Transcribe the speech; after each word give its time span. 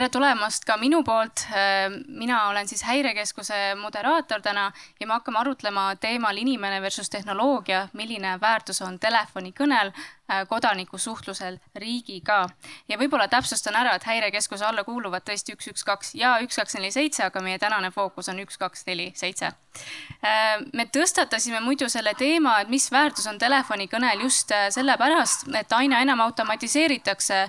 tere 0.00 0.08
tulemast 0.08 0.64
ka 0.64 0.78
minu 0.80 1.02
poolt. 1.04 1.42
mina 2.08 2.46
olen 2.48 2.68
siis 2.68 2.82
Häirekeskuse 2.88 3.74
moderaator 3.76 4.40
täna 4.40 4.70
ja 5.00 5.06
me 5.06 5.12
hakkame 5.12 5.38
arutlema 5.38 5.82
teemal 6.00 6.36
inimene 6.40 6.80
versus 6.80 7.10
tehnoloogia, 7.10 7.88
milline 7.92 8.38
väärtus 8.40 8.80
on 8.82 8.96
telefonikõnel 8.98 9.92
Äh, 10.30 10.46
kodaniku 10.48 10.98
suhtlusel 10.98 11.56
riigiga. 11.74 12.48
ja 12.88 12.96
võib-olla 12.98 13.26
täpsustan 13.28 13.74
ära, 13.74 13.96
et 13.96 14.04
häirekeskuse 14.06 14.62
alla 14.66 14.84
kuuluvad 14.86 15.24
tõesti 15.26 15.56
üks, 15.56 15.66
üks, 15.72 15.82
kaks 15.84 16.12
ja 16.14 16.36
üks, 16.44 16.54
kaks, 16.60 16.76
neli, 16.76 16.90
seitse, 16.94 17.24
aga 17.24 17.40
meie 17.42 17.58
tänane 17.58 17.90
fookus 17.90 18.28
on 18.30 18.38
üks, 18.38 18.58
kaks, 18.60 18.84
neli, 18.86 19.08
seitse. 19.18 19.50
Äh, 20.22 20.60
me 20.72 20.86
tõstatasime 20.86 21.58
muidu 21.64 21.88
selle 21.90 22.12
teema, 22.14 22.60
et 22.60 22.70
mis 22.70 22.86
väärtus 22.92 23.26
on 23.26 23.40
telefonikõnel 23.42 24.22
just 24.22 24.54
äh, 24.54 24.68
sellepärast, 24.70 25.48
et 25.64 25.72
aina 25.80 25.98
enam 26.04 26.22
automatiseeritakse 26.28 27.48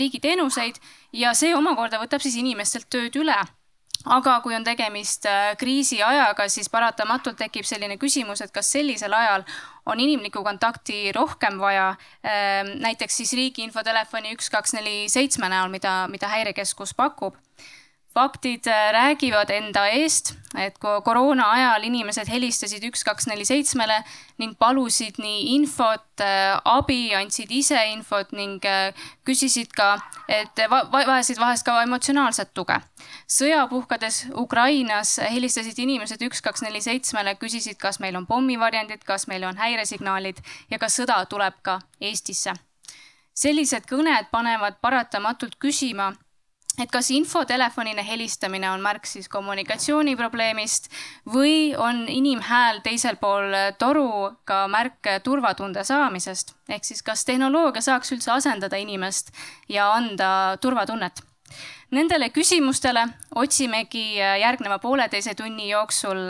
riigiteenuseid 0.00 0.80
ja 1.12 1.34
see 1.34 1.54
omakorda 1.56 2.00
võtab 2.02 2.22
siis 2.24 2.38
inimestelt 2.40 2.88
tööd 2.90 3.16
üle. 3.20 3.36
Aga 4.02 4.40
kui 4.42 4.56
on 4.56 4.64
tegemist 4.66 5.28
kriisiajaga, 5.60 6.48
siis 6.50 6.66
paratamatult 6.72 7.36
tekib 7.38 7.66
selline 7.68 7.94
küsimus, 8.02 8.40
et 8.42 8.50
kas 8.50 8.72
sellisel 8.74 9.14
ajal 9.14 9.44
on 9.86 10.00
inimlikku 10.02 10.42
kontakti 10.42 11.12
rohkem 11.14 11.60
vaja, 11.62 11.92
ehm, 12.26 12.72
näiteks 12.82 13.20
siis 13.20 13.32
riigi 13.38 13.62
infotelefoni 13.62 14.34
üks, 14.34 14.50
kaks, 14.50 14.74
neli, 14.74 15.06
seitsme 15.12 15.46
näol, 15.52 15.70
mida, 15.70 16.08
mida 16.10 16.32
Häirekeskus 16.34 16.96
pakub 16.98 17.38
faktid 18.14 18.66
äh, 18.66 18.92
räägivad 18.92 19.50
enda 19.50 19.86
eest, 19.88 20.34
et 20.58 20.76
koroona 20.78 21.46
ajal 21.50 21.84
inimesed 21.88 22.28
helistasid 22.28 22.84
üks, 22.84 23.04
kaks, 23.08 23.26
neli, 23.30 23.44
seitsmele 23.48 24.02
ning 24.42 24.52
palusid 24.60 25.16
nii 25.22 25.54
infot, 25.54 26.04
äh, 26.20 26.58
abi, 26.68 27.14
andsid 27.16 27.52
ise 27.52 27.78
infot 27.92 28.34
ning 28.36 28.64
äh, 28.68 29.06
küsisid 29.28 29.72
ka, 29.76 29.94
et 30.28 30.60
vajasid 30.92 31.40
vahest 31.40 31.64
ka 31.66 31.78
emotsionaalset 31.86 32.52
tuge. 32.54 32.76
sõja 33.26 33.64
puhkedes 33.68 34.26
Ukrainas 34.36 35.16
helistasid 35.18 35.78
inimesed 35.78 36.20
üks, 36.28 36.42
kaks, 36.44 36.62
neli, 36.66 36.82
seitsmele, 36.84 37.36
küsisid, 37.40 37.78
kas 37.80 38.00
meil 38.00 38.16
on 38.16 38.26
pommivarjendid, 38.26 39.04
kas 39.08 39.26
meil 39.28 39.44
on 39.48 39.56
häiresignaalid 39.56 40.42
ja 40.70 40.78
kas 40.78 41.00
sõda 41.00 41.24
tuleb 41.26 41.62
ka 41.62 41.80
Eestisse. 42.00 42.52
sellised 43.34 43.88
kõned 43.88 44.28
panevad 44.30 44.76
paratamatult 44.82 45.56
küsima 45.56 46.12
et 46.80 46.90
kas 46.90 47.10
infotelefonina 47.12 48.02
helistamine 48.06 48.70
on 48.70 48.80
märk 48.84 49.06
siis 49.06 49.28
kommunikatsiooniprobleemist 49.32 50.88
või 51.34 51.74
on 51.76 52.06
inimhääl 52.08 52.80
teisel 52.84 53.18
pool 53.20 53.52
toru 53.78 54.32
ka 54.48 54.64
märk 54.72 55.10
turvatunde 55.24 55.84
saamisest. 55.84 56.54
ehk 56.68 56.84
siis, 56.84 57.02
kas 57.02 57.24
tehnoloogia 57.24 57.82
saaks 57.82 58.12
üldse 58.12 58.32
asendada 58.32 58.76
inimest 58.76 59.32
ja 59.68 59.92
anda 59.92 60.56
turvatunnet? 60.60 61.22
Nendele 61.92 62.30
küsimustele 62.32 63.04
otsimegi 63.36 64.16
järgneva 64.16 64.78
pooleteise 64.78 65.34
tunni 65.34 65.68
jooksul 65.68 66.24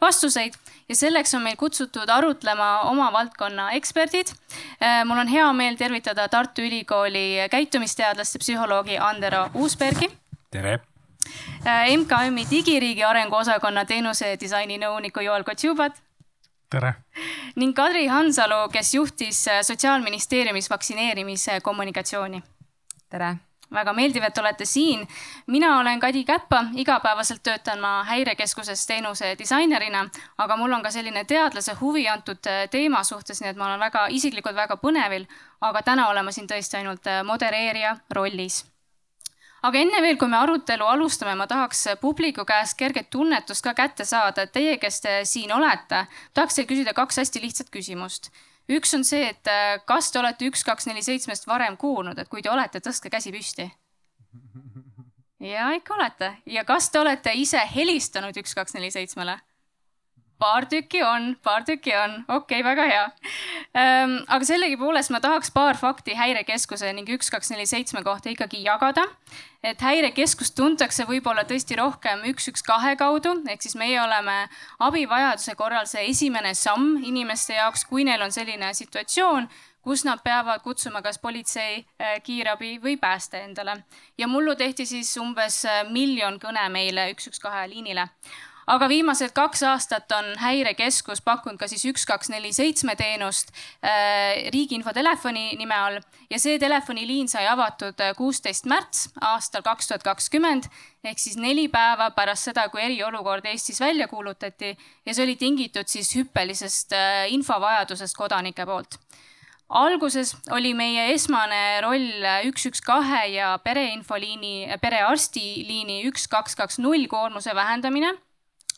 vastuseid 0.00 0.56
ja 0.88 0.96
selleks 0.96 1.34
on 1.34 1.42
meil 1.42 1.56
kutsutud 1.56 2.08
arutlema 2.10 2.80
oma 2.90 3.10
valdkonna 3.12 3.70
eksperdid. 3.78 4.32
Äh, 4.82 5.04
mul 5.04 5.18
on 5.18 5.28
hea 5.28 5.52
meel 5.52 5.76
tervitada 5.76 6.28
Tartu 6.28 6.62
Ülikooli 6.62 7.48
käitumisteadlaste 7.50 8.38
psühholoogi 8.38 8.98
Andero 8.98 9.48
Uusbergi. 9.54 10.10
tere 10.50 10.80
äh, 11.66 11.96
MKM-i 11.96 12.46
digiriigi 12.50 13.04
arengu 13.04 13.36
osakonna 13.36 13.84
teenuse 13.84 14.36
disaini 14.40 14.78
nõuniku 14.78 15.24
Joel 15.24 15.44
Kotšubat. 15.44 16.02
tere! 16.70 16.94
ning 17.56 17.76
Kadri 17.76 18.06
Hansalu, 18.06 18.68
kes 18.72 18.94
juhtis 18.94 19.48
äh, 19.48 19.62
Sotsiaalministeeriumis 19.62 20.70
vaktsineerimise 20.70 21.60
kommunikatsiooni. 21.60 22.42
tere! 23.10 23.36
Väga 23.74 23.92
meeldiv, 23.92 24.24
et 24.24 24.38
olete 24.38 24.64
siin. 24.64 25.06
mina 25.46 25.78
olen 25.78 26.00
Kadi 26.00 26.24
Käppa, 26.24 26.64
igapäevaselt 26.74 27.42
töötan 27.42 27.80
ma 27.80 28.04
Häirekeskuses 28.04 28.86
teenuse 28.86 29.34
disainerina, 29.38 30.08
aga 30.38 30.56
mul 30.56 30.72
on 30.72 30.82
ka 30.82 30.90
selline 30.90 31.24
teadlase 31.24 31.74
huvi 31.80 32.08
antud 32.08 32.46
äh, 32.46 32.68
teema 32.70 33.04
suhtes, 33.04 33.40
nii 33.40 33.50
et 33.50 33.56
ma 33.56 33.66
olen 33.66 33.80
väga 33.80 34.06
isiklikult 34.10 34.56
väga 34.56 34.76
põnevil, 34.76 35.26
aga 35.60 35.82
täna 35.82 36.08
olen 36.08 36.24
ma 36.24 36.32
siin 36.32 36.48
tõesti 36.50 36.80
ainult 36.80 37.06
äh, 37.06 37.24
modereerija 37.24 37.96
rollis. 38.10 38.64
Aga 39.64 39.80
enne 39.80 40.00
veel, 40.04 40.18
kui 40.20 40.28
me 40.28 40.36
arutelu 40.36 40.84
alustame, 40.84 41.34
ma 41.40 41.46
tahaks 41.48 41.86
publiku 42.00 42.44
käest 42.44 42.76
kerget 42.76 43.08
tunnetust 43.10 43.64
ka 43.64 43.72
kätte 43.74 44.04
saada, 44.04 44.44
et 44.44 44.52
teie, 44.52 44.76
kes 44.78 45.00
te 45.00 45.20
siin 45.24 45.52
olete, 45.56 46.04
tahaks 46.34 46.58
teil 46.58 46.68
küsida 46.68 46.92
kaks 46.92 47.22
hästi 47.22 47.40
lihtsat 47.40 47.72
küsimust 47.72 48.28
üks 48.68 48.94
on 48.96 49.04
see, 49.04 49.28
et 49.30 49.50
äh, 49.50 49.78
kas 49.86 50.10
te 50.12 50.20
olete 50.20 50.48
üks, 50.48 50.64
kaks, 50.66 50.88
neli, 50.90 51.02
seitsmest 51.04 51.48
varem 51.48 51.76
kuulnud, 51.76 52.18
et 52.18 52.28
kui 52.28 52.42
te 52.42 52.50
olete, 52.52 52.80
tõstke 52.84 53.12
käsi 53.12 53.32
püsti. 53.34 53.68
ja 55.54 55.70
ikka 55.76 55.94
olete 55.98 56.30
ja 56.46 56.64
kas 56.64 56.90
te 56.90 57.00
olete 57.00 57.34
ise 57.36 57.62
helistanud 57.74 58.36
üks, 58.40 58.54
kaks, 58.56 58.76
neli, 58.78 58.90
seitsmele? 58.94 59.38
Paar 60.44 60.66
tükki 60.68 61.00
on, 61.04 61.32
paar 61.42 61.64
tükki 61.64 61.94
on, 61.96 62.18
okei 62.28 62.60
okay,, 62.60 62.64
väga 62.64 62.86
hea 62.90 63.04
ähm,. 63.80 64.16
aga 64.28 64.44
sellegipoolest 64.44 65.12
ma 65.14 65.20
tahaks 65.24 65.52
paar 65.54 65.78
fakti 65.80 66.16
Häirekeskuse 66.18 66.92
ning 66.92 67.08
üks, 67.16 67.30
kaks, 67.32 67.52
neli, 67.54 67.66
seitsme 67.70 68.04
kohta 68.04 68.32
ikkagi 68.32 68.60
jagada. 68.66 69.06
et 69.64 69.80
Häirekeskust 69.80 70.56
tuntakse 70.58 71.08
võib-olla 71.08 71.46
tõesti 71.48 71.78
rohkem 71.80 72.26
üks, 72.32 72.50
üks, 72.52 72.64
kahe 72.66 72.96
kaudu, 73.00 73.38
ehk 73.48 73.64
siis 73.64 73.76
meie 73.80 74.00
oleme 74.02 74.38
abivajaduse 74.84 75.56
korral 75.56 75.88
see 75.88 76.08
esimene 76.12 76.54
samm 76.54 76.98
inimeste 77.02 77.56
jaoks, 77.56 77.86
kui 77.88 78.04
neil 78.04 78.22
on 78.22 78.34
selline 78.34 78.74
situatsioon 78.76 79.48
kus 79.84 80.04
nad 80.08 80.22
peavad 80.24 80.62
kutsuma 80.64 81.02
kas 81.04 81.18
politsei, 81.20 81.84
äh, 82.00 82.16
kiirabi 82.24 82.78
või 82.84 82.96
pääste 83.00 83.40
endale. 83.44 83.82
ja 84.18 84.28
mullu 84.28 84.56
tehti 84.56 84.86
siis 84.86 85.16
umbes 85.20 85.64
äh, 85.64 85.84
miljon 85.90 86.40
kõne 86.40 86.68
meile 86.72 87.10
üks, 87.12 87.28
üks, 87.32 87.40
kahe 87.40 87.68
liinile 87.68 88.08
aga 88.70 88.88
viimased 88.88 89.34
kaks 89.36 89.62
aastat 89.68 90.12
on 90.16 90.30
Häirekeskus 90.40 91.22
pakkunud 91.24 91.58
ka 91.60 91.68
siis 91.70 91.84
üks, 91.88 92.06
kaks, 92.08 92.30
neli, 92.32 92.52
seitsme 92.56 92.96
teenust 92.96 93.52
äh, 93.84 94.48
riigi 94.54 94.78
infotelefoni 94.78 95.54
nime 95.60 95.76
all. 95.76 96.00
Ja 96.30 96.40
see 96.40 96.58
telefoniliin 96.60 97.28
sai 97.30 97.46
avatud 97.50 98.00
äh, 98.00 98.14
kuusteist 98.16 98.68
märts 98.70 99.08
aastal 99.20 99.64
kaks 99.66 99.90
tuhat 99.90 100.06
kakskümmend. 100.06 100.68
Ehk 101.04 101.20
siis 101.20 101.36
neli 101.36 101.66
päeva 101.68 102.10
pärast 102.16 102.48
seda, 102.48 102.68
kui 102.72 102.82
eriolukord 102.84 103.44
Eestis 103.50 103.80
välja 103.82 104.08
kuulutati. 104.08 104.72
Ja 105.04 105.14
see 105.14 105.26
oli 105.26 105.36
tingitud 105.40 105.90
siis 105.90 106.14
hüppelisest 106.16 106.96
äh, 106.96 107.24
infovajadusest 107.36 108.16
kodanike 108.16 108.66
poolt. 108.68 108.98
Alguses 109.74 110.34
oli 110.52 110.74
meie 110.76 111.06
esmane 111.14 111.80
roll 111.82 112.26
üks, 112.46 112.66
üks, 112.68 112.82
kahe 112.84 113.22
ja 113.32 113.54
pereinfoliini, 113.64 114.76
perearstiliini 114.82 116.02
üks, 116.10 116.28
kaks, 116.30 116.54
kaks, 116.54 116.78
null 116.84 117.08
koormuse 117.10 117.54
vähendamine 117.56 118.12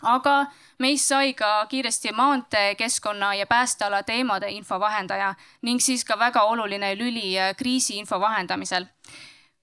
aga 0.02 0.46
meist 0.78 1.08
sai 1.08 1.32
ka 1.34 1.66
kiiresti 1.70 2.12
maantee, 2.12 2.74
keskkonna 2.74 3.34
ja 3.34 3.46
päästeala 3.46 4.02
teemade 4.02 4.50
infovahendaja 4.50 5.34
ning 5.62 5.80
siis 5.80 6.04
ka 6.04 6.18
väga 6.18 6.42
oluline 6.42 6.94
lüli 6.98 7.34
kriisiinfo 7.56 8.20
vahendamisel. 8.20 8.86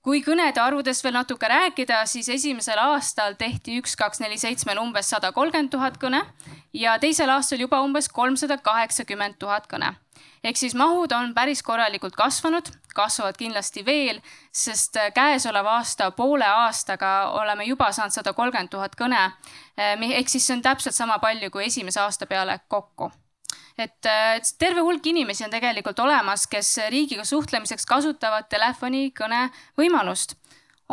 kui 0.04 0.20
kõnede 0.20 0.60
arvudest 0.60 1.04
veel 1.04 1.14
natuke 1.14 1.48
rääkida, 1.48 2.06
siis 2.06 2.30
esimesel 2.30 2.80
aastal 2.80 3.38
tehti 3.40 3.78
üks, 3.80 3.96
kaks, 3.96 4.20
neli, 4.20 4.38
seitsmel 4.38 4.78
umbes 4.78 5.10
sada 5.10 5.32
kolmkümmend 5.32 5.72
tuhat 5.72 5.98
kõne 5.98 6.26
ja 6.74 6.98
teisel 7.00 7.30
aastal 7.30 7.60
juba 7.60 7.82
umbes 7.82 8.10
kolmsada 8.10 8.58
kaheksakümmend 8.58 9.40
tuhat 9.40 9.68
kõne 9.72 9.94
ehk 10.44 10.60
siis 10.60 10.76
mahud 10.76 11.12
on 11.16 11.34
päris 11.34 11.64
korralikult 11.64 12.16
kasvanud, 12.16 12.70
kasvavad 12.96 13.38
kindlasti 13.40 13.86
veel, 13.86 14.20
sest 14.52 14.98
äh, 15.00 15.12
käesoleva 15.16 15.78
aasta 15.80 16.12
poole 16.12 16.46
aastaga 16.46 17.14
oleme 17.40 17.66
juba 17.66 17.92
saanud 17.92 18.14
sada 18.16 18.34
kolmkümmend 18.34 18.72
tuhat 18.74 18.96
kõne. 19.00 19.24
Äh, 19.80 19.98
ehk 20.20 20.30
siis 20.30 20.48
see 20.48 20.58
on 20.58 20.64
täpselt 20.66 20.96
sama 20.96 21.20
palju 21.24 21.52
kui 21.52 21.68
esimese 21.68 22.02
aasta 22.04 22.30
peale 22.30 22.60
kokku 22.68 23.12
et 23.78 24.06
äh, 24.06 24.38
terve 24.60 24.84
hulk 24.86 25.06
inimesi 25.08 25.46
on 25.46 25.54
tegelikult 25.54 26.00
olemas, 26.00 26.46
kes 26.48 26.76
riigiga 26.94 27.26
suhtlemiseks 27.26 27.86
kasutavad 27.90 28.50
telefonikõne 28.50 29.48
võimalust 29.80 30.38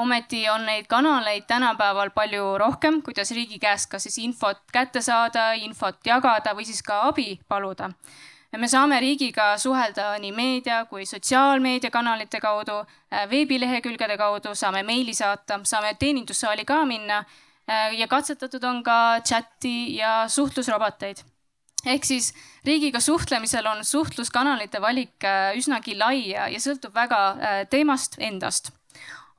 ometi 0.00 0.46
on 0.48 0.64
neid 0.64 0.86
kanaleid 0.88 1.44
tänapäeval 1.50 2.10
palju 2.14 2.54
rohkem, 2.58 3.02
kuidas 3.02 3.34
riigi 3.36 3.58
käest 3.60 3.90
ka 3.90 3.98
siis 3.98 4.16
infot 4.22 4.62
kätte 4.72 5.02
saada, 5.04 5.52
infot 5.52 5.98
jagada 6.06 6.54
või 6.56 6.64
siis 6.68 6.82
ka 6.86 7.02
abi 7.10 7.34
paluda 7.48 7.90
me 8.58 8.68
saame 8.68 8.98
riigiga 9.02 9.52
suhelda 9.58 10.16
nii 10.22 10.32
meedia 10.34 10.84
kui 10.90 11.06
sotsiaalmeediakanalite 11.06 12.40
kaudu, 12.42 12.80
äh, 13.12 13.28
veebilehekülgede 13.30 14.16
kaudu, 14.18 14.54
saame 14.54 14.82
meili 14.82 15.14
saata, 15.14 15.60
saame 15.64 15.94
teenindussaali 15.98 16.64
ka 16.64 16.84
minna 16.84 17.20
äh, 17.20 17.94
ja 17.98 18.08
katsetatud 18.08 18.64
on 18.64 18.82
ka 18.82 19.20
chati 19.20 19.96
ja 19.96 20.24
suhtlusroboteid 20.28 21.22
ehk 21.86 22.04
siis 22.04 22.34
riigiga 22.66 23.00
suhtlemisel 23.00 23.66
on 23.66 23.84
suhtluskanalite 23.84 24.82
valik 24.82 25.24
äh, 25.24 25.54
üsnagi 25.56 25.96
lai 25.98 26.30
ja, 26.34 26.48
ja 26.50 26.60
sõltub 26.60 26.94
väga 26.94 27.22
teemast 27.70 28.18
endast 28.18 28.74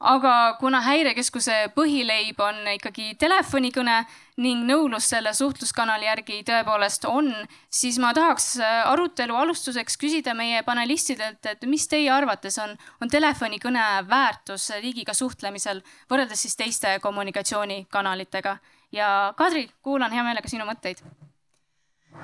aga 0.02 0.58
kuna 0.60 0.82
häirekeskuse 0.82 1.72
põhileib 1.76 2.40
on 2.42 2.58
ikkagi 2.74 3.14
telefonikõne 3.22 4.00
ning 4.42 4.66
nõudlus 4.66 5.12
selle 5.12 5.34
suhtluskanali 5.38 6.08
järgi 6.08 6.40
tõepoolest 6.48 7.06
on, 7.10 7.30
siis 7.70 8.00
ma 8.02 8.14
tahaks 8.18 8.56
äh, 8.64 8.82
arutelu 8.90 9.36
alustuseks 9.38 10.00
küsida 10.02 10.34
meie 10.38 10.64
panelistidelt, 10.66 11.46
et 11.46 11.66
mis 11.70 11.86
teie 11.92 12.10
arvates 12.14 12.58
on, 12.64 12.74
on 13.02 13.12
telefonikõne 13.12 13.86
väärtus 14.10 14.72
riigiga 14.82 15.14
suhtlemisel 15.14 15.84
võrreldes 16.10 16.48
siis 16.48 16.58
teiste 16.58 16.98
kommunikatsioonikanalitega. 17.04 18.58
ja 18.92 19.34
Kadri, 19.38 19.70
kuulan 19.82 20.12
hea 20.12 20.24
meelega 20.24 20.50
sinu 20.50 20.66
mõtteid. 20.66 21.04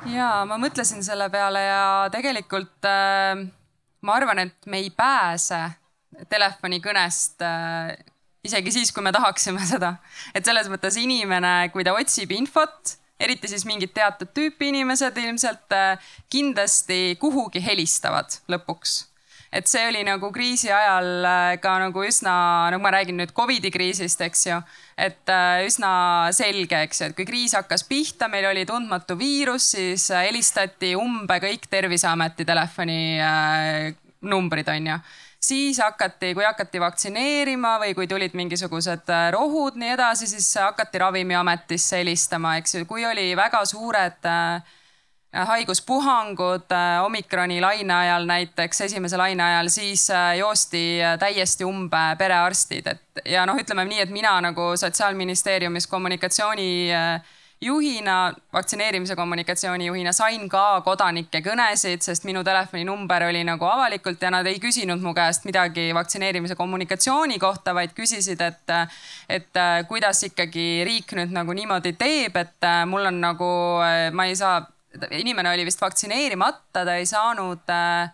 ja 0.10 0.46
ma 0.50 0.58
mõtlesin 0.58 1.04
selle 1.04 1.30
peale 1.30 1.62
ja 1.62 2.10
tegelikult 2.12 2.90
äh, 2.90 3.46
ma 4.02 4.14
arvan, 4.18 4.40
et 4.40 4.66
me 4.66 4.82
ei 4.82 4.90
pääse 4.90 5.68
telefonikõnest 6.30 7.44
äh, 7.46 7.98
isegi 8.48 8.72
siis, 8.72 8.94
kui 8.96 9.04
me 9.06 9.12
tahaksime 9.16 9.66
seda. 9.74 9.92
et 10.36 10.46
selles 10.46 10.68
mõttes 10.72 10.96
inimene, 11.02 11.70
kui 11.74 11.84
ta 11.88 11.92
otsib 11.98 12.32
infot, 12.38 12.98
eriti 13.20 13.48
siis 13.50 13.66
mingit 13.66 13.94
teatud 13.98 14.30
tüüpi 14.36 14.66
inimesed 14.72 15.18
ilmselt 15.24 15.72
äh, 15.76 16.10
kindlasti 16.34 17.00
kuhugi 17.22 17.60
helistavad 17.64 18.30
lõpuks 18.52 18.92
et 19.58 19.68
see 19.72 19.86
oli 19.88 20.02
nagu 20.04 20.28
kriisi 20.36 20.68
ajal 20.76 21.26
äh, 21.26 21.54
ka 21.64 21.78
nagu 21.80 22.04
üsna, 22.04 22.34
nagu 22.74 22.84
ma 22.84 22.92
räägin 22.94 23.18
nüüd 23.18 23.32
Covidi 23.36 23.72
kriisist, 23.74 24.22
eks 24.22 24.46
ju, 24.50 24.58
et 25.00 25.30
üsna 25.66 25.92
selge, 26.36 26.82
eks 26.84 27.02
ju, 27.02 27.06
et 27.10 27.16
kui 27.18 27.26
kriis 27.30 27.54
hakkas 27.56 27.84
pihta, 27.88 28.28
meil 28.32 28.46
oli 28.50 28.66
tundmatu 28.68 29.16
viirus, 29.20 29.64
siis 29.76 30.04
helistati 30.12 30.96
umbe 31.00 31.40
kõik 31.42 31.68
Terviseameti 31.72 32.46
telefoninumbrid, 32.46 34.68
on 34.76 34.88
ju 34.92 34.98
siis 35.40 35.80
hakati, 35.80 36.34
kui 36.34 36.46
hakati 36.46 36.80
vaktsineerima 36.82 37.78
või 37.82 37.94
kui 37.96 38.08
tulid 38.08 38.36
mingisugused 38.38 39.10
äh, 39.14 39.30
rohud, 39.36 39.78
nii 39.80 39.94
edasi, 39.96 40.28
siis 40.28 40.50
hakati 40.62 41.02
Ravimiametisse 41.04 42.02
helistama, 42.02 42.58
eks 42.58 42.76
ju, 42.76 42.90
kui 42.90 43.06
oli 43.06 43.30
väga 43.38 43.64
suured 43.66 44.28
äh, 44.28 44.76
haiguspuhangud 45.52 46.72
äh, 46.74 47.00
omikroni 47.06 47.62
laine 47.62 47.94
ajal 47.94 48.28
näiteks, 48.30 48.82
esimese 48.90 49.18
laine 49.18 49.44
ajal, 49.44 49.70
siis 49.70 50.08
joosti 50.40 50.84
täiesti 51.20 51.66
umbe 51.68 52.04
perearstid, 52.18 52.88
et 52.94 53.26
ja 53.38 53.46
noh, 53.46 53.60
ütleme 53.60 53.86
nii, 53.86 54.04
et 54.08 54.14
mina 54.14 54.38
nagu 54.42 54.72
Sotsiaalministeeriumis 54.78 55.88
kommunikatsiooni 55.88 56.70
äh, 56.94 57.36
juhina, 57.62 58.34
vaktsineerimise 58.54 59.16
kommunikatsiooni 59.16 59.86
juhina 59.86 60.12
sain 60.14 60.46
ka 60.50 60.82
kodanike 60.86 61.42
kõnesid, 61.42 62.04
sest 62.06 62.28
minu 62.30 62.44
telefoninumber 62.46 63.28
oli 63.32 63.42
nagu 63.48 63.66
avalikult 63.66 64.22
ja 64.22 64.32
nad 64.34 64.46
ei 64.46 64.60
küsinud 64.62 65.02
mu 65.02 65.14
käest 65.18 65.48
midagi 65.50 65.90
vaktsineerimise 65.98 66.56
kommunikatsiooni 66.56 67.40
kohta, 67.42 67.74
vaid 67.74 67.96
küsisid, 67.98 68.42
et, 68.46 68.76
et 69.30 69.62
kuidas 69.90 70.22
ikkagi 70.30 70.68
riik 70.86 71.18
nüüd 71.18 71.34
nagu 71.34 71.58
niimoodi 71.58 71.96
teeb, 71.98 72.38
et 72.38 72.70
mul 72.86 73.10
on 73.10 73.20
nagu, 73.26 73.52
ma 74.14 74.30
ei 74.30 74.38
saa, 74.38 74.62
inimene 75.18 75.56
oli 75.56 75.66
vist 75.66 75.82
vaktsineerimata, 75.82 76.86
ta 76.86 76.94
ei 76.94 77.10
saanud 77.10 77.74
äh, 77.74 78.14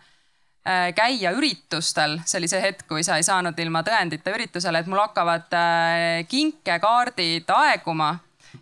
käia 0.96 1.36
üritustel, 1.36 2.22
see 2.24 2.40
oli 2.40 2.48
see 2.48 2.62
hetk, 2.64 2.86
kui 2.88 3.04
sa 3.04 3.20
ei 3.20 3.26
saanud 3.26 3.58
ilma 3.60 3.84
tõendita 3.84 4.32
üritusele, 4.32 4.80
et 4.80 4.88
mul 4.88 5.04
hakkavad 5.04 5.52
äh, 5.52 6.22
kinkekaardid 6.32 7.52
aeguma 7.52 8.14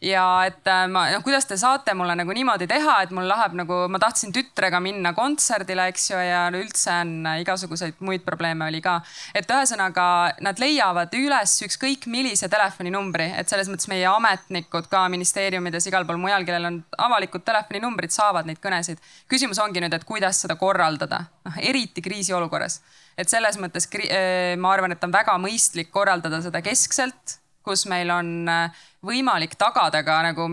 ja 0.02 0.24
et 0.48 0.66
äh, 0.66 0.84
ma, 0.90 1.04
noh, 1.14 1.22
kuidas 1.24 1.46
te 1.46 1.56
saate 1.60 1.94
mulle 1.94 2.14
nagu 2.18 2.34
niimoodi 2.34 2.66
teha, 2.70 2.96
et 3.04 3.12
mul 3.14 3.26
läheb 3.28 3.54
nagu, 3.60 3.78
ma 3.92 4.00
tahtsin 4.02 4.32
tütrega 4.34 4.80
minna 4.82 5.12
kontserdile, 5.16 5.86
eks 5.92 6.08
ju, 6.10 6.18
ja 6.18 6.44
üldse 6.58 6.94
on 7.04 7.12
äh, 7.30 7.42
igasuguseid 7.44 8.02
muid 8.04 8.24
probleeme 8.26 8.66
oli 8.66 8.82
ka. 8.82 8.98
et 9.38 9.50
ühesõnaga 9.50 10.06
nad 10.42 10.62
leiavad 10.62 11.14
üles 11.18 11.54
ükskõik 11.68 12.08
millise 12.10 12.50
telefoninumbri, 12.52 13.28
et 13.38 13.52
selles 13.52 13.70
mõttes 13.70 13.88
meie 13.92 14.08
ametnikud 14.10 14.90
ka 14.90 15.04
ministeeriumides, 15.12 15.86
igal 15.90 16.06
pool 16.08 16.18
mujal, 16.22 16.46
kellel 16.48 16.70
on 16.70 16.80
avalikud 17.06 17.46
telefoninumbrid, 17.46 18.14
saavad 18.14 18.48
neid 18.50 18.58
kõnesid. 18.62 18.98
küsimus 19.30 19.62
ongi 19.62 19.84
nüüd, 19.84 19.94
et 19.94 20.08
kuidas 20.08 20.42
seda 20.42 20.58
korraldada, 20.58 21.24
noh 21.46 21.62
eriti 21.62 22.02
kriisiolukorras 22.02 22.80
et 23.18 23.28
selles 23.28 23.58
mõttes 23.60 23.86
äh, 24.00 24.56
ma 24.58 24.72
arvan, 24.74 24.96
et 24.96 25.04
on 25.04 25.14
väga 25.14 25.36
mõistlik 25.38 25.92
korraldada 25.94 26.40
seda 26.42 26.62
keskselt 26.64 27.38
kus 27.64 27.86
meil 27.90 28.10
on 28.10 28.48
äh, 28.50 28.84
võimalik 29.06 29.56
tagada 29.58 30.02
ka 30.06 30.20
nagu 30.26 30.48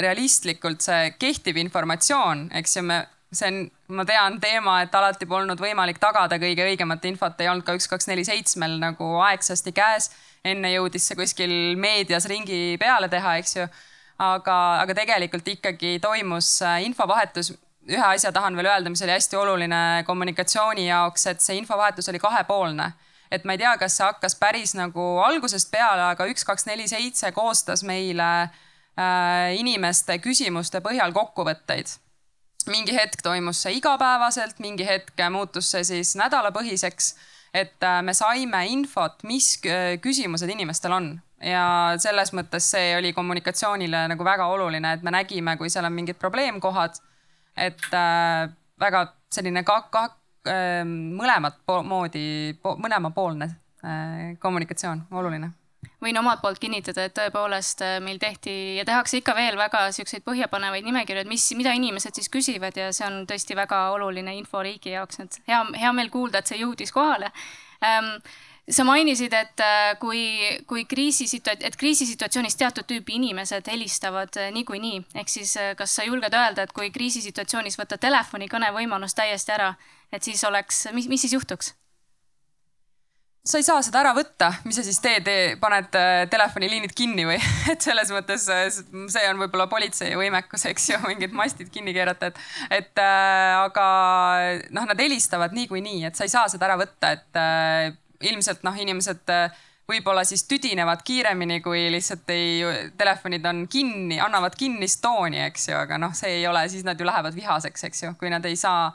realistlikult 0.00 0.82
see 0.82 1.14
kehtiv 1.18 1.58
informatsioon, 1.62 2.48
eks 2.58 2.78
ju, 2.78 2.82
me, 2.88 2.98
see 3.34 3.50
on, 3.50 3.60
ma 3.94 4.04
tean 4.08 4.40
teema, 4.42 4.80
et 4.82 4.94
alati 4.94 5.28
polnud 5.30 5.60
võimalik 5.60 6.00
tagada 6.02 6.38
kõige 6.42 6.66
õigemat 6.66 7.04
infot, 7.10 7.40
ei 7.40 7.50
olnud 7.52 7.66
ka 7.66 7.76
üks, 7.78 7.88
kaks, 7.90 8.08
neli, 8.10 8.26
seitsmel 8.26 8.78
nagu 8.82 9.14
aegsasti 9.28 9.74
käes. 9.76 10.10
enne 10.44 10.72
jõudis 10.74 11.06
see 11.08 11.16
kuskil 11.16 11.52
meedias 11.80 12.26
ringi 12.28 12.76
peale 12.80 13.08
teha, 13.08 13.36
eks 13.40 13.56
ju. 13.56 13.68
aga, 14.18 14.56
aga 14.82 14.94
tegelikult 14.94 15.48
ikkagi 15.48 15.98
toimus 16.02 16.62
äh, 16.62 16.82
infovahetus. 16.88 17.54
ühe 17.88 18.04
asja 18.04 18.32
tahan 18.32 18.56
veel 18.56 18.66
öelda, 18.66 18.90
mis 18.90 19.02
oli 19.02 19.12
hästi 19.12 19.36
oluline 19.36 20.04
kommunikatsiooni 20.06 20.86
jaoks, 20.86 21.26
et 21.26 21.40
see 21.40 21.58
infovahetus 21.60 22.08
oli 22.08 22.18
kahepoolne 22.18 22.92
et 23.30 23.44
ma 23.44 23.54
ei 23.54 23.62
tea, 23.62 23.74
kas 23.80 23.96
see 23.98 24.06
hakkas 24.06 24.36
päris 24.40 24.74
nagu 24.78 25.02
algusest 25.24 25.70
peale, 25.72 26.10
aga 26.12 26.26
üks, 26.30 26.44
kaks, 26.46 26.66
neli, 26.68 26.88
seitse 26.90 27.32
koostas 27.36 27.84
meile 27.86 28.30
äh, 28.44 29.54
inimeste 29.58 30.18
küsimuste 30.24 30.82
põhjal 30.84 31.14
kokkuvõtteid. 31.16 32.00
mingi 32.66 32.94
hetk 32.96 33.20
toimus 33.22 33.60
see 33.62 33.76
igapäevaselt, 33.76 34.58
mingi 34.58 34.86
hetk 34.88 35.20
muutus 35.30 35.70
see 35.70 35.84
siis 35.84 36.14
nädalapõhiseks, 36.16 37.14
et 37.54 37.82
äh, 37.82 38.00
me 38.02 38.14
saime 38.14 38.66
infot, 38.72 39.22
mis 39.22 39.58
küsimused 40.02 40.50
inimestel 40.50 40.92
on 40.92 41.14
ja 41.44 41.94
selles 42.00 42.32
mõttes 42.36 42.66
see 42.74 42.94
oli 42.96 43.12
kommunikatsioonile 43.12 44.06
nagu 44.12 44.24
väga 44.24 44.46
oluline, 44.52 44.94
et 44.96 45.02
me 45.04 45.12
nägime, 45.14 45.56
kui 45.60 45.70
seal 45.72 45.86
on 45.88 45.94
mingid 45.94 46.18
probleemkohad, 46.20 47.00
et 47.56 47.88
äh, 47.92 48.48
väga 48.80 49.06
selline 49.34 49.64
ka, 49.66 49.80
ka 49.92 50.08
Ehm, 50.44 51.14
mõlemat 51.16 51.62
moodi, 51.88 52.52
mõlemapoolne 52.60 53.46
äh, 53.48 54.34
kommunikatsioon, 54.40 55.06
oluline. 55.16 55.48
Võin 56.04 56.18
omalt 56.20 56.42
poolt 56.42 56.60
kinnitada, 56.60 57.06
et 57.08 57.14
tõepoolest 57.16 57.80
äh, 57.80 57.94
meil 58.04 58.18
tehti 58.20 58.76
ja 58.76 58.84
tehakse 58.84 59.22
ikka 59.22 59.32
veel 59.38 59.56
väga 59.56 59.86
siukseid 59.96 60.24
põhjapanevaid 60.26 60.84
nimekirju, 60.84 61.22
et 61.24 61.30
mis, 61.30 61.46
mida 61.56 61.72
inimesed 61.72 62.20
siis 62.20 62.28
küsivad 62.32 62.76
ja 62.76 62.90
see 62.92 63.06
on 63.08 63.22
tõesti 63.30 63.56
väga 63.56 63.86
oluline 63.94 64.36
info 64.36 64.60
riigi 64.66 64.92
jaoks, 64.92 65.22
et 65.24 65.40
hea, 65.48 65.62
hea 65.80 65.94
meel 65.96 66.12
kuulda, 66.12 66.44
et 66.44 66.52
see 66.52 66.60
jõudis 66.60 66.92
kohale. 66.92 67.32
Ähm, 67.80 68.12
sa 68.68 68.84
mainisid, 68.84 69.32
et 69.32 69.64
äh, 69.64 69.96
kui, 70.04 70.28
kui 70.68 70.84
kriisisitua-, 70.84 71.56
et 71.56 71.80
kriisisituatsioonis 71.80 72.60
teatud 72.60 72.84
tüüpi 72.92 73.16
inimesed 73.16 73.72
helistavad 73.72 74.36
niikuinii, 74.60 75.00
ehk 75.24 75.36
siis 75.38 75.56
kas 75.80 75.96
sa 75.96 76.04
julged 76.04 76.36
öelda, 76.36 76.68
et 76.68 76.76
kui 76.76 76.92
kriisisituatsioonis 76.92 77.80
võtta 77.80 77.96
telefonikõne 77.96 78.74
võimalus 78.76 79.16
täiesti 79.16 79.56
ära, 79.56 79.72
et 80.14 80.22
siis 80.22 80.44
oleks, 80.46 80.86
mis, 80.94 81.08
mis 81.10 81.26
siis 81.26 81.34
juhtuks? 81.36 81.74
sa 83.44 83.58
ei 83.60 83.64
saa 83.66 83.82
seda 83.84 84.00
ära 84.00 84.14
võtta, 84.16 84.46
mis 84.64 84.78
sa 84.78 84.82
siis 84.86 84.96
teed, 85.04 85.26
paned 85.60 85.90
telefoniliinid 86.32 86.94
kinni 86.96 87.26
või? 87.28 87.36
et 87.72 87.84
selles 87.84 88.08
mõttes 88.14 88.46
see 88.48 89.26
on 89.28 89.42
võib-olla 89.42 89.66
politsei 89.68 90.14
võimekus, 90.16 90.64
eks 90.70 90.88
ju, 90.94 91.00
mingid 91.04 91.36
mastid 91.36 91.68
kinni 91.74 91.92
keerata, 91.92 92.32
et, 92.32 92.40
et 92.72 93.04
äh, 93.04 93.50
aga 93.58 93.84
noh, 94.72 94.88
nad 94.88 95.04
helistavad 95.04 95.52
niikuinii, 95.56 96.06
et 96.08 96.16
sa 96.16 96.24
ei 96.24 96.32
saa 96.32 96.48
seda 96.48 96.70
ära 96.70 96.78
võtta, 96.80 97.12
et 97.18 97.40
äh, 97.40 97.92
ilmselt 98.32 98.64
noh, 98.64 98.80
inimesed 98.80 99.28
äh, 99.36 99.62
võib-olla 99.92 100.24
siis 100.24 100.46
tüdinevad 100.48 101.04
kiiremini, 101.04 101.60
kui 101.60 101.84
lihtsalt 101.92 102.30
ei, 102.32 102.62
telefonid 102.96 103.44
on 103.50 103.66
kinni, 103.68 104.22
annavad 104.24 104.56
kinnist 104.56 105.02
tooni, 105.04 105.42
eks 105.50 105.68
ju, 105.68 105.76
aga 105.84 106.00
noh, 106.00 106.16
see 106.16 106.38
ei 106.38 106.46
ole, 106.48 106.64
siis 106.72 106.86
nad 106.86 106.96
ju 106.96 107.04
lähevad 107.04 107.36
vihaseks, 107.36 107.90
eks 107.90 108.06
ju, 108.06 108.14
kui 108.20 108.32
nad 108.32 108.48
ei 108.48 108.56
saa 108.56 108.88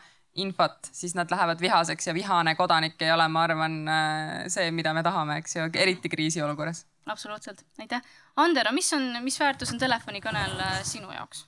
infot, 0.44 0.90
siis 0.92 1.16
nad 1.18 1.32
lähevad 1.32 1.62
vihaseks 1.62 2.10
ja 2.10 2.14
vihane 2.14 2.56
kodanik 2.56 3.02
ei 3.02 3.12
ole, 3.12 3.28
ma 3.32 3.44
arvan, 3.48 3.78
äh, 3.88 4.32
see, 4.52 4.72
mida 4.76 4.94
me 4.94 5.04
tahame, 5.06 5.40
eks 5.42 5.56
ju, 5.56 5.68
eriti 5.74 6.10
kriisiolukorras. 6.10 6.86
absoluutselt, 7.10 7.64
aitäh. 7.80 8.02
Andero, 8.38 8.72
mis 8.76 8.92
on, 8.94 9.12
mis 9.24 9.40
väärtus 9.40 9.74
on 9.74 9.82
telefonikõnel 9.82 10.60
äh, 10.60 10.82
sinu 10.84 11.12
jaoks? 11.14 11.46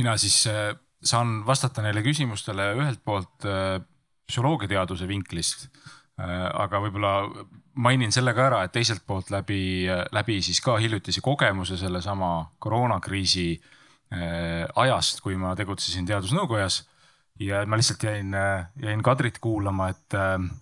mina 0.00 0.14
siis 0.16 0.46
saan 1.04 1.42
vastata 1.44 1.82
neile 1.84 2.00
küsimustele 2.00 2.70
ühelt 2.72 3.02
poolt 3.04 3.44
psühholoogiateaduse 4.30 5.08
vinklist. 5.10 5.66
Äh, 6.20 6.46
aga 6.62 6.80
võib-olla 6.84 7.12
mainin 7.80 8.12
selle 8.12 8.32
ka 8.36 8.46
ära, 8.48 8.62
et 8.64 8.72
teiselt 8.72 9.04
poolt 9.06 9.28
läbi, 9.32 9.88
läbi 10.12 10.38
siis 10.44 10.60
ka 10.64 10.78
hiljutise 10.80 11.20
kogemuse 11.24 11.76
sellesama 11.80 12.30
koroonakriisi 12.64 13.46
äh, 13.52 13.76
ajast, 14.10 15.20
kui 15.22 15.36
ma 15.38 15.52
tegutsesin 15.54 16.08
teadusnõukojas 16.08 16.80
ja 17.40 17.60
ma 17.66 17.78
lihtsalt 17.78 18.02
jäin, 18.04 18.34
jäin 18.82 19.02
Kadrit 19.02 19.38
kuulama, 19.40 19.88
et, 19.94 20.16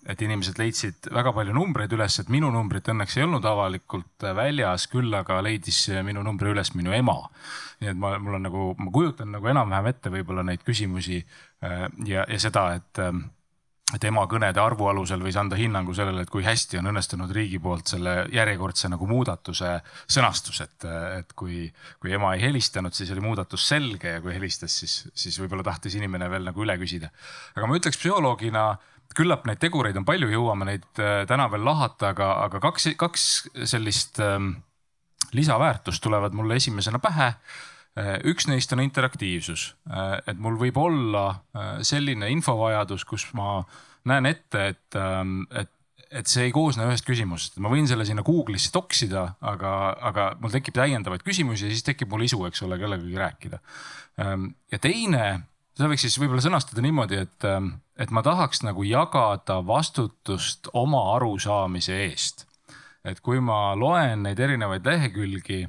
et 0.07 0.23
inimesed 0.23 0.61
leidsid 0.61 1.09
väga 1.15 1.33
palju 1.35 1.55
numbreid 1.57 1.93
üles, 1.97 2.19
et 2.21 2.29
minu 2.33 2.51
numbrit 2.55 2.91
õnneks 2.93 3.17
ei 3.19 3.25
olnud 3.27 3.49
avalikult 3.49 4.29
väljas, 4.37 4.87
küll 4.93 5.15
aga 5.17 5.41
leidis 5.45 5.81
minu 6.07 6.23
numbri 6.27 6.53
üles 6.53 6.75
minu 6.77 6.95
ema. 6.95 7.17
nii 7.81 7.93
et 7.93 7.99
ma, 7.99 8.15
mul 8.23 8.39
on 8.39 8.47
nagu, 8.47 8.69
ma 8.79 8.93
kujutan 8.95 9.33
nagu 9.35 9.51
enam-vähem 9.51 9.91
ette 9.91 10.13
võib-olla 10.13 10.45
neid 10.47 10.63
küsimusi 10.67 11.23
äh, 11.23 11.89
ja, 12.07 12.25
ja 12.29 12.39
seda, 12.43 12.69
et 12.79 13.03
tema 13.97 14.27
kõnede 14.29 14.61
arvu 14.61 14.89
alusel 14.91 15.23
võis 15.25 15.37
anda 15.41 15.57
hinnangu 15.57 15.95
sellele, 15.97 16.27
et 16.27 16.33
kui 16.33 16.45
hästi 16.45 16.81
on 16.81 16.91
õnnestunud 16.91 17.31
riigi 17.33 17.61
poolt 17.63 17.89
selle 17.95 18.15
järjekordse 18.35 18.91
nagu 18.93 19.09
muudatuse 19.09 19.71
sõnastus, 20.05 20.61
et, 20.65 20.85
et 21.17 21.33
kui, 21.39 21.65
kui 22.03 22.13
ema 22.13 22.35
ei 22.37 22.45
helistanud, 22.45 22.93
siis 22.93 23.15
oli 23.15 23.25
muudatus 23.25 23.65
selge 23.71 24.19
ja 24.19 24.21
kui 24.25 24.35
helistas, 24.37 24.77
siis, 24.83 24.99
siis 25.17 25.41
võib-olla 25.41 25.65
tahtis 25.71 25.97
inimene 25.97 26.29
veel 26.29 26.45
nagu 26.51 26.67
üle 26.67 26.77
küsida. 26.81 27.09
aga 27.57 27.71
ma 27.71 27.81
ütleks 27.81 28.01
psühholoogina, 28.03 28.67
küllap 29.17 29.49
neid 29.49 29.63
tegureid 29.63 29.97
on 29.97 30.05
palju, 30.05 30.29
jõuame 30.37 30.69
neid 30.69 30.85
äh, 31.01 31.23
täna 31.31 31.49
veel 31.49 31.65
lahata, 31.65 32.13
aga, 32.13 32.35
aga 32.45 32.61
kaks, 32.69 32.91
kaks 33.01 33.25
sellist 33.73 34.21
ähm, 34.21 34.53
lisaväärtust 35.33 36.05
tulevad 36.05 36.37
mulle 36.37 36.61
esimesena 36.61 37.01
pähe 37.01 37.33
Äh, 37.33 37.77
üks 38.29 38.47
neist 38.49 38.73
on 38.75 38.83
interaktiivsus, 38.85 39.73
äh, 39.91 40.19
et 40.31 40.39
mul 40.43 40.59
võib 40.61 40.79
olla 40.81 41.25
äh, 41.33 41.75
selline 41.87 42.31
infovajadus, 42.35 43.05
kus 43.09 43.29
ma 43.39 43.63
näen 44.09 44.29
ette, 44.29 44.65
et, 44.75 44.99
ähm, 44.99 45.43
et, 45.51 45.71
et 46.21 46.31
see 46.31 46.49
ei 46.49 46.55
koosne 46.55 46.87
ühest 46.89 47.07
küsimusest, 47.09 47.59
ma 47.65 47.73
võin 47.73 47.89
selle 47.89 48.07
sinna 48.09 48.25
Google'isse 48.27 48.73
toksida, 48.75 49.25
aga, 49.41 49.73
aga 50.11 50.31
mul 50.43 50.53
tekib 50.55 50.77
täiendavaid 50.79 51.25
küsimusi 51.27 51.69
ja 51.69 51.75
siis 51.75 51.87
tekib 51.87 52.13
mul 52.13 52.27
isu, 52.29 52.41
eks 52.49 52.65
ole, 52.67 52.79
kellegagi 52.81 53.21
rääkida. 53.21 53.61
Ähm, 54.25 54.51
ja 54.73 54.81
teine, 54.83 55.25
seda 55.77 55.91
võiks 55.93 56.05
siis 56.07 56.19
võib-olla 56.21 56.45
sõnastada 56.45 56.85
niimoodi, 56.85 57.23
et, 57.27 57.49
ähm, 57.49 57.79
et 57.97 58.13
ma 58.15 58.25
tahaks 58.27 58.63
nagu 58.67 58.85
jagada 58.87 59.61
vastutust 59.67 60.71
oma 60.77 61.09
arusaamise 61.17 62.05
eest. 62.09 62.47
et 63.09 63.21
kui 63.25 63.39
ma 63.41 63.73
loen 63.79 64.25
neid 64.27 64.41
erinevaid 64.43 64.85
lehekülgi 64.85 65.63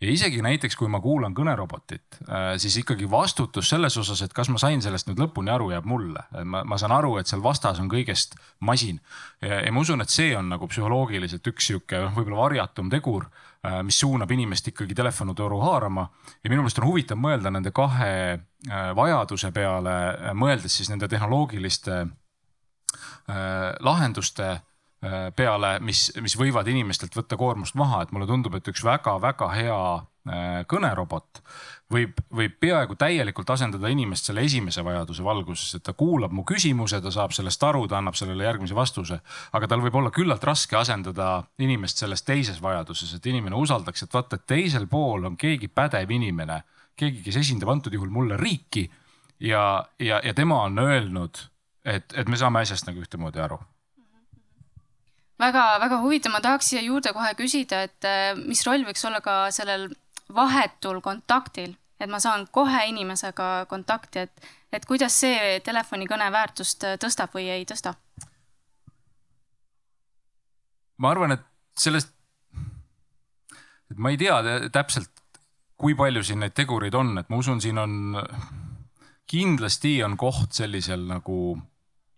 ja 0.00 0.10
isegi 0.10 0.40
näiteks, 0.42 0.76
kui 0.80 0.88
ma 0.88 1.00
kuulan 1.00 1.34
kõnerobotit, 1.36 2.20
äh, 2.24 2.54
siis 2.60 2.78
ikkagi 2.80 3.08
vastutus 3.10 3.68
selles 3.68 3.96
osas, 4.00 4.22
et 4.24 4.32
kas 4.36 4.48
ma 4.52 4.60
sain 4.60 4.80
sellest 4.82 5.10
nüüd 5.10 5.20
lõpuni 5.20 5.52
aru, 5.52 5.70
jääb 5.74 5.88
mulle. 5.88 6.24
ma, 6.44 6.62
ma 6.64 6.78
saan 6.80 6.94
aru, 6.96 7.16
et 7.20 7.28
seal 7.28 7.42
vastas 7.44 7.80
on 7.82 7.90
kõigest 7.90 8.36
masin 8.60 9.00
ja, 9.40 9.60
ma 9.72 9.84
usun, 9.84 10.00
et 10.00 10.12
see 10.12 10.32
on 10.36 10.48
nagu 10.54 10.68
psühholoogiliselt 10.70 11.46
üks 11.52 11.70
sihuke 11.70 12.00
noh, 12.00 12.14
võib-olla 12.16 12.46
varjatum 12.46 12.88
tegur, 12.92 13.28
äh, 13.66 13.80
mis 13.86 14.00
suunab 14.00 14.30
inimest 14.32 14.72
ikkagi 14.72 14.96
telefonitoru 14.96 15.60
haarama. 15.66 16.08
ja 16.42 16.50
minu 16.50 16.64
meelest 16.64 16.80
on 16.80 16.88
huvitav 16.88 17.20
mõelda 17.20 17.52
nende 17.52 17.74
kahe 17.76 18.14
äh, 18.32 18.90
vajaduse 18.96 19.52
peale, 19.52 19.94
mõeldes 20.34 20.80
siis 20.80 20.90
nende 20.92 21.08
tehnoloogiliste 21.08 22.06
lahenduste 23.80 24.46
peale, 25.00 25.78
mis, 25.80 26.10
mis 26.20 26.34
võivad 26.36 26.68
inimestelt 26.68 27.14
võtta 27.16 27.38
koormust 27.40 27.76
maha, 27.80 28.02
et 28.04 28.10
mulle 28.12 28.26
tundub, 28.28 28.58
et 28.58 28.66
üks 28.68 28.82
väga-väga 28.84 29.46
hea 29.54 29.78
äh, 29.96 30.58
kõnerobot 30.68 31.40
võib, 31.92 32.20
võib 32.36 32.58
peaaegu 32.60 32.98
täielikult 33.00 33.50
asendada 33.54 33.88
inimest 33.88 34.28
selle 34.28 34.44
esimese 34.44 34.84
vajaduse 34.84 35.24
valguses, 35.24 35.78
et 35.78 35.86
ta 35.86 35.94
kuulab 35.96 36.34
mu 36.36 36.44
küsimuse, 36.44 37.00
ta 37.00 37.12
saab 37.14 37.32
sellest 37.32 37.64
aru, 37.64 37.86
ta 37.88 37.96
annab 37.96 38.18
sellele 38.18 38.44
järgmise 38.44 38.76
vastuse. 38.76 39.20
aga 39.52 39.70
tal 39.72 39.80
võib 39.80 39.96
olla 40.02 40.12
küllalt 40.12 40.44
raske 40.44 40.76
asendada 40.76 41.30
inimest 41.58 42.04
selles 42.04 42.22
teises 42.22 42.60
vajaduses, 42.60 43.14
et 43.16 43.32
inimene 43.32 43.56
usaldaks, 43.56 44.04
et 44.04 44.14
vaata, 44.14 44.36
et 44.36 44.46
teisel 44.46 44.86
pool 44.86 45.24
on 45.24 45.40
keegi 45.40 45.68
pädev 45.68 46.12
inimene, 46.12 46.62
keegi, 46.96 47.24
kes 47.24 47.40
esindab 47.40 47.72
antud 47.72 47.96
juhul 47.96 48.12
mulle 48.12 48.36
riiki 48.36 48.84
ja, 49.40 49.84
ja, 49.98 50.20
ja 50.24 50.34
tema 50.34 50.62
on 50.68 50.78
öelnud, 50.78 51.46
et, 51.84 52.12
et 52.12 52.28
me 52.28 52.36
saame 52.36 52.60
asjast 52.60 52.84
nagu 52.84 53.00
ühtemoodi 53.00 53.40
aru 53.40 53.62
väga-väga 55.40 56.00
huvitav, 56.02 56.34
ma 56.34 56.40
tahaks 56.44 56.70
siia 56.70 56.82
juurde 56.84 57.12
kohe 57.16 57.32
küsida, 57.38 57.84
et 57.88 58.08
äh, 58.08 58.32
mis 58.38 58.62
roll 58.66 58.84
võiks 58.86 59.04
olla 59.08 59.22
ka 59.24 59.42
sellel 59.54 59.88
vahetul 60.34 61.00
kontaktil, 61.04 61.74
et 62.00 62.10
ma 62.10 62.20
saan 62.22 62.46
kohe 62.52 62.84
inimesega 62.92 63.66
kontakti, 63.70 64.26
et, 64.26 64.50
et 64.72 64.86
kuidas 64.86 65.16
see 65.24 65.58
telefonikõne 65.66 66.30
väärtust 66.32 66.86
äh, 66.86 66.98
tõstab 67.00 67.36
või 67.36 67.50
ei 67.52 67.68
tõsta? 67.68 67.96
ma 71.00 71.14
arvan, 71.14 71.32
et 71.32 71.44
sellest, 71.80 72.10
et 73.88 73.96
ma 73.96 74.10
ei 74.12 74.18
tea 74.20 74.36
täpselt, 74.72 75.08
kui 75.80 75.94
palju 75.96 76.20
siin 76.26 76.42
neid 76.44 76.52
tegureid 76.52 76.92
on, 76.94 77.14
et 77.16 77.30
ma 77.32 77.38
usun, 77.40 77.62
siin 77.64 77.80
on, 77.80 78.18
kindlasti 79.30 79.94
on 80.04 80.18
koht 80.20 80.52
sellisel 80.52 81.06
nagu 81.08 81.38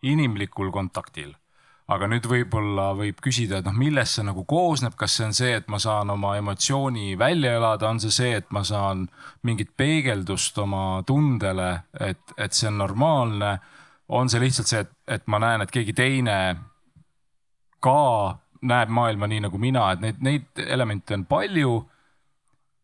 inimlikul 0.02 0.73
kontaktil 0.75 1.31
aga 1.90 2.06
nüüd 2.08 2.26
võib-olla 2.30 2.92
võib 2.96 3.18
küsida, 3.22 3.58
et 3.58 3.66
noh, 3.66 3.74
millest 3.76 4.16
see 4.16 4.26
nagu 4.26 4.44
koosneb, 4.48 4.94
kas 4.98 5.16
see 5.18 5.26
on 5.26 5.34
see, 5.36 5.52
et 5.58 5.68
ma 5.72 5.80
saan 5.82 6.12
oma 6.14 6.36
emotsiooni 6.38 7.16
välja 7.18 7.56
elada, 7.58 7.90
on 7.90 8.00
see 8.02 8.14
see, 8.14 8.36
et 8.38 8.50
ma 8.54 8.62
saan 8.66 9.08
mingit 9.46 9.72
peegeldust 9.76 10.58
oma 10.62 11.02
tundele, 11.06 11.72
et, 11.98 12.22
et 12.38 12.54
see 12.54 12.70
on 12.70 12.78
normaalne. 12.84 13.58
on 14.08 14.28
see 14.28 14.40
lihtsalt 14.40 14.68
see, 14.68 14.80
et, 14.84 14.90
et 15.08 15.26
ma 15.26 15.38
näen, 15.42 15.62
et 15.64 15.70
keegi 15.72 15.94
teine 15.96 16.36
ka 17.82 18.38
näeb 18.62 18.90
maailma 18.94 19.26
nii 19.26 19.42
nagu 19.48 19.58
mina, 19.58 19.90
et 19.92 20.02
neid, 20.02 20.18
neid 20.22 20.64
elemente 20.66 21.14
on 21.14 21.24
palju. 21.26 21.82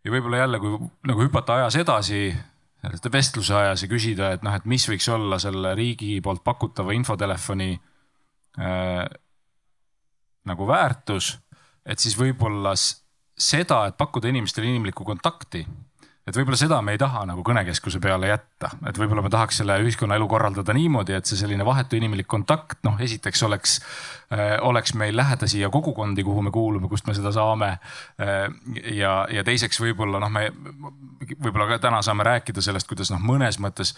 ja 0.04 0.12
võib-olla 0.14 0.42
jälle, 0.42 0.58
kui 0.58 0.78
nagu 1.06 1.22
hüpata 1.22 1.58
ajas 1.58 1.76
edasi, 1.76 2.32
vestluse 3.12 3.54
ajas 3.54 3.82
ja 3.82 3.88
küsida, 3.90 4.32
et 4.32 4.42
noh, 4.42 4.54
et 4.54 4.64
mis 4.64 4.86
võiks 4.88 5.08
olla 5.12 5.38
selle 5.42 5.74
riigi 5.78 6.20
poolt 6.24 6.42
pakutava 6.44 6.94
infotelefoni 6.96 7.76
nagu 10.48 10.66
väärtus, 10.66 11.36
et 11.86 11.98
siis 12.02 12.16
võib-olla 12.18 12.72
seda, 12.74 13.84
et 13.86 13.96
pakkuda 13.96 14.28
inimestele 14.32 14.66
inimlikku 14.66 15.04
kontakti 15.06 15.62
et 16.28 16.36
võib-olla 16.36 16.58
seda 16.60 16.80
me 16.84 16.92
ei 16.94 17.00
taha 17.00 17.24
nagu 17.28 17.42
kõnekeskuse 17.46 18.00
peale 18.04 18.28
jätta, 18.28 18.70
et 18.88 18.98
võib-olla 19.00 19.24
me 19.24 19.32
tahaks 19.32 19.62
selle 19.62 19.78
ühiskonnaelu 19.84 20.28
korraldada 20.28 20.74
niimoodi, 20.76 21.16
et 21.16 21.28
see 21.28 21.40
selline 21.40 21.64
vahetu 21.64 21.96
inimlik 21.96 22.28
kontakt, 22.28 22.82
noh, 22.84 22.98
esiteks 23.00 23.42
oleks 23.48 23.78
äh,, 24.32 24.58
oleks 24.60 24.94
meil 24.98 25.16
lähedasi 25.16 25.62
ja 25.62 25.70
kogukondi, 25.72 26.24
kuhu 26.26 26.44
me 26.44 26.52
kuulume, 26.54 26.88
kust 26.88 27.08
me 27.08 27.16
seda 27.16 27.32
saame. 27.32 27.78
Äh,. 28.20 28.48
ja, 28.98 29.14
ja 29.32 29.44
teiseks 29.44 29.80
võib-olla 29.80 30.20
noh, 30.20 30.32
me 30.32 30.50
võib-olla 31.28 31.66
ka 31.72 31.78
täna 31.88 32.02
saame 32.04 32.26
rääkida 32.28 32.62
sellest, 32.64 32.88
kuidas 32.88 33.10
noh, 33.12 33.22
mõnes 33.24 33.58
mõttes 33.62 33.94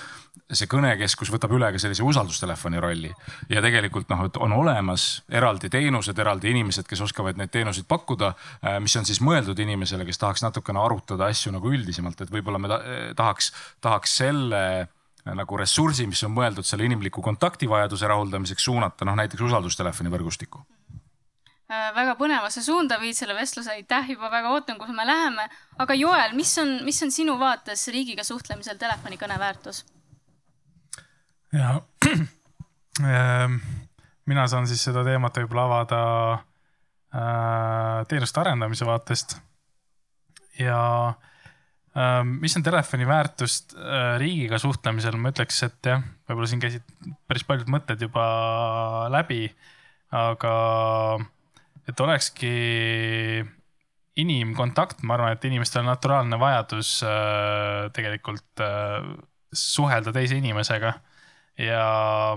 see 0.51 0.71
kõnekeskus 0.71 1.31
võtab 1.35 1.53
üle 1.57 1.69
ka 1.75 1.83
sellise 1.83 2.05
usaldustelefoni 2.07 2.81
rolli. 2.83 3.11
Ja 3.51 3.63
tegelikult 3.65 4.09
noh, 4.13 4.25
et 4.29 4.39
on 4.41 4.55
olemas 4.57 5.23
eraldi 5.29 5.71
teenused, 5.73 6.19
eraldi 6.19 6.51
inimesed, 6.55 6.87
kes 6.91 7.03
oskavad 7.07 7.39
neid 7.41 7.53
teenuseid 7.55 7.89
pakkuda 7.91 8.33
äh,, 8.33 8.79
mis 8.83 8.97
on 8.97 9.09
siis 9.09 9.23
mõeldud 9.25 9.59
inimesele, 9.67 10.07
kes 10.07 10.23
tahaks 10.23 10.47
natukene 10.47 10.83
arutada 10.83 11.31
asju 11.31 11.53
nagu 11.55 11.75
üldisemalt 11.75 12.20
et 12.25 12.33
võib-olla 12.33 12.59
me 12.63 12.71
tahaks, 13.17 13.53
tahaks 13.81 14.17
selle 14.23 14.65
äh, 14.81 14.89
nagu 15.25 15.59
ressursi, 15.61 16.07
mis 16.09 16.23
on 16.25 16.33
mõeldud 16.35 16.67
selle 16.67 16.87
inimliku 16.89 17.23
kontaktivajaduse 17.25 18.09
rahuldamiseks, 18.09 18.65
suunata 18.65 19.05
noh 19.05 19.19
näiteks 19.19 19.45
usaldustelefoni 19.45 20.13
võrgustikku 20.13 20.63
äh, 21.71 21.91
väga 21.97 22.17
põnevasse 22.21 22.63
suunda 22.65 22.99
viid 23.01 23.19
selle 23.19 23.37
vestluse, 23.37 23.75
aitäh, 23.75 24.15
juba 24.15 24.31
väga 24.33 24.53
ootan, 24.55 24.79
kuhu 24.81 24.97
me 24.97 25.07
läheme. 25.07 25.49
aga 25.79 25.97
Joel, 25.99 26.35
mis 26.39 26.57
on, 26.63 26.79
mis 26.87 27.03
on 27.05 27.13
sinu 27.15 27.39
vaates 27.41 27.89
riigiga 27.93 28.25
suhtlemisel 28.25 28.81
telefonikõne 28.81 29.39
väärtus? 29.39 29.85
ja 31.53 31.81
ähm, 33.05 33.61
mina 34.27 34.47
saan 34.49 34.69
siis 34.71 34.85
seda 34.89 35.05
teemat 35.05 35.37
võib-olla 35.43 35.67
avada 35.69 36.03
äh, 37.13 38.07
teenuste 38.09 38.41
arendamise 38.41 38.89
vaatest. 38.89 39.37
ja 40.59 40.81
äh, 41.09 41.30
mis 42.25 42.55
on 42.57 42.63
telefoni 42.63 43.07
väärtust 43.07 43.75
äh, 43.75 44.15
riigiga 44.23 44.59
suhtlemisel, 44.63 45.17
ma 45.19 45.33
ütleks, 45.33 45.59
et 45.67 45.89
jah, 45.91 46.05
võib-olla 46.29 46.51
siin 46.51 46.63
käisid 46.63 46.85
päris 47.27 47.47
paljud 47.49 47.71
mõtted 47.73 48.03
juba 48.07 48.27
läbi, 49.11 49.49
aga 50.15 50.55
et 51.91 52.01
olekski 52.01 52.53
inimkontakt, 54.21 55.03
ma 55.03 55.17
arvan, 55.17 55.35
et 55.35 55.45
inimestel 55.49 55.83
on 55.83 55.91
naturaalne 55.91 56.39
vajadus 56.39 57.01
äh, 57.07 57.91
tegelikult 57.97 58.63
äh, 58.63 59.03
suhelda 59.51 60.15
teise 60.15 60.39
inimesega. 60.39 60.95
ja 61.59 61.85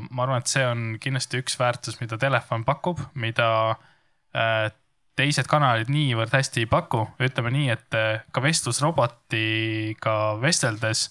ma 0.09 0.25
arvan, 0.25 0.41
et 0.41 0.49
see 0.49 0.65
on 0.65 0.95
kindlasti 1.01 1.43
üks 1.43 1.59
väärtus, 1.61 2.01
mida 2.01 2.17
telefon 2.17 2.65
pakub, 2.65 2.99
mida 3.13 3.77
teised 5.19 5.47
kanalid 5.49 5.91
niivõrd 5.93 6.33
hästi 6.33 6.63
ei 6.63 6.69
paku, 6.69 7.03
ütleme 7.21 7.51
nii, 7.53 7.67
et 7.73 7.97
eh, 7.97 8.23
ka 8.33 8.43
vestlusrobotiga 8.43 10.15
vesteldes, 10.41 11.07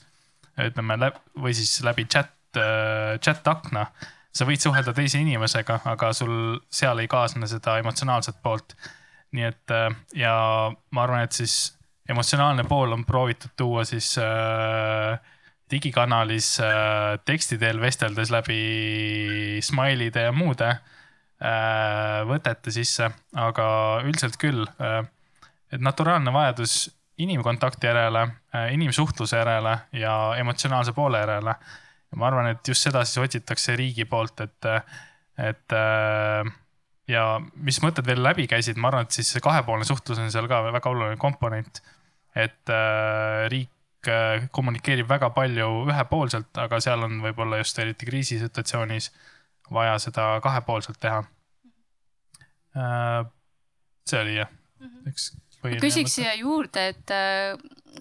ütleme 0.61 0.99
läbi 1.01 1.43
või 1.45 1.55
siis 1.57 1.79
läbi 1.87 2.07
chat, 2.11 2.35
eh, 2.59 3.19
chat 3.23 3.47
akna, 3.49 3.87
sa 4.33 4.49
võid 4.49 4.65
suhelda 4.65 4.95
teise 4.97 5.21
inimesega, 5.23 5.81
aga 5.93 6.13
sul 6.17 6.35
seal 6.73 7.03
ei 7.03 7.11
kaasne 7.11 7.49
seda 7.51 7.79
emotsionaalset 7.83 8.43
poolt. 8.43 8.77
nii 9.33 9.45
et 9.49 9.73
eh, 9.73 9.95
ja 10.21 10.35
ma 10.91 11.05
arvan, 11.07 11.23
et 11.25 11.33
siis 11.33 11.77
emotsionaalne 12.11 12.67
pool 12.69 12.93
on 12.93 13.05
proovitud 13.07 13.55
tuua 13.57 13.85
siis 13.89 14.19
äh, 14.19 15.15
digikanalis 15.71 16.59
äh, 16.61 17.21
teksti 17.25 17.57
teel 17.59 17.81
vesteldes 17.81 18.33
läbi 18.35 19.61
smile'ide 19.63 20.27
ja 20.27 20.33
muude 20.37 20.69
äh, 20.69 20.81
Äh, 20.83 21.02
võtete 22.29 22.71
sisse, 22.75 23.09
aga 23.35 23.67
üldiselt 24.07 24.39
küll, 24.39 24.67
äh, 24.79 25.03
et 25.73 25.83
naturaalne 25.83 26.33
vajadus 26.33 26.91
inimkontakti 27.23 27.87
järele, 27.87 28.27
äh, 28.55 28.73
inimsuhtluse 28.75 29.37
järele 29.37 29.79
ja 29.93 30.35
emotsionaalse 30.39 30.93
poole 30.93 31.19
järele. 31.19 31.55
ja 32.13 32.19
ma 32.19 32.27
arvan, 32.27 32.47
et 32.53 32.69
just 32.69 32.85
seda 32.85 33.05
siis 33.05 33.23
otsitakse 33.25 33.77
riigi 33.77 34.05
poolt, 34.05 34.41
et, 34.41 34.67
et 35.39 35.77
äh, 35.77 36.53
ja 37.09 37.25
mis 37.55 37.81
mõtted 37.83 38.07
veel 38.07 38.23
läbi 38.23 38.47
käisid, 38.51 38.77
ma 38.77 38.91
arvan, 38.91 39.09
et 39.09 39.17
siis 39.17 39.33
see 39.33 39.43
kahepoolne 39.45 39.87
suhtlus 39.89 40.21
on 40.21 40.31
seal 40.33 40.49
ka 40.51 40.63
väga 40.71 40.91
oluline 40.91 41.21
komponent. 41.21 41.83
et 42.35 42.71
äh, 42.73 43.49
riik 43.53 44.09
äh, 44.09 44.49
kommunikeerib 44.51 45.09
väga 45.09 45.29
palju 45.37 45.67
ühepoolselt, 45.91 46.49
aga 46.57 46.81
seal 46.81 47.03
on 47.05 47.19
võib-olla 47.21 47.59
just 47.61 47.79
eriti 47.79 48.07
kriisisituatsioonis 48.09 49.11
vaja 49.73 49.99
seda 50.03 50.27
kahepoolselt 50.43 51.01
teha. 51.01 51.23
see 54.09 54.21
oli 54.21 54.37
jah, 54.39 54.51
üks 55.09 55.33
ma 55.63 55.73
küsiks 55.83 56.17
siia 56.17 56.33
juurde, 56.39 56.87
et 56.95 57.13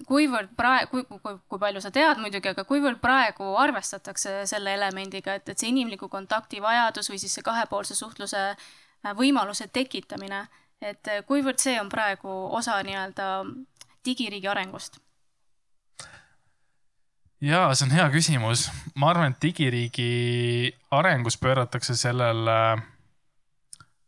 kuivõrd 0.08 0.52
praegu, 0.56 0.90
kui, 0.90 1.18
kui, 1.20 1.36
kui 1.48 1.60
palju 1.60 1.82
sa 1.84 1.92
tead 1.94 2.20
muidugi, 2.22 2.52
aga 2.52 2.64
kuivõrd 2.68 3.00
praegu 3.02 3.52
arvestatakse 3.60 4.42
selle 4.50 4.74
elemendiga, 4.78 5.36
et, 5.38 5.48
et 5.52 5.58
see 5.58 5.72
inimliku 5.72 6.08
kontakti 6.12 6.62
vajadus 6.64 7.10
või 7.12 7.20
siis 7.22 7.36
see 7.36 7.46
kahepoolse 7.46 7.96
suhtluse 7.98 8.42
äh, 8.52 9.14
võimaluse 9.18 9.68
tekitamine, 9.72 10.46
et 10.80 11.12
äh, 11.12 11.22
kuivõrd 11.28 11.60
see 11.62 11.78
on 11.80 11.92
praegu 11.92 12.32
osa 12.56 12.78
nii-öelda 12.86 13.28
digiriigi 14.06 14.50
arengust? 14.50 15.01
Ja 17.42 17.66
see 17.74 17.88
on 17.88 17.96
hea 17.96 18.06
küsimus. 18.14 18.68
ma 18.94 19.10
arvan, 19.10 19.32
et 19.32 19.42
digiriigi 19.42 20.72
arengus 20.94 21.38
pööratakse 21.42 21.96
sellele 21.98 22.56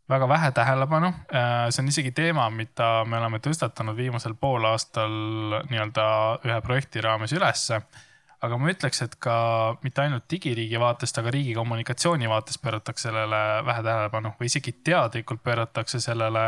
väga 0.09 0.29
vähe 0.29 0.50
tähelepanu. 0.53 1.11
Äh, 1.35 1.69
see 1.71 1.83
on 1.83 1.88
isegi 1.88 2.12
teema, 2.12 2.49
mida 2.50 3.05
me 3.09 3.19
oleme 3.19 3.41
tõstatanud 3.43 3.97
viimasel 3.97 4.37
poolaastal 4.41 5.14
nii-öelda 5.71 6.09
ühe 6.45 6.59
projekti 6.67 7.05
raames 7.05 7.33
ülesse. 7.33 7.83
aga 8.45 8.59
ma 8.61 8.69
ütleks, 8.69 8.99
et 9.00 9.14
ka 9.25 9.35
mitte 9.81 10.03
ainult 10.03 10.26
digiriigi 10.29 10.76
vaatest, 10.81 11.17
aga 11.19 11.31
riigi 11.33 11.55
kommunikatsiooni 11.57 12.29
vaatest 12.29 12.61
pööratakse 12.61 13.09
sellele 13.09 13.38
vähe 13.64 13.83
tähelepanu 13.87 14.35
või 14.41 14.50
isegi 14.50 14.75
teadlikult 14.85 15.41
pööratakse 15.43 16.00
sellele, 16.00 16.43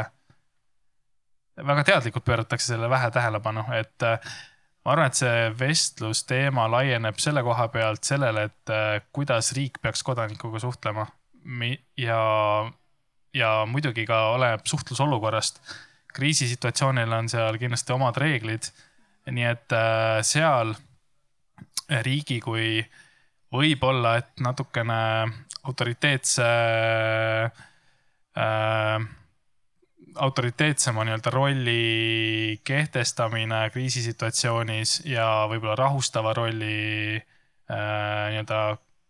väga 1.56 1.84
teadlikult 1.88 2.26
pööratakse 2.26 2.66
sellele 2.66 2.90
vähe 2.92 3.08
tähelepanu, 3.10 3.64
et 3.78 4.04
äh, 4.04 4.36
ma 4.86 4.92
arvan, 4.94 5.10
et 5.10 5.18
see 5.18 5.46
vestlusteema 5.58 6.68
laieneb 6.70 7.18
selle 7.18 7.42
koha 7.42 7.66
pealt 7.74 8.06
sellele, 8.06 8.46
et 8.46 8.70
äh, 8.70 9.00
kuidas 9.12 9.50
riik 9.58 9.80
peaks 9.82 10.04
kodanikuga 10.06 10.62
suhtlema 10.62 11.08
ja 11.98 12.20
ja 13.34 13.50
muidugi 13.66 14.06
ka 14.06 14.28
oleneb 14.36 14.62
suhtlusolukorrast. 14.64 15.60
kriisisituatsioonil 16.14 17.12
on 17.12 17.28
seal 17.28 17.58
kindlasti 17.58 17.92
omad 17.92 18.16
reeglid. 18.16 18.70
nii 19.26 19.44
et 19.44 19.72
äh, 19.74 20.22
seal 20.22 20.74
riigi 22.06 22.40
kui 22.40 22.86
võib-olla, 23.52 24.16
et 24.22 24.40
natukene 24.40 25.26
autoriteetse 25.66 26.46
äh, 28.38 29.06
autoriteetsema 30.16 31.04
nii-öelda 31.04 31.30
rolli 31.30 32.60
kehtestamine 32.64 33.70
kriisisituatsioonis 33.70 35.02
ja 35.04 35.26
võib-olla 35.50 35.76
rahustava 35.78 36.34
rolli 36.34 37.16
äh, 37.16 38.30
nii-öelda, 38.32 38.60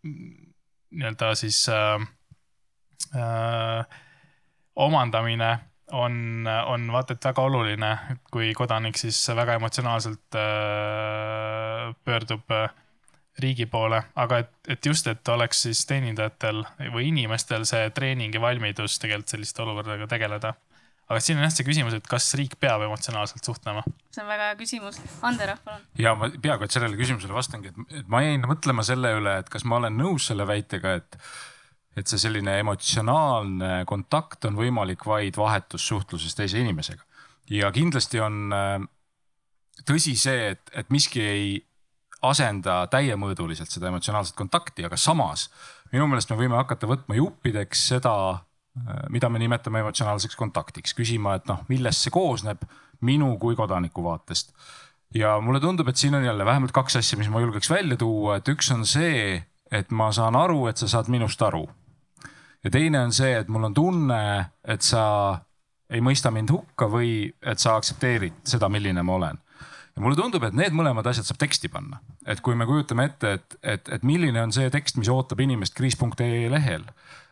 nii-öelda 0.03 1.31
siis 1.35 1.63
äh, 1.69 2.07
äh, 3.15 3.99
omandamine 4.75 5.57
on, 5.91 6.47
on 6.65 6.91
vaata 6.91 7.15
et 7.15 7.25
väga 7.29 7.41
oluline, 7.41 7.91
kui 8.31 8.51
kodanik 8.53 8.97
siis 8.99 9.19
väga 9.35 9.55
emotsionaalselt 9.59 10.35
äh, 10.35 11.95
pöördub 12.03 12.51
äh, 12.51 12.69
riigi 13.39 13.65
poole, 13.65 14.01
aga 14.15 14.41
et, 14.43 14.51
et 14.67 14.85
just, 14.85 15.07
et 15.07 15.29
oleks 15.29 15.61
siis 15.67 15.83
teenindajatel 15.89 16.63
või 16.93 17.11
inimestel 17.11 17.65
see 17.69 17.89
treening 17.93 18.33
ja 18.33 18.41
valmidus 18.41 18.97
tegelikult 18.99 19.35
selliste 19.35 19.61
olukordadega 19.63 20.07
tegeleda. 20.09 20.53
Aga 21.07 21.19
siin 21.23 21.39
on 21.39 21.45
jah 21.47 21.53
see 21.55 21.67
küsimus, 21.67 21.95
et 21.97 22.07
kas 22.09 22.27
riik 22.39 22.57
peab 22.61 22.83
emotsionaalselt 22.87 23.47
suhtlema? 23.47 23.83
see 24.11 24.23
on 24.23 24.31
väga 24.31 24.49
hea 24.51 24.57
küsimus. 24.59 24.99
Ander, 25.27 25.53
palun. 25.65 25.85
ja 25.99 26.15
ma 26.19 26.29
peaaegu, 26.31 26.67
et 26.67 26.75
sellele 26.75 26.99
küsimusele 26.99 27.35
vastangi, 27.35 27.73
et 27.95 28.09
ma 28.11 28.23
jäin 28.25 28.43
mõtlema 28.47 28.85
selle 28.87 29.13
üle, 29.19 29.37
et 29.41 29.51
kas 29.53 29.65
ma 29.67 29.79
olen 29.81 29.97
nõus 29.99 30.31
selle 30.31 30.47
väitega, 30.49 30.97
et 31.01 31.21
et 31.97 32.05
see 32.05 32.21
selline 32.21 32.59
emotsionaalne 32.61 33.79
kontakt 33.89 34.45
on 34.45 34.57
võimalik 34.59 35.01
vaid 35.09 35.37
vahetussuhtluses 35.39 36.35
teise 36.37 36.59
inimesega. 36.61 37.01
ja 37.49 37.71
kindlasti 37.73 38.21
on 38.21 38.53
äh, 38.53 38.83
tõsi 39.87 40.13
see, 40.19 40.51
et, 40.53 40.69
et 40.77 40.93
miski 40.93 41.23
ei 41.23 41.47
asenda 42.25 42.83
täiemõõduliselt 42.91 43.71
seda 43.71 43.89
emotsionaalset 43.91 44.35
kontakti, 44.37 44.85
aga 44.85 44.97
samas 44.97 45.47
minu 45.93 46.07
meelest 46.09 46.31
me 46.31 46.39
võime 46.39 46.57
hakata 46.57 46.89
võtma 46.89 47.17
juppideks 47.17 47.87
seda, 47.93 48.13
mida 49.09 49.29
me 49.29 49.39
nimetame 49.39 49.79
emotsionaalseks 49.85 50.35
kontaktiks, 50.35 50.93
küsima, 50.97 51.37
et 51.37 51.47
noh, 51.49 51.63
millest 51.71 52.05
see 52.05 52.13
koosneb 52.13 52.63
minu 53.01 53.33
kui 53.41 53.55
kodaniku 53.55 54.03
vaatest. 54.03 54.53
ja 55.15 55.39
mulle 55.41 55.59
tundub, 55.59 55.87
et 55.87 55.97
siin 55.97 56.15
on 56.15 56.23
jälle 56.23 56.45
vähemalt 56.45 56.71
kaks 56.71 56.95
asja, 56.95 57.17
mis 57.17 57.29
ma 57.29 57.41
julgeks 57.41 57.69
välja 57.69 57.97
tuua, 57.97 58.37
et 58.37 58.47
üks 58.47 58.71
on 58.73 58.85
see, 58.85 59.43
et 59.71 59.91
ma 59.91 60.11
saan 60.11 60.35
aru, 60.35 60.67
et 60.67 60.77
sa 60.77 60.87
saad 60.87 61.09
minust 61.11 61.41
aru 61.41 61.67
ja 62.63 62.71
teine 62.71 63.01
on 63.05 63.13
see, 63.15 63.33
et 63.39 63.47
mul 63.47 63.69
on 63.69 63.75
tunne, 63.75 64.21
et 64.67 64.85
sa 64.85 65.03
ei 65.93 66.03
mõista 66.03 66.31
mind 66.33 66.51
hukka 66.51 66.89
või 66.91 67.11
et 67.47 67.61
sa 67.63 67.77
aktsepteerid 67.79 68.41
seda, 68.47 68.69
milline 68.69 69.03
ma 69.03 69.15
olen. 69.15 69.39
ja 69.95 70.03
mulle 70.03 70.17
tundub, 70.19 70.43
et 70.43 70.57
need 70.57 70.75
mõlemad 70.75 71.07
asjad 71.09 71.25
saab 71.29 71.39
teksti 71.41 71.71
panna, 71.73 72.01
et 72.25 72.41
kui 72.43 72.55
me 72.55 72.67
kujutame 72.69 73.07
ette, 73.09 73.31
et, 73.39 73.57
et, 73.63 73.93
et 73.97 74.03
milline 74.03 74.41
on 74.43 74.53
see 74.53 74.69
tekst, 74.73 74.99
mis 74.99 75.09
ootab 75.09 75.39
inimest 75.41 75.77
kriis.ee 75.77 76.49
lehel 76.51 76.83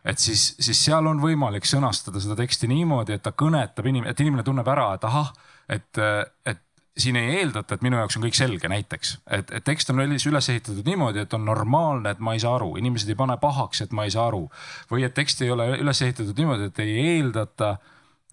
et 0.06 0.22
siis, 0.22 0.52
siis 0.62 0.84
seal 0.86 1.06
on 1.10 1.20
võimalik 1.22 1.66
sõnastada 1.66 2.22
seda 2.22 2.36
teksti 2.38 2.68
niimoodi, 2.70 3.16
et 3.16 3.24
ta 3.24 3.32
kõnetab 3.34 3.88
inimene, 3.90 4.12
et 4.12 4.22
inimene 4.22 4.46
tunneb 4.46 4.68
ära, 4.70 4.92
et 4.94 5.04
ahah, 5.08 5.32
et, 5.72 6.02
et 6.46 6.62
siin 6.96 7.18
ei 7.20 7.40
eeldata, 7.40 7.76
et 7.76 7.84
minu 7.84 7.98
jaoks 8.00 8.16
on 8.16 8.24
kõik 8.24 8.38
selge, 8.38 8.70
näiteks, 8.72 9.16
et, 9.36 9.50
et 9.58 9.64
tekst 9.66 9.90
on 9.92 10.00
üles 10.00 10.48
ehitatud 10.52 10.86
niimoodi, 10.86 11.24
et 11.26 11.36
on 11.36 11.44
normaalne, 11.44 12.14
et 12.14 12.22
ma 12.24 12.36
ei 12.36 12.40
saa 12.42 12.54
aru, 12.56 12.72
inimesed 12.80 13.10
ei 13.12 13.18
pane 13.18 13.36
pahaks, 13.42 13.82
et 13.84 13.92
ma 13.96 14.06
ei 14.06 14.14
saa 14.14 14.30
aru. 14.30 14.46
või 14.90 15.04
et 15.04 15.14
tekst 15.14 15.42
ei 15.44 15.52
ole 15.52 15.68
üles 15.76 16.02
ehitatud 16.02 16.38
niimoodi, 16.38 16.70
et 16.70 16.82
ei 16.84 16.96
eeldata, 17.16 17.76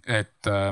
et 0.08 0.52
äh, 0.52 0.72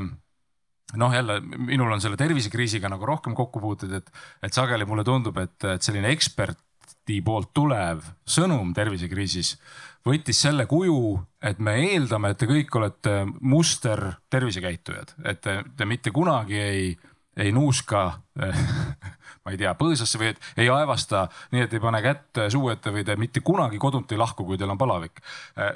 noh, 1.01 1.13
jälle 1.13 1.39
minul 1.41 1.91
on 1.91 2.01
selle 2.03 2.19
tervisekriisiga 2.19 2.89
nagu 2.91 3.05
rohkem 3.05 3.35
kokkupuuteid, 3.35 3.99
et, 3.99 4.11
et 4.43 4.53
sageli 4.53 4.87
mulle 4.87 5.03
tundub, 5.07 5.37
et, 5.43 5.57
et 5.75 5.83
selline 5.83 6.13
eksperti 6.15 7.19
poolt 7.25 7.51
tulev 7.55 8.05
sõnum 8.29 8.71
tervisekriisis 8.75 9.57
võttis 10.05 10.41
selle 10.41 10.65
kuju, 10.69 11.19
et 11.43 11.59
me 11.59 11.77
eeldame, 11.91 12.31
et 12.31 12.41
te 12.41 12.49
kõik 12.49 12.75
olete 12.77 13.21
muster 13.41 14.03
tervisekäitujad, 14.29 15.15
et 15.25 15.41
te, 15.41 15.61
te 15.77 15.89
mitte 15.89 16.13
kunagi 16.15 16.59
ei 16.59 16.91
ei 17.37 17.51
nuuska 17.51 18.11
ma 19.45 19.53
ei 19.53 19.57
tea, 19.57 19.71
põõsasse 19.77 20.19
või 20.19 20.31
et 20.31 20.41
ei 20.59 20.67
aevasta 20.69 21.23
nii, 21.53 21.63
et 21.65 21.73
ei 21.73 21.81
pane 21.81 22.01
kätt 22.03 22.41
suu 22.53 22.69
ette 22.73 22.91
või 22.93 23.05
te 23.07 23.15
mitte 23.19 23.41
kunagi 23.45 23.79
kodunt 23.81 24.11
ei 24.11 24.19
lahku, 24.19 24.45
kui 24.45 24.59
teil 24.59 24.69
on 24.69 24.77
palavik. 24.77 25.21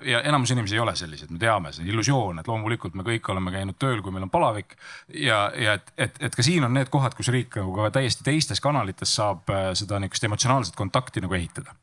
ja 0.05 0.21
enamus 0.21 0.51
inimesi 0.53 0.75
ei 0.75 0.83
ole 0.83 0.95
sellised, 0.95 1.31
me 1.31 1.39
teame, 1.41 1.71
see 1.73 1.85
on 1.85 1.89
illusioon, 1.93 2.41
et 2.41 2.51
loomulikult 2.51 2.97
me 2.99 3.07
kõik 3.07 3.31
oleme 3.33 3.55
käinud 3.55 3.79
tööl, 3.81 4.03
kui 4.05 4.13
meil 4.13 4.27
on 4.27 4.33
palavik. 4.33 4.77
ja, 5.13 5.47
ja 5.55 5.79
et, 5.79 5.93
et, 5.97 6.21
et 6.29 6.35
ka 6.35 6.45
siin 6.45 6.67
on 6.67 6.75
need 6.75 6.91
kohad, 6.93 7.17
kus 7.17 7.31
riik 7.33 7.55
nagu 7.61 7.73
ka 7.79 7.89
täiesti 7.97 8.27
teistes 8.27 8.61
kanalites 8.61 9.15
saab 9.15 9.49
äh, 9.49 9.71
seda 9.73 9.99
niisugust 9.99 10.29
emotsionaalset 10.29 10.75
kontakti 10.75 11.23
nagu 11.23 11.33
ehitada. 11.39 11.73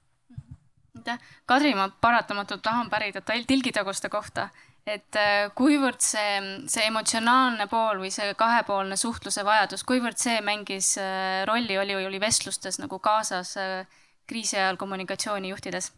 Aitäh, 1.02 1.32
Kadri, 1.46 1.74
ma 1.74 1.90
paratamatult 2.00 2.62
tahan 2.62 2.90
pärida 2.90 3.20
tilgitaguste 3.26 4.08
kohta 4.08 4.48
et 4.86 5.18
äh, 5.18 5.46
kuivõrd 5.54 6.02
see, 6.02 6.38
see 6.70 6.86
emotsionaalne 6.88 7.68
pool 7.70 8.00
või 8.02 8.10
see 8.14 8.32
kahepoolne 8.38 8.98
suhtluse 8.98 9.44
vajadus, 9.46 9.84
kuivõrd 9.86 10.18
see 10.18 10.40
mängis 10.44 10.96
äh, 11.00 11.42
rolli, 11.48 11.78
oli, 11.78 11.96
oli 12.02 12.20
vestlustes 12.22 12.80
nagu 12.82 12.98
kaasas 13.02 13.54
äh, 13.60 14.00
kriisi 14.26 14.58
ajal 14.58 14.80
kommunikatsiooni 14.80 15.52
juhtides? 15.52 15.92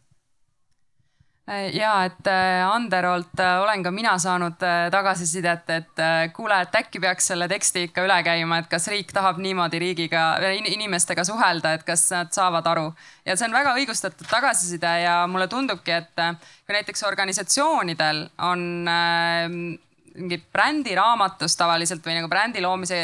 Ja 1.76 1.90
et 2.06 2.28
Anderolt 2.64 3.40
olen 3.62 3.82
ka 3.84 3.90
mina 3.92 4.14
saanud 4.18 4.56
tagasisidet, 4.90 5.68
et 5.74 6.02
kuule, 6.32 6.56
et 6.64 6.78
äkki 6.80 7.02
peaks 7.04 7.28
selle 7.32 7.48
teksti 7.52 7.82
ikka 7.90 8.06
üle 8.06 8.16
käima, 8.24 8.62
et 8.62 8.70
kas 8.72 8.88
riik 8.88 9.12
tahab 9.12 9.36
niimoodi 9.44 9.80
riigiga, 9.82 10.24
inimestega 10.56 11.24
suhelda, 11.28 11.74
et 11.76 11.84
kas 11.84 12.06
nad 12.16 12.32
saavad 12.32 12.66
aru. 12.72 12.86
ja 13.26 13.36
see 13.36 13.48
on 13.48 13.56
väga 13.56 13.74
õigustatud 13.76 14.28
tagasiside 14.30 14.94
ja 15.04 15.18
mulle 15.28 15.48
tundubki, 15.52 15.92
et 16.00 16.14
kui 16.16 16.78
näiteks 16.78 17.04
organisatsioonidel 17.12 18.24
on 18.48 18.88
äh, 18.88 19.76
mingi 20.14 20.38
brändiraamatus 20.52 21.56
tavaliselt 21.58 22.04
või 22.06 22.18
nagu 22.18 22.30
brändi 22.30 22.62
loomise 22.62 22.98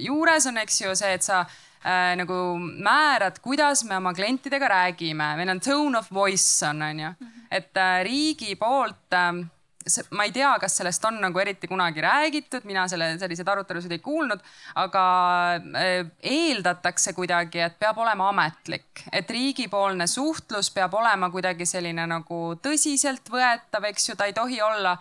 juures 0.00 0.48
on, 0.48 0.58
eks 0.62 0.80
ju, 0.82 0.94
see, 0.98 1.12
et 1.18 1.24
sa 1.26 1.44
äh, 1.86 2.12
nagu 2.20 2.40
määrad, 2.60 3.40
kuidas 3.44 3.84
me 3.88 3.96
oma 3.96 4.14
klientidega 4.14 4.68
räägime, 4.74 5.34
meil 5.40 5.54
on 5.54 5.60
tone 5.60 5.98
of 5.98 6.12
voice 6.12 6.66
on, 6.66 6.82
on 6.82 7.04
ju. 7.06 7.12
et 7.50 7.76
äh, 7.76 8.00
riigi 8.04 8.56
poolt 8.60 9.14
äh, 9.14 9.44
ma 10.10 10.26
ei 10.26 10.32
tea, 10.34 10.50
kas 10.60 10.76
sellest 10.80 11.04
on 11.06 11.18
nagu 11.22 11.38
eriti 11.38 11.68
kunagi 11.70 12.02
räägitud, 12.02 12.64
mina 12.66 12.86
selle, 12.90 13.12
selliseid 13.20 13.48
arutelusid 13.48 13.92
ei 13.94 14.02
kuulnud, 14.02 14.42
aga 14.82 15.04
äh, 15.56 16.08
eeldatakse 16.22 17.14
kuidagi, 17.16 17.62
et 17.66 17.78
peab 17.82 17.98
olema 18.02 18.30
ametlik, 18.32 19.06
et 19.12 19.30
riigipoolne 19.30 20.08
suhtlus 20.10 20.72
peab 20.74 20.94
olema 20.98 21.30
kuidagi 21.30 21.68
selline 21.68 22.06
nagu 22.10 22.40
tõsiseltvõetav, 22.62 23.90
eks 23.92 24.10
ju, 24.10 24.18
ta 24.18 24.28
ei 24.28 24.34
tohi 24.36 24.60
olla 24.62 24.96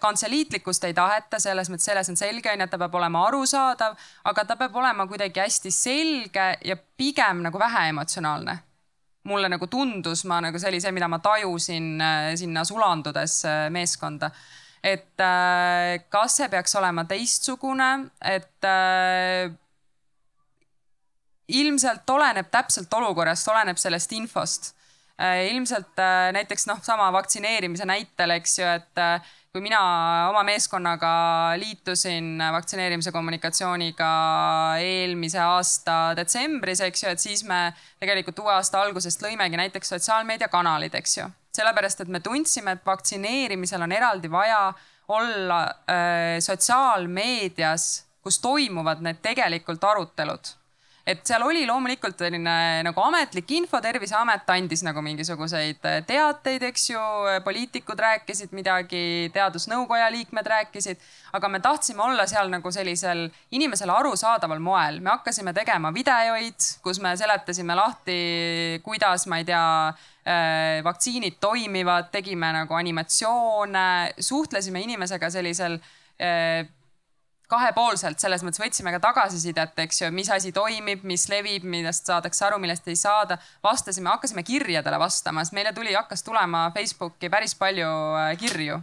kantseliitlikkust 0.00 0.84
ei 0.88 0.94
taheta, 0.94 1.40
selles 1.42 1.70
mõttes, 1.70 1.86
selles 1.90 2.10
on 2.12 2.18
selge, 2.18 2.50
on 2.52 2.60
ju, 2.60 2.66
et 2.66 2.70
ta 2.70 2.80
peab 2.80 2.94
olema 3.00 3.26
arusaadav, 3.28 3.96
aga 4.30 4.44
ta 4.44 4.56
peab 4.60 4.76
olema 4.76 5.06
kuidagi 5.10 5.40
hästi 5.44 5.72
selge 5.74 6.50
ja 6.64 6.76
pigem 6.96 7.42
nagu 7.46 7.58
vähe 7.58 7.88
emotsionaalne 7.94 8.58
mulle 9.28 9.48
nagu 9.52 9.66
tundus, 9.70 10.24
ma 10.26 10.40
nagu 10.42 10.58
see 10.58 10.70
oli 10.72 10.80
see, 10.82 10.92
mida 10.94 11.08
ma 11.10 11.20
tajusin 11.22 11.88
äh, 12.02 12.32
sinna 12.38 12.64
sulandudes 12.66 13.42
äh, 13.46 13.68
meeskonda. 13.70 14.30
et 14.82 15.20
äh, 15.22 16.02
kas 16.10 16.40
see 16.40 16.48
peaks 16.50 16.74
olema 16.74 17.04
teistsugune, 17.06 17.90
et 18.18 18.66
ilmselt 21.52 22.10
oleneb 22.10 22.48
täpselt 22.50 22.94
olukorrast, 22.98 23.48
oleneb 23.52 23.78
sellest 23.78 24.12
infost 24.18 24.72
ilmselt 25.22 26.00
näiteks 26.34 26.64
noh, 26.66 26.80
sama 26.82 27.10
vaktsineerimise 27.14 27.84
näitel, 27.86 28.32
eks 28.40 28.56
ju, 28.58 28.66
et 28.66 29.02
kui 29.52 29.60
mina 29.60 29.78
oma 30.30 30.40
meeskonnaga 30.48 31.08
liitusin 31.60 32.40
vaktsineerimise 32.54 33.12
kommunikatsiooniga 33.12 34.12
eelmise 34.80 35.42
aasta 35.44 35.96
detsembris, 36.16 36.80
eks 36.86 37.04
ju, 37.04 37.10
et 37.12 37.20
siis 37.20 37.42
me 37.44 37.58
tegelikult 38.00 38.40
uue 38.40 38.54
aasta 38.54 38.80
algusest 38.80 39.20
lõimegi 39.20 39.60
näiteks 39.60 39.92
sotsiaalmeediakanalid, 39.92 40.96
eks 40.96 41.18
ju. 41.18 41.28
sellepärast, 41.52 42.00
et 42.00 42.08
me 42.08 42.22
tundsime, 42.24 42.78
et 42.78 42.86
vaktsineerimisel 42.86 43.84
on 43.84 43.92
eraldi 43.92 44.30
vaja 44.32 44.62
olla 45.12 45.60
äh, 45.68 46.40
sotsiaalmeedias, 46.40 47.90
kus 48.24 48.40
toimuvad 48.40 49.04
need 49.04 49.20
tegelikult 49.20 49.84
arutelud 49.84 50.54
et 51.06 51.22
seal 51.26 51.42
oli 51.42 51.64
loomulikult 51.66 52.20
selline 52.22 52.82
nagu 52.86 53.02
ametlik 53.02 53.50
info, 53.56 53.80
Terviseamet 53.82 54.48
andis 54.54 54.84
nagu 54.86 55.02
mingisuguseid 55.02 55.82
äh, 55.88 55.98
teateid, 56.06 56.62
eks 56.68 56.84
ju, 56.92 57.02
poliitikud 57.44 57.98
rääkisid 57.98 58.54
midagi, 58.54 59.30
teadusnõukoja 59.34 60.10
liikmed 60.14 60.50
rääkisid, 60.54 61.02
aga 61.34 61.50
me 61.50 61.60
tahtsime 61.64 62.04
olla 62.06 62.26
seal 62.30 62.52
nagu 62.52 62.70
sellisel 62.74 63.26
inimesele 63.50 63.94
arusaadaval 63.94 64.62
moel. 64.62 65.00
me 65.00 65.10
hakkasime 65.10 65.52
tegema 65.56 65.90
videoid, 65.94 66.68
kus 66.82 67.00
me 67.02 67.16
seletasime 67.18 67.74
lahti, 67.78 68.20
kuidas, 68.86 69.26
ma 69.26 69.40
ei 69.42 69.48
tea, 69.48 69.64
äh, 70.22 70.84
vaktsiinid 70.86 71.40
toimivad, 71.42 72.12
tegime 72.14 72.52
nagu 72.54 72.78
animatsioone, 72.78 74.14
suhtlesime 74.22 74.86
inimesega 74.86 75.30
sellisel 75.34 75.80
äh, 76.22 76.62
kahepoolselt, 77.52 78.20
selles 78.22 78.42
mõttes 78.44 78.60
võtsime 78.62 78.92
ka 78.94 79.00
tagasisidet, 79.02 79.76
eks 79.84 80.02
ju, 80.02 80.10
mis 80.14 80.30
asi 80.32 80.52
toimib, 80.56 81.04
mis 81.08 81.26
levib, 81.30 81.66
millest 81.68 82.08
saadakse 82.08 82.46
aru, 82.46 82.60
millest 82.62 82.88
ei 82.88 82.96
saada. 82.98 83.38
vastasime, 83.64 84.10
hakkasime 84.10 84.44
kirjadele 84.46 84.98
vastama, 85.00 85.44
sest 85.44 85.56
meile 85.56 85.74
tuli, 85.76 85.94
hakkas 85.94 86.24
tulema 86.26 86.70
Facebooki 86.74 87.30
päris 87.32 87.54
palju 87.58 87.90
äh, 88.16 88.32
kirju. 88.40 88.80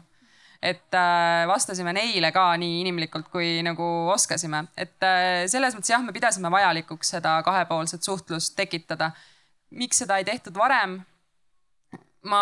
et 0.62 0.94
äh, 0.94 1.48
vastasime 1.48 1.94
neile 1.96 2.32
ka 2.36 2.46
nii 2.60 2.82
inimlikult, 2.82 3.30
kui 3.32 3.62
nagu 3.64 3.86
oskasime, 4.14 4.66
et 4.78 5.08
äh, 5.08 5.46
selles 5.48 5.76
mõttes 5.76 5.94
jah, 5.94 6.04
me 6.04 6.16
pidasime 6.16 6.52
vajalikuks 6.52 7.16
seda 7.16 7.40
kahepoolset 7.44 8.04
suhtlust 8.04 8.56
tekitada. 8.56 9.12
miks 9.72 10.04
seda 10.04 10.18
ei 10.18 10.26
tehtud 10.26 10.58
varem? 10.58 11.00
Ma, 12.28 12.42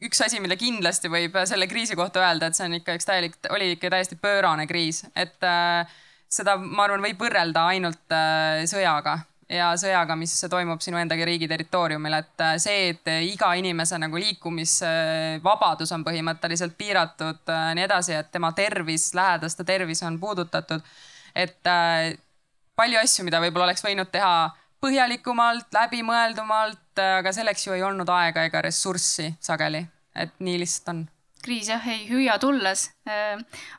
üks 0.00 0.22
asi, 0.24 0.40
mille 0.40 0.56
kindlasti 0.60 1.10
võib 1.12 1.36
selle 1.48 1.68
kriisi 1.68 1.96
kohta 1.98 2.22
öelda, 2.22 2.48
et 2.48 2.56
see 2.56 2.68
on 2.68 2.78
ikka 2.78 2.96
üks 2.96 3.08
täielik, 3.08 3.36
oli 3.52 3.74
ikka 3.76 3.90
täiesti 3.92 4.16
pöörane 4.20 4.66
kriis, 4.70 5.02
et 5.16 5.44
äh, 5.44 5.90
seda, 6.32 6.56
ma 6.56 6.86
arvan, 6.86 7.04
võib 7.04 7.20
võrrelda 7.20 7.66
ainult 7.72 8.16
äh, 8.16 8.62
sõjaga 8.70 9.18
ja 9.52 9.72
sõjaga, 9.76 10.16
mis 10.16 10.32
toimub 10.50 10.80
sinu 10.80 10.96
enda 11.00 11.16
riigi 11.28 11.48
territooriumil, 11.50 12.16
et 12.22 12.44
äh, 12.44 12.56
see, 12.62 12.94
et 12.94 13.12
iga 13.28 13.52
inimese 13.60 13.98
nagu 14.00 14.20
liikumisvabadus 14.20 15.92
on 15.92 16.06
põhimõtteliselt 16.06 16.76
piiratud 16.78 17.52
äh,, 17.52 17.72
nii 17.76 17.84
edasi, 17.84 18.16
et 18.16 18.32
tema 18.32 18.52
tervis, 18.56 19.10
lähedaste 19.18 19.66
tervis 19.68 20.02
on 20.08 20.18
puudutatud. 20.20 20.80
et 21.34 21.68
äh, 21.68 22.14
palju 22.76 22.98
asju, 23.02 23.28
mida 23.28 23.40
võib-olla 23.44 23.68
oleks 23.68 23.84
võinud 23.84 24.10
teha 24.12 24.34
põhjalikumalt, 24.82 25.70
läbimõeldumalt, 25.74 26.98
aga 26.98 27.32
selleks 27.32 27.66
ju 27.66 27.76
ei 27.76 27.86
olnud 27.86 28.10
aega 28.12 28.46
ega 28.48 28.62
ressurssi 28.66 29.32
sageli, 29.40 29.84
et 30.18 30.38
nii 30.42 30.60
lihtsalt 30.62 30.94
on. 30.94 31.02
Kriis 31.42 31.66
jah, 31.66 31.82
ei 31.90 32.04
hüüa 32.06 32.36
tulles. 32.38 32.84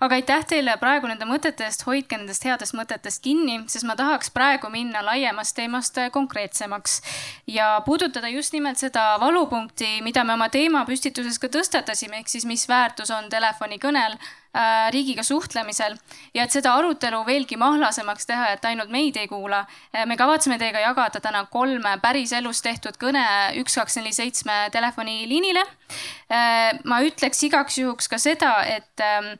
aga 0.03 0.17
aitäh 0.17 0.41
teile 0.43 0.73
praegu 0.81 1.07
nende 1.07 1.23
mõtete 1.23 1.63
eest, 1.63 1.85
hoidke 1.87 2.17
nendest 2.17 2.43
headest 2.43 2.75
mõtetest 2.75 3.23
kinni, 3.23 3.61
sest 3.71 3.87
ma 3.87 3.95
tahaks 3.95 4.33
praegu 4.35 4.67
minna 4.67 4.99
laiemast 5.05 5.55
teemast 5.55 6.01
konkreetsemaks. 6.11 6.99
Ja 7.47 7.81
puudutada 7.85 8.27
just 8.27 8.51
nimelt 8.51 8.83
seda 8.83 9.13
valupunkti, 9.23 10.01
mida 10.03 10.27
me 10.27 10.35
oma 10.35 10.49
teemapüstituses 10.51 11.39
ka 11.39 11.47
tõstatasime, 11.47 12.19
ehk 12.19 12.35
siis 12.35 12.43
mis 12.45 12.67
väärtus 12.67 13.15
on 13.15 13.31
telefonikõnel 13.31 14.19
Äh, 14.19 14.42
riigiga 14.93 15.23
suhtlemisel 15.25 15.95
ja 16.33 16.43
et 16.43 16.53
seda 16.53 16.75
arutelu 16.77 17.23
veelgi 17.25 17.57
mahlasemaks 17.57 18.27
teha, 18.29 18.51
et 18.53 18.65
ainult 18.69 18.91
meid 18.93 19.17
ei 19.17 19.27
kuula. 19.27 19.63
Äh, 19.95 20.05
me 20.09 20.17
kavatseme 20.19 20.59
teiega 20.61 20.83
jagada 20.83 21.21
täna 21.23 21.45
kolme 21.51 21.95
päriselus 22.03 22.61
tehtud 22.65 22.99
kõne 23.01 23.23
üks, 23.61 23.77
kaks, 23.79 23.97
neli, 23.97 24.13
seitsme 24.13 24.67
telefoniliinile. 24.73 25.63
Äh, 26.29 26.69
ma 26.85 27.01
ütleks 27.05 27.41
igaks 27.49 27.79
juhuks 27.81 28.09
ka 28.11 28.21
seda, 28.21 28.53
et 28.69 29.03
ähm, 29.03 29.33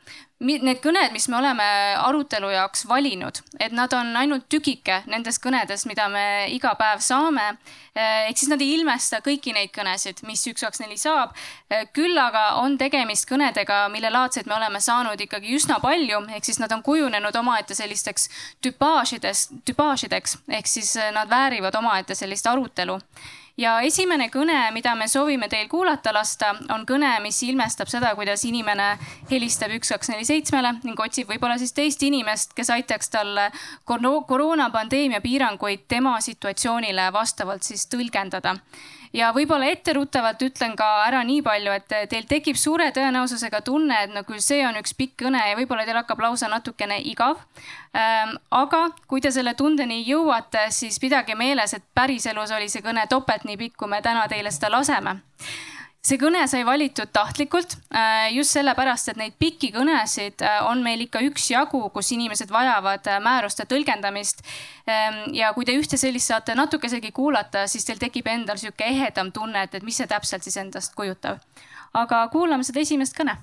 need 0.43 0.79
kõned, 0.83 1.11
mis 1.13 1.27
me 1.31 1.37
oleme 1.39 1.65
arutelu 2.03 2.49
jaoks 2.53 2.85
valinud, 2.89 3.39
et 3.59 3.73
nad 3.75 3.93
on 3.95 4.11
ainult 4.19 4.45
tükike 4.51 5.01
nendest 5.11 5.41
kõnedest, 5.43 5.87
mida 5.89 6.09
me 6.11 6.47
iga 6.53 6.73
päev 6.79 7.01
saame. 7.03 7.57
Eh, 7.93 8.29
ehk 8.29 8.39
siis 8.41 8.49
nad 8.49 8.61
ei 8.61 8.73
ilmesta 8.73 9.21
kõiki 9.23 9.53
neid 9.53 9.69
kõnesid, 9.75 10.23
mis 10.27 10.41
üks, 10.49 10.63
kaks, 10.65 10.81
neli 10.81 10.97
saab. 10.97 11.35
Eh, 11.69 11.85
küll 11.93 12.17
aga 12.17 12.55
on 12.61 12.77
tegemist 12.77 13.27
kõnedega, 13.29 13.85
mille 13.93 14.09
laadseid 14.09 14.49
me 14.49 14.57
oleme 14.57 14.81
saanud 14.81 15.21
ikkagi 15.21 15.53
üsna 15.55 15.79
palju, 15.83 16.23
ehk 16.33 16.49
siis 16.49 16.59
nad 16.59 16.71
on 16.73 16.83
kujunenud 16.83 17.35
omaette 17.35 17.77
sellisteks 17.77 18.29
tüpaažidest, 18.65 19.53
tüpaažideks 19.65 20.37
ehk 20.57 20.67
siis 20.67 20.95
eh, 20.97 21.11
nad 21.13 21.29
väärivad 21.29 21.75
omaette 21.79 22.15
sellist 22.17 22.47
arutelu 22.47 22.99
ja 23.57 23.73
esimene 23.85 24.29
kõne, 24.33 24.57
mida 24.73 24.95
me 24.97 25.07
soovime 25.11 25.47
teil 25.49 25.67
kuulata 25.69 26.13
lasta, 26.13 26.53
on 26.73 26.85
kõne, 26.89 27.11
mis 27.23 27.41
ilmestab 27.45 27.91
seda, 27.91 28.13
kuidas 28.17 28.45
inimene 28.49 28.93
helistab 29.31 29.73
üks, 29.77 29.93
kaks, 29.93 30.09
neli, 30.13 30.25
seitsmele 30.27 30.75
ning 30.83 30.99
otsib 30.99 31.29
võib-olla 31.29 31.59
siis 31.61 31.75
teist 31.75 32.03
inimest, 32.03 32.55
kes 32.57 32.73
aitaks 32.73 33.13
talle 33.13 33.49
koroonapandeemia 33.85 35.21
piiranguid 35.21 35.85
tema 35.87 36.17
situatsioonile 36.21 37.11
vastavalt 37.13 37.63
siis 37.63 37.85
tõlgendada 37.91 38.57
ja 39.13 39.31
võib-olla 39.35 39.69
etteruttavalt 39.71 40.41
ütlen 40.47 40.75
ka 40.79 40.87
ära 41.07 41.21
nii 41.25 41.41
palju, 41.45 41.73
et 41.77 41.95
teil 42.11 42.25
tekib 42.29 42.57
suure 42.59 42.89
tõenäosusega 42.95 43.61
tunne, 43.65 44.03
et 44.03 44.13
no 44.13 44.23
küll 44.27 44.41
see 44.43 44.63
on 44.67 44.79
üks 44.81 44.95
pikk 44.97 45.19
kõne 45.25 45.41
ja 45.49 45.57
võib-olla 45.59 45.85
teil 45.87 45.99
hakkab 46.01 46.23
lausa 46.25 46.49
natukene 46.51 46.99
igav. 47.09 47.41
Ähm, 47.93 48.37
aga 48.51 48.87
kui 49.07 49.21
te 49.21 49.31
selle 49.31 49.53
tundeni 49.59 50.01
jõuate, 50.07 50.67
siis 50.73 50.99
pidage 50.99 51.37
meeles, 51.37 51.75
et 51.77 51.85
päriselus 51.93 52.51
oli 52.55 52.69
see 52.69 52.81
kõne 52.85 53.05
topelt 53.09 53.45
nii 53.45 53.59
pikk, 53.59 53.77
kui 53.83 53.91
me 53.91 54.01
täna 54.01 54.25
teile 54.31 54.51
seda 54.51 54.73
laseme 54.73 55.21
see 56.03 56.19
kõne 56.19 56.41
sai 56.51 56.65
valitud 56.67 57.11
tahtlikult 57.15 57.77
äh, 57.95 58.27
just 58.35 58.51
sellepärast, 58.57 59.13
et 59.13 59.19
neid 59.19 59.35
pikki 59.39 59.69
kõnesid 59.71 60.43
äh, 60.43 60.59
on 60.67 60.81
meil 60.83 61.05
ikka 61.05 61.21
üksjagu, 61.23 61.79
kus 61.95 62.11
inimesed 62.15 62.51
vajavad 62.51 63.07
äh, 63.07 63.21
määruste 63.23 63.63
tõlgendamist. 63.71 64.43
Ähm, 64.83 65.21
ja 65.37 65.53
kui 65.55 65.63
te 65.63 65.75
ühte 65.79 65.99
sellist 65.99 66.27
saate 66.27 66.57
natukesegi 66.59 67.13
kuulata, 67.15 67.63
siis 67.71 67.87
teil 67.87 68.01
tekib 68.01 68.27
endal 68.27 68.59
sihuke 68.59 68.83
ehedam 68.89 69.31
tunne, 69.31 69.63
et, 69.63 69.79
et 69.79 69.87
mis 69.87 69.95
see 69.95 70.09
täpselt 70.11 70.43
siis 70.43 70.59
endast 70.59 70.95
kujutab. 70.97 71.39
aga 71.93 72.27
kuulame 72.33 72.67
seda 72.67 72.83
esimest 72.83 73.15
kõne. 73.15 73.37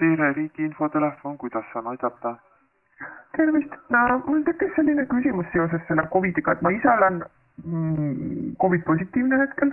tere, 0.00 0.32
Riigi 0.34 0.66
Infotelefon, 0.66 1.38
kuidas 1.38 1.64
saan 1.72 1.86
aidata? 1.94 2.36
tervist, 3.36 3.70
mul 4.26 4.42
tekkis 4.44 4.74
selline 4.76 5.06
küsimus 5.06 5.46
seoses 5.54 5.80
selle 5.86 6.02
Covidiga, 6.12 6.52
et 6.52 6.62
ma 6.62 6.70
ise 6.74 6.90
olen 6.90 7.22
mm, 7.64 8.56
Covid 8.60 8.82
positiivne 8.90 9.38
hetkel 9.46 9.72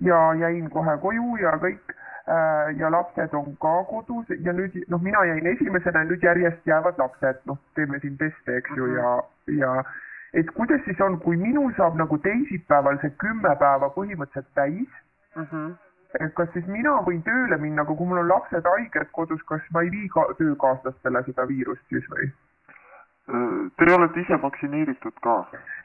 ja 0.00 0.34
jäin 0.34 0.70
kohe 0.70 0.96
koju 1.02 1.36
ja 1.42 1.54
kõik 1.62 1.94
äh, 1.94 2.76
ja 2.78 2.90
lapsed 2.90 3.34
on 3.34 3.56
ka 3.62 3.74
kodus 3.90 4.30
ja 4.44 4.52
nüüd 4.52 4.76
noh, 4.88 5.02
mina 5.02 5.24
jäin 5.24 5.46
esimesena, 5.46 6.04
nüüd 6.04 6.22
järjest 6.22 6.66
jäävad 6.66 6.98
lapsed, 6.98 7.40
noh, 7.50 7.58
teeme 7.74 8.00
siin 8.00 8.16
teste, 8.20 8.56
eks 8.60 8.76
ju, 8.76 8.92
ja, 8.94 9.16
ja 9.58 9.72
et 10.32 10.50
kuidas 10.54 10.84
siis 10.84 11.00
on, 11.00 11.18
kui 11.20 11.36
minul 11.36 11.72
saab 11.76 11.98
nagu 11.98 12.18
teisipäeval 12.24 13.00
see 13.02 13.14
kümme 13.24 13.54
päeva 13.60 13.90
põhimõtteliselt 13.96 14.50
täis 14.54 14.88
mm. 15.36 15.46
-hmm. 15.50 15.70
et 16.20 16.34
kas 16.34 16.52
siis 16.52 16.66
mina 16.66 16.98
võin 17.06 17.22
tööle 17.22 17.56
minna, 17.56 17.82
aga 17.82 17.94
kui 17.94 18.06
mul 18.06 18.22
on 18.24 18.28
lapsed 18.28 18.70
haiged 18.74 19.10
kodus, 19.12 19.42
kas 19.42 19.64
ma 19.72 19.82
ei 19.82 19.90
vii 19.90 20.08
ka 20.14 20.28
töökaaslastele 20.38 21.24
seda 21.30 21.48
viirust 21.48 21.84
siis 21.88 22.06
või? 22.14 22.30
Te 23.76 23.94
olete 23.94 24.20
ise 24.20 24.36
vaktsineeritud 24.42 25.18
ka? 25.20 25.36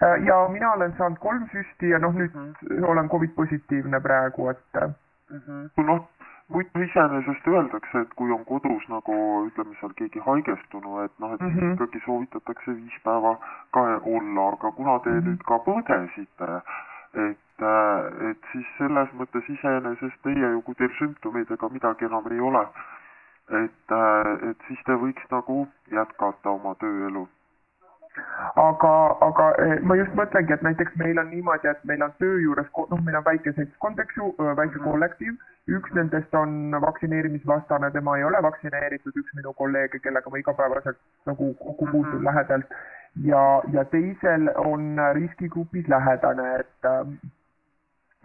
Äh, 0.01 0.25
ja 0.25 0.47
mina 0.47 0.73
olen 0.73 0.93
saanud 0.97 1.19
kolm 1.19 1.43
süsti 1.51 1.89
ja 1.89 1.99
noh, 1.99 2.15
nüüd 2.15 2.35
mm 2.35 2.53
-hmm. 2.53 2.85
olen 2.91 3.09
Covid 3.09 3.33
positiivne 3.35 3.99
praegu, 3.99 4.49
et 4.49 4.63
mm. 4.81 5.39
-hmm. 5.39 5.85
noh, 5.85 6.07
muidu 6.47 6.83
iseenesest 6.83 7.47
öeldakse, 7.47 7.99
et 7.99 8.13
kui 8.15 8.31
on 8.31 8.45
kodus 8.45 8.87
nagu 8.89 9.15
ütleme 9.47 9.75
seal 9.79 9.93
keegi 9.99 10.19
haigestunu, 10.19 10.99
et 11.03 11.19
noh, 11.19 11.33
et 11.33 11.41
mm 11.41 11.49
-hmm. 11.49 11.73
ikkagi 11.73 12.01
soovitatakse 12.05 12.75
viis 12.75 12.97
päeva 13.03 13.37
ka 13.71 13.81
olla, 14.15 14.47
aga 14.53 14.71
kuna 14.71 14.99
te 14.99 15.09
mm 15.09 15.19
-hmm. 15.19 15.27
nüüd 15.27 15.43
ka 15.47 15.59
põdesite, 15.67 16.61
et, 17.13 17.61
äh, 17.61 18.29
et 18.29 18.41
siis 18.51 18.67
selles 18.77 19.09
mõttes 19.19 19.53
iseenesest 19.55 20.21
teie 20.23 20.51
ju, 20.51 20.61
kui 20.61 20.75
teil 20.75 20.93
sümptomeid 20.99 21.51
ega 21.51 21.69
midagi 21.69 22.05
enam 22.05 22.31
ei 22.31 22.39
ole, 22.39 22.67
et, 23.49 23.91
äh, 23.91 24.49
et 24.49 24.67
siis 24.67 24.83
te 24.85 24.97
võiks 25.05 25.31
nagu 25.31 25.67
jätkata 25.91 26.49
oma 26.49 26.75
tööelu 26.79 27.27
aga, 28.55 28.93
aga 29.25 29.45
eh, 29.63 29.79
ma 29.81 29.95
just 29.97 30.13
mõtlengi, 30.17 30.53
et 30.53 30.61
näiteks 30.61 30.95
meil 31.01 31.17
on 31.19 31.31
niimoodi, 31.33 31.67
et 31.67 31.81
meil 31.89 32.03
on 32.05 32.13
töö 32.21 32.37
juures, 32.41 32.69
noh, 32.91 33.01
meil 33.01 33.17
on 33.17 33.25
väike 33.25 33.55
seltskond, 33.57 33.99
eks 33.99 34.17
ju, 34.17 34.35
väike 34.37 34.77
mhm. 34.77 34.85
kollektiiv 34.89 35.41
üks 35.71 35.93
nendest 35.95 36.33
on 36.35 36.75
vaktsineerimisvastane, 36.81 37.91
tema 37.91 38.17
ei 38.17 38.25
ole 38.27 38.41
vaktsineeritud, 38.43 39.15
üks 39.15 39.35
minu 39.37 39.53
kolleege, 39.59 39.99
kellega 40.03 40.29
ma 40.29 40.41
igapäevaselt 40.41 40.99
nagu 41.29 41.53
kokku 41.53 41.87
puutun 41.91 42.19
-hmm. 42.19 42.25
lähedalt 42.25 42.73
ja, 43.23 43.61
ja 43.71 43.85
teisel 43.85 44.49
on 44.55 44.99
riskigrupis 45.13 45.87
lähedane, 45.87 46.55
et 46.59 46.85
ähm, 46.85 47.15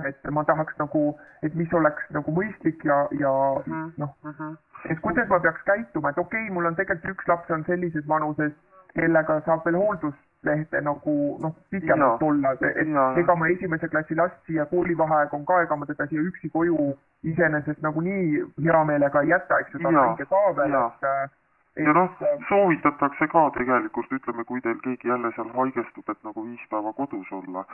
et 0.07 0.31
ma 0.31 0.45
tahaks 0.45 0.79
nagu, 0.79 1.03
et 1.43 1.55
mis 1.55 1.73
oleks 1.75 2.11
nagu 2.15 2.33
mõistlik 2.33 2.85
ja, 2.85 3.01
ja 3.19 3.33
mm 3.67 3.73
-hmm. 3.73 3.93
noh, 3.99 4.15
mhm. 4.23 4.55
et 4.91 5.01
kuidas 5.01 5.29
ma 5.29 5.41
peaks 5.41 5.63
käituma, 5.65 6.11
et 6.11 6.19
okei 6.19 6.43
okay,, 6.43 6.55
mul 6.55 6.67
on 6.67 6.77
tegelikult 6.77 7.15
üks 7.15 7.29
laps 7.29 7.51
on 7.51 7.65
sellises 7.65 8.09
vanuses, 8.09 8.53
kellega 8.95 9.41
saab 9.47 9.65
veel 9.65 9.77
hooldus 9.77 10.15
lehte 10.43 10.81
nagu 10.81 11.39
noh, 11.43 11.55
pikemalt 11.71 12.23
olla, 12.23 12.53
et 12.53 13.19
ega 13.19 13.35
ma 13.35 13.49
esimese 13.49 13.89
klassi 13.89 14.15
last 14.15 14.39
siia 14.47 14.67
koolivaheaeg 14.67 15.35
on 15.35 15.45
ka, 15.45 15.63
ega 15.63 15.77
ma 15.77 15.87
teda 15.87 16.07
siia 16.07 16.23
üksi 16.23 16.51
koju 16.51 16.95
iseenesest 17.23 17.83
nagunii 17.83 18.45
hea 18.65 18.85
meelega 18.85 19.23
ei 19.23 19.35
jäta, 19.35 19.59
eks 19.59 19.75
ju, 19.75 19.83
ta 19.83 19.89
on 19.89 20.01
väike 20.01 20.29
ka 20.31 20.45
veel, 20.61 20.79
et 20.79 21.35
et 21.79 21.87
ja 21.87 21.93
noh, 21.95 22.15
soovitatakse 22.49 23.29
ka 23.35 23.51
tegelikult, 23.59 24.13
ütleme, 24.13 24.45
kui 24.45 24.61
teil 24.61 24.79
keegi 24.87 25.09
jälle 25.09 25.31
seal 25.35 25.51
haigestub, 25.55 26.11
et 26.11 26.25
nagu 26.27 26.45
viis 26.47 26.65
päeva 26.71 26.93
kodus 26.93 27.33
olla 27.33 27.65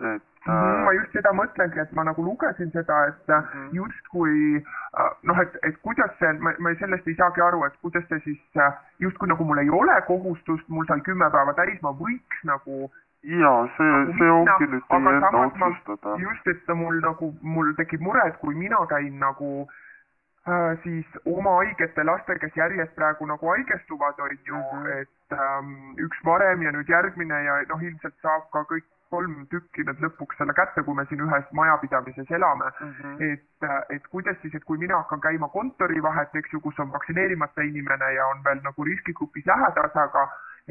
et 0.00 0.22
mm. 0.46 0.82
ma 0.84 0.92
just 0.96 1.12
seda 1.16 1.32
mõtlengi, 1.32 1.80
et 1.80 1.92
ma 1.92 2.04
nagu 2.08 2.24
lugesin 2.24 2.70
seda, 2.74 2.98
et 3.10 3.32
mm. 3.36 3.68
justkui 3.76 4.58
äh, 4.58 5.12
noh, 5.22 5.40
et, 5.40 5.56
et 5.62 5.78
kuidas 5.86 6.12
see, 6.18 6.32
ma, 6.40 6.74
sellest 6.80 7.08
ei 7.08 7.16
saagi 7.20 7.44
aru, 7.44 7.64
et 7.68 7.78
kuidas 7.84 8.04
see 8.10 8.20
siis 8.26 8.60
justkui 9.02 9.30
nagu 9.30 9.44
mul 9.44 9.62
ei 9.62 9.70
ole 9.70 9.96
kohustust, 10.08 10.68
mul 10.68 10.86
sai 10.90 11.00
kümme 11.06 11.30
päeva 11.30 11.56
täis, 11.58 11.80
ma 11.82 11.94
võiks 11.98 12.44
nagu 12.48 12.90
ja 13.24 13.54
see 13.76 13.88
nagu, 13.88 14.18
see 14.18 14.30
ongi 14.30 14.68
nüüd 14.74 14.84
teie 14.90 15.14
enda 15.16 15.46
otsustada. 15.46 16.18
just, 16.20 16.46
et 16.52 16.76
mul 16.76 17.00
nagu, 17.04 17.32
mul 17.40 17.72
tekib 17.78 18.04
mure, 18.04 18.28
et 18.28 18.36
kui 18.42 18.54
mina 18.54 18.82
käin 18.90 19.16
nagu 19.22 19.50
äh, 19.64 20.76
siis 20.84 21.06
oma 21.24 21.56
haigete 21.62 22.04
laste, 22.04 22.36
kes 22.42 22.56
järjest 22.60 22.94
praegu 22.98 23.26
nagu 23.26 23.52
haigestuvad, 23.54 24.20
on 24.20 24.36
ju 24.44 24.56
mm, 24.56 24.82
-hmm. 24.82 25.00
et 25.00 25.38
ähm, 25.38 25.94
üks 26.06 26.24
varem 26.24 26.62
ja 26.62 26.72
nüüd 26.72 26.88
järgmine 26.88 27.44
ja 27.44 27.62
noh, 27.68 27.82
ilmselt 27.82 28.14
saab 28.22 28.50
ka 28.52 28.66
kõik 28.72 28.84
kolm 29.14 29.34
tükki 29.52 29.84
nüüd 29.88 30.00
lõpuks 30.04 30.40
selle 30.40 30.54
kätte, 30.58 30.84
kui 30.86 30.96
me 30.98 31.04
siin 31.08 31.22
ühes 31.26 31.50
majapidamises 31.58 32.30
elame 32.38 32.70
mm. 32.70 32.94
-hmm. 33.00 33.22
et, 33.28 33.68
et 33.96 34.08
kuidas 34.14 34.40
siis, 34.42 34.54
et 34.54 34.64
kui 34.70 34.78
mina 34.78 35.00
hakkan 35.02 35.22
käima 35.26 35.48
kontorivahet, 35.58 36.34
eks 36.40 36.56
ju, 36.56 36.60
kus 36.66 36.80
on 36.84 36.92
vaktsineerimata 36.96 37.68
inimene 37.70 38.12
ja 38.14 38.26
on 38.32 38.42
veel 38.48 38.62
nagu 38.64 38.88
riskigrupis 38.90 39.46
lähedasega, 39.52 40.26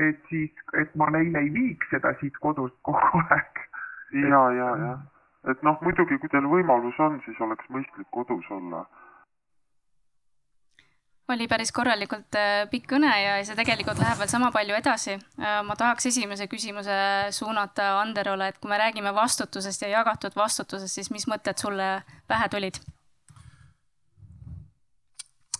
et 0.07 0.19
siis, 0.29 0.51
et 0.83 0.95
ma 0.95 1.09
neile 1.15 1.45
ei 1.45 1.53
viiks 1.53 1.89
seda 1.95 2.13
siit 2.19 2.37
kodust 2.47 2.77
kogu 2.89 3.23
aeg. 3.29 3.63
ja, 4.13 4.43
ja, 4.59 4.69
ja, 4.85 4.97
et 5.51 5.63
noh, 5.63 5.79
muidugi, 5.81 6.17
kui 6.17 6.29
teil 6.29 6.49
võimalus 6.55 6.99
on, 6.99 7.21
siis 7.25 7.39
oleks 7.41 7.69
mõistlik 7.69 8.09
kodus 8.11 8.51
olla 8.51 8.85
oli 11.33 11.47
päris 11.51 11.71
korralikult 11.75 12.37
äh, 12.39 12.63
pikk 12.71 12.87
kõne 12.93 13.11
ja 13.11 13.35
see 13.45 13.57
tegelikult 13.57 13.99
läheb 14.01 14.21
veel 14.21 14.31
sama 14.31 14.51
palju 14.55 14.75
edasi. 14.77 15.17
Äh, 15.41 15.59
ma 15.65 15.75
tahaks 15.79 16.07
esimese 16.09 16.47
küsimuse 16.51 16.95
suunata 17.35 17.93
Anderole, 18.01 18.51
et 18.51 18.59
kui 18.61 18.71
me 18.71 18.79
räägime 18.81 19.13
vastutusest 19.15 19.85
ja 19.85 19.91
jagatud 19.97 20.35
vastutusest, 20.37 20.93
siis 20.99 21.11
mis 21.13 21.27
mõtted 21.29 21.59
sulle 21.59 21.95
pähe 22.29 22.49
tulid? 22.53 22.81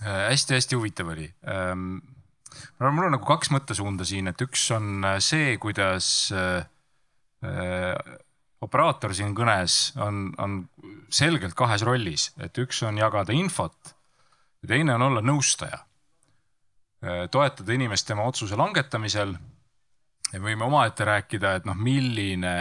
hästi-hästi 0.04 0.76
äh, 0.76 0.80
huvitav 0.80 1.14
oli. 1.14 1.30
Ähm, 1.48 2.02
mul 2.80 3.08
on 3.08 3.14
nagu 3.16 3.26
kaks 3.28 3.54
mõttesuunda 3.54 4.06
siin, 4.08 4.28
et 4.28 4.42
üks 4.44 4.66
on 4.76 5.06
see, 5.24 5.56
kuidas 5.64 6.10
operaator 8.64 9.12
siin 9.16 9.34
kõnes 9.36 9.94
on, 10.00 10.30
on 10.40 10.62
selgelt 11.12 11.56
kahes 11.60 11.84
rollis, 11.88 12.30
et 12.44 12.58
üks 12.60 12.82
on 12.88 13.00
jagada 13.00 13.36
infot 13.36 13.96
ja 14.64 14.72
teine 14.72 14.96
on 14.96 15.08
olla 15.10 15.22
nõustaja. 15.22 15.84
Äh, 17.04 17.26
toetada 17.32 17.76
inimest 17.76 18.08
tema 18.08 18.26
otsuse 18.28 18.56
langetamisel. 18.56 19.36
ja 20.34 20.40
võime 20.42 20.66
omaette 20.66 21.06
rääkida, 21.06 21.56
et 21.56 21.66
noh, 21.66 21.76
milline, 21.78 22.54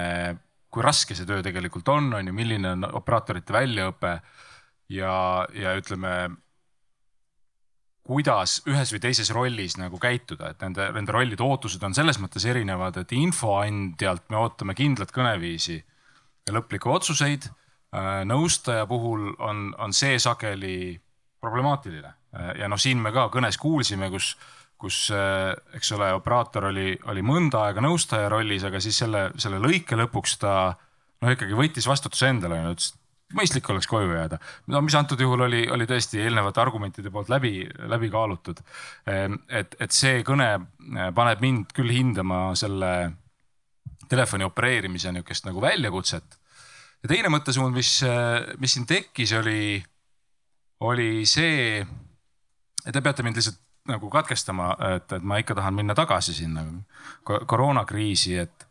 kui 0.69 0.83
raske 0.83 1.15
see 1.15 1.27
töö 1.27 1.43
tegelikult 1.43 1.89
on, 1.89 2.11
on 2.15 2.27
ju, 2.27 2.35
milline 2.37 2.75
on 2.75 2.85
operaatorite 2.85 3.53
väljaõpe 3.53 4.19
ja, 4.93 5.47
ja 5.55 5.73
ütleme 5.79 6.13
kuidas 8.03 8.59
ühes 8.67 8.91
või 8.93 9.01
teises 9.01 9.31
rollis 9.31 9.79
nagu 9.79 9.99
käituda, 10.03 10.51
et 10.53 10.63
nende, 10.65 10.89
nende 10.97 11.15
rollide 11.15 11.45
ootused 11.47 11.83
on 11.87 11.95
selles 11.95 12.19
mõttes 12.21 12.45
erinevad, 12.51 12.99
et 12.99 13.15
infoandjalt 13.15 14.27
me 14.29 14.41
ootame 14.43 14.75
kindlat 14.75 15.15
kõneviisi 15.15 15.79
ja 15.79 16.57
lõplikke 16.57 16.91
otsuseid. 16.91 17.47
Äh, 17.95 18.23
nõustaja 18.27 18.89
puhul 18.91 19.31
on, 19.39 19.71
on 19.79 19.95
see 19.97 20.19
sageli 20.19 20.99
problemaatiline 21.43 22.13
ja 22.59 22.69
noh, 22.71 22.81
siin 22.81 23.03
me 23.03 23.13
ka 23.13 23.27
kõnes 23.33 23.59
kuulsime, 23.61 24.09
kus, 24.13 24.33
kus 24.81 25.05
eks 25.77 25.93
ole, 25.97 26.13
operaator 26.17 26.71
oli, 26.71 26.95
oli 27.13 27.25
mõnda 27.27 27.67
aega 27.67 27.85
nõustaja 27.85 28.31
rollis, 28.33 28.65
aga 28.65 28.81
siis 28.81 29.03
selle, 29.05 29.29
selle 29.43 29.61
lõike 29.63 29.99
lõpuks 29.99 30.39
ta 30.41 30.55
noh, 30.73 31.33
ikkagi 31.35 31.57
võttis 31.59 31.89
vastutuse 31.91 32.31
endale 32.33 32.61
ütles, 32.73 32.93
et 32.95 33.37
mõistlik 33.37 33.69
oleks 33.73 33.89
koju 33.89 34.13
jääda. 34.13 34.39
no 34.73 34.83
mis 34.85 34.97
antud 34.99 35.21
juhul 35.21 35.47
oli, 35.47 35.63
oli 35.73 35.87
tõesti 35.89 36.21
eelnevate 36.21 36.61
argumentide 36.61 37.11
poolt 37.11 37.31
läbi, 37.33 37.67
läbi 37.89 38.11
kaalutud. 38.13 38.61
et, 39.07 39.77
et 39.81 39.93
see 39.93 40.23
kõne 40.27 40.51
paneb 41.15 41.41
mind 41.45 41.73
küll 41.77 41.93
hindama 41.93 42.53
selle 42.59 43.13
telefoni 44.09 44.45
opereerimise 44.45 45.13
niisugust 45.13 45.49
nagu 45.49 45.63
väljakutset. 45.65 46.39
ja 47.03 47.09
teine 47.09 47.33
mõttesuund, 47.33 47.75
mis, 47.75 48.01
mis 48.59 48.77
siin 48.77 48.87
tekkis, 48.87 49.33
oli 49.41 49.83
oli 50.83 51.27
see, 51.29 51.83
te 52.85 53.01
peate 53.01 53.23
mind 53.23 53.39
lihtsalt 53.39 53.61
nagu 53.91 54.11
katkestama, 54.11 54.75
et, 54.97 55.13
et 55.17 55.25
ma 55.27 55.41
ikka 55.43 55.57
tahan 55.59 55.75
minna 55.75 55.95
tagasi 55.99 56.35
sinna 56.37 56.63
koroonakriisi, 57.25 58.37
et. 58.39 58.69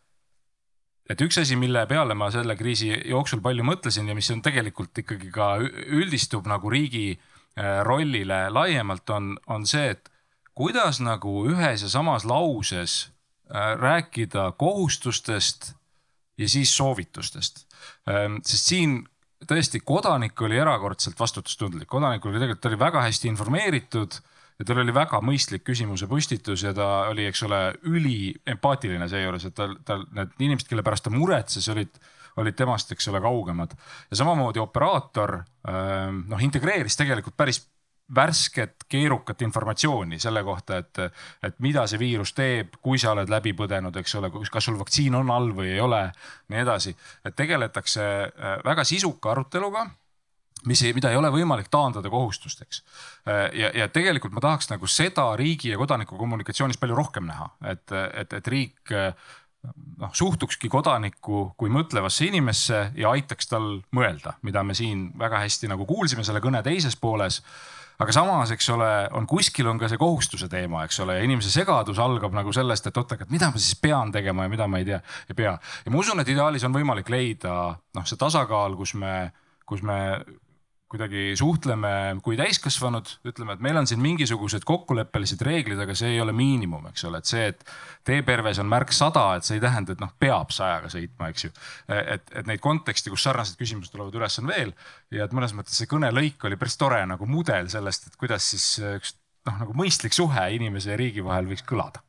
et 1.12 1.22
üks 1.26 1.42
asi, 1.42 1.58
mille 1.60 1.84
peale 1.88 2.16
ma 2.16 2.30
selle 2.32 2.56
kriisi 2.56 2.94
jooksul 3.10 3.42
palju 3.44 3.66
mõtlesin 3.68 4.08
ja 4.08 4.16
mis 4.16 4.32
on 4.32 4.42
tegelikult 4.44 5.04
ikkagi 5.04 5.32
ka 5.34 5.58
üldistub 6.00 6.48
nagu 6.48 6.72
riigi 6.72 7.10
äh, 7.12 7.82
rollile 7.84 8.46
laiemalt, 8.50 9.10
on, 9.10 9.36
on 9.52 9.68
see, 9.68 9.92
et 9.92 10.12
kuidas 10.56 11.02
nagu 11.04 11.42
ühes 11.52 11.84
ja 11.84 11.92
samas 11.92 12.24
lauses 12.28 13.12
äh, 13.52 13.74
rääkida 13.80 14.52
kohustustest 14.58 15.74
ja 16.38 16.50
siis 16.50 16.72
soovitustest. 16.78 17.66
Ähm, 18.10 18.40
sest 18.46 18.72
siin 18.72 19.02
tõesti, 19.48 19.82
kodanik 19.86 20.42
oli 20.46 20.60
erakordselt 20.62 21.20
vastutustundlik, 21.20 21.90
kodanik 21.90 22.26
oli 22.26 22.40
tegelikult, 22.40 22.62
ta 22.64 22.72
oli 22.72 22.80
väga 22.82 23.06
hästi 23.08 23.30
informeeritud 23.32 24.18
ja 24.60 24.68
tal 24.68 24.82
oli 24.84 24.94
väga 24.94 25.22
mõistlik 25.26 25.66
küsimuse 25.66 26.08
püstitus 26.10 26.66
ja 26.66 26.74
ta 26.78 26.88
oli, 27.10 27.26
eks 27.30 27.44
ole, 27.48 27.62
üliempaatiline 27.90 29.08
seejuures, 29.10 29.48
et 29.50 29.58
tal, 29.58 29.78
tal 29.88 30.06
need 30.18 30.36
inimesed, 30.40 30.70
kelle 30.70 30.86
pärast 30.86 31.08
ta 31.08 31.14
muretses, 31.14 31.68
olid, 31.74 31.98
olid 32.42 32.58
temast, 32.58 32.94
eks 32.94 33.10
ole, 33.12 33.22
kaugemad. 33.24 33.74
ja 34.12 34.22
samamoodi 34.22 34.62
operaator 34.62 35.40
ähm, 35.42 36.24
noh, 36.30 36.44
integreeris 36.46 37.00
tegelikult 37.00 37.38
päris 37.38 37.64
värsket, 38.16 38.86
keerukat 38.90 39.42
informatsiooni 39.42 40.20
selle 40.20 40.44
kohta, 40.44 40.82
et, 40.82 41.00
et 41.44 41.56
mida 41.64 41.86
see 41.88 42.00
viirus 42.00 42.34
teeb, 42.36 42.76
kui 42.82 43.00
sa 43.00 43.14
oled 43.16 43.32
läbi 43.32 43.54
põdenud, 43.58 43.96
eks 44.02 44.16
ole, 44.20 44.32
kas 44.52 44.68
sul 44.68 44.80
vaktsiin 44.80 45.16
on 45.16 45.32
all 45.32 45.52
või 45.56 45.72
ei 45.76 45.82
ole, 45.82 46.04
nii 46.52 46.62
edasi. 46.66 46.96
et 47.26 47.36
tegeletakse 47.36 48.04
äh, 48.04 48.60
väga 48.66 48.84
sisuka 48.88 49.32
aruteluga 49.32 49.88
mis, 50.66 50.84
mida 50.94 51.10
ei 51.10 51.18
ole 51.18 51.32
võimalik 51.34 51.72
taandada 51.74 52.10
kohustusteks. 52.10 52.84
Äh, 53.28 53.48
ja, 53.58 53.72
ja 53.76 53.88
tegelikult 53.90 54.34
ma 54.36 54.44
tahaks 54.44 54.70
nagu 54.74 54.88
seda 54.88 55.32
riigi 55.40 55.72
ja 55.72 55.80
kodaniku 55.82 56.20
kommunikatsioonis 56.20 56.82
palju 56.82 56.98
rohkem 56.98 57.30
näha, 57.30 57.50
et, 57.74 57.88
et, 57.92 58.34
et 58.42 58.52
riik 58.52 58.94
äh, 58.96 59.14
noh, 60.02 60.14
suhtukski 60.14 60.70
kodanikku 60.72 61.52
kui 61.58 61.72
mõtlevasse 61.74 62.28
inimesse 62.30 62.82
ja 62.98 63.14
aitaks 63.14 63.50
tal 63.52 63.78
mõelda, 63.96 64.36
mida 64.46 64.64
me 64.66 64.76
siin 64.78 65.10
väga 65.20 65.44
hästi 65.44 65.70
nagu 65.72 65.86
kuulsime 65.90 66.26
selle 66.28 66.42
kõne 66.44 66.64
teises 66.66 66.98
pooles 67.00 67.42
aga 68.02 68.16
samas, 68.16 68.52
eks 68.56 68.70
ole, 68.74 68.90
on 69.18 69.28
kuskil 69.30 69.70
on 69.72 69.80
ka 69.82 69.90
see 69.92 70.00
kohustuse 70.02 70.50
teema, 70.52 70.86
eks 70.88 71.02
ole, 71.04 71.20
ja 71.20 71.28
inimese 71.28 71.52
segadus 71.54 72.00
algab 72.02 72.34
nagu 72.36 72.54
sellest, 72.56 72.90
et 72.90 72.98
oot, 72.98 73.16
aga 73.18 73.28
mida 73.30 73.52
ma 73.52 73.62
siis 73.62 73.78
pean 73.82 74.14
tegema 74.14 74.48
ja 74.48 74.54
mida 74.54 74.68
ma 74.68 74.82
ei 74.82 74.88
tea, 74.88 75.02
ei 75.30 75.38
pea. 75.38 75.56
ja 75.86 75.94
ma 75.94 76.02
usun, 76.02 76.24
et 76.24 76.32
ideaalis 76.34 76.66
on 76.68 76.76
võimalik 76.76 77.12
leida 77.14 77.56
noh, 77.78 78.08
see 78.08 78.20
tasakaal, 78.20 78.78
kus 78.80 78.96
me, 79.00 79.16
kus 79.70 79.84
me 79.86 80.00
kuidagi 80.92 81.32
suhtleme 81.40 81.92
kui 82.24 82.36
täiskasvanud, 82.40 83.08
ütleme, 83.32 83.56
et 83.56 83.64
meil 83.64 83.80
on 83.80 83.88
siin 83.88 84.02
mingisugused 84.04 84.66
kokkuleppelised 84.68 85.42
reeglid, 85.48 85.80
aga 85.80 85.96
see 85.98 86.14
ei 86.16 86.20
ole 86.24 86.36
miinimum, 86.36 86.90
eks 86.92 87.06
ole, 87.08 87.22
et 87.22 87.32
see, 87.32 87.48
et 87.54 87.64
teeperves 88.08 88.60
on 88.64 88.70
märk 88.72 88.92
sada, 88.96 89.24
et 89.38 89.48
see 89.48 89.58
ei 89.60 89.64
tähenda, 89.64 89.96
et 89.96 90.04
noh, 90.04 90.12
peab 90.20 90.52
sajaga 90.56 90.92
sõitma, 90.92 91.32
eks 91.32 91.48
ju. 91.48 91.54
et, 91.96 92.36
et 92.36 92.52
neid 92.52 92.64
kontekste, 92.64 93.14
kus 93.14 93.24
sarnased 93.28 93.60
küsimused 93.60 93.96
tulevad 93.96 94.20
üles, 94.20 94.40
on 94.44 94.52
veel 94.52 94.76
ja 95.16 95.28
et 95.28 95.36
mõnes 95.38 95.56
mõttes 95.56 95.80
see 95.80 95.90
kõnelõik 95.92 96.44
oli 96.48 96.60
päris 96.60 96.80
tore 96.82 97.02
nagu 97.08 97.28
mudel 97.30 97.72
sellest, 97.72 98.12
et 98.12 98.20
kuidas 98.20 98.52
siis 98.54 98.68
üks 98.98 99.16
noh, 99.48 99.62
nagu 99.64 99.76
mõistlik 99.78 100.16
suhe 100.16 100.48
inimese 100.58 100.94
ja 100.94 101.00
riigi 101.00 101.24
vahel 101.26 101.48
võiks 101.52 101.66
kõlada 101.68 102.04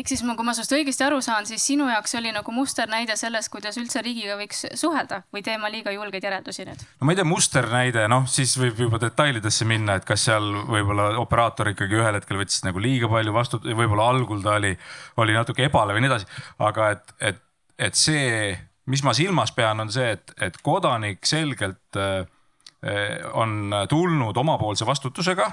ehk 0.00 0.10
siis 0.10 0.22
ma, 0.24 0.34
kui 0.38 0.46
ma 0.46 0.54
sinust 0.56 0.72
õigesti 0.74 1.04
aru 1.04 1.20
saan, 1.24 1.46
siis 1.48 1.62
sinu 1.66 1.88
jaoks 1.90 2.14
oli 2.18 2.32
nagu 2.34 2.54
musternäide 2.54 3.16
sellest, 3.20 3.50
kuidas 3.52 3.76
üldse 3.80 4.02
riigiga 4.04 4.36
võiks 4.38 4.64
suhelda 4.78 5.22
või 5.34 5.44
teen 5.46 5.60
ma 5.62 5.70
liiga 5.72 5.92
julgeid 5.94 6.24
järeldusi 6.26 6.66
nüüd? 6.68 6.84
no 7.00 7.08
ma 7.08 7.14
ei 7.14 7.20
tea, 7.20 7.28
musternäide, 7.28 8.06
noh, 8.12 8.26
siis 8.30 8.56
võib 8.60 8.80
juba 8.86 9.00
detailidesse 9.02 9.68
minna, 9.68 9.98
et 10.00 10.08
kas 10.08 10.24
seal 10.28 10.48
võib-olla 10.70 11.12
operaator 11.20 11.72
ikkagi 11.74 12.00
ühel 12.00 12.18
hetkel 12.18 12.40
võttis 12.40 12.64
nagu 12.66 12.82
liiga 12.82 13.10
palju 13.12 13.36
vastut-, 13.36 13.68
võib-olla 13.68 14.10
algul 14.14 14.42
ta 14.44 14.56
oli, 14.58 14.72
oli 15.20 15.36
natuke 15.36 15.68
ebalev 15.68 16.00
ja 16.00 16.04
nii 16.04 16.12
edasi. 16.12 16.42
aga 16.70 16.90
et, 16.96 17.16
et, 17.30 17.40
et 17.90 17.98
see, 17.98 18.52
mis 18.90 19.04
ma 19.06 19.16
silmas 19.16 19.52
pean, 19.56 19.84
on 19.84 19.92
see, 19.92 20.14
et, 20.16 20.36
et 20.40 20.60
kodanik 20.64 21.26
selgelt 21.28 22.00
äh, 22.00 22.22
on 23.36 23.74
tulnud 23.90 24.38
omapoolse 24.40 24.86
vastutusega 24.88 25.50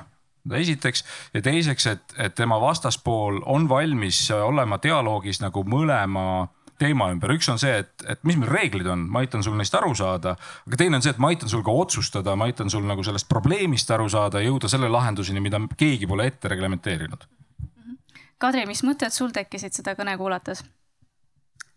esiteks 0.55 1.03
ja 1.33 1.41
teiseks, 1.41 1.87
et, 1.87 2.13
et 2.17 2.35
tema 2.35 2.59
vastaspool 2.61 3.41
on 3.45 3.67
valmis 3.69 4.29
olema 4.31 4.79
dialoogis 4.83 5.41
nagu 5.43 5.63
mõlema 5.67 6.47
teema 6.77 7.09
ümber, 7.13 7.33
üks 7.33 7.49
on 7.49 7.59
see, 7.61 7.73
et, 7.81 8.05
et 8.09 8.23
mis 8.27 8.37
meil 8.37 8.51
reeglid 8.51 8.87
on, 8.91 9.07
ma 9.09 9.23
aitan 9.25 9.43
sul 9.45 9.57
neist 9.57 9.75
aru 9.77 9.93
saada. 9.97 10.35
aga 10.67 10.79
teine 10.79 10.99
on 10.99 11.05
see, 11.05 11.13
et 11.13 11.21
ma 11.21 11.31
aitan 11.33 11.49
sul 11.49 11.63
ka 11.65 11.73
otsustada, 11.73 12.35
ma 12.37 12.47
aitan 12.49 12.69
sul 12.69 12.85
nagu 12.85 13.03
sellest 13.05 13.29
probleemist 13.29 13.91
aru 13.91 14.07
saada 14.13 14.41
ja 14.41 14.51
jõuda 14.51 14.69
selle 14.71 14.89
lahenduseni, 14.93 15.41
mida 15.43 15.61
keegi 15.77 16.09
pole 16.09 16.27
ette 16.29 16.51
reglementeerinud. 16.53 17.27
Kadri, 18.37 18.67
mis 18.69 18.83
mõtted 18.85 19.13
sul 19.13 19.33
tekkisid 19.33 19.73
seda 19.73 19.95
kõne 19.97 20.13
kuulates? 20.19 20.61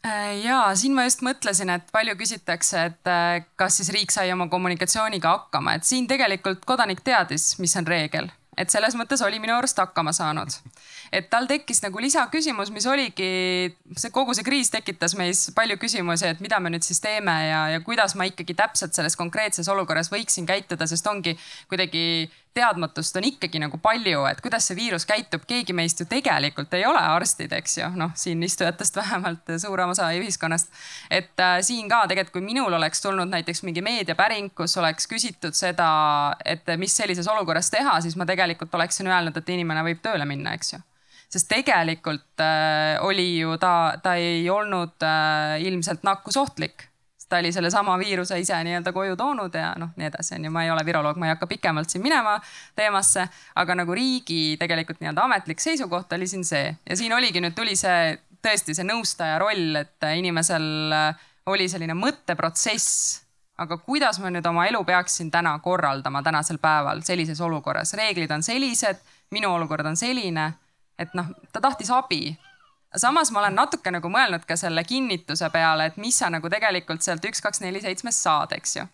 Äh, 0.04 0.42
ja 0.44 0.62
siin 0.76 0.92
ma 0.96 1.06
just 1.06 1.24
mõtlesin, 1.24 1.72
et 1.72 1.88
palju 1.92 2.16
küsitakse, 2.20 2.84
et 2.92 3.08
äh, 3.08 3.46
kas 3.60 3.80
siis 3.80 3.88
riik 3.92 4.12
sai 4.12 4.32
oma 4.32 4.48
kommunikatsiooniga 4.52 5.32
hakkama, 5.32 5.76
et 5.76 5.88
siin 5.88 6.08
tegelikult 6.08 6.64
kodanik 6.68 7.00
teadis, 7.04 7.54
mis 7.60 7.76
on 7.80 7.88
reegel 7.88 8.28
et 8.58 8.72
selles 8.72 8.96
mõttes 8.98 9.22
oli 9.24 9.38
minu 9.42 9.54
arust 9.56 9.78
hakkama 9.78 10.12
saanud. 10.16 10.54
et 11.12 11.30
tal 11.30 11.46
tekkis 11.50 11.82
nagu 11.82 11.98
lisaküsimus, 12.02 12.70
mis 12.70 12.86
oligi, 12.86 13.30
see 13.96 14.12
kogu 14.14 14.34
see 14.34 14.46
kriis 14.46 14.70
tekitas 14.70 15.16
meis 15.18 15.48
palju 15.54 15.76
küsimusi, 15.80 16.28
et 16.30 16.40
mida 16.40 16.60
me 16.60 16.70
nüüd 16.70 16.86
siis 16.86 17.00
teeme 17.02 17.34
ja, 17.48 17.62
ja 17.74 17.80
kuidas 17.86 18.14
ma 18.14 18.28
ikkagi 18.28 18.54
täpselt 18.54 18.94
selles 18.94 19.16
konkreetses 19.18 19.68
olukorras 19.68 20.10
võiksin 20.12 20.46
käituda, 20.46 20.86
sest 20.86 21.06
ongi 21.10 21.36
kuidagi 21.68 22.30
teadmatust 22.54 23.16
on 23.16 23.26
ikkagi 23.28 23.60
nagu 23.62 23.78
palju, 23.82 24.24
et 24.30 24.40
kuidas 24.42 24.66
see 24.66 24.76
viirus 24.78 25.06
käitub, 25.06 25.44
keegi 25.48 25.74
meist 25.76 26.02
ju 26.02 26.06
tegelikult 26.10 26.74
ei 26.74 26.84
ole 26.88 27.00
arstid, 27.00 27.52
eks 27.54 27.78
ju, 27.78 27.90
noh 28.00 28.12
siin 28.18 28.42
istujatest 28.42 28.98
vähemalt 29.00 29.54
suurem 29.62 29.94
osa 29.94 30.10
ühiskonnast. 30.18 30.72
et 31.10 31.40
äh, 31.40 31.58
siin 31.66 31.88
ka 31.88 32.02
tegelikult, 32.10 32.34
kui 32.40 32.46
minul 32.46 32.74
oleks 32.80 33.02
tulnud 33.04 33.30
näiteks 33.30 33.62
mingi 33.66 33.84
meediapäring, 33.86 34.52
kus 34.54 34.76
oleks 34.82 35.06
küsitud 35.10 35.54
seda, 35.56 35.90
et 36.44 36.66
mis 36.78 36.96
sellises 36.96 37.28
olukorras 37.30 37.70
teha, 37.70 38.00
siis 38.00 38.16
ma 38.16 38.26
tegelikult 38.26 38.74
oleksin 38.74 39.10
öelnud, 39.10 39.36
et 39.36 39.56
inimene 39.56 39.86
võib 39.86 40.02
tööle 40.02 40.26
minna, 40.28 40.54
eks 40.58 40.74
ju. 40.74 40.84
Sest 41.30 41.46
tegelikult 41.46 42.42
äh, 42.42 42.98
oli 43.06 43.38
ju 43.38 43.54
ta, 43.62 43.94
ta 44.02 44.16
ei 44.18 44.42
olnud 44.50 45.06
äh, 45.06 45.60
ilmselt 45.62 46.02
nakkusohtlik 46.02 46.89
ta 47.30 47.38
oli 47.38 47.52
sellesama 47.52 47.94
viiruse 47.98 48.38
ise 48.42 48.56
nii-öelda 48.66 48.92
koju 48.92 49.16
toonud 49.16 49.54
ja 49.54 49.70
noh, 49.78 49.92
nii 49.96 50.08
edasi, 50.08 50.34
on 50.34 50.48
ju, 50.48 50.50
ma 50.50 50.64
ei 50.66 50.70
ole 50.74 50.82
viroloog, 50.86 51.18
ma 51.20 51.28
ei 51.28 51.34
hakka 51.34 51.46
pikemalt 51.46 51.90
siin 51.90 52.02
minema 52.02 52.34
teemasse, 52.76 53.26
aga 53.62 53.76
nagu 53.78 53.94
riigi 53.94 54.56
tegelikult 54.58 54.98
nii-öelda 55.00 55.28
ametlik 55.28 55.62
seisukoht 55.62 56.12
oli 56.18 56.26
siin 56.26 56.42
see. 56.44 56.74
Ja 56.90 56.98
siin 56.98 57.14
oligi 57.14 57.42
nüüd 57.42 57.54
tuli 57.54 57.76
see 57.78 58.18
tõesti 58.42 58.74
see 58.74 58.88
nõustaja 58.88 59.38
roll, 59.38 59.78
et 59.78 60.10
inimesel 60.16 60.66
äh, 60.96 61.26
oli 61.46 61.68
selline 61.70 61.94
mõtteprotsess. 61.94 63.20
Aga 63.60 63.76
kuidas 63.84 64.18
ma 64.18 64.32
nüüd 64.32 64.46
oma 64.48 64.66
elu 64.66 64.80
peaksin 64.88 65.30
täna 65.30 65.52
korraldama 65.62 66.24
tänasel 66.26 66.58
päeval 66.58 67.04
sellises 67.06 67.40
olukorras, 67.44 67.92
reeglid 67.94 68.30
on 68.32 68.42
sellised, 68.42 69.02
minu 69.30 69.52
olukord 69.52 69.86
on 69.86 69.98
selline, 70.00 70.50
et 70.98 71.12
noh, 71.14 71.28
ta 71.52 71.60
tahtis 71.62 71.92
abi 71.94 72.32
samas 72.96 73.30
ma 73.30 73.40
olen 73.40 73.54
natuke 73.54 73.90
nagu 73.94 74.10
mõelnud 74.10 74.46
ka 74.46 74.56
selle 74.58 74.84
kinnituse 74.84 75.50
peale, 75.50 75.90
et 75.90 75.96
mis 76.00 76.16
sa 76.18 76.30
nagu 76.30 76.50
tegelikult 76.50 77.04
sealt 77.04 77.24
üks, 77.24 77.42
kaks, 77.42 77.62
neli, 77.62 77.82
seitsmest 77.82 78.26
saad, 78.26 78.54
eks 78.56 78.76
ju. 78.76 78.86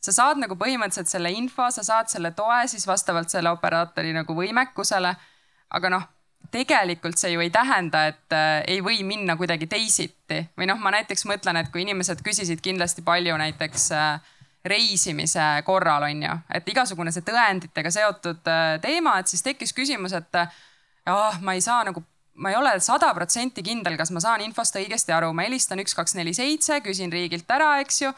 sa 0.00 0.12
saad 0.12 0.42
nagu 0.42 0.56
põhimõtteliselt 0.58 1.10
selle 1.10 1.30
info, 1.32 1.70
sa 1.70 1.82
saad 1.86 2.10
selle 2.10 2.30
toe 2.30 2.66
siis 2.68 2.86
vastavalt 2.86 3.30
selle 3.30 3.50
operaatori 3.50 4.12
nagu 4.12 4.34
võimekusele. 4.34 5.14
aga 5.70 5.90
noh, 5.90 6.06
tegelikult 6.50 7.18
see 7.18 7.32
ju 7.32 7.40
ei 7.42 7.50
tähenda, 7.50 8.06
et 8.06 8.32
äh, 8.32 8.62
ei 8.66 8.80
või 8.82 9.02
minna 9.04 9.36
kuidagi 9.36 9.66
teisiti 9.66 10.42
või 10.58 10.66
noh, 10.70 10.78
ma 10.78 10.90
näiteks 10.94 11.26
mõtlen, 11.26 11.56
et 11.56 11.70
kui 11.72 11.82
inimesed 11.82 12.22
küsisid 12.22 12.62
kindlasti 12.62 13.02
palju 13.02 13.36
näiteks 13.36 13.90
äh, 13.92 14.34
reisimise 14.66 15.62
korral 15.64 16.02
on 16.02 16.22
ju, 16.22 16.36
et 16.54 16.68
igasugune 16.68 17.12
see 17.14 17.26
tõenditega 17.26 17.90
seotud 17.94 18.50
äh, 18.50 18.76
teema, 18.82 19.18
et 19.20 19.30
siis 19.30 19.42
tekkis 19.42 19.74
küsimus, 19.74 20.14
et 20.18 20.34
ah 20.34 20.50
oh,, 21.06 21.40
ma 21.42 21.54
ei 21.54 21.62
saa 21.62 21.84
nagu 21.86 22.02
ma 22.36 22.50
ei 22.50 22.56
ole 22.56 22.78
sada 22.80 23.12
protsenti 23.14 23.62
kindel, 23.64 23.96
kas 23.96 24.12
ma 24.14 24.20
saan 24.22 24.44
infost 24.44 24.76
õigesti 24.78 25.14
aru, 25.16 25.32
ma 25.36 25.46
helistan 25.46 25.80
üks, 25.82 25.94
kaks, 25.96 26.16
neli, 26.18 26.34
seitse, 26.36 26.80
küsin 26.84 27.12
riigilt 27.12 27.50
ära, 27.50 27.76
eks 27.84 28.02
ju. 28.02 28.12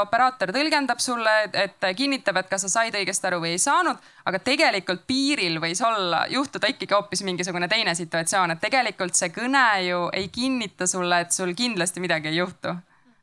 operaator 0.00 0.50
tõlgendab 0.50 0.98
sulle, 0.98 1.32
et 1.54 1.84
kinnitab, 1.94 2.40
et 2.40 2.48
kas 2.50 2.64
sa 2.66 2.70
said 2.72 2.96
õigesti 2.98 3.28
aru 3.28 3.38
või 3.44 3.52
ei 3.54 3.60
saanud, 3.62 4.00
aga 4.26 4.40
tegelikult 4.42 5.04
piiril 5.06 5.60
võis 5.62 5.78
olla, 5.86 6.24
juhtuda 6.26 6.72
ikkagi 6.72 6.96
hoopis 6.96 7.22
mingisugune 7.22 7.68
teine 7.70 7.94
situatsioon, 7.94 8.50
et 8.50 8.60
tegelikult 8.64 9.14
see 9.14 9.30
kõne 9.30 9.66
ju 9.86 10.08
ei 10.12 10.26
kinnita 10.34 10.88
sulle, 10.90 11.20
et 11.22 11.30
sul 11.32 11.54
kindlasti 11.54 12.02
midagi 12.02 12.32
ei 12.32 12.40
juhtu 12.40 12.74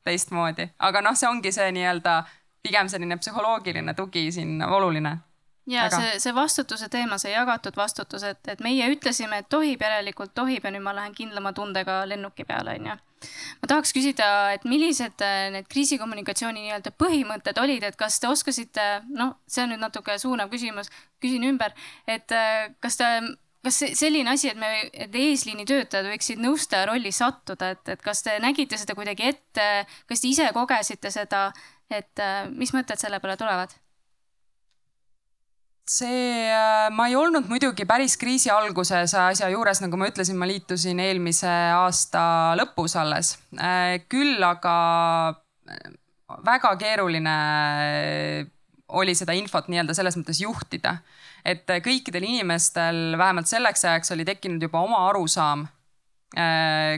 teistmoodi, 0.07 0.69
aga 0.79 1.01
noh, 1.03 1.19
see 1.19 1.27
ongi 1.27 1.51
see 1.51 1.67
nii-öelda 1.75 2.21
pigem 2.63 2.87
selline 2.87 3.19
psühholoogiline 3.19 3.93
tugi 3.97 4.29
siin 4.31 4.63
oluline 4.63 5.17
ja 5.69 5.85
Aga... 5.85 5.99
see, 5.99 6.19
see 6.23 6.33
vastutuse 6.35 6.89
teema, 6.91 7.17
see 7.21 7.33
jagatud 7.33 7.77
vastutus, 7.77 8.23
et, 8.27 8.41
et 8.49 8.63
meie 8.65 8.87
ütlesime, 8.93 9.41
et 9.41 9.49
tohib, 9.49 9.81
järelikult 9.81 10.33
tohib 10.37 10.65
ja 10.65 10.73
nüüd 10.73 10.85
ma 10.85 10.95
lähen 10.97 11.13
kindlama 11.17 11.53
tundega 11.57 12.01
lennuki 12.09 12.45
peale, 12.49 12.77
onju. 12.79 12.97
ma 13.61 13.69
tahaks 13.69 13.93
küsida, 13.93 14.31
et 14.55 14.65
millised 14.65 15.21
äh, 15.25 15.51
need 15.53 15.69
kriisikommunikatsiooni 15.71 16.65
nii-öelda 16.65 16.93
põhimõtted 16.97 17.61
olid, 17.61 17.85
et 17.85 17.99
kas 17.99 18.19
te 18.19 18.31
oskasite, 18.31 18.89
noh, 19.13 19.37
see 19.47 19.65
on 19.65 19.73
nüüd 19.75 19.83
natuke 19.83 20.17
suunav 20.21 20.49
küsimus, 20.53 20.89
küsin 21.21 21.45
ümber, 21.51 21.77
et 22.09 22.33
äh, 22.33 22.73
kas 22.81 22.97
te 23.01 23.13
kas 23.61 23.77
selline 23.93 24.31
asi, 24.31 24.49
et 24.49 24.57
me, 24.57 24.71
et 24.89 25.13
eesliini 25.13 25.67
töötajad 25.69 26.07
võiksid 26.09 26.41
nõustaja 26.41 26.87
rolli 26.89 27.11
sattuda, 27.13 27.75
et, 27.75 27.93
et 27.93 28.01
kas 28.01 28.23
te 28.25 28.39
nägite 28.41 28.79
seda 28.81 28.95
kuidagi 28.97 29.27
ette, 29.29 29.67
kas 30.09 30.23
te 30.23 30.31
ise 30.31 30.49
kogesite 30.55 31.13
seda, 31.13 31.51
et 31.93 32.25
äh, 32.25 32.47
mis 32.49 32.73
mõtted 32.73 32.97
selle 32.97 33.21
peale 33.21 33.37
tulevad? 33.37 33.77
See, 35.87 36.49
äh, 36.51 36.89
ma 36.93 37.07
ei 37.09 37.15
olnud 37.17 37.49
muidugi 37.49 37.85
päris 37.89 38.17
kriisi 38.19 38.51
alguses 38.53 39.15
asja 39.17 39.49
juures, 39.51 39.81
nagu 39.83 39.97
ma 39.99 40.09
ütlesin, 40.11 40.37
ma 40.39 40.47
liitusin 40.49 40.99
eelmise 41.01 41.49
aasta 41.75 42.53
lõpus 42.59 42.95
alles. 42.99 43.35
Äh, 43.57 44.01
küll 44.11 44.41
aga 44.45 44.75
äh, 45.69 45.91
väga 46.45 46.75
keeruline 46.79 47.35
oli 48.91 49.13
seda 49.15 49.35
infot 49.37 49.69
nii-öelda 49.71 49.95
selles 49.95 50.17
mõttes 50.19 50.41
juhtida, 50.43 50.97
et 51.47 51.69
kõikidel 51.83 52.25
inimestel 52.27 53.15
vähemalt 53.19 53.47
selleks 53.47 53.85
ajaks 53.87 54.11
oli 54.15 54.25
tekkinud 54.27 54.63
juba 54.63 54.81
oma 54.83 55.05
arusaam 55.07 55.63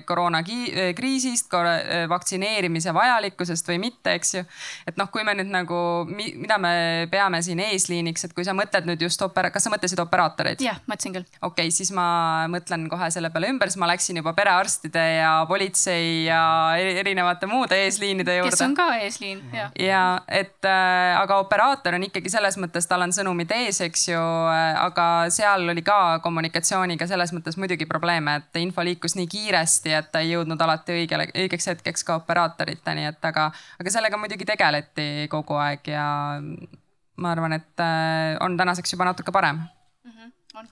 koroonakriisist, 0.05 1.53
äh, 1.53 2.09
vaktsineerimise 2.09 2.93
vajalikkusest 2.93 3.67
või 3.67 3.79
mitte, 3.81 4.13
eks 4.13 4.33
ju. 4.35 4.43
et 4.87 4.99
noh, 4.99 5.09
kui 5.09 5.23
me 5.25 5.33
nüüd 5.33 5.49
nagu, 5.49 5.77
mida 6.05 6.59
me 6.61 6.73
peame 7.11 7.41
siin 7.41 7.59
eesliiniks, 7.63 8.27
et 8.27 8.35
kui 8.37 8.45
sa 8.45 8.53
mõtled 8.53 8.85
nüüd 8.85 9.01
just 9.01 9.21
opera-, 9.25 9.49
kas 9.53 9.65
sa 9.65 9.73
mõtlesid 9.73 10.01
operaatoreid? 10.03 10.61
jah, 10.61 10.77
mõtlesin 10.85 11.17
küll. 11.17 11.25
okei 11.41 11.65
okay,, 11.65 11.73
siis 11.73 11.89
ma 11.95 12.45
mõtlen 12.51 12.85
kohe 12.91 13.09
selle 13.13 13.31
peale 13.33 13.49
ümber, 13.49 13.71
siis 13.73 13.81
ma 13.81 13.89
läksin 13.89 14.21
juba 14.21 14.35
perearstide 14.37 15.05
ja 15.17 15.31
politsei 15.49 16.27
ja 16.27 16.43
erinevate 16.77 17.49
muude 17.49 17.81
eesliinide 17.87 18.37
juurde. 18.37 18.53
kes 18.53 18.65
on 18.67 18.77
ka 18.77 18.87
eesliin, 19.01 19.41
jah. 19.55 19.73
ja 19.81 20.03
et 20.29 20.69
äh, 20.69 21.17
aga 21.17 21.39
operaator 21.41 21.97
on 21.97 22.05
ikkagi 22.05 22.29
selles 22.29 22.59
mõttes, 22.61 22.85
tal 22.89 23.07
on 23.07 23.15
sõnumid 23.15 23.49
ees, 23.57 23.81
eks 23.81 24.07
ju, 24.11 24.21
aga 24.21 25.09
seal 25.33 25.65
oli 25.73 25.81
ka 25.81 26.19
kommunikatsiooniga 26.21 27.09
selles 27.09 27.33
mõttes 27.33 27.57
muidugi 27.57 27.89
probleeme, 27.89 28.37
et 28.43 28.61
info 28.61 28.85
liikus 28.85 29.17
nii 29.17 29.22
nii 29.23 29.31
kiiresti, 29.31 29.95
et 29.97 30.11
ta 30.11 30.21
ei 30.23 30.33
jõudnud 30.35 30.61
alati 30.61 30.99
õigele, 30.99 31.29
õigeks 31.45 31.71
hetkeks 31.71 32.05
ka 32.07 32.19
operaatoriteni, 32.21 33.07
et 33.09 33.29
aga, 33.31 33.49
aga 33.79 33.93
sellega 33.95 34.19
muidugi 34.19 34.47
tegeleti 34.47 35.27
kogu 35.31 35.57
aeg 35.63 35.87
ja 35.95 36.07
ma 37.15 37.31
arvan, 37.31 37.57
et 37.57 37.83
äh, 37.83 38.37
on 38.43 38.57
tänaseks 38.57 38.93
juba 38.93 39.05
natuke 39.09 39.31
parem 39.31 39.61
mm. 40.03 40.11
-hmm. 40.11 40.31
on. 40.59 40.67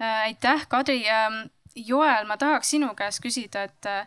Äh, 0.00 0.22
aitäh, 0.22 0.66
Kadri. 0.68 1.08
Ähm, 1.08 1.50
Joel, 1.76 2.26
ma 2.26 2.36
tahaks 2.36 2.70
sinu 2.70 2.94
käest 2.94 3.22
küsida, 3.24 3.62
et 3.62 3.86
äh, 3.86 4.06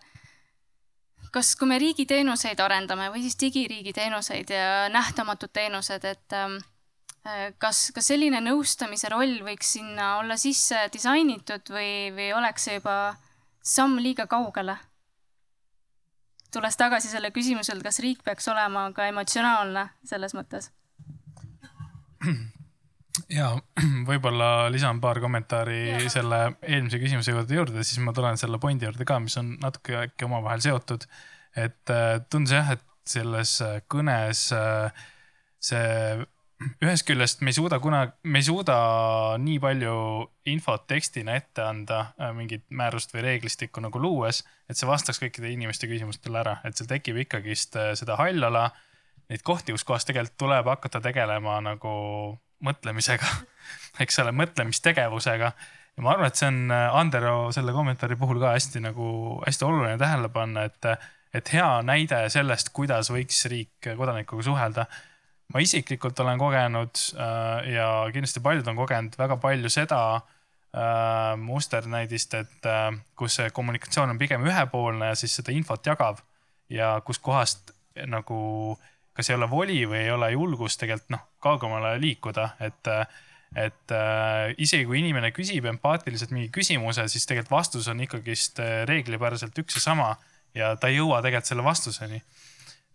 kas, 1.32 1.56
kui 1.56 1.68
me 1.68 1.80
riigiteenuseid 1.82 2.60
arendame 2.60 3.10
või 3.10 3.26
siis 3.26 3.40
digiriigi 3.42 3.94
teenuseid 3.94 4.50
ja 4.50 4.90
nähtamatud 4.90 5.52
teenused, 5.54 6.06
et 6.06 6.34
ähm, 6.34 6.58
äh, 7.28 7.54
kas, 7.58 7.92
kas 7.96 8.08
selline 8.08 8.42
nõustamise 8.42 9.10
roll 9.10 9.42
võiks 9.44 9.76
sinna 9.78 10.18
olla 10.18 10.38
sisse 10.38 10.88
disainitud 10.94 11.74
või, 11.74 12.12
või 12.16 12.34
oleks 12.38 12.70
see 12.70 12.80
juba 12.80 13.16
samm 13.66 13.98
liiga 14.02 14.28
kaugele? 14.32 14.78
tulles 16.56 16.78
tagasi 16.80 17.10
selle 17.12 17.34
küsimuse 17.36 17.74
juurde, 17.74 17.84
kas 17.84 18.00
riik 18.00 18.22
peaks 18.24 18.48
olema 18.48 18.86
ka 18.96 19.10
emotsionaalne 19.12 19.90
selles 20.08 20.36
mõttes? 20.38 20.70
ja 23.30 23.50
võib-olla 24.10 24.70
lisan 24.72 25.02
paar 25.04 25.20
kommentaari 25.24 25.80
ja. 25.90 26.04
selle 26.12 26.42
eelmise 26.62 27.02
küsimuse 27.02 27.36
juurde 27.36 27.58
juurde, 27.58 27.84
siis 27.84 28.00
ma 28.04 28.14
tulen 28.16 28.40
selle 28.40 28.60
pointi 28.62 28.88
juurde 28.88 29.08
ka, 29.08 29.20
mis 29.24 29.38
on 29.42 29.56
natuke 29.64 29.98
äkki 30.06 30.30
omavahel 30.30 30.64
seotud. 30.64 31.08
et 31.56 31.92
äh, 31.92 32.22
tundus 32.30 32.56
jah, 32.56 32.72
et 32.78 32.86
selles 33.06 33.58
äh, 33.66 33.82
kõnes 33.92 34.48
äh, 34.56 35.06
see 35.64 36.26
ühest 36.84 37.06
küljest 37.08 37.42
me 37.44 37.52
ei 37.52 37.58
suuda 37.58 37.80
kunagi, 37.84 38.14
me 38.32 38.40
ei 38.40 38.48
suuda 38.48 38.76
nii 39.42 39.58
palju 39.60 39.96
infot 40.52 40.86
tekstina 40.88 41.36
ette 41.36 41.66
anda 41.66 42.06
mingit 42.38 42.64
määrust 42.70 43.12
või 43.16 43.26
reeglistikku 43.28 43.84
nagu 43.84 44.00
luues, 44.00 44.44
et 44.70 44.80
see 44.80 44.88
vastaks 44.88 45.20
kõikide 45.20 45.52
inimeste 45.52 45.90
küsimustele 45.92 46.40
ära, 46.42 46.58
et 46.64 46.78
seal 46.78 46.88
tekib 46.90 47.20
ikkagist 47.26 47.76
seda 48.00 48.16
hallala, 48.22 48.70
neid 49.30 49.44
kohti, 49.44 49.76
kus 49.76 49.84
kohas 49.84 50.08
tegelikult 50.08 50.40
tuleb 50.46 50.70
hakata 50.70 51.02
tegelema 51.04 51.58
nagu 51.66 51.92
mõtlemisega, 52.66 53.32
eks 54.04 54.22
ole, 54.24 54.34
mõtlemistegevusega. 54.36 55.52
ja 55.96 56.04
ma 56.04 56.14
arvan, 56.14 56.30
et 56.32 56.40
see 56.40 56.50
on 56.50 56.62
äh, 56.74 57.00
Andero 57.00 57.36
selle 57.56 57.76
kommentaari 57.76 58.18
puhul 58.20 58.40
ka 58.44 58.54
hästi 58.56 58.84
nagu, 58.86 59.10
hästi 59.46 59.68
oluline 59.68 59.98
tähele 60.02 60.30
panna, 60.34 60.66
et, 60.70 60.90
et 61.36 61.54
hea 61.54 61.70
näide 61.86 62.26
sellest, 62.34 62.72
kuidas 62.76 63.12
võiks 63.14 63.46
riik 63.52 63.92
kodanikuga 63.98 64.46
suhelda. 64.46 64.88
Ma 65.54 65.62
isiklikult 65.62 66.20
olen 66.20 66.40
kogenud 66.42 67.02
äh, 67.20 67.74
ja 67.76 67.90
kindlasti 68.14 68.44
paljud 68.44 68.68
on 68.68 68.80
kogenud 68.80 69.18
väga 69.18 69.38
palju 69.42 69.70
seda 69.70 70.02
äh, 70.16 71.36
musternäidist, 71.42 72.34
et 72.34 72.70
äh, 72.70 72.90
kus 73.16 73.40
see 73.40 73.52
kommunikatsioon 73.54 74.16
on 74.16 74.22
pigem 74.22 74.46
ühepoolne 74.48 75.14
ja 75.14 75.20
siis 75.20 75.38
seda 75.40 75.54
infot 75.56 75.86
jagab 75.86 76.24
ja 76.70 76.96
kuskohast 77.06 77.72
nagu 78.10 78.78
kas 79.16 79.30
ei 79.30 79.38
ole 79.38 79.48
voli 79.50 79.86
või 79.88 80.02
ei 80.04 80.12
ole 80.12 80.34
julgust 80.34 80.82
tegelikult 80.82 81.14
noh, 81.16 81.24
kaugemale 81.40 81.96
liikuda, 82.02 82.50
et 82.60 82.92
et 83.56 83.92
äh, 83.96 84.52
isegi 84.60 84.84
kui 84.88 85.00
inimene 85.00 85.32
küsib 85.32 85.66
empaatiliselt 85.70 86.34
mingi 86.36 86.50
küsimuse, 86.54 87.06
siis 87.12 87.24
tegelikult 87.30 87.54
vastus 87.56 87.88
on 87.92 88.02
ikkagist 88.04 88.60
äh, 88.60 88.82
reeglipäraselt 88.90 89.56
üks 89.64 89.78
ja 89.80 89.84
sama 89.84 90.10
ja 90.56 90.74
ta 90.80 90.92
ei 90.92 91.00
jõua 91.00 91.22
tegelikult 91.24 91.52
selle 91.52 91.64
vastuseni. 91.64 92.20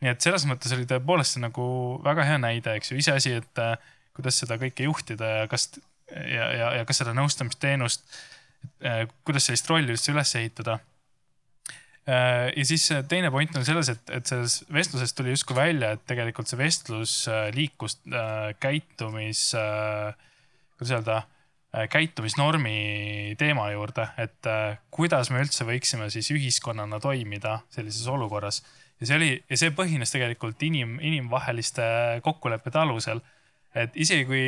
Nii 0.01 0.13
et 0.13 0.25
selles 0.25 0.47
mõttes 0.49 0.73
oli 0.77 0.89
tõepoolest 0.89 1.41
nagu 1.43 1.65
väga 2.05 2.27
hea 2.29 2.41
näide, 2.41 2.77
eks 2.79 2.93
ju, 2.93 3.01
iseasi, 3.01 3.37
et 3.43 3.63
äh, 3.63 3.77
kuidas 4.17 4.41
seda 4.43 4.59
kõike 4.61 4.89
juhtida 4.89 5.33
ja 5.43 5.49
kas 5.51 5.71
ja, 6.11 6.47
ja, 6.57 6.71
ja 6.81 6.87
kas 6.89 7.03
seda 7.03 7.15
nõustamisteenust 7.17 8.07
äh,, 8.85 9.05
kuidas 9.25 9.49
sellist 9.49 9.69
rolli 9.71 9.95
üldse 9.95 10.15
üles 10.15 10.35
ehitada 10.41 10.81
Äh, 12.09 12.49
ja 12.57 12.65
siis 12.65 12.89
teine 13.09 13.31
point 13.31 13.57
on 13.57 13.65
selles, 13.67 13.91
et, 13.93 14.13
et 14.15 14.27
selles 14.27 14.61
vestluses 14.73 15.13
tuli 15.15 15.35
justkui 15.35 15.57
välja, 15.59 15.93
et 15.95 16.07
tegelikult 16.09 16.49
see 16.49 16.59
vestlus 16.59 17.15
liikus 17.55 17.99
käitumis, 18.63 19.43
kuidas 20.79 20.95
öelda, 20.97 21.19
käitumisnormi 21.93 23.37
teema 23.39 23.69
juurde, 23.75 24.09
et 24.19 24.49
kuidas 24.91 25.31
me 25.31 25.45
üldse 25.45 25.67
võiksime 25.69 26.09
siis 26.11 26.33
ühiskonnana 26.35 26.99
toimida 27.03 27.61
sellises 27.71 28.09
olukorras. 28.11 28.63
Ja 29.01 29.07
see 29.07 29.17
oli, 29.17 29.31
ja 29.51 29.57
see 29.57 29.73
põhines 29.77 30.13
tegelikult 30.13 30.63
inim, 30.63 30.99
inimvaheliste 31.01 31.85
kokkulepete 32.23 32.79
alusel. 32.79 33.21
et 33.75 33.95
isegi 33.95 34.25
kui 34.27 34.45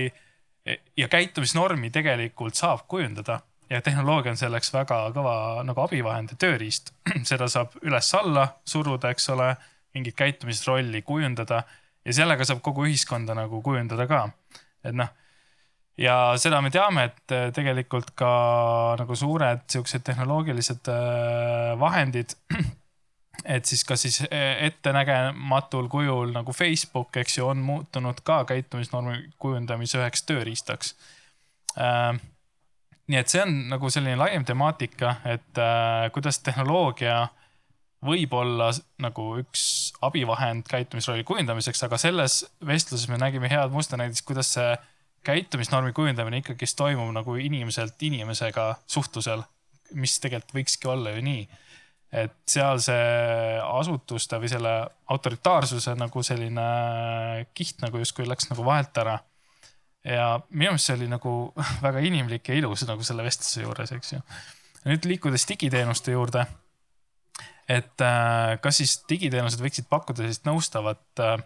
ja 0.96 1.08
käitumisnormi 1.08 1.90
tegelikult 1.90 2.54
saab 2.54 2.86
kujundada 2.88 3.40
ja 3.70 3.80
tehnoloogia 3.82 4.32
on 4.34 4.36
selleks 4.36 4.72
väga 4.74 4.98
kõva 5.14 5.34
nagu 5.64 5.80
abivahend 5.80 6.34
ja 6.34 6.38
tööriist. 6.38 6.92
seda 7.30 7.48
saab 7.48 7.76
üles-alla 7.82 8.46
suruda, 8.68 9.10
eks 9.10 9.30
ole, 9.34 9.54
mingit 9.94 10.16
käitumisrolli 10.16 11.02
kujundada 11.02 11.62
ja 12.04 12.14
sellega 12.16 12.44
saab 12.48 12.62
kogu 12.64 12.86
ühiskonda 12.88 13.36
nagu 13.36 13.62
kujundada 13.62 14.06
ka. 14.10 14.22
et 14.84 14.94
noh, 14.98 15.08
ja 16.00 16.16
seda 16.40 16.60
me 16.64 16.70
teame, 16.74 17.08
et 17.10 17.34
äh, 17.34 17.48
tegelikult 17.54 18.12
ka 18.18 18.32
nagu 19.00 19.16
suured 19.16 19.64
siuksed 19.72 20.04
tehnoloogilised 20.06 20.88
äh, 20.92 21.72
vahendid, 21.80 22.36
et 23.44 23.64
siis 23.64 23.84
kas 23.84 24.04
siis 24.04 24.20
äh, 24.26 24.64
ettenägematul 24.68 25.88
kujul 25.88 26.34
nagu 26.34 26.52
Facebook, 26.52 27.16
eks 27.16 27.38
ju, 27.38 27.48
on 27.48 27.64
muutunud 27.64 28.20
ka 28.24 28.44
käitumisnormi 28.44 29.32
kujundamise 29.38 29.98
üheks 29.98 30.26
tööriistaks 30.28 30.94
nii 33.12 33.20
et 33.20 33.32
see 33.32 33.42
on 33.42 33.54
nagu 33.72 33.90
selline 33.92 34.16
laiem 34.20 34.44
temaatika, 34.46 35.16
et 35.28 35.60
äh, 35.60 36.08
kuidas 36.14 36.38
tehnoloogia 36.44 37.26
võib 38.02 38.34
olla 38.34 38.70
nagu 39.02 39.26
üks 39.42 39.64
abivahend 40.02 40.66
käitumisrolli 40.70 41.26
kujundamiseks, 41.26 41.84
aga 41.86 41.98
selles 42.00 42.40
vestluses 42.66 43.08
me 43.10 43.18
nägime 43.20 43.50
head 43.50 43.74
musta 43.74 43.98
näiteks, 44.00 44.24
kuidas 44.26 44.54
see 44.56 44.74
käitumisnormi 45.26 45.92
kujundamine 45.94 46.40
ikkagist 46.42 46.78
toimub 46.78 47.12
nagu 47.14 47.36
inimeselt 47.38 48.00
inimesega 48.02 48.72
suhtlusel, 48.90 49.44
mis 49.94 50.16
tegelikult 50.22 50.56
võikski 50.56 50.90
olla 50.90 51.12
ju 51.14 51.22
nii. 51.22 51.44
Et 52.12 52.34
seal 52.48 52.80
see 52.84 53.58
asutuste 53.64 54.36
või 54.40 54.50
selle 54.52 54.72
autoritaarsuse 55.14 55.94
nagu 55.96 56.22
selline 56.22 56.64
kiht 57.56 57.80
nagu 57.80 58.02
justkui 58.02 58.26
läks 58.28 58.50
nagu 58.50 58.64
vahelt 58.66 58.98
ära 59.00 59.18
ja 60.04 60.26
minu 60.50 60.72
meelest 60.72 60.90
see 60.90 60.96
oli 60.98 61.08
nagu 61.10 61.36
väga 61.86 62.02
inimlik 62.04 62.50
ja 62.50 62.58
ilus 62.58 62.84
nagu 62.88 63.04
selle 63.06 63.24
vestluse 63.26 63.64
juures, 63.64 63.94
eks 63.94 64.16
ju. 64.16 64.20
nüüd 64.88 65.06
liikudes 65.06 65.46
digiteenuste 65.48 66.14
juurde. 66.16 66.46
et 67.68 68.04
äh, 68.04 68.58
kas 68.62 68.82
siis 68.82 68.98
digiteenused 69.08 69.62
võiksid 69.62 69.88
pakkuda 69.90 70.24
sellist 70.24 70.46
nõustavat, 70.48 71.04
äh, 71.22 71.36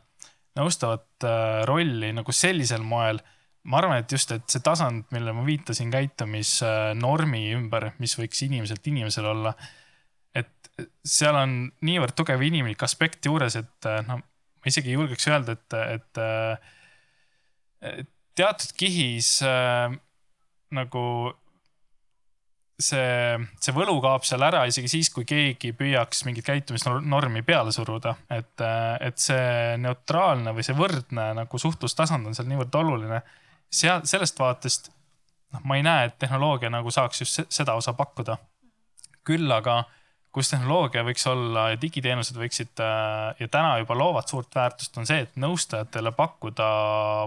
nõustavat 0.57 1.29
äh, 1.29 1.63
rolli 1.69 2.13
nagu 2.17 2.33
sellisel 2.33 2.83
moel. 2.83 3.21
ma 3.67 3.81
arvan, 3.81 3.99
et 3.99 4.13
just, 4.13 4.31
et 4.33 4.47
see 4.49 4.63
tasand, 4.63 5.09
millele 5.11 5.35
ma 5.35 5.43
viitasin 5.45 5.91
käitumisnormi 5.91 7.41
ümber, 7.57 7.91
mis 7.99 8.15
võiks 8.15 8.45
inimeselt 8.47 8.87
inimesele 8.87 9.29
olla. 9.29 9.53
Seal 11.07 11.37
on 11.39 11.55
niivõrd 11.87 12.17
tugev 12.19 12.43
inimlik 12.45 12.83
aspekt 12.85 13.25
juures, 13.27 13.57
et 13.57 13.89
noh, 14.09 14.21
ma 14.21 14.71
isegi 14.71 14.93
ei 14.93 14.99
julgeks 14.99 15.29
öelda, 15.31 15.57
et, 15.57 15.77
et, 15.97 16.21
et 17.95 18.13
teatud 18.37 18.77
kihis 18.77 19.39
äh, 19.47 19.95
nagu 20.77 21.05
see, 22.77 23.37
see 23.63 23.75
võlu 23.77 23.97
kaob 24.05 24.27
seal 24.29 24.45
ära 24.45 24.65
isegi 24.69 24.91
siis, 24.93 25.11
kui 25.15 25.25
keegi 25.29 25.73
püüaks 25.77 26.25
mingit 26.29 26.47
käitumisnormi 26.47 27.43
peale 27.47 27.73
suruda. 27.73 28.17
et, 28.31 28.61
äh, 28.61 28.97
et 29.09 29.19
see 29.23 29.77
neutraalne 29.83 30.53
või 30.57 30.67
see 30.67 30.77
võrdne 30.77 31.31
nagu 31.41 31.63
suhtlustasand 31.63 32.29
on 32.29 32.37
seal 32.37 32.49
niivõrd 32.51 32.75
oluline. 32.83 33.23
seal, 33.71 34.05
sellest 34.05 34.39
vaatest, 34.39 34.91
noh, 35.55 35.65
ma 35.65 35.81
ei 35.81 35.87
näe, 35.87 36.11
et 36.11 36.19
tehnoloogia 36.19 36.71
nagu 36.71 36.91
saaks 36.91 37.25
just 37.25 37.41
seda 37.49 37.75
osa 37.75 37.97
pakkuda. 37.97 38.39
küll 39.27 39.51
aga, 39.51 39.85
kus 40.37 40.51
tehnoloogia 40.53 41.01
võiks 41.07 41.25
olla 41.31 41.71
ja 41.73 41.79
digiteenused 41.81 42.37
võiksid 42.37 42.83
äh, 42.85 43.39
ja 43.41 43.49
täna 43.49 43.79
juba 43.81 43.97
loovad 43.97 44.29
suurt 44.29 44.53
väärtust, 44.55 44.99
on 45.01 45.09
see, 45.09 45.23
et 45.25 45.39
nõustajatele 45.41 46.13
pakkuda 46.17 46.67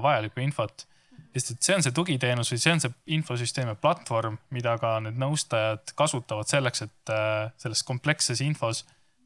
vajalikku 0.06 0.44
infot. 0.46 0.86
Sest 1.34 1.56
et 1.56 1.66
see 1.66 1.78
on 1.78 1.86
see 1.86 1.96
tugiteenus 1.96 2.54
või 2.54 2.62
see 2.62 2.76
on 2.76 2.84
see 2.84 2.94
infosüsteemi 3.18 3.76
platvorm, 3.82 4.38
mida 4.54 4.76
ka 4.82 4.96
need 5.06 5.18
nõustajad 5.22 5.94
kasutavad 5.98 6.50
selleks, 6.50 6.86
et 6.86 7.14
äh, 7.14 7.50
selles 7.62 7.82
kompleksses 7.88 8.42
infos 8.46 8.84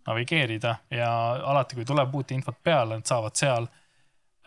navigeerida. 0.07 0.77
Ja 0.91 1.11
alati, 1.51 1.75
kui 1.79 1.88
tuleb 1.88 2.15
uut 2.15 2.31
infot 2.36 2.59
peale, 2.63 2.99
nad 2.99 3.07
saavad 3.07 3.39
seal, 3.39 3.67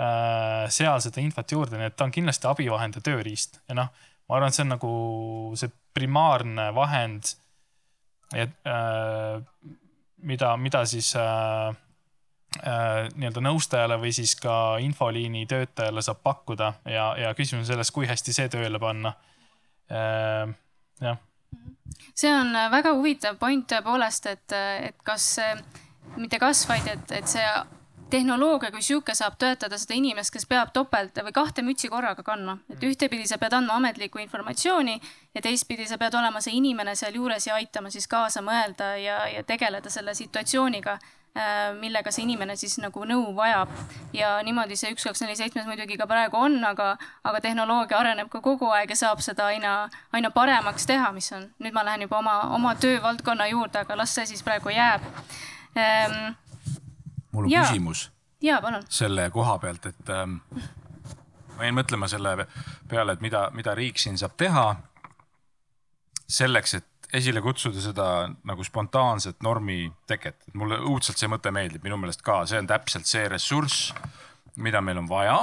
äh, 0.01 0.64
seal 0.72 1.01
seda 1.05 1.20
infot 1.24 1.53
juurde, 1.53 1.76
nii 1.76 1.93
et 1.93 1.97
ta 1.97 2.09
on 2.09 2.14
kindlasti 2.14 2.49
abivahend 2.49 2.97
ja 2.97 3.05
tööriist. 3.05 3.61
Ja 3.68 3.82
noh, 3.82 3.93
ma 4.28 4.41
arvan, 4.41 4.53
et 4.53 4.57
see 4.57 4.64
on 4.64 4.78
nagu 4.78 4.93
see 5.61 5.72
primaarne 5.97 6.70
vahend, 6.76 7.37
et 8.35 8.66
äh, 8.66 9.43
mida, 10.22 10.57
mida 10.57 10.85
siis 10.87 11.12
äh, 11.16 11.68
äh, 12.59 13.07
nii-öelda 13.14 13.43
nõustajale 13.45 13.99
või 14.03 14.12
siis 14.16 14.35
ka 14.41 14.77
infoliini 14.83 15.47
töötajale 15.47 16.03
saab 16.03 16.22
pakkuda 16.27 16.72
ja, 16.91 17.12
ja 17.20 17.35
küsimus 17.39 17.66
on 17.66 17.72
selles, 17.74 17.93
kui 17.95 18.09
hästi 18.09 18.35
see 18.35 18.51
tööle 18.53 18.81
panna 18.83 19.14
äh,. 19.91 20.51
jah. 21.01 21.22
see 22.14 22.33
on 22.35 22.53
väga 22.72 22.97
huvitav 22.97 23.39
point 23.39 23.68
tõepoolest, 23.70 24.31
et, 24.33 24.59
et 24.91 25.03
kas, 25.05 25.37
mitte 26.16 26.43
kas, 26.43 26.66
vaid 26.68 26.89
et, 26.91 27.18
et 27.20 27.31
see 27.31 27.47
tehnoloogia 28.11 28.71
kui 28.71 28.83
sihuke 28.83 29.15
saab 29.15 29.35
töötada 29.39 29.79
seda 29.79 29.97
inimest, 29.99 30.33
kes 30.35 30.47
peab 30.47 30.73
topelt 30.73 31.19
või 31.27 31.35
kahte 31.35 31.63
mütsi 31.67 31.91
korraga 31.91 32.23
kandma. 32.23 32.59
et 32.71 32.83
ühtepidi 32.83 33.27
sa 33.27 33.39
pead 33.39 33.53
andma 33.53 33.77
ametlikku 33.81 34.19
informatsiooni 34.19 35.01
ja 35.35 35.43
teistpidi 35.43 35.87
sa 35.87 35.99
pead 35.99 36.15
olema 36.15 36.41
see 36.41 36.57
inimene 36.57 36.95
sealjuures 36.95 37.47
ja 37.47 37.55
aitama 37.55 37.91
siis 37.91 38.09
kaasa 38.09 38.43
mõelda 38.43 38.97
ja, 39.03 39.27
ja 39.29 39.43
tegeleda 39.43 39.91
selle 39.91 40.15
situatsiooniga 40.15 40.99
millega 41.81 42.11
see 42.13 42.25
inimene 42.25 42.57
siis 42.57 42.79
nagu 42.81 43.05
nõu 43.05 43.35
vajab. 43.37 43.69
ja 44.17 44.37
niimoodi 44.43 44.77
see 44.77 44.93
üks, 44.95 45.05
kaks, 45.05 45.21
neli, 45.21 45.37
seitsmes 45.37 45.67
muidugi 45.69 45.99
ka 46.01 46.07
praegu 46.09 46.39
on, 46.41 46.57
aga, 46.65 46.97
aga 47.25 47.41
tehnoloogia 47.45 47.99
areneb 47.99 48.31
ka 48.33 48.41
kogu 48.41 48.71
aeg 48.73 48.91
ja 48.91 48.97
saab 48.97 49.21
seda 49.21 49.51
aina, 49.53 49.89
aina 50.13 50.31
paremaks 50.31 50.87
teha, 50.87 51.13
mis 51.13 51.29
on, 51.33 51.51
nüüd 51.61 51.77
ma 51.77 51.85
lähen 51.85 52.07
juba 52.07 52.23
oma, 52.23 52.39
oma 52.57 52.75
töövaldkonna 52.81 53.51
juurde, 53.53 53.85
aga 53.85 54.01
las 54.01 54.15
see 54.17 54.27
siis 54.33 54.43
praegu 54.47 54.73
jääb 54.73 55.05
ehm,. 55.77 56.35
Mul 57.37 57.47
on 57.49 57.53
ja. 57.53 57.66
küsimus. 57.66 58.09
jaa, 58.45 58.61
palun. 58.64 58.84
selle 58.89 59.28
koha 59.34 59.59
pealt, 59.62 59.87
et 59.93 60.12
ähm, 60.12 60.39
ma 61.57 61.68
jäin 61.68 61.78
mõtlema 61.78 62.09
selle 62.11 62.49
peale, 62.89 63.16
et 63.16 63.24
mida, 63.24 63.49
mida 63.57 63.74
riik 63.78 64.01
siin 64.03 64.18
saab 64.20 64.37
teha 64.41 64.66
selleks, 66.26 66.74
et 66.80 67.11
esile 67.14 67.41
kutsuda 67.45 67.80
seda 67.80 68.07
nagu 68.49 68.64
spontaanset 68.66 69.39
normi 69.47 69.87
teket. 70.11 70.41
mulle 70.59 70.80
õudselt 70.82 71.20
see 71.20 71.30
mõte 71.30 71.53
meeldib, 71.55 71.84
minu 71.87 72.01
meelest 72.01 72.24
ka, 72.26 72.43
see 72.51 72.59
on 72.59 72.66
täpselt 72.66 73.07
see 73.07 73.28
ressurss, 73.30 73.93
mida 74.57 74.82
meil 74.82 74.99
on 74.99 75.09
vaja. 75.09 75.39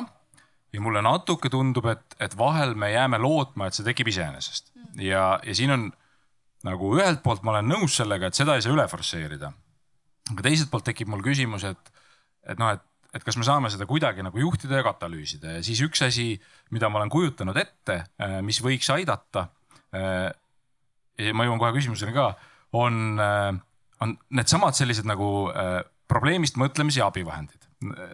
ja 0.74 0.82
mulle 0.82 1.02
natuke 1.06 1.50
tundub, 1.54 1.86
et, 1.86 2.16
et 2.20 2.38
vahel 2.38 2.76
me 2.76 2.92
jääme 2.92 3.18
lootma, 3.22 3.68
et 3.68 3.78
see 3.78 3.86
tekib 3.86 4.10
iseenesest 4.10 4.74
ja, 4.96 5.40
ja 5.44 5.56
siin 5.56 5.72
on 5.72 5.92
nagu 6.64 6.96
ühelt 6.98 7.24
poolt 7.24 7.44
ma 7.44 7.56
olen 7.56 7.70
nõus 7.74 7.98
sellega, 8.00 8.28
et 8.30 8.38
seda 8.38 8.56
ei 8.56 8.64
saa 8.64 8.74
üle 8.76 8.86
forsseerida. 8.88 9.52
Aga 10.32 10.46
teiselt 10.46 10.72
poolt 10.72 10.88
tekib 10.88 11.12
mul 11.12 11.24
küsimus, 11.26 11.66
et, 11.68 11.92
et 12.48 12.60
noh, 12.62 12.72
et, 12.78 12.86
et 13.14 13.26
kas 13.26 13.36
me 13.38 13.46
saame 13.48 13.72
seda 13.74 13.88
kuidagi 13.90 14.24
nagu 14.26 14.40
juhtida 14.40 14.80
ja 14.80 14.86
katalüüsida. 14.88 15.58
Ja 15.58 15.66
siis 15.66 15.82
üks 15.86 16.02
asi, 16.06 16.32
mida 16.74 16.90
ma 16.90 17.02
olen 17.02 17.12
kujutanud 17.14 17.58
ette, 17.60 18.00
mis 18.46 18.62
võiks 18.64 18.90
aidata 18.96 19.50
ja 21.20 21.36
ma 21.38 21.46
jõuan 21.48 21.62
kohe 21.62 21.74
küsimuseni 21.76 22.14
ka, 22.16 22.32
on, 22.78 23.20
äh, 23.22 23.52
on 24.04 24.16
needsamad 24.34 24.78
sellised 24.78 25.08
nagu 25.10 25.30
äh, 25.52 25.82
probleemist 26.10 26.58
mõtlemise 26.62 27.02
ja 27.02 27.10
abivahendid. 27.12 27.60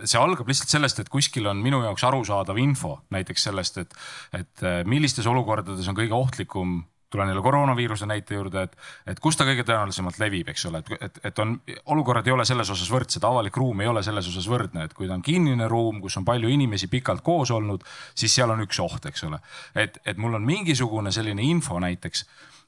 See 0.10 0.18
algab 0.18 0.48
lihtsalt 0.50 0.72
sellest, 0.72 1.00
et 1.02 1.12
kuskil 1.14 1.46
on 1.50 1.60
minu 1.62 1.84
jaoks 1.84 2.04
arusaadav 2.08 2.58
info 2.58 2.96
näiteks 3.14 3.50
sellest, 3.50 3.78
et, 3.84 3.94
et 4.34 4.66
äh, 4.66 4.82
millistes 4.90 5.28
olukordades 5.30 5.88
on 5.90 5.98
kõige 5.98 6.18
ohtlikum 6.18 6.82
tulen 7.10 7.28
jälle 7.32 7.42
koroonaviiruse 7.42 8.06
näite 8.06 8.36
juurde, 8.36 8.64
et, 8.68 8.76
et 9.08 9.20
kus 9.20 9.38
ta 9.38 9.46
kõige 9.48 9.64
tõenäolisemalt 9.68 10.20
levib, 10.22 10.52
eks 10.52 10.66
ole, 10.70 10.82
et, 10.84 10.92
et, 11.08 11.20
et 11.32 11.40
on, 11.42 11.56
olukorrad 11.94 12.28
ei 12.28 12.36
ole 12.36 12.46
selles 12.46 12.70
osas 12.70 12.92
võrdsed, 12.94 13.26
avalik 13.26 13.58
ruum 13.58 13.82
ei 13.82 13.90
ole 13.90 14.04
selles 14.06 14.28
osas 14.30 14.50
võrdne, 14.50 14.86
et 14.86 14.94
kui 14.98 15.10
ta 15.10 15.18
on 15.18 15.26
kinnine 15.26 15.68
ruum, 15.72 16.02
kus 16.04 16.20
on 16.22 16.28
palju 16.28 16.52
inimesi 16.54 16.88
pikalt 16.92 17.24
koos 17.26 17.52
olnud, 17.56 17.86
siis 18.18 18.36
seal 18.36 18.54
on 18.54 18.62
üks 18.66 18.80
oht, 18.84 19.10
eks 19.10 19.26
ole. 19.30 19.42
et, 19.76 19.98
et 20.06 20.18
mul 20.18 20.38
on 20.38 20.46
mingisugune 20.46 21.12
selline 21.12 21.44
info 21.46 21.80
näiteks 21.82 22.26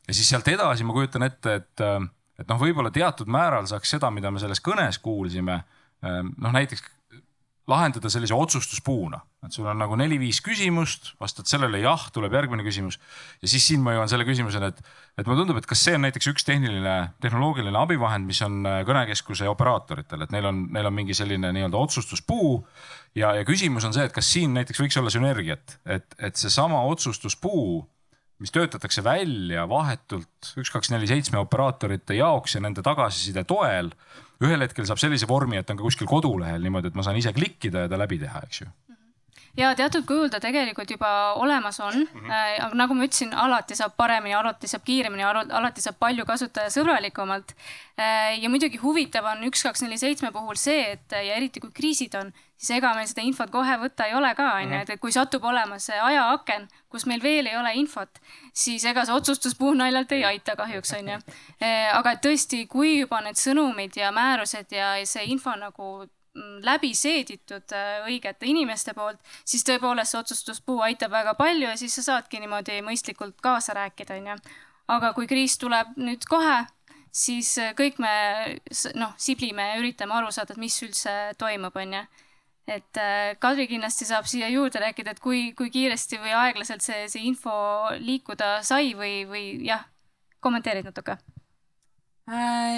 ja 0.08 0.14
siis 0.14 0.30
sealt 0.30 0.48
edasi 0.48 0.84
ma 0.88 0.96
kujutan 0.96 1.28
ette, 1.28 1.56
et, 1.62 1.86
et 2.42 2.50
noh, 2.50 2.60
võib-olla 2.62 2.92
teatud 2.94 3.30
määral 3.30 3.70
saaks 3.70 3.94
seda, 3.98 4.10
mida 4.12 4.32
me 4.32 4.42
selles 4.42 4.64
kõnes 4.64 4.98
kuulsime, 5.04 5.62
noh 6.02 6.56
näiteks 6.56 6.84
lahendada 7.72 8.10
sellise 8.12 8.36
otsustuspuuna, 8.36 9.22
et 9.46 9.56
sul 9.56 9.68
on 9.70 9.80
nagu 9.82 9.96
neli-viis 10.00 10.42
küsimust, 10.46 11.14
vastad 11.22 11.50
sellele 11.50 11.80
jah, 11.82 12.04
tuleb 12.14 12.36
järgmine 12.36 12.66
küsimus. 12.66 13.00
ja 13.42 13.52
siis 13.52 13.66
siin 13.68 13.82
ma 13.84 13.96
jõuan 13.96 14.12
selle 14.12 14.28
küsimuseni, 14.28 14.72
et, 14.72 14.82
et 15.18 15.28
mulle 15.28 15.42
tundub, 15.42 15.62
et 15.62 15.70
kas 15.70 15.86
see 15.88 15.96
on 15.98 16.06
näiteks 16.06 16.32
üks 16.34 16.48
tehniline, 16.48 16.96
tehnoloogiline 17.24 17.80
abivahend, 17.80 18.28
mis 18.30 18.42
on 18.46 18.62
äh, 18.68 18.82
kõnekeskuse 18.88 19.50
operaatoritel, 19.52 20.26
et 20.26 20.36
neil 20.36 20.50
on, 20.52 20.66
neil 20.76 20.92
on 20.92 20.98
mingi 20.98 21.18
selline 21.18 21.54
nii-öelda 21.56 21.80
otsustuspuu. 21.80 22.60
ja, 23.16 23.34
ja 23.40 23.48
küsimus 23.48 23.88
on 23.88 23.96
see, 23.96 24.06
et 24.06 24.16
kas 24.16 24.30
siin 24.36 24.54
näiteks 24.60 24.84
võiks 24.84 25.00
olla 25.02 25.14
sünergiat, 25.14 25.80
et, 25.86 26.20
et 26.20 26.36
seesama 26.36 26.84
otsustuspuu 26.92 27.82
mis 28.42 28.54
töötatakse 28.54 29.04
välja 29.06 29.68
vahetult 29.70 30.54
üks, 30.58 30.72
kaks, 30.74 30.90
neli, 30.94 31.10
seitsme 31.10 31.40
operaatorite 31.42 32.18
jaoks 32.18 32.58
ja 32.58 32.64
nende 32.64 32.84
tagasiside 32.86 33.46
toel. 33.48 33.92
ühel 34.42 34.66
hetkel 34.66 34.88
saab 34.90 34.98
sellise 34.98 35.30
vormi, 35.30 35.60
et 35.62 35.70
on 35.70 35.78
ka 35.78 35.86
kuskil 35.86 36.10
kodulehel 36.10 36.64
niimoodi, 36.66 36.90
et 36.90 36.98
ma 36.98 37.06
saan 37.06 37.20
ise 37.20 37.34
klikkida 37.36 37.86
ja 37.86 37.92
ta 37.92 38.00
läbi 38.02 38.18
teha, 38.22 38.42
eks 38.48 38.64
ju 38.64 38.72
ja 39.58 39.72
teatud 39.76 40.06
kujul 40.08 40.30
ta 40.32 40.40
tegelikult 40.40 40.92
juba 40.92 41.34
olemas 41.34 41.80
on 41.80 41.94
mm, 41.94 42.08
-hmm. 42.20 42.66
aga 42.66 42.76
nagu 42.76 42.94
ma 42.94 43.04
ütlesin, 43.08 43.34
alati 43.36 43.76
saab 43.76 43.94
paremini, 43.98 44.34
alati 44.36 44.68
saab 44.68 44.84
kiiremini, 44.86 45.24
alati 45.24 45.82
saab 45.82 46.00
palju 46.00 46.26
kasutajasõbralikumalt 46.26 47.52
äh,. 48.00 48.40
ja 48.44 48.50
muidugi 48.50 48.78
huvitav 48.78 49.26
on 49.26 49.44
üks, 49.50 49.64
kaks, 49.64 49.82
neli, 49.82 49.98
seitsme 49.98 50.32
puhul 50.32 50.56
see, 50.56 50.92
et 50.92 51.12
ja 51.12 51.36
eriti 51.36 51.60
kui 51.60 51.72
kriisid 51.72 52.16
on, 52.16 52.32
siis 52.58 52.78
ega 52.78 52.94
meil 52.96 53.08
seda 53.10 53.26
infot 53.26 53.52
kohe 53.52 53.78
võtta 53.82 54.08
ei 54.08 54.16
ole 54.16 54.32
ka, 54.36 54.48
onju, 54.62 54.80
et 54.86 55.00
kui 55.02 55.12
satub 55.12 55.44
olema 55.44 55.80
see 55.80 56.00
ajaaken, 56.00 56.68
kus 56.90 57.06
meil 57.06 57.24
veel 57.24 57.52
ei 57.52 57.58
ole 57.58 57.74
infot, 57.76 58.22
siis 58.54 58.86
ega 58.86 59.06
see 59.06 59.16
otsustuspuu 59.18 59.74
naljalt 59.74 60.12
ei 60.12 60.26
aita 60.26 60.56
kahjuks, 60.56 60.94
onju. 61.00 61.20
Äh, 61.60 61.92
aga 61.98 62.16
et 62.16 62.24
tõesti, 62.26 62.66
kui 62.68 63.00
juba 63.00 63.22
need 63.26 63.40
sõnumid 63.42 63.98
ja 63.98 64.12
määrused 64.16 64.72
ja 64.72 64.94
see 65.06 65.26
info 65.34 65.56
nagu 65.60 66.08
läbi 66.36 66.94
seeditud 66.96 67.74
äh, 67.76 68.04
õigete 68.08 68.48
inimeste 68.48 68.94
poolt, 68.96 69.20
siis 69.46 69.66
tõepoolest 69.68 70.14
see 70.14 70.20
otsustuspuu 70.22 70.80
aitab 70.86 71.12
väga 71.12 71.34
palju 71.40 71.68
ja 71.68 71.78
siis 71.80 71.98
sa 72.00 72.06
saadki 72.06 72.40
niimoodi 72.40 72.80
mõistlikult 72.86 73.42
kaasa 73.44 73.76
rääkida, 73.76 74.16
onju. 74.20 74.38
aga 74.96 75.12
kui 75.18 75.28
kriis 75.28 75.58
tuleb 75.60 75.92
nüüd 76.00 76.24
kohe, 76.30 76.62
siis 77.12 77.52
äh, 77.60 77.74
kõik 77.76 78.00
me 78.00 78.14
noh, 78.96 79.16
siblime 79.18 79.74
ja 79.74 79.80
üritame 79.82 80.16
aru 80.16 80.32
saada, 80.32 80.56
et 80.56 80.64
mis 80.64 80.80
üldse 80.88 81.16
toimub, 81.38 81.76
onju. 81.76 82.06
et 82.68 83.02
äh, 83.02 83.36
Kadri 83.40 83.68
kindlasti 83.68 84.08
saab 84.08 84.30
siia 84.32 84.48
juurde 84.54 84.80
rääkida, 84.80 85.12
et 85.12 85.20
kui, 85.20 85.52
kui 85.58 85.70
kiiresti 85.74 86.22
või 86.24 86.32
aeglaselt 86.46 86.86
see, 86.86 87.10
see 87.12 87.28
info 87.28 87.54
liikuda 88.00 88.62
sai 88.64 88.96
või, 88.96 89.26
või 89.28 89.46
jah, 89.68 89.84
kommenteerid 90.40 90.88
natuke 90.88 91.20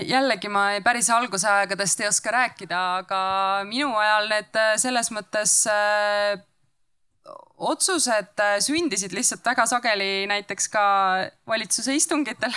jällegi 0.08 0.50
ma 0.50 0.80
päris 0.84 1.10
alguse 1.10 1.48
aegadest 1.50 2.00
ei 2.02 2.08
oska 2.08 2.32
rääkida, 2.32 2.80
aga 3.04 3.20
minu 3.68 3.91
ajal 3.98 4.30
need 4.32 4.56
äh, 4.56 4.76
selles 4.78 5.12
mõttes 5.12 5.68
äh, 5.70 6.39
otsused 7.63 8.39
äh, 8.39 8.57
sündisid 8.59 9.13
lihtsalt 9.15 9.45
väga 9.45 9.65
sageli 9.69 10.26
näiteks 10.28 10.67
ka 10.74 10.84
valitsuse 11.47 11.95
istungitel 11.95 12.51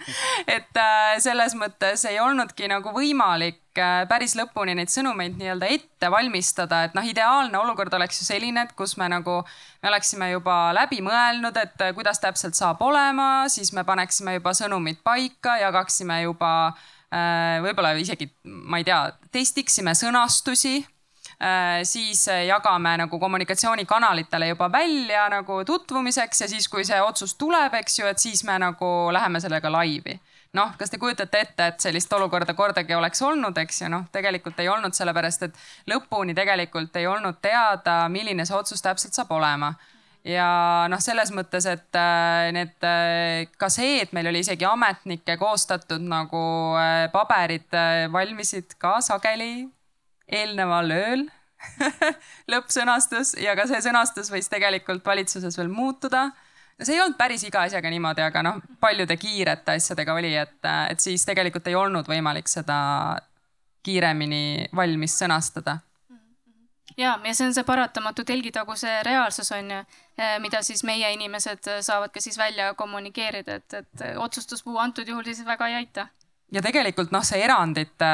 et 0.56 0.80
äh, 0.80 1.14
selles 1.22 1.54
mõttes 1.58 2.02
ei 2.08 2.18
olnudki 2.22 2.66
nagu 2.70 2.90
võimalik 2.96 3.78
äh, 3.78 4.02
päris 4.10 4.34
lõpuni 4.38 4.74
neid 4.78 4.90
sõnumeid 4.90 5.38
nii-öelda 5.38 5.70
ette 5.76 6.10
valmistada, 6.10 6.82
et 6.88 6.98
noh, 6.98 7.06
ideaalne 7.06 7.60
olukord 7.60 7.94
oleks 7.94 8.22
ju 8.22 8.28
selline, 8.32 8.66
et 8.66 8.74
kus 8.78 8.96
me 8.98 9.10
nagu, 9.12 9.40
me 9.82 9.92
oleksime 9.92 10.32
juba 10.32 10.58
läbi 10.76 11.00
mõelnud, 11.06 11.62
et 11.62 11.88
kuidas 11.94 12.22
täpselt 12.24 12.58
saab 12.58 12.82
olema, 12.82 13.46
siis 13.52 13.70
me 13.76 13.86
paneksime 13.86 14.38
juba 14.40 14.56
sõnumid 14.56 15.02
paika, 15.06 15.58
jagaksime 15.62 16.22
juba 16.24 16.52
võib-olla 17.64 17.94
isegi, 17.96 18.26
ma 18.44 18.82
ei 18.82 18.84
tea, 18.84 18.98
testiksime 19.32 19.94
sõnastusi 19.96 20.82
siis 21.86 22.28
äh, 22.28 22.46
jagame 22.46 22.96
nagu 22.98 23.18
kommunikatsioonikanalitele 23.18 24.48
juba 24.48 24.72
välja 24.72 25.28
nagu 25.28 25.64
tutvumiseks 25.64 26.40
ja 26.40 26.48
siis, 26.48 26.68
kui 26.68 26.84
see 26.84 26.98
otsus 27.02 27.34
tuleb, 27.38 27.74
eks 27.78 27.98
ju, 27.98 28.06
et 28.10 28.18
siis 28.18 28.42
me 28.44 28.58
nagu 28.58 28.88
läheme 29.14 29.40
sellega 29.40 29.70
laivi. 29.72 30.18
Noh, 30.58 30.72
kas 30.80 30.90
te 30.90 30.98
kujutate 30.98 31.44
ette, 31.44 31.66
et 31.66 31.80
sellist 31.80 32.12
olukorda 32.12 32.54
kordagi 32.58 32.96
oleks 32.96 33.22
olnud, 33.22 33.58
eks 33.62 33.82
ju, 33.82 33.92
noh, 33.92 34.08
tegelikult 34.12 34.58
ei 34.58 34.68
olnud, 34.68 34.96
sellepärast 34.96 35.46
et 35.46 35.62
lõpuni 35.92 36.34
tegelikult 36.34 36.96
ei 36.96 37.06
olnud 37.06 37.38
teada, 37.44 38.00
milline 38.08 38.48
see 38.48 38.56
otsus 38.56 38.82
täpselt 38.82 39.14
saab 39.14 39.30
olema. 39.38 39.74
Ja 40.26 40.50
noh, 40.90 40.98
selles 40.98 41.30
mõttes, 41.30 41.68
et 41.70 41.94
äh, 41.94 42.50
need, 42.56 42.74
ka 43.60 43.70
see, 43.70 44.02
et 44.02 44.10
meil 44.16 44.26
oli 44.32 44.42
isegi 44.42 44.66
ametnike 44.66 45.38
koostatud 45.38 46.02
nagu 46.02 46.44
paberid 47.14 47.78
valmisid 48.10 48.74
ka 48.82 48.98
sageli 49.04 49.68
eelneval 50.28 50.92
ööl 50.94 51.24
lõppsõnastus 52.52 53.34
ja 53.42 53.56
ka 53.58 53.66
see 53.70 53.80
sõnastus 53.88 54.30
võis 54.30 54.50
tegelikult 54.50 55.04
valitsuses 55.06 55.58
veel 55.58 55.72
muutuda. 55.72 56.28
see 56.82 56.94
ei 56.94 57.02
olnud 57.02 57.18
päris 57.18 57.42
iga 57.44 57.64
asjaga 57.66 57.90
niimoodi, 57.90 58.22
aga 58.22 58.44
noh, 58.46 58.60
paljude 58.80 59.16
kiirete 59.16 59.78
asjadega 59.78 60.14
oli, 60.14 60.34
et, 60.36 60.60
et 60.62 61.00
siis 61.00 61.24
tegelikult 61.26 61.66
ei 61.66 61.74
olnud 61.74 62.08
võimalik 62.08 62.48
seda 62.48 62.78
kiiremini 63.82 64.68
valmis 64.76 65.18
sõnastada 65.18 65.80
ja, 66.98 67.18
ja 67.24 67.34
see 67.34 67.48
on 67.48 67.56
see 67.56 67.66
paratamatu 67.66 68.24
telgitaguse 68.26 69.00
reaalsus 69.06 69.50
on 69.56 69.70
ju, 69.72 69.80
eh, 70.18 70.36
mida 70.42 70.62
siis 70.66 70.84
meie 70.86 71.10
inimesed 71.14 71.70
saavad 71.80 72.14
ka 72.14 72.22
siis 72.22 72.38
välja 72.38 72.72
kommunikeerida, 72.78 73.58
et, 73.62 73.74
et 73.82 74.06
otsustuspuu 74.16 74.78
antud 74.78 75.08
juhul 75.08 75.26
siis 75.26 75.46
väga 75.46 75.68
ei 75.72 75.82
aita 75.82 76.08
ja 76.52 76.62
tegelikult 76.64 77.10
noh, 77.12 77.24
see 77.26 77.42
erandite 77.44 78.08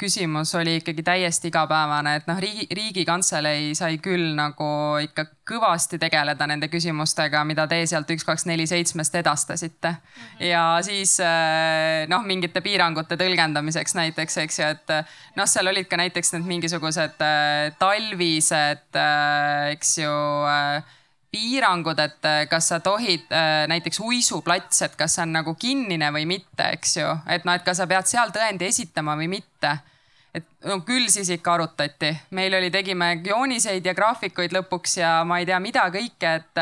küsimus 0.00 0.50
oli 0.58 0.78
ikkagi 0.80 1.04
täiesti 1.06 1.50
igapäevane, 1.52 2.16
et 2.18 2.26
noh, 2.30 2.38
riigi, 2.42 2.66
riigikantselei 2.74 3.70
sai 3.78 4.00
küll 4.02 4.32
nagu 4.38 4.70
ikka 5.02 5.28
kõvasti 5.48 6.00
tegeleda 6.02 6.48
nende 6.50 6.68
küsimustega, 6.72 7.44
mida 7.48 7.68
te 7.70 7.78
sealt 7.88 8.10
üks, 8.12 8.26
kaks, 8.26 8.48
neli, 8.50 8.66
seitsmest 8.68 9.14
edastasite 9.20 9.94
mm. 9.94 10.10
-hmm. 10.10 10.44
ja 10.50 10.64
siis 10.82 11.18
eh, 11.20 12.08
noh, 12.10 12.26
mingite 12.26 12.60
piirangute 12.60 13.16
tõlgendamiseks 13.16 13.94
näiteks, 13.94 14.38
eks 14.44 14.58
ju, 14.58 14.70
et 14.74 14.94
noh, 15.38 15.46
seal 15.46 15.70
olid 15.70 15.88
ka 15.88 15.96
näiteks 15.96 16.34
need 16.34 16.50
mingisugused 16.50 17.22
talvised, 17.78 19.02
eks 19.70 19.98
ju 20.02 20.14
piirangud, 21.30 21.98
et 22.00 22.24
äh, 22.24 22.40
kas 22.48 22.70
sa 22.72 22.80
tohid 22.80 23.28
äh, 23.32 23.66
näiteks 23.68 24.00
uisuplats, 24.00 24.82
et 24.86 24.96
kas 24.96 25.18
see 25.18 25.26
on 25.26 25.36
nagu 25.36 25.54
kinnine 25.60 26.08
või 26.14 26.24
mitte, 26.28 26.70
eks 26.78 26.96
ju, 27.02 27.12
et 27.28 27.44
noh, 27.44 27.58
et 27.58 27.66
kas 27.66 27.82
sa 27.82 27.88
pead 27.90 28.08
seal 28.08 28.32
tõendi 28.34 28.68
esitama 28.70 29.16
või 29.18 29.28
mitte. 29.38 29.78
et 30.38 30.44
no 30.68 30.76
küll 30.86 31.08
siis 31.10 31.30
ikka 31.32 31.54
arutati, 31.56 32.10
meil 32.36 32.52
oli, 32.54 32.68
tegime 32.70 33.08
jooniseid 33.26 33.86
ja 33.86 33.94
graafikuid 33.96 34.52
lõpuks 34.54 34.98
ja 35.00 35.12
ma 35.26 35.38
ei 35.40 35.46
tea, 35.48 35.56
mida 35.60 35.86
kõike, 35.90 36.32
et, 36.40 36.60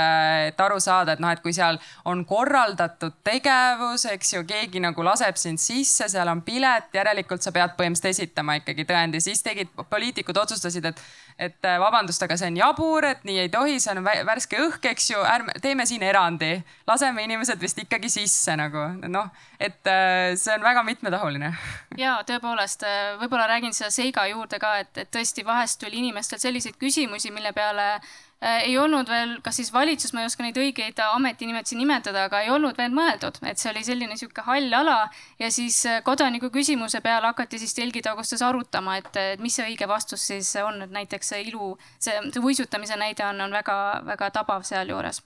et 0.48 0.62
aru 0.62 0.78
saada, 0.80 1.16
et 1.16 1.20
noh, 1.20 1.32
et 1.34 1.42
kui 1.44 1.52
seal 1.52 1.78
on 2.08 2.22
korraldatud 2.24 3.18
tegevus, 3.26 4.06
eks 4.12 4.32
ju, 4.36 4.44
keegi 4.48 4.80
nagu 4.80 5.04
laseb 5.04 5.36
sind 5.40 5.60
sisse, 5.60 6.08
seal 6.08 6.30
on 6.30 6.42
pilet, 6.46 6.88
järelikult 6.94 7.42
sa 7.42 7.52
pead 7.52 7.74
põhimõtteliselt 7.76 8.28
esitama 8.28 8.58
ikkagi 8.62 8.86
tõendi, 8.88 9.20
siis 9.20 9.42
tegid, 9.44 9.74
poliitikud 9.90 10.42
otsustasid, 10.46 10.90
et 10.92 11.02
et 11.38 11.68
äh, 11.68 11.76
vabandust, 11.80 12.22
aga 12.24 12.36
see 12.40 12.48
on 12.48 12.56
jabur, 12.56 13.04
et 13.04 13.24
nii 13.28 13.42
ei 13.44 13.50
tohi, 13.52 13.76
see 13.82 13.92
on 13.92 14.02
värske 14.04 14.60
õhk, 14.62 14.88
eks 14.92 15.10
ju, 15.10 15.20
ärme, 15.20 15.52
teeme 15.62 15.84
siin 15.88 16.04
erandi. 16.06 16.62
laseme 16.88 17.24
inimesed 17.26 17.60
vist 17.60 17.78
ikkagi 17.82 18.08
sisse 18.12 18.56
nagu 18.56 18.86
noh, 19.12 19.28
et 19.60 19.90
äh, 19.92 20.32
see 20.40 20.54
on 20.56 20.64
väga 20.64 20.84
mitmetahuline. 20.86 21.52
ja 22.04 22.16
tõepoolest, 22.28 22.86
äh, 22.88 23.16
võib-olla 23.20 23.48
räägin 23.52 23.76
seda 23.76 23.92
seiga 23.92 24.24
juurde 24.32 24.60
ka, 24.62 24.78
et, 24.84 24.92
et 25.04 25.12
tõesti 25.12 25.44
vahest 25.44 25.80
tuli 25.82 26.00
inimestel 26.00 26.40
selliseid 26.40 26.80
küsimusi, 26.80 27.34
mille 27.36 27.52
peale 27.56 27.98
ei 28.40 28.74
olnud 28.78 29.08
veel, 29.08 29.30
kas 29.42 29.56
siis 29.56 29.70
valitsus, 29.72 30.12
ma 30.12 30.20
ei 30.20 30.28
oska 30.28 30.44
neid 30.44 30.58
õigeid 30.60 30.98
ametinimetusi 31.00 31.78
nimetada, 31.78 32.26
aga 32.28 32.42
ei 32.44 32.50
olnud 32.52 32.76
veel 32.76 32.92
mõeldud, 32.92 33.38
et 33.48 33.60
see 33.60 33.70
oli 33.70 33.84
selline 33.86 34.12
niisugune 34.12 34.44
hall 34.44 34.76
ala. 34.76 34.96
Ja 35.40 35.48
siis 35.52 35.78
äh, 35.88 36.02
kodaniku 36.04 36.50
küsimuse 36.52 37.00
peale 37.04 37.30
hakati 37.30 37.58
siis 37.62 37.72
telgitagustes 37.78 38.44
arutama, 38.44 38.98
et 39.00 39.40
mis 39.40 39.56
see 39.56 39.64
õige 39.70 39.88
vastus 39.88 40.26
siis 40.28 40.52
on, 40.60 40.82
et 40.84 40.92
näiteks 40.92 41.32
see 41.32 41.46
ilu, 41.48 41.72
see, 41.96 42.16
see 42.28 42.44
uisutamise 42.44 42.98
näide 43.00 43.24
on, 43.24 43.40
on 43.46 43.56
väga-väga 43.56 44.30
tabav 44.36 44.66
sealjuures. 44.68 45.22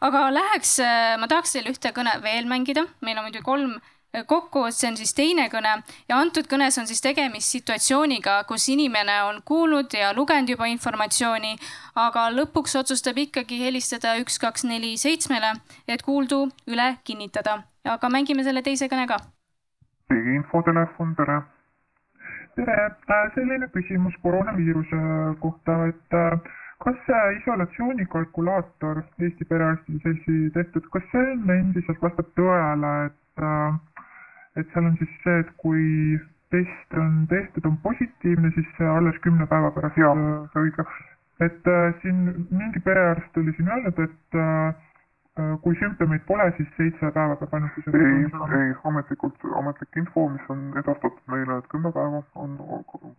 aga 0.00 0.28
läheks, 0.32 0.78
äh, 0.80 1.16
ma 1.20 1.28
tahaks 1.28 1.52
teile 1.52 1.74
ühte 1.74 1.92
kõne 1.92 2.16
veel 2.24 2.48
mängida, 2.48 2.88
meil 3.04 3.20
on 3.20 3.28
muidugi 3.28 3.44
kolm 3.44 3.76
kokku, 4.22 4.66
see 4.70 4.88
on 4.90 4.96
siis 4.98 5.14
teine 5.16 5.48
kõne 5.50 5.72
ja 6.08 6.18
antud 6.18 6.46
kõnes 6.50 6.78
on 6.78 6.86
siis 6.86 7.02
tegemist 7.02 7.50
situatsiooniga, 7.54 8.36
kus 8.48 8.68
inimene 8.70 9.16
on 9.28 9.40
kuulnud 9.44 9.94
ja 9.98 10.12
lugenud 10.14 10.52
juba 10.54 10.68
informatsiooni, 10.70 11.56
aga 11.98 12.28
lõpuks 12.34 12.78
otsustab 12.78 13.18
ikkagi 13.18 13.58
helistada 13.64 14.14
üks, 14.22 14.38
kaks, 14.38 14.66
neli, 14.70 14.94
seitsmele, 15.00 15.54
et 15.88 16.02
kuuldu 16.02 16.46
üle 16.70 16.94
kinnitada. 17.04 17.62
aga 17.84 18.08
mängime 18.08 18.44
selle 18.44 18.62
teise 18.62 18.88
kõne 18.88 19.06
ka. 19.08 19.16
riigi 20.10 20.36
infotelefon, 20.40 21.14
tere. 21.16 21.40
tere, 22.56 22.76
äh, 23.10 23.32
selline 23.34 23.68
küsimus 23.74 24.14
koroonaviiruse 24.22 25.00
kohta, 25.40 25.86
et 25.88 26.14
äh, 26.14 26.38
kas 26.84 26.96
see 27.06 27.24
isolatsiooni 27.40 28.06
kalkulaator 28.06 29.02
Eesti 29.18 29.44
Perearstide 29.44 29.98
Seltsi 30.04 30.50
tehtud, 30.54 30.86
kas 30.92 31.02
see 31.12 31.34
endiselt 31.58 32.00
vastab 32.02 32.30
tõele, 32.38 32.94
et 33.10 33.42
äh, 33.42 33.80
et 34.56 34.70
seal 34.72 34.86
on 34.86 34.96
siis 35.00 35.10
see, 35.24 35.40
et 35.42 35.50
kui 35.62 36.20
test 36.54 36.96
on 37.00 37.26
tehtud, 37.30 37.66
on 37.66 37.76
positiivne, 37.82 38.50
siis 38.54 38.80
alles 38.96 39.18
kümne 39.26 39.46
päeva 39.50 39.70
pärast. 39.74 39.98
jaa, 39.98 40.14
see 40.52 40.66
õige. 40.68 40.86
et 41.42 41.66
äh, 41.66 41.94
siin 42.02 42.46
mingi 42.50 42.80
perearst 42.84 43.38
oli 43.42 43.54
siin 43.56 43.70
öelnud, 43.74 43.98
et 44.06 44.38
äh, 44.38 44.74
äh 45.42 45.56
kui 45.62 45.74
sümptomeid 45.80 46.22
pole, 46.30 46.46
siis 46.56 46.70
seitse 46.76 47.10
päeva 47.16 47.36
peab 47.40 47.56
ainult 47.58 47.88
ei, 47.88 48.22
ei, 48.60 48.70
ametlikult, 48.90 49.48
ametlik 49.62 49.98
info, 50.02 50.28
mis 50.36 50.46
on 50.54 50.70
edastatud 50.78 51.34
meile, 51.34 51.58
et 51.58 51.68
kümme 51.74 51.92
päeva 51.98 52.22
on 52.34 52.56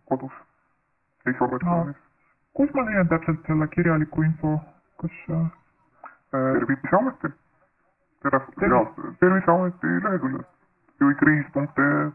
kodus 0.08 0.40
isolatsioonis 1.28 1.96
no,. 1.96 2.02
kus 2.56 2.72
ma 2.74 2.88
leian 2.88 3.08
täpselt 3.12 3.52
selle 3.52 3.68
kirjaliku 3.76 4.24
info, 4.30 4.58
kas 5.02 5.22
äh...? 5.30 5.46
Terviseameti, 6.36 7.28
Terviseameti 9.20 9.86
leheküljel 11.00 11.44
kriis.ee. 11.52 12.10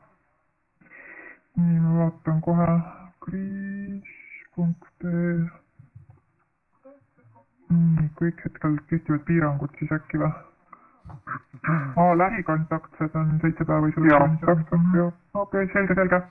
nii, 1.57 1.79
ma 1.79 1.91
vaatan 1.97 2.41
kohe 2.41 2.67
kriis.ee. 3.25 4.69
nii, 7.69 8.07
kõik 8.21 8.38
hetkel 8.45 8.79
kehtivad 8.89 9.23
piirangud 9.29 9.71
siis 9.79 9.91
äkki 9.97 10.17
või? 10.23 10.34
aa, 11.97 12.17
lähikontaktsed 12.17 13.15
on 13.15 13.39
seitse 13.41 13.65
päeva 13.65 13.88
isolatsioonis. 13.88 14.41
jah, 14.41 14.57
täpselt, 14.59 14.91
jah. 14.97 15.13
okei, 15.34 15.65
selge, 15.73 15.93
selge. 16.01 16.21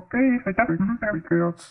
okei, 0.00 0.30
aitäh. 0.46 0.66
kõike 1.10 1.42
head 1.42 1.68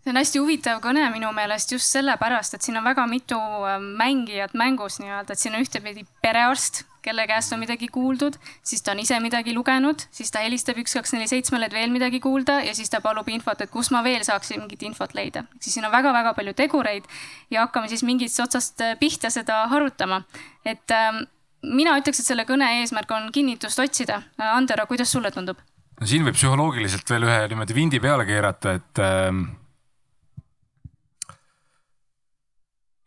see 0.00 0.10
on 0.14 0.16
hästi 0.16 0.40
huvitav 0.40 0.80
kõne 0.84 1.04
minu 1.12 1.30
meelest 1.36 1.72
just 1.74 1.92
sellepärast, 1.92 2.54
et 2.56 2.64
siin 2.64 2.78
on 2.80 2.86
väga 2.86 3.06
mitu 3.06 3.36
äh, 3.38 3.76
mängijat 3.80 4.54
mängus 4.56 4.98
nii-öelda, 5.02 5.34
et 5.34 5.42
siin 5.42 5.54
on 5.54 5.64
ühtepidi 5.66 6.06
perearst, 6.24 6.84
kelle 7.02 7.26
käest 7.28 7.52
on 7.52 7.60
midagi 7.62 7.88
kuuldud, 7.92 8.36
siis 8.62 8.82
ta 8.82 8.92
on 8.92 9.00
ise 9.02 9.18
midagi 9.20 9.54
lugenud, 9.56 10.04
siis 10.14 10.30
ta 10.30 10.42
helistab 10.44 10.78
üks, 10.82 10.94
kaks, 10.98 11.14
neli, 11.16 11.28
seitsmele, 11.30 11.70
et 11.70 11.76
veel 11.76 11.92
midagi 11.94 12.20
kuulda 12.20 12.60
ja 12.66 12.74
siis 12.76 12.92
ta 12.92 13.00
palub 13.04 13.28
infot, 13.32 13.60
et 13.60 13.72
kus 13.72 13.90
ma 13.94 14.02
veel 14.06 14.24
saaksin 14.26 14.60
mingit 14.62 14.82
infot 14.86 15.14
leida. 15.14 15.44
siis 15.60 15.74
siin 15.74 15.86
on 15.88 15.92
väga-väga 15.92 16.34
palju 16.36 16.54
tegureid 16.54 17.08
ja 17.50 17.66
hakkame 17.66 17.88
siis 17.88 18.04
mingist 18.06 18.40
otsast 18.40 18.80
äh, 18.84 18.96
pihta 19.00 19.30
seda 19.30 19.66
harutama. 19.72 20.22
et 20.64 20.90
ähm, 20.90 21.24
mina 21.62 21.96
ütleks, 21.98 22.20
et 22.20 22.26
selle 22.32 22.44
kõne 22.48 22.68
eesmärk 22.80 23.10
on 23.12 23.28
kinnitust 23.32 23.78
otsida. 23.78 24.22
Äh, 24.40 24.54
Andero, 24.56 24.86
kuidas 24.86 25.12
sulle 25.12 25.30
tundub? 25.30 25.58
no 26.00 26.06
siin 26.06 26.24
võib 26.24 26.36
psühholoogiliselt 26.36 27.10
veel 27.10 27.26
ühe 27.28 27.40
niimoodi 27.48 27.76
vindi 27.76 28.00
peale 28.00 28.26
keerata, 28.28 28.76
et 28.78 29.02
ähm, 29.04 29.42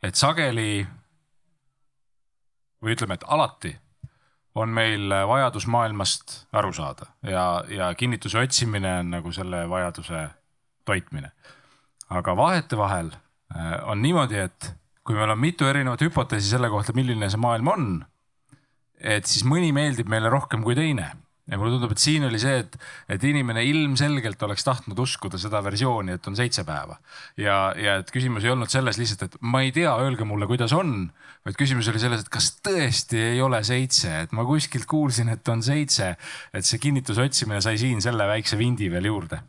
et 0.04 0.20
sageli 0.20 0.84
või 2.84 2.96
ütleme, 2.98 3.16
et 3.16 3.26
alati 3.32 3.72
on 4.56 4.70
meil 4.70 5.10
vajadus 5.28 5.68
maailmast 5.68 6.36
aru 6.54 6.74
saada 6.74 7.08
ja, 7.26 7.64
ja 7.70 7.94
kinnituse 7.98 8.40
otsimine 8.40 9.00
on 9.00 9.12
nagu 9.16 9.32
selle 9.32 9.64
vajaduse 9.70 10.28
toitmine. 10.86 11.32
aga 12.10 12.38
vahetevahel 12.38 13.12
äh, 13.12 13.74
on 13.90 14.02
niimoodi, 14.02 14.38
et 14.38 14.74
kui 15.04 15.16
meil 15.16 15.30
on 15.34 15.40
mitu 15.40 15.66
erinevat 15.66 16.02
hüpoteesi 16.02 16.50
selle 16.50 16.70
kohta, 16.70 16.94
milline 16.94 17.30
see 17.30 17.42
maailm 17.42 17.68
on, 17.68 17.88
et 19.00 19.26
siis 19.26 19.46
mõni 19.48 19.74
meeldib 19.76 20.12
meile 20.12 20.30
rohkem 20.30 20.64
kui 20.64 20.76
teine 20.76 21.10
ja 21.52 21.60
mulle 21.60 21.74
tundub, 21.76 21.92
et 21.92 22.02
siin 22.02 22.24
oli 22.28 22.40
see, 22.40 22.62
et, 22.64 22.78
et 23.12 23.24
inimene 23.28 23.66
ilmselgelt 23.68 24.42
oleks 24.48 24.64
tahtnud 24.64 25.00
uskuda 25.04 25.40
seda 25.42 25.60
versiooni, 25.66 26.16
et 26.16 26.28
on 26.30 26.38
seitse 26.40 26.64
päeva. 26.68 26.98
ja, 27.38 27.58
ja 27.78 27.98
et 28.02 28.12
küsimus 28.16 28.46
ei 28.46 28.54
olnud 28.54 28.72
selles 28.72 29.00
lihtsalt, 29.02 29.28
et 29.28 29.38
ma 29.42 29.64
ei 29.66 29.74
tea, 29.76 29.92
öelge 30.06 30.28
mulle, 30.28 30.48
kuidas 30.50 30.76
on, 30.78 31.10
vaid 31.44 31.60
küsimus 31.60 31.90
oli 31.92 32.02
selles, 32.04 32.24
et 32.24 32.32
kas 32.32 32.54
tõesti 32.64 33.20
ei 33.34 33.42
ole 33.44 33.60
seitse, 33.68 34.14
et 34.24 34.36
ma 34.36 34.48
kuskilt 34.48 34.88
kuulsin, 34.90 35.34
et 35.34 35.48
on 35.52 35.64
seitse. 35.64 36.14
et 36.54 36.66
see 36.66 36.80
kinnituse 36.80 37.28
otsimine 37.28 37.62
sai 37.62 37.78
siin 37.78 38.02
selle 38.02 38.28
väikse 38.30 38.58
vindi 38.58 38.92
veel 38.92 39.12
juurde 39.12 39.44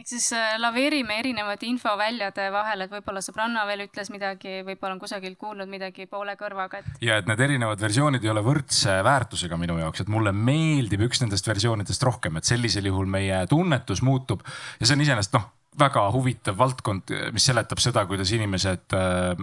ehk 0.00 0.08
siis 0.08 0.30
äh, 0.36 0.54
laveerime 0.60 1.18
erinevate 1.20 1.68
infoväljade 1.68 2.48
vahel, 2.54 2.84
et 2.84 2.92
võib-olla 2.92 3.22
sõbranna 3.24 3.66
veel 3.68 3.84
ütles 3.86 4.10
midagi, 4.12 4.60
võib-olla 4.66 4.96
on 4.96 5.02
kusagilt 5.02 5.38
kuulnud 5.40 5.70
midagi 5.70 6.06
poole 6.10 6.36
kõrvaga, 6.40 6.80
et. 6.80 6.90
ja 7.04 7.20
et 7.20 7.28
need 7.28 7.44
erinevad 7.44 7.80
versioonid 7.82 8.24
ei 8.24 8.32
ole 8.32 8.44
võrdse 8.44 9.00
väärtusega 9.06 9.60
minu 9.60 9.78
jaoks, 9.82 10.04
et 10.04 10.12
mulle 10.12 10.32
meeldib 10.36 11.04
üks 11.08 11.22
nendest 11.24 11.48
versioonidest 11.50 12.08
rohkem, 12.08 12.40
et 12.40 12.48
sellisel 12.48 12.88
juhul 12.88 13.10
meie 13.10 13.44
tunnetus 13.50 14.04
muutub 14.06 14.44
ja 14.80 14.86
see 14.86 14.96
on 14.96 15.04
iseenesest 15.04 15.36
noh, 15.36 15.48
väga 15.80 16.06
huvitav 16.14 16.56
valdkond, 16.58 17.12
mis 17.34 17.46
seletab 17.46 17.80
seda, 17.82 18.06
kuidas 18.08 18.32
inimesed 18.34 18.96
äh, 18.96 19.34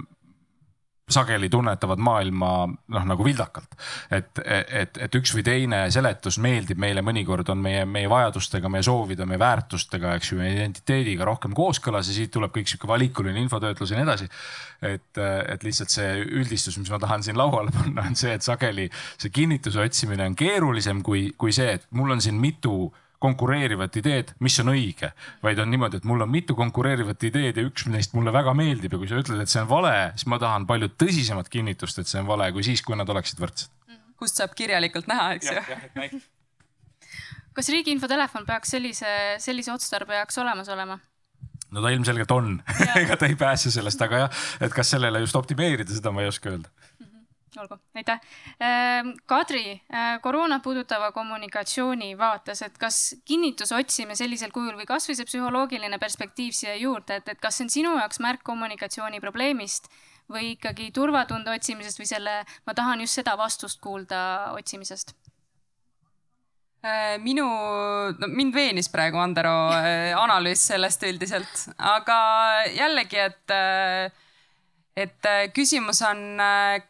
sageli 1.10 1.48
tunnetavad 1.50 2.02
maailma 2.04 2.50
noh, 2.68 3.06
nagu 3.08 3.24
vildakalt. 3.24 3.78
et, 4.12 4.42
et, 4.44 4.98
et 5.06 5.16
üks 5.16 5.32
või 5.38 5.44
teine 5.48 5.80
seletus 5.94 6.36
meeldib 6.44 6.82
meile 6.84 7.04
mõnikord 7.06 7.48
on 7.54 7.62
meie, 7.64 7.86
meie 7.88 8.10
vajadustega, 8.12 8.68
meie 8.72 8.84
soovide, 8.84 9.26
meie 9.26 9.40
väärtustega, 9.40 10.18
eks 10.20 10.34
ju, 10.34 10.42
meie 10.42 10.58
identiteediga 10.58 11.28
rohkem 11.30 11.56
kooskõlas 11.56 12.12
ja 12.12 12.18
siit 12.18 12.34
tuleb 12.36 12.52
kõik 12.56 12.68
sihuke 12.68 12.92
valikuline 12.92 13.40
infotöötlus 13.46 13.96
ja 13.96 14.02
nii 14.02 14.08
edasi. 14.08 14.30
et, 14.82 15.24
et 15.54 15.64
lihtsalt 15.64 15.96
see 15.96 16.12
üldistus, 16.28 16.78
mis 16.78 16.92
ma 16.92 17.00
tahan 17.00 17.24
siin 17.24 17.40
lauale 17.40 17.72
panna, 17.72 18.04
on 18.10 18.20
see, 18.20 18.36
et 18.36 18.44
sageli 18.44 18.90
see 19.16 19.32
kinnituse 19.32 19.80
otsimine 19.80 20.28
on 20.28 20.36
keerulisem 20.36 21.02
kui, 21.08 21.30
kui 21.40 21.56
see, 21.56 21.80
et 21.80 21.88
mul 21.96 22.18
on 22.18 22.22
siin 22.22 22.36
mitu 22.36 22.92
konkureerivat 23.24 23.98
ideed, 24.00 24.34
mis 24.46 24.58
on 24.62 24.72
õige, 24.74 25.10
vaid 25.44 25.60
on 25.62 25.72
niimoodi, 25.74 26.00
et 26.00 26.08
mul 26.08 26.22
on 26.26 26.30
mitu 26.32 26.56
konkureerivat 26.58 27.24
ideed 27.30 27.58
ja 27.58 27.66
üks 27.66 27.88
neist 27.90 28.14
mulle 28.18 28.34
väga 28.34 28.54
meeldib 28.58 28.94
ja 28.94 29.02
kui 29.02 29.10
sa 29.10 29.18
ütled, 29.22 29.42
et 29.42 29.52
see 29.52 29.64
on 29.64 29.70
vale, 29.72 29.94
siis 30.16 30.30
ma 30.30 30.40
tahan 30.42 30.68
palju 30.70 30.92
tõsisemat 31.02 31.50
kinnitust, 31.54 32.02
et 32.02 32.10
see 32.10 32.22
on 32.22 32.30
vale, 32.30 32.52
kui 32.56 32.66
siis, 32.66 32.84
kui 32.86 32.98
nad 33.00 33.10
oleksid 33.10 33.42
võrdsed. 33.42 33.74
kust 34.18 34.40
saab 34.40 34.54
kirjalikult 34.58 35.10
näha, 35.10 35.34
eks 35.38 35.52
ju. 35.52 36.22
kas 37.58 37.70
riigi 37.74 37.94
infotelefon 37.96 38.46
peaks 38.46 38.74
sellise, 38.78 39.14
sellise 39.42 39.74
otstarbe 39.74 40.18
jaoks 40.22 40.38
olemas 40.44 40.70
olema? 40.74 41.00
no 41.72 41.82
ta 41.84 41.94
ilmselgelt 41.94 42.32
on 42.32 42.60
ega 43.02 43.18
ta 43.18 43.30
ei 43.30 43.36
pääse 43.40 43.74
sellest, 43.74 44.02
aga 44.02 44.26
jah, 44.26 44.44
et 44.62 44.74
kas 44.74 44.94
sellele 44.94 45.26
just 45.26 45.36
optimeerida, 45.36 45.90
seda 45.94 46.14
ma 46.14 46.22
ei 46.22 46.30
oska 46.30 46.54
öelda 46.54 46.70
olgu, 47.56 47.78
aitäh. 47.96 48.20
Ehm, 48.60 49.14
Kadri, 49.26 49.82
äh, 49.94 50.18
koroonat 50.22 50.64
puudutava 50.64 51.12
kommunikatsiooni 51.12 52.18
vaates, 52.18 52.62
et 52.62 52.78
kas 52.78 53.16
kinnituse 53.26 53.76
otsimine 53.76 54.18
sellisel 54.20 54.52
kujul 54.52 54.76
või 54.80 54.90
kasvõi 54.90 55.16
see 55.18 55.30
psühholoogiline 55.30 56.00
perspektiiv 56.02 56.54
siia 56.58 56.76
juurde, 56.76 57.22
et, 57.22 57.30
et 57.30 57.40
kas 57.42 57.58
see 57.58 57.68
on 57.68 57.74
sinu 57.74 57.96
jaoks 57.98 58.20
märk 58.24 58.44
kommunikatsiooni 58.48 59.24
probleemist 59.24 59.90
või 60.32 60.54
ikkagi 60.58 60.92
turvatunde 60.92 61.54
otsimisest 61.56 62.02
või 62.02 62.10
selle, 62.10 62.36
ma 62.68 62.76
tahan 62.76 63.02
just 63.06 63.22
seda 63.22 63.38
vastust 63.40 63.80
kuulda 63.82 64.52
otsimisest? 64.58 65.16
Äh, 66.86 67.18
minu, 67.20 67.48
no 68.20 68.28
mind 68.30 68.54
veenis 68.56 68.88
praegu 68.94 69.18
Andero 69.20 69.72
äh, 69.74 70.14
analüüs 70.16 70.62
sellest 70.70 71.02
üldiselt, 71.08 71.64
aga 71.82 72.20
jällegi, 72.70 73.18
et, 73.24 73.56
äh, 73.56 74.27
et 74.98 75.28
küsimus 75.54 76.02
on 76.08 76.42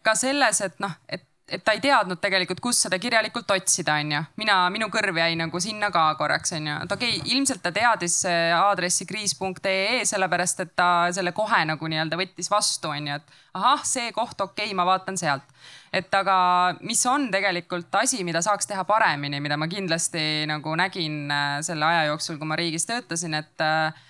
ka 0.03 0.14
selles, 0.16 0.62
et 0.64 0.80
noh, 0.84 0.93
et 1.12 1.28
et 1.47 1.64
ta 1.64 1.74
ei 1.76 1.82
teadnud 1.82 2.20
tegelikult, 2.20 2.60
kus 2.64 2.82
seda 2.84 2.97
kirjalikult 2.99 3.49
otsida, 3.55 3.95
onju. 4.01 4.20
mina, 4.41 4.58
minu 4.74 4.89
kõrv 4.91 5.16
jäi 5.22 5.38
nagu 5.39 5.60
sinna 5.64 5.89
ka 5.95 6.03
korraks, 6.20 6.51
onju. 6.58 6.76
et 6.84 6.95
okei 6.95 7.14
okay,, 7.18 7.36
ilmselt 7.36 7.64
ta 7.64 7.72
teadis 7.76 8.20
aadressi 8.28 9.08
kriis.ee 9.08 10.03
sellepärast, 10.08 10.66
et 10.66 10.74
ta 10.76 10.89
selle 11.16 11.32
kohe 11.38 11.62
nagu 11.70 11.88
nii-öelda 11.88 12.20
võttis 12.20 12.51
vastu, 12.51 12.91
onju, 12.91 13.20
et 13.22 13.38
ahah, 13.58 13.86
see 13.88 14.12
koht, 14.16 14.36
okei 14.41 14.68
okay,, 14.68 14.76
ma 14.78 14.86
vaatan 14.88 15.20
sealt. 15.20 15.47
et 15.95 16.14
aga 16.20 16.38
mis 16.82 17.05
on 17.08 17.30
tegelikult 17.32 17.95
asi, 17.95 18.24
mida 18.28 18.43
saaks 18.43 18.68
teha 18.68 18.84
paremini, 18.88 19.39
mida 19.43 19.58
ma 19.58 19.70
kindlasti 19.72 20.43
nagu 20.51 20.76
nägin 20.76 21.32
äh, 21.32 21.47
selle 21.64 21.88
aja 21.88 22.10
jooksul, 22.12 22.41
kui 22.41 22.51
ma 22.51 22.60
riigis 22.60 22.86
töötasin, 22.89 23.39
et 23.39 23.64
äh, 23.64 24.07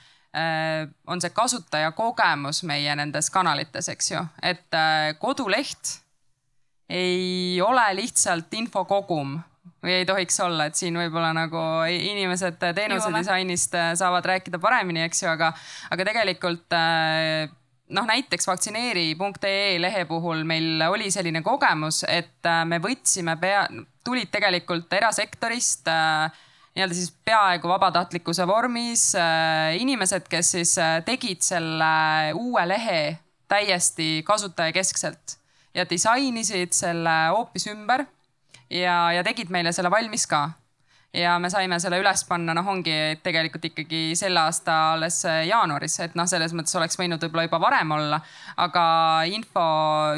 on 1.08 1.22
see 1.24 1.34
kasutajakogemus 1.34 2.64
meie 2.68 2.96
nendes 3.00 3.32
kanalites, 3.34 3.90
eks 3.94 4.12
ju, 4.12 4.24
et 4.46 4.78
äh, 4.78 5.14
koduleht 5.22 5.98
ei 6.90 7.60
ole 7.62 7.84
lihtsalt 7.98 8.54
infokogum 8.56 9.38
või 9.84 10.00
ei 10.00 10.06
tohiks 10.08 10.40
olla, 10.44 10.68
et 10.68 10.80
siin 10.80 10.98
võib-olla 10.98 11.32
nagu 11.36 11.62
inimesed 11.92 12.60
teenuse 12.62 13.12
disainist 13.14 13.76
äh, 13.78 13.92
saavad 14.00 14.26
rääkida 14.26 14.60
paremini, 14.60 15.04
eks 15.08 15.24
ju, 15.24 15.30
aga, 15.32 15.52
aga 15.92 16.08
tegelikult 16.08 16.76
äh, 16.76 17.48
noh, 17.96 18.08
näiteks 18.10 18.50
vaktsineeri.ee 18.50 19.78
lehe 19.82 20.06
puhul 20.10 20.44
meil 20.48 20.84
oli 20.90 21.12
selline 21.14 21.44
kogemus, 21.46 22.04
et 22.08 22.48
äh, 22.48 22.64
me 22.68 22.82
võtsime 22.84 23.38
pea, 23.42 23.68
tulid 24.08 24.32
tegelikult 24.34 24.94
erasektorist 24.94 25.90
nii-öelda 26.78 26.94
siis 26.94 27.10
peaaegu 27.26 27.72
vabatahtlikkuse 27.72 28.46
vormis 28.48 29.10
inimesed, 29.82 30.28
kes 30.30 30.52
siis 30.54 30.76
tegid 31.06 31.42
selle 31.42 31.90
uue 32.38 32.68
lehe 32.70 33.00
täiesti 33.50 34.22
kasutajakeskselt 34.28 35.40
ja 35.74 35.86
disainisid 35.90 36.78
selle 36.78 37.16
hoopis 37.34 37.68
ümber 37.72 38.06
ja, 38.70 39.12
ja 39.16 39.26
tegid 39.26 39.52
meile 39.54 39.74
selle 39.76 39.92
valmis 39.92 40.28
ka. 40.30 40.50
Ja 41.18 41.38
me 41.40 41.50
saime 41.50 41.80
selle 41.80 41.98
üles 42.02 42.22
panna, 42.28 42.54
noh, 42.54 42.68
ongi 42.68 42.94
tegelikult 43.24 43.64
ikkagi 43.70 44.12
selle 44.20 44.42
aasta 44.44 44.74
alles 44.92 45.22
jaanuaris, 45.48 45.96
et 46.04 46.18
noh, 46.20 46.28
selles 46.30 46.52
mõttes 46.54 46.76
oleks 46.78 47.00
võinud 47.00 47.24
võib-olla 47.24 47.46
juba 47.48 47.62
varem 47.64 47.94
olla, 47.96 48.20
aga 48.60 48.84
info 49.32 49.64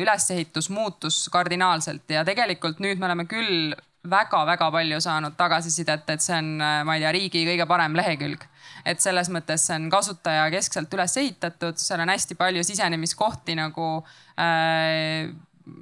ülesehitus 0.01 0.71
muutus 0.73 1.21
kardinaalselt 1.31 2.09
ja 2.11 2.25
tegelikult 2.27 2.81
nüüd 2.83 2.99
me 2.99 3.07
oleme 3.07 3.27
küll 3.29 3.77
väga-väga 4.07 4.69
palju 4.71 5.01
saanud 5.03 5.35
tagasisidet, 5.35 6.05
et 6.07 6.23
see 6.23 6.37
on, 6.37 6.53
ma 6.59 6.95
ei 6.95 7.03
tea, 7.03 7.11
riigi 7.11 7.43
kõige 7.47 7.67
parem 7.67 7.97
lehekülg. 7.99 8.45
et 8.85 9.01
selles 9.03 9.27
mõttes 9.29 9.65
see 9.67 9.75
on 9.75 9.89
kasutajakeskselt 9.91 10.93
üles 10.95 11.17
ehitatud, 11.19 11.77
seal 11.77 11.99
on 11.99 12.09
hästi 12.09 12.37
palju 12.39 12.63
sisenemiskohti 12.63 13.57
nagu 13.59 13.89
äh, 14.39 15.27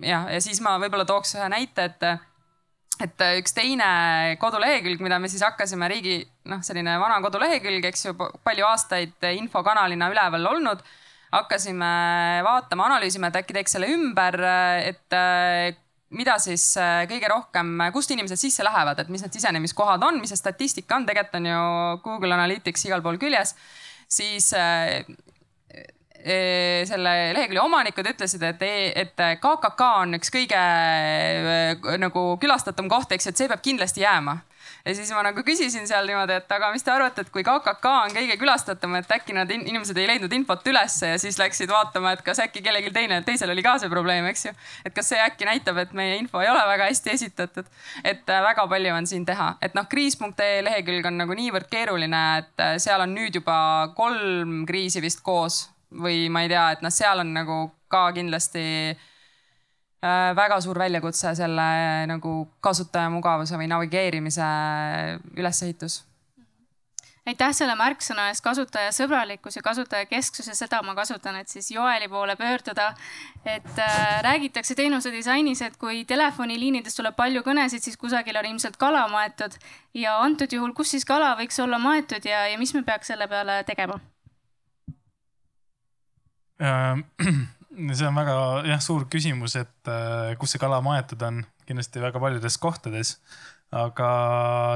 jah, 0.01 0.25
ja 0.33 0.41
siis 0.41 0.61
ma 0.65 0.77
võib-olla 0.81 1.05
tooks 1.05 1.35
ühe 1.37 1.49
näite, 1.51 1.91
et 1.91 2.09
et 2.97 3.21
üks 3.37 3.53
teine 3.53 3.87
kodulehekülg, 4.41 5.01
mida 5.05 5.19
me 5.21 5.29
siis 5.29 5.43
hakkasime 5.45 5.85
riigi, 5.91 6.15
noh, 6.49 6.63
selline 6.65 6.95
vana 6.97 7.19
kodulehekülg, 7.21 7.85
eks 7.85 8.07
ju, 8.07 8.15
palju 8.17 8.65
aastaid 8.65 9.27
infokanalina 9.37 10.09
üleval 10.09 10.53
olnud. 10.55 10.81
hakkasime 11.27 11.87
vaatama, 12.41 12.85
analüüsima, 12.87 13.27
et 13.27 13.41
äkki 13.41 13.53
teeks 13.53 13.75
selle 13.75 13.89
ümber, 13.91 14.39
et 14.87 15.15
mida 16.15 16.37
siis 16.39 16.63
kõige 17.09 17.27
rohkem, 17.31 17.73
kust 17.93 18.11
inimesed 18.15 18.39
sisse 18.39 18.63
lähevad, 18.63 18.99
et 19.01 19.09
mis 19.11 19.23
need 19.23 19.35
sisenemiskohad 19.35 20.03
on, 20.07 20.21
mis 20.21 20.31
see 20.31 20.39
statistika 20.39 20.95
on, 20.95 21.07
tegelikult 21.07 21.39
on 21.41 21.49
ju 21.49 21.63
Google 22.05 22.37
Analytics 22.37 22.87
igal 22.87 23.03
pool 23.03 23.19
küljes. 23.19 23.55
siis 24.07 24.53
selle 26.87 27.11
lehekülje 27.35 27.61
omanikud 27.61 28.07
ütlesid, 28.11 28.43
et, 28.43 28.61
e, 28.61 28.91
et 29.03 29.21
KKK 29.43 29.89
on 30.01 30.17
üks 30.17 30.31
kõige 30.33 30.61
nagu 32.01 32.23
külastatum 32.41 32.89
koht, 32.91 33.11
eks, 33.15 33.29
et 33.29 33.37
see 33.37 33.47
peab 33.51 33.63
kindlasti 33.63 34.03
jääma. 34.03 34.39
Ja 34.87 34.95
siis 34.95 35.09
ma 35.11 35.21
nagu 35.25 35.43
küsisin 35.43 35.87
seal 35.89 36.07
niimoodi, 36.07 36.37
et 36.39 36.53
aga 36.55 36.69
mis 36.71 36.85
te 36.85 36.91
arvate, 36.93 37.25
et 37.25 37.31
kui 37.33 37.43
KKK 37.45 37.91
on 38.05 38.13
kõige 38.15 38.37
külastatum, 38.39 38.95
et 38.99 39.11
äkki 39.17 39.35
nad 39.35 39.51
inimesed 39.51 39.97
ei 39.99 40.07
leidnud 40.09 40.33
infot 40.37 40.63
ülesse 40.71 41.11
ja 41.13 41.17
siis 41.21 41.39
läksid 41.39 41.71
vaatama, 41.71 42.13
et 42.15 42.23
kas 42.25 42.39
äkki 42.45 42.63
kellelgi 42.65 42.93
teine, 42.95 43.19
teisel 43.27 43.51
oli 43.51 43.65
ka 43.65 43.77
see 43.81 43.91
probleem, 43.91 44.27
eks 44.31 44.47
ju. 44.47 44.53
et 44.87 44.95
kas 44.95 45.11
see 45.11 45.19
äkki 45.23 45.47
näitab, 45.49 45.81
et 45.83 45.95
meie 45.97 46.15
info 46.21 46.41
ei 46.43 46.51
ole 46.51 46.63
väga 46.69 46.87
hästi 46.91 47.13
esitatud. 47.13 47.67
et 48.03 48.23
väga 48.27 48.67
palju 48.67 48.93
on 48.95 49.09
siin 49.09 49.25
teha, 49.27 49.49
et 49.61 49.75
noh, 49.75 49.89
kriis.ee 49.89 50.61
lehekülg 50.63 51.11
on 51.11 51.19
nagu 51.23 51.35
niivõrd 51.37 51.67
keeruline, 51.71 52.23
et 52.43 52.65
seal 52.83 53.03
on 53.03 53.15
nüüd 53.15 53.41
juba 53.41 53.57
kolm 53.97 54.63
kriisi 54.69 55.03
vist 55.03 55.23
koos 55.25 55.65
või 55.91 56.27
ma 56.31 56.43
ei 56.45 56.51
tea, 56.51 56.71
et 56.75 56.81
noh, 56.83 56.93
seal 56.93 57.23
on 57.23 57.35
nagu 57.35 57.59
ka 57.91 58.09
kindlasti 58.15 58.63
äh, 58.91 59.05
väga 60.01 60.59
suur 60.61 60.77
väljakutse 60.77 61.31
selle 61.35 61.69
nagu 62.05 62.33
kasutajamugavuse 62.61 63.57
või 63.57 63.69
navigeerimise 63.71 64.49
ülesehitus 65.33 66.03
aitäh 67.27 67.51
selle 67.55 67.75
märksõna 67.75 68.29
eest, 68.31 68.43
kasutajasõbralikkus 68.45 69.57
ja 69.59 69.63
kasutajakesksus 69.65 70.47
ja 70.47 70.55
seda 70.55 70.79
ma 70.85 70.95
kasutan, 70.95 71.35
et 71.41 71.51
siis 71.51 71.69
Joeli 71.71 72.07
poole 72.07 72.35
pöörduda. 72.39 72.93
et 73.45 73.79
äh, 73.79 74.21
räägitakse 74.23 74.75
teenuse 74.75 75.11
disainis, 75.11 75.61
et 75.61 75.77
kui 75.77 76.05
telefoniliinidest 76.05 76.97
tuleb 76.97 77.15
palju 77.15 77.43
kõnesid, 77.43 77.83
siis 77.83 77.97
kusagil 77.97 78.37
on 78.37 78.45
ilmselt 78.45 78.77
kala 78.77 79.07
maetud 79.07 79.57
ja 79.93 80.17
antud 80.21 80.51
juhul, 80.51 80.73
kus 80.73 80.91
siis 80.91 81.05
kala 81.05 81.35
võiks 81.39 81.59
olla 81.63 81.79
maetud 81.79 82.25
ja, 82.25 82.47
ja 82.47 82.57
mis 82.57 82.73
me 82.73 82.83
peaks 82.83 83.07
selle 83.07 83.27
peale 83.27 83.63
tegema? 83.67 83.99
Äh, 86.61 87.03
see 87.77 88.07
on 88.07 88.17
väga 88.17 88.37
jah, 88.67 88.81
suur 88.83 89.05
küsimus, 89.11 89.55
et 89.59 89.91
äh, 89.91 90.33
kus 90.39 90.55
see 90.55 90.61
kala 90.61 90.79
maetud 90.85 91.21
on, 91.27 91.43
kindlasti 91.67 92.01
väga 92.01 92.21
paljudes 92.23 92.57
kohtades. 92.61 93.17
aga 93.67 94.09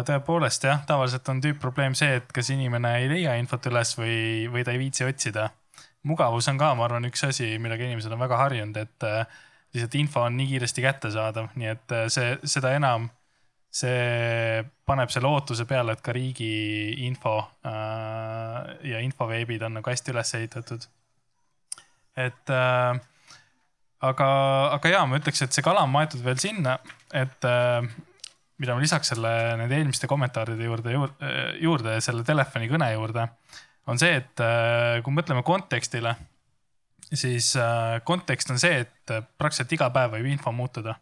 tõepoolest 0.04 0.66
jah, 0.68 0.82
tavaliselt 0.84 1.30
on 1.32 1.39
tüüpprobleem 1.39 1.93
see, 1.95 2.18
et 2.20 2.34
kas 2.36 2.49
inimene 2.52 2.89
ei 2.99 3.08
leia 3.08 3.38
infot 3.39 3.70
üles 3.70 3.93
või, 3.95 4.49
või 4.52 4.66
ta 4.68 4.74
ei 4.76 4.82
viitsi 4.82 5.08
otsida. 5.08 5.49
mugavus 6.04 6.49
on 6.52 6.60
ka, 6.60 6.74
ma 6.76 6.86
arvan, 6.86 7.08
üks 7.08 7.24
asi, 7.24 7.56
millega 7.60 7.88
inimesed 7.88 8.12
on 8.12 8.20
väga 8.20 8.38
harjunud, 8.43 8.78
et 8.78 9.08
äh, 9.08 9.26
lihtsalt 9.74 9.95
info 9.95 10.26
on 10.28 10.38
nii 10.38 10.52
kiiresti 10.52 10.84
kättesaadav, 10.84 11.49
nii 11.56 11.72
et 11.72 11.97
see, 12.12 12.36
seda 12.43 12.76
enam 12.76 13.10
see 13.72 14.64
paneb 14.86 15.12
selle 15.14 15.30
ootuse 15.32 15.64
peale, 15.66 15.95
et 15.95 16.02
ka 16.04 16.12
riigi 16.12 17.06
info 17.08 17.38
äh, 17.64 18.58
ja 18.91 18.99
infoveebid 18.99 19.64
on 19.64 19.80
nagu 19.80 19.93
hästi 19.93 20.12
üles 20.12 20.36
ehitatud 20.36 20.89
et 22.20 22.53
äh, 22.53 23.01
aga, 24.01 24.30
aga 24.78 24.91
ja 24.91 25.03
ma 25.07 25.20
ütleks, 25.22 25.43
et 25.45 25.55
see 25.55 25.66
kala 25.66 25.86
on 25.86 25.93
maetud 25.93 26.24
veel 26.26 26.39
sinna, 26.41 26.78
et 27.14 27.47
äh, 27.47 27.86
mida 28.62 28.76
ma 28.76 28.84
lisaks 28.84 29.14
selle, 29.14 29.32
nende 29.59 29.78
eelmiste 29.78 30.09
kommentaaride 30.09 30.68
juurde, 30.68 30.95
juurde, 30.95 31.36
juurde, 31.62 31.97
selle 32.05 32.26
telefonikõne 32.28 32.91
juurde, 32.93 33.28
on 33.89 34.01
see, 34.01 34.18
et 34.22 34.43
äh, 34.43 34.99
kui 35.05 35.16
mõtleme 35.16 35.43
kontekstile, 35.45 36.16
siis 37.12 37.53
äh, 37.59 37.99
kontekst 38.07 38.53
on 38.53 38.62
see, 38.62 38.84
et 38.86 39.16
praktiliselt 39.38 39.78
iga 39.78 39.89
päev 39.93 40.18
võib 40.18 40.30
info 40.32 40.53
muutuda. 40.55 40.97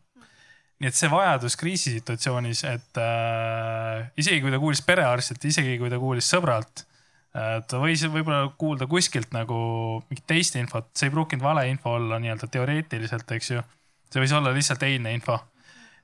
nii 0.79 0.87
et 0.87 0.95
see 0.95 1.09
vajadus 1.11 1.57
kriisisituatsioonis, 1.59 2.63
et 2.69 2.99
äh, 3.03 4.05
isegi 4.17 4.39
kui 4.43 4.53
ta 4.53 4.61
kuulis 4.61 4.81
perearstilt, 4.87 5.43
isegi 5.51 5.75
kui 5.81 5.91
ta 5.91 5.99
kuulis 5.99 6.29
sõbralt 6.31 6.85
ta 7.33 7.77
võis 7.81 8.01
võib-olla 8.09 8.49
kuulda 8.57 8.87
kuskilt 8.89 9.33
nagu 9.35 9.59
mingit 10.09 10.25
teist 10.29 10.57
infot, 10.57 10.89
see 10.97 11.09
ei 11.09 11.13
pruukinud 11.13 11.43
valeinfo 11.45 11.93
olla 11.99 12.17
nii-öelda 12.21 12.49
teoreetiliselt, 12.49 13.31
eks 13.37 13.51
ju. 13.51 13.61
see 14.09 14.23
võis 14.23 14.33
olla 14.33 14.53
lihtsalt 14.55 14.83
eilne 14.87 15.13
info. 15.13 15.37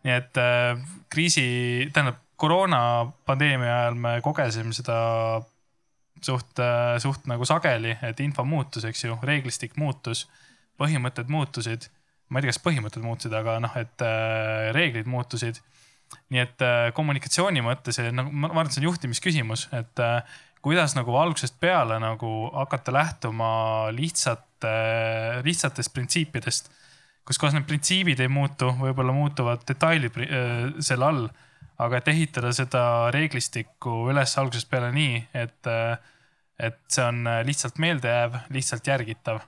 nii 0.06 0.14
et 0.14 0.38
äh, 0.38 0.78
kriisi, 1.10 1.90
tähendab 1.94 2.22
koroonapandeemia 2.38 3.74
ajal 3.80 3.98
me 3.98 4.16
kogesime 4.22 4.74
seda 4.76 4.98
suht 6.22 6.60
äh,, 6.62 6.98
suht 7.02 7.26
nagu 7.32 7.46
sageli, 7.46 7.98
et 8.06 8.20
info 8.20 8.46
muutus, 8.46 8.86
eks 8.86 9.06
ju, 9.08 9.18
reeglistik 9.24 9.78
muutus, 9.82 10.28
põhimõtted 10.78 11.32
muutusid. 11.32 11.90
ma 12.30 12.40
ei 12.40 12.46
tea, 12.46 12.54
kas 12.54 12.62
põhimõtted 12.62 13.02
muutusid, 13.06 13.34
aga 13.34 13.60
noh, 13.64 13.74
et 13.82 14.06
äh, 14.06 14.70
reeglid 14.78 15.10
muutusid 15.10 15.62
nii 16.34 16.42
et 16.42 16.64
äh, 16.66 16.90
kommunikatsiooni 16.96 17.64
mõttes 17.66 18.00
nagu 18.14 18.32
ma 18.32 18.50
arvan, 18.50 18.70
et 18.70 18.76
see 18.76 18.84
on 18.84 18.90
juhtimisküsimus, 18.90 19.68
et 19.78 20.02
äh, 20.04 20.38
kuidas 20.66 20.96
nagu 20.98 21.14
algusest 21.22 21.60
peale 21.62 22.00
nagu 22.02 22.32
hakata 22.54 22.94
lähtuma 22.94 23.50
lihtsate, 23.94 24.74
lihtsatest 25.46 25.94
printsiipidest. 25.94 26.72
kus 27.26 27.40
kohas 27.42 27.54
need 27.54 27.66
printsiibid 27.70 28.20
ei 28.22 28.30
muutu, 28.30 28.72
võib-olla 28.80 29.14
muutuvad 29.14 29.62
detailid 29.68 30.18
äh, 30.26 30.72
selle 30.80 31.06
all. 31.06 31.28
aga 31.78 32.00
et 32.00 32.08
ehitada 32.08 32.54
seda 32.56 32.82
reeglistikku 33.12 34.06
üles 34.10 34.38
algusest 34.40 34.70
peale 34.72 34.94
nii, 34.96 35.20
et, 35.36 35.68
äh, 35.70 35.98
et 36.70 36.80
see 36.88 37.04
on 37.04 37.28
lihtsalt 37.46 37.78
meeldejääv, 37.84 38.40
lihtsalt 38.56 38.88
järgitav. 38.88 39.44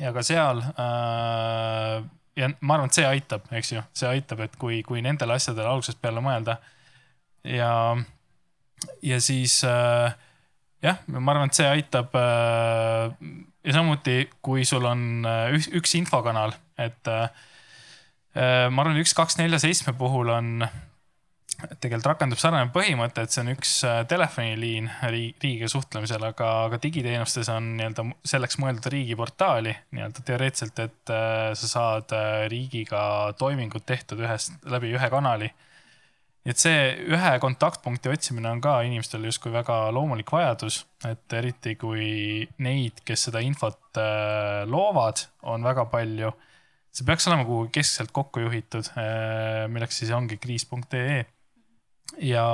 ja 0.00 0.12
ka 0.12 0.26
seal 0.26 0.64
äh, 0.64 2.02
ja 2.36 2.50
ma 2.60 2.74
arvan, 2.80 2.90
et 2.90 2.98
see 2.98 3.06
aitab, 3.06 3.46
eks 3.52 3.72
ju, 3.76 3.84
see 3.94 4.10
aitab, 4.10 4.42
et 4.48 4.58
kui, 4.58 4.82
kui 4.82 5.04
nendele 5.04 5.38
asjadele 5.38 5.70
algusest 5.70 6.02
peale 6.02 6.24
mõelda 6.24 6.58
ja, 7.44 7.72
ja 9.06 9.20
siis 9.20 9.60
äh, 9.68 10.18
jah, 10.82 11.00
ma 11.06 11.32
arvan, 11.32 11.50
et 11.50 11.58
see 11.58 11.68
aitab 11.68 12.14
äh, 12.18 13.12
ja 13.62 13.78
samuti, 13.78 14.26
kui 14.44 14.66
sul 14.68 14.86
on 14.88 15.26
äh, 15.28 15.50
üks, 15.56 15.70
üks 15.78 15.96
infokanal, 15.98 16.54
et 16.80 17.10
äh, 17.10 17.28
ma 18.34 18.84
arvan, 18.84 18.98
üks, 19.02 19.14
kaks, 19.16 19.38
nelja, 19.40 19.60
seitsme 19.62 19.94
puhul 19.98 20.32
on 20.32 20.66
tegelikult 21.78 22.08
rakendub 22.08 22.40
sarnane 22.40 22.72
põhimõte, 22.74 23.22
et 23.22 23.30
see 23.30 23.42
on 23.44 23.52
üks 23.52 23.72
telefoniliin 24.10 24.88
riigiga 25.12 25.68
suhtlemisel, 25.70 26.24
aga, 26.26 26.48
aga 26.66 26.80
digiteenustes 26.82 27.50
on 27.52 27.76
nii-öelda 27.76 28.06
selleks 28.26 28.58
mõeldud 28.58 28.88
riigiportaali 28.90 29.76
nii-öelda 29.94 30.24
teoreetiliselt, 30.26 30.80
et 30.82 31.12
sa 31.60 31.70
saad 31.70 32.16
riigiga 32.50 33.04
toimingud 33.38 33.84
tehtud 33.86 34.24
ühest, 34.24 34.56
läbi 34.72 34.90
ühe 34.96 35.12
kanali 35.12 35.52
et 36.42 36.58
see 36.58 36.78
ühe 37.14 37.32
kontaktpunkti 37.42 38.10
otsimine 38.10 38.50
on 38.50 38.60
ka 38.62 38.80
inimestel 38.86 39.24
justkui 39.28 39.52
väga 39.54 39.76
loomulik 39.94 40.30
vajadus, 40.34 40.82
et 41.06 41.36
eriti 41.38 41.76
kui 41.78 42.46
neid, 42.64 43.02
kes 43.06 43.28
seda 43.28 43.42
infot 43.46 44.00
äh, 44.00 44.62
loovad, 44.66 45.26
on 45.46 45.62
väga 45.66 45.86
palju. 45.92 46.32
see 46.92 47.06
peaks 47.08 47.28
olema 47.28 47.46
kuhugi 47.48 47.70
keskselt 47.78 48.10
kokku 48.12 48.42
juhitud, 48.42 48.90
äh, 49.00 49.68
milleks 49.72 50.02
siis 50.02 50.10
ongi 50.10 50.36
kriis.ee. 50.36 51.22
ja, 52.20 52.46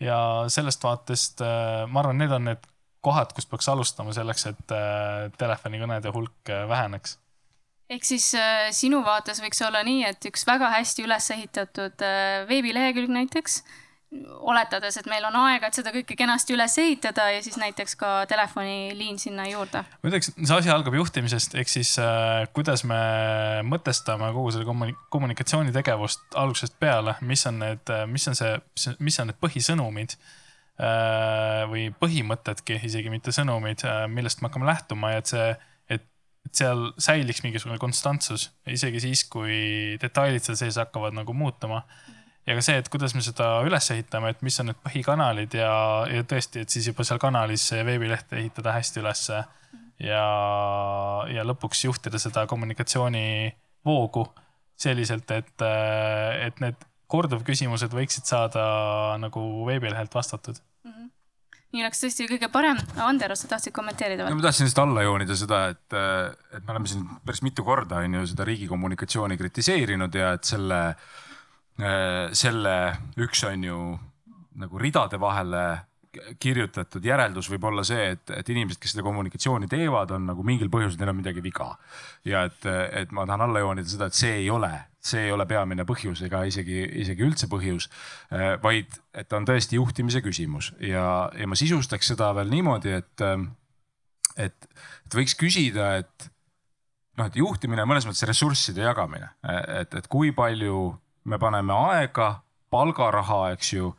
ja 0.00 0.18
sellest 0.48 0.84
vaatest 0.84 1.40
äh, 1.40 1.86
ma 1.88 2.04
arvan, 2.04 2.20
need 2.20 2.34
on 2.36 2.44
need 2.52 2.68
kohad, 3.00 3.32
kust 3.32 3.48
peaks 3.50 3.70
alustama 3.72 4.12
selleks, 4.12 4.44
et 4.50 4.76
telefonikõnede 5.38 6.12
hulk 6.12 6.50
väheneks 6.68 7.16
ehk 7.88 8.04
siis 8.04 8.30
äh, 8.36 8.68
sinu 8.76 9.02
vaates 9.04 9.42
võiks 9.42 9.60
olla 9.64 9.82
nii, 9.86 10.04
et 10.10 10.30
üks 10.30 10.46
väga 10.48 10.70
hästi 10.76 11.04
üles 11.06 11.28
ehitatud 11.34 12.04
äh, 12.04 12.46
veebilehekülg 12.48 13.12
näiteks, 13.12 13.62
oletades, 14.48 14.96
et 14.96 15.08
meil 15.10 15.24
on 15.28 15.34
aega, 15.36 15.68
et 15.68 15.76
seda 15.76 15.92
kõike 15.92 16.16
kenasti 16.16 16.54
üles 16.56 16.78
ehitada 16.80 17.26
ja 17.28 17.42
siis 17.44 17.58
näiteks 17.60 17.96
ka 18.00 18.12
telefoniliin 18.30 19.18
sinna 19.20 19.44
juurde. 19.48 19.82
ma 19.84 20.10
ütleks, 20.10 20.30
see 20.32 20.56
asi 20.56 20.72
algab 20.72 20.96
juhtimisest, 20.96 21.58
ehk 21.60 21.72
siis 21.72 21.94
äh, 22.00 22.46
kuidas 22.56 22.84
me 22.88 23.00
mõtestame 23.68 24.30
kogu 24.36 24.54
selle 24.56 24.94
kommunikatsioonitegevust 25.12 26.38
algusest 26.40 26.78
peale, 26.80 27.18
mis 27.20 27.44
on 27.50 27.60
need, 27.64 27.94
mis 28.08 28.28
on 28.32 28.38
see, 28.38 28.56
mis 28.98 29.20
on 29.20 29.32
need 29.32 29.40
põhisõnumid 29.44 30.16
äh, 30.16 31.64
või 31.72 31.88
põhimõtedki, 32.00 32.80
isegi 32.88 33.12
mitte 33.12 33.34
sõnumid, 33.36 33.84
äh, 33.84 34.06
millest 34.12 34.40
me 34.40 34.48
hakkame 34.48 34.68
lähtuma 34.72 35.12
ja 35.16 35.24
et 35.24 35.36
see 35.36 35.50
et 36.48 36.60
seal 36.62 36.88
säiliks 37.00 37.42
mingisugune 37.44 37.78
konstantsus, 37.80 38.48
isegi 38.68 39.02
siis, 39.04 39.24
kui 39.28 39.98
detailid 40.00 40.44
seal 40.44 40.56
sees 40.58 40.78
hakkavad 40.80 41.16
nagu 41.16 41.34
muutuma. 41.36 41.82
ja 42.48 42.56
ka 42.56 42.64
see, 42.64 42.78
et 42.80 42.88
kuidas 42.88 43.12
me 43.12 43.20
seda 43.24 43.58
üles 43.66 43.90
ehitame, 43.92 44.32
et 44.32 44.42
mis 44.42 44.56
on 44.62 44.70
need 44.70 44.78
põhikanalid 44.80 45.54
ja, 45.58 45.72
ja 46.08 46.24
tõesti, 46.24 46.64
et 46.64 46.72
siis 46.72 46.88
juba 46.88 47.04
seal 47.04 47.20
kanalis 47.20 47.68
veebileht 47.72 48.32
ehitada 48.32 48.72
hästi 48.78 49.02
ülesse. 49.04 49.42
ja, 50.00 50.24
ja 51.28 51.44
lõpuks 51.44 51.84
juhtida 51.84 52.20
seda 52.22 52.46
kommunikatsioonivoogu 52.48 54.24
selliselt, 54.78 55.30
et, 55.34 55.66
et 56.46 56.64
need 56.64 56.88
korduvküsimused 57.10 57.92
võiksid 57.92 58.28
saada 58.28 58.64
nagu 59.20 59.42
veebilehelt 59.66 60.14
vastatud 60.14 60.60
nii 61.74 61.84
oleks 61.84 62.02
tõesti 62.02 62.26
kõige 62.30 62.48
parem. 62.52 62.78
Ander, 63.04 63.34
sa 63.36 63.50
tahtsid 63.50 63.74
kommenteerida 63.76 64.24
või? 64.24 64.32
no 64.32 64.40
ma 64.40 64.46
tahtsin 64.48 64.68
lihtsalt 64.68 64.84
alla 64.86 65.04
joonida 65.04 65.36
seda, 65.38 65.62
et, 65.74 65.96
et 66.56 66.62
me 66.62 66.74
oleme 66.74 66.90
siin 66.90 67.04
päris 67.26 67.42
mitu 67.44 67.64
korda 67.66 68.02
on 68.04 68.20
ju 68.20 68.26
seda 68.32 68.46
riigi 68.48 68.68
kommunikatsiooni 68.70 69.36
kritiseerinud 69.40 70.16
ja 70.16 70.32
et 70.38 70.48
selle, 70.48 70.80
selle 72.42 72.76
üks 73.20 73.44
on 73.50 73.68
ju 73.68 73.82
nagu 74.58 74.80
ridade 74.82 75.20
vahele 75.20 75.64
kirjutatud 76.40 77.04
järeldus 77.04 77.48
võib 77.52 77.64
olla 77.70 77.84
see, 77.86 78.12
et, 78.14 78.30
et 78.34 78.52
inimesed, 78.52 78.80
kes 78.82 78.94
seda 78.94 79.04
kommunikatsiooni 79.06 79.68
teevad, 79.70 80.12
on 80.16 80.28
nagu 80.30 80.44
mingil 80.46 80.70
põhjusel, 80.72 80.98
neil 81.00 81.12
on 81.12 81.18
midagi 81.20 81.42
viga. 81.44 81.70
ja 82.24 82.44
et, 82.48 82.66
et 83.02 83.12
ma 83.12 83.26
tahan 83.28 83.46
alla 83.48 83.62
joonida 83.64 83.90
seda, 83.90 84.08
et 84.08 84.18
see 84.18 84.34
ei 84.42 84.48
ole, 84.50 84.70
see 85.00 85.26
ei 85.26 85.34
ole 85.34 85.46
peamine 85.46 85.86
põhjus 85.88 86.22
ega 86.26 86.42
isegi, 86.48 86.80
isegi 87.02 87.26
üldse 87.26 87.50
põhjus. 87.50 87.88
vaid, 88.62 88.98
et 89.14 89.32
on 89.32 89.46
tõesti 89.48 89.78
juhtimise 89.78 90.22
küsimus 90.24 90.72
ja, 90.80 91.28
ja 91.36 91.48
ma 91.48 91.58
sisustaks 91.58 92.14
seda 92.14 92.32
veel 92.38 92.50
niimoodi, 92.52 92.96
et, 93.02 93.26
et, 94.36 94.68
et 95.08 95.20
võiks 95.20 95.36
küsida, 95.38 95.96
et 96.02 96.30
noh, 97.18 97.26
et 97.26 97.36
juhtimine 97.36 97.84
on 97.84 97.90
mõnes 97.90 98.06
mõttes 98.08 98.26
ressursside 98.28 98.84
jagamine, 98.86 99.32
et, 99.80 99.94
et 99.94 100.10
kui 100.10 100.32
palju 100.36 100.92
me 101.28 101.38
paneme 101.40 101.74
aega, 101.92 102.38
palgaraha, 102.72 103.48
eks 103.56 103.72
ju 103.74 103.92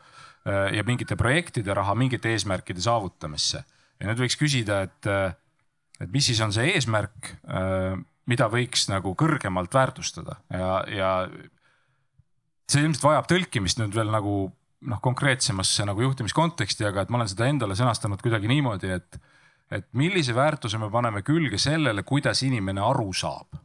ja 0.50 0.86
mingite 0.88 1.18
projektide 1.20 1.74
raha 1.78 1.96
mingite 1.96 2.32
eesmärkide 2.34 2.82
saavutamisse. 2.82 3.64
ja 4.00 4.08
nüüd 4.08 4.22
võiks 4.24 4.38
küsida, 4.40 4.84
et, 4.88 5.10
äh, 5.10 5.34
et 6.00 6.12
mis 6.12 6.30
siis 6.30 6.40
on 6.42 6.54
see 6.56 6.72
eesmärk, 6.74 7.34
äh, 7.50 7.98
mida 8.30 8.48
võiks 8.52 8.88
nagu 8.92 9.16
kõrgemalt 9.18 9.74
väärtustada 9.74 10.40
ja, 10.54 10.72
ja 10.88 11.12
see 12.70 12.86
ilmselt 12.86 13.04
vajab 13.04 13.30
tõlkimist 13.32 13.82
nüüd 13.82 13.96
veel 13.98 14.12
nagu 14.14 14.36
noh, 14.80 15.02
konkreetsemasse 15.04 15.86
nagu 15.90 16.06
juhtimiskonteksti, 16.06 16.86
aga 16.88 17.04
et 17.04 17.10
ma 17.10 17.20
olen 17.20 17.32
seda 17.32 17.50
endale 17.50 17.76
sõnastanud 17.76 18.22
kuidagi 18.24 18.52
niimoodi, 18.52 18.94
et, 18.96 19.18
et 19.74 19.88
millise 19.98 20.36
väärtuse 20.38 20.80
me 20.80 20.92
paneme 20.94 21.24
külge 21.26 21.60
sellele, 21.60 22.06
kuidas 22.08 22.46
inimene 22.48 22.86
aru 22.86 23.10
saab 23.14 23.60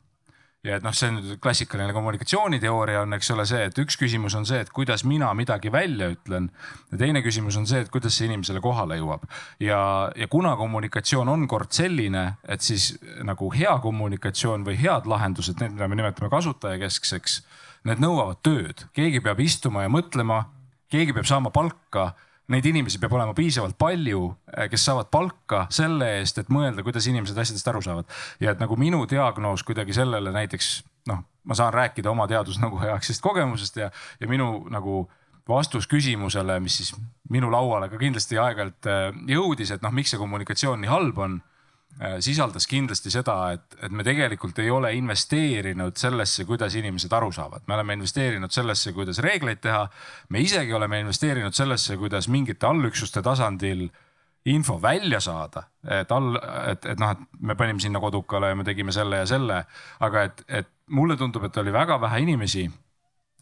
ja 0.65 0.79
et 0.79 0.85
noh, 0.85 0.95
see 0.97 1.11
on 1.12 1.19
klassikaline 1.43 1.93
kommunikatsiooniteooria 1.93 3.03
on, 3.05 3.17
eks 3.17 3.31
ole, 3.35 3.45
see, 3.49 3.67
et 3.69 3.79
üks 3.83 3.99
küsimus 4.01 4.37
on 4.39 4.47
see, 4.49 4.62
et 4.65 4.71
kuidas 4.75 5.05
mina 5.09 5.29
midagi 5.37 5.73
välja 5.73 6.09
ütlen. 6.15 6.49
ja 6.93 6.99
teine 6.99 7.23
küsimus 7.23 7.59
on 7.61 7.67
see, 7.69 7.83
et 7.85 7.93
kuidas 7.93 8.17
see 8.17 8.29
inimesele 8.31 8.62
kohale 8.65 8.99
jõuab. 9.01 9.27
ja, 9.61 9.81
ja 10.17 10.29
kuna 10.29 10.57
kommunikatsioon 10.57 11.29
on 11.29 11.47
kord 11.49 11.73
selline, 11.77 12.25
et 12.49 12.65
siis 12.65 12.95
nagu 13.23 13.51
hea 13.53 13.77
kommunikatsioon 13.83 14.65
või 14.65 14.79
head 14.81 15.09
lahendused, 15.11 15.61
need, 15.61 15.77
mida 15.77 15.89
me 15.89 16.01
nimetame 16.01 16.33
kasutajakeskseks, 16.33 17.41
need 17.85 18.01
nõuavad 18.01 18.41
tööd, 18.43 18.87
keegi 18.97 19.21
peab 19.21 19.41
istuma 19.45 19.85
ja 19.85 19.93
mõtlema, 19.93 20.47
keegi 20.89 21.12
peab 21.12 21.29
saama 21.29 21.53
palka 21.53 22.15
neid 22.53 22.67
inimesi 22.69 23.01
peab 23.01 23.15
olema 23.17 23.35
piisavalt 23.37 23.77
palju, 23.81 24.25
eh, 24.53 24.69
kes 24.73 24.85
saavad 24.89 25.11
palka 25.13 25.65
selle 25.73 26.11
eest, 26.19 26.39
et 26.43 26.51
mõelda, 26.53 26.85
kuidas 26.85 27.07
inimesed 27.09 27.39
asjadest 27.39 27.69
aru 27.69 27.83
saavad. 27.83 28.05
ja 28.41 28.53
et 28.53 28.61
nagu 28.61 28.77
minu 28.77 29.07
diagnoos 29.09 29.63
kuidagi 29.63 29.95
sellele 29.97 30.33
näiteks 30.33 30.83
noh, 31.09 31.25
ma 31.45 31.55
saan 31.55 31.73
rääkida 31.73 32.11
oma 32.11 32.27
teadusnõukoja 32.29 32.97
aegsest 32.97 33.23
kogemusest 33.23 33.77
ja, 33.77 33.91
ja 34.21 34.29
minu 34.29 34.67
nagu 34.71 35.09
vastus 35.49 35.87
küsimusele, 35.87 36.61
mis 36.61 36.77
siis 36.81 36.95
minu 37.31 37.51
lauale 37.53 37.89
ka 37.93 37.99
kindlasti 38.01 38.39
aeg-ajalt 38.41 38.89
eh, 38.89 39.11
jõudis, 39.37 39.75
et 39.75 39.83
noh, 39.83 39.93
miks 39.93 40.15
see 40.15 40.21
kommunikatsioon 40.21 40.81
nii 40.85 40.93
halb 40.93 41.19
on 41.19 41.41
sisaldas 42.21 42.67
kindlasti 42.67 43.11
seda, 43.11 43.53
et, 43.55 43.77
et 43.83 43.93
me 43.95 44.05
tegelikult 44.07 44.59
ei 44.59 44.71
ole 44.71 44.91
investeerinud 44.99 45.97
sellesse, 45.97 46.45
kuidas 46.45 46.75
inimesed 46.75 47.13
aru 47.13 47.31
saavad. 47.33 47.63
me 47.67 47.75
oleme 47.75 47.99
investeerinud 47.99 48.51
sellesse, 48.51 48.93
kuidas 48.93 49.19
reegleid 49.19 49.61
teha. 49.63 49.89
me 50.29 50.41
isegi 50.41 50.73
oleme 50.73 51.01
investeerinud 51.01 51.55
sellesse, 51.55 51.97
kuidas 51.97 52.29
mingite 52.29 52.67
allüksuste 52.67 53.23
tasandil 53.23 53.89
info 54.45 54.83
välja 54.83 55.21
saada, 55.21 55.63
et 55.89 56.11
all, 56.13 56.37
et, 56.71 56.85
et 56.85 56.99
noh, 57.01 57.11
et 57.15 57.41
me 57.41 57.55
panime 57.55 57.81
sinna 57.81 58.01
kodukale 58.01 58.49
ja 58.49 58.57
me 58.57 58.65
tegime 58.65 58.93
selle 58.93 59.23
ja 59.23 59.27
selle, 59.27 59.63
aga 60.01 60.25
et, 60.29 60.45
et 60.49 60.69
mulle 60.91 61.17
tundub, 61.17 61.45
et 61.45 61.57
oli 61.57 61.73
väga 61.73 62.01
vähe 62.01 62.21
inimesi 62.27 62.67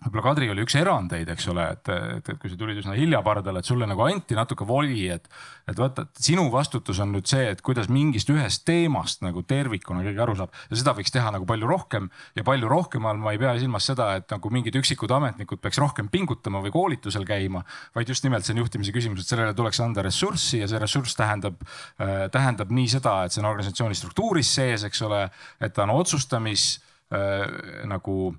võib-olla 0.03 0.25
Kadri 0.25 0.49
oli 0.51 0.65
üks 0.65 0.75
erandeid, 0.79 1.29
eks 1.33 1.47
ole, 1.53 1.65
et, 1.77 1.91
et, 1.93 2.29
et 2.33 2.39
kui 2.41 2.51
sa 2.51 2.57
tulid 2.59 2.79
üsna 2.81 2.95
hilja 2.97 3.21
pardale, 3.25 3.63
et 3.63 3.69
sulle 3.69 3.87
nagu 3.89 4.03
anti 4.05 4.37
natuke 4.37 4.67
voli, 4.67 5.07
et, 5.15 5.29
et 5.71 5.79
vaata, 5.79 6.05
et 6.09 6.23
sinu 6.27 6.49
vastutus 6.53 7.01
on 7.03 7.13
nüüd 7.15 7.29
see, 7.31 7.47
et 7.55 7.63
kuidas 7.65 7.91
mingist 7.93 8.31
ühest 8.33 8.65
teemast 8.69 9.23
nagu 9.25 9.45
tervikuna 9.47 10.05
keegi 10.07 10.23
aru 10.25 10.37
saab. 10.41 10.55
Ja 10.71 10.81
seda 10.81 10.95
võiks 10.99 11.15
teha 11.15 11.33
nagu 11.35 11.47
palju 11.49 11.71
rohkem. 11.71 12.11
Ja 12.39 12.45
palju 12.47 12.71
rohkem 12.71 13.07
all 13.09 13.23
ma 13.23 13.35
ei 13.35 13.41
pea 13.43 13.55
silmas 13.61 13.87
seda, 13.91 14.11
et 14.19 14.29
nagu 14.33 14.53
mingid 14.55 14.77
üksikud 14.83 15.13
ametnikud 15.15 15.63
peaks 15.63 15.81
rohkem 15.83 16.11
pingutama 16.13 16.63
või 16.65 16.75
koolitusel 16.75 17.27
käima, 17.29 17.65
vaid 17.97 18.11
just 18.11 18.27
nimelt 18.27 18.47
see 18.47 18.57
on 18.57 18.63
juhtimise 18.65 18.95
küsimus, 18.95 19.23
et 19.23 19.35
sellele 19.35 19.57
tuleks 19.59 19.83
anda 19.85 20.05
ressurssi 20.07 20.63
ja 20.63 20.71
see 20.71 20.81
ressurss 20.83 21.19
tähendab 21.19 21.61
äh,, 21.63 22.29
tähendab 22.33 22.73
nii 22.75 22.89
seda, 22.97 23.21
et 23.27 23.35
see 23.35 23.43
on 23.45 23.51
organisatsiooni 23.53 23.99
struktuuris 23.99 24.55
sees, 24.59 24.87
eks 24.89 25.05
ole, 25.07 25.27
et 25.63 25.75
ta 25.77 25.87
on 25.87 25.95
otsustamis 25.95 26.73
äh, 27.15 27.87
nagu 27.91 28.33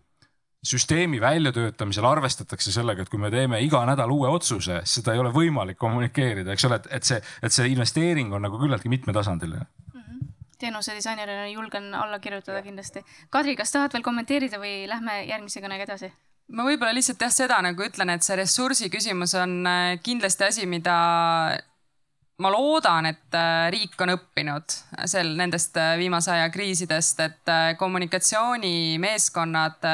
süsteemi 0.64 1.22
väljatöötamisel 1.22 2.06
arvestatakse 2.08 2.72
sellega, 2.72 3.04
et 3.04 3.12
kui 3.12 3.20
me 3.20 3.32
teeme 3.32 3.60
iga 3.64 3.84
nädal 3.88 4.12
uue 4.16 4.30
otsuse, 4.32 4.82
seda 4.88 5.14
ei 5.14 5.22
ole 5.22 5.34
võimalik 5.36 5.78
kommunikeerida, 5.80 6.56
eks 6.56 6.68
ole, 6.70 6.80
et, 6.80 6.92
et 7.00 7.10
see, 7.10 7.22
et 7.44 7.56
see 7.56 7.72
investeering 7.74 8.34
on 8.34 8.46
nagu 8.48 8.60
küllaltki 8.62 8.92
mitmetasandiline 8.92 9.66
mm 9.66 10.02
-hmm. 10.02 10.28
teenuse 10.60 10.96
disainerina 10.96 11.48
julgen 11.48 11.94
alla 11.96 12.20
kirjutada 12.20 12.62
kindlasti. 12.62 13.04
Kadri, 13.30 13.56
kas 13.56 13.72
tahad 13.72 13.94
veel 13.94 14.04
kommenteerida 14.04 14.60
või 14.60 14.88
lähme 14.88 15.24
järgmise 15.26 15.62
kõnega 15.62 15.84
edasi? 15.84 16.14
ma 16.48 16.64
võib-olla 16.64 16.94
lihtsalt 16.94 17.22
jah, 17.22 17.32
seda 17.32 17.62
nagu 17.62 17.84
ütlen, 17.84 18.10
et 18.10 18.24
see 18.24 18.36
ressursi 18.36 18.90
küsimus 18.90 19.34
on 19.36 19.68
äh, 19.68 20.00
kindlasti 20.04 20.44
asi, 20.44 20.66
mida 20.66 20.96
ma 22.42 22.50
loodan, 22.50 23.06
et 23.12 23.36
äh, 23.38 23.68
riik 23.74 24.00
on 24.02 24.10
õppinud 24.16 24.76
sel, 25.10 25.34
nendest 25.38 25.78
äh, 25.78 25.98
viimase 26.02 26.32
aja 26.34 26.48
kriisidest, 26.54 27.20
et 27.22 27.52
äh, 27.52 27.76
kommunikatsioonimeeskonnad, 27.78 29.86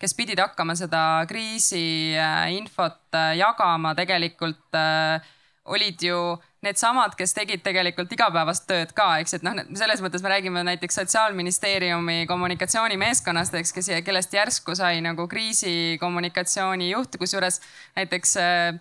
kes 0.00 0.14
pidid 0.16 0.40
hakkama 0.40 0.74
seda 0.78 1.26
kriisiinfot 1.28 3.18
jagama, 3.36 3.94
tegelikult 3.98 4.78
olid 5.62 6.02
ju 6.02 6.16
needsamad, 6.64 7.14
kes 7.18 7.34
tegid 7.36 7.62
tegelikult 7.62 8.12
igapäevast 8.14 8.66
tööd 8.66 8.92
ka, 8.96 9.20
eks, 9.22 9.34
et 9.36 9.44
noh, 9.46 9.54
selles 9.78 10.00
mõttes 10.02 10.22
me 10.24 10.32
räägime 10.32 10.64
näiteks 10.66 10.96
sotsiaalministeeriumi 11.02 12.26
kommunikatsioonimeeskonnast, 12.30 13.54
eks, 13.60 13.72
kes, 13.76 13.90
kellest 14.06 14.34
järsku 14.34 14.74
sai 14.78 15.00
nagu 15.04 15.28
kriisikommunikatsiooni 15.30 16.90
juht, 16.94 17.18
kusjuures 17.20 17.60
näiteks 17.98 18.36
äh, 18.42 18.72
Äh, 18.72 18.80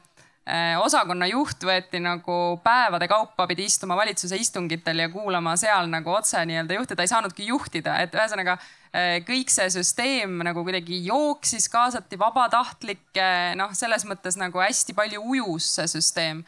osakonna 0.81 1.27
juht 1.29 1.61
võeti 1.63 1.99
nagu 2.01 2.35
päevade 2.63 3.05
kaupa 3.07 3.45
pidi 3.47 3.67
istuma 3.69 3.95
valitsuse 3.95 4.39
istungitel 4.41 5.03
ja 5.03 5.09
kuulama 5.13 5.53
seal 5.59 5.85
nagu 5.91 6.09
otse 6.15 6.41
nii-öelda 6.49 6.79
juhti, 6.79 6.95
ta 6.97 7.05
ei 7.05 7.11
saanudki 7.11 7.45
juhtida, 7.51 7.99
et 8.01 8.15
ühesõnaga 8.17 8.55
äh, 8.57 9.19
kõik 9.27 9.53
see 9.53 9.69
süsteem 9.69 10.39
nagu 10.47 10.63
kuidagi 10.65 10.97
jooksis, 11.05 11.69
kaasati 11.69 12.17
vabatahtlikke, 12.19 13.27
noh, 13.59 13.75
selles 13.77 14.07
mõttes 14.09 14.39
nagu 14.41 14.63
hästi 14.63 14.97
palju 14.97 15.21
ujus 15.35 15.69
see 15.77 15.93
süsteem 15.93 16.41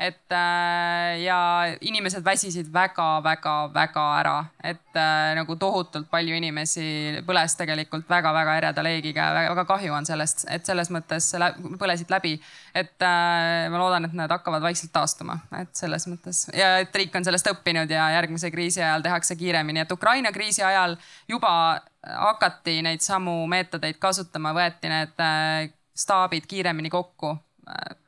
et 0.00 0.32
äh, 0.32 1.20
ja 1.20 1.38
inimesed 1.80 2.24
väsisid 2.24 2.70
väga-väga-väga 2.72 4.04
ära, 4.20 4.36
et 4.64 4.96
äh, 4.96 5.32
nagu 5.36 5.56
tohutult 5.60 6.08
palju 6.10 6.36
inimesi 6.38 7.20
põles 7.26 7.56
tegelikult 7.58 8.08
väga-väga 8.08 8.54
ereda 8.62 8.84
leegiga, 8.84 9.26
väga 9.36 9.64
kahju 9.68 9.92
on 9.92 10.08
sellest, 10.08 10.46
et 10.48 10.64
selles 10.64 10.88
mõttes 10.94 11.28
põlesid 11.80 12.12
läbi. 12.12 12.38
et 12.74 13.02
äh, 13.04 13.68
ma 13.68 13.80
loodan, 13.82 14.08
et 14.08 14.14
nad 14.16 14.32
hakkavad 14.32 14.62
vaikselt 14.64 14.92
taastuma, 14.94 15.36
et 15.58 15.74
selles 15.76 16.06
mõttes 16.08 16.46
ja 16.56 16.78
et 16.80 16.96
riik 16.96 17.14
on 17.16 17.26
sellest 17.26 17.50
õppinud 17.52 17.90
ja 17.90 18.08
järgmise 18.16 18.50
kriisi 18.50 18.80
ajal 18.80 19.04
tehakse 19.04 19.36
kiiremini, 19.36 19.84
et 19.84 19.92
Ukraina 19.92 20.32
kriisi 20.32 20.64
ajal 20.64 20.96
juba 21.28 21.52
hakati 22.00 22.80
neid 22.82 23.04
samu 23.04 23.42
meetodeid 23.52 24.00
kasutama, 24.00 24.54
võeti 24.56 24.88
need 24.88 25.20
staabid 25.92 26.46
kiiremini 26.48 26.88
kokku. 26.90 27.34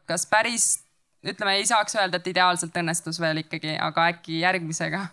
Kas 0.08 0.24
päris 0.26 0.81
ütleme, 1.22 1.56
ei 1.58 1.66
saaks 1.66 1.96
öelda, 1.98 2.18
et 2.20 2.30
ideaalselt 2.34 2.76
õnnestus 2.82 3.20
veel 3.22 3.44
ikkagi, 3.44 3.76
aga 3.80 4.10
äkki 4.12 4.40
järgmisega 4.42 5.06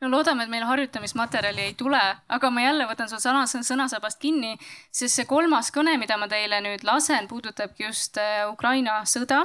no 0.00 0.10
loodame, 0.12 0.44
et 0.44 0.52
meil 0.52 0.64
harjutamismaterjali 0.66 1.64
ei 1.64 1.74
tule, 1.78 2.00
aga 2.30 2.50
ma 2.54 2.62
jälle 2.62 2.86
võtan 2.88 3.10
sul 3.10 3.20
sõna, 3.22 3.42
sõnasabast 3.48 4.20
kinni, 4.22 4.54
sest 4.94 5.18
see 5.18 5.26
kolmas 5.28 5.72
kõne, 5.74 5.96
mida 5.98 6.18
ma 6.20 6.28
teile 6.30 6.60
nüüd 6.64 6.84
lasen, 6.86 7.26
puudutabki 7.30 7.88
just 7.88 8.18
äh, 8.22 8.44
Ukraina 8.50 9.00
sõda. 9.10 9.44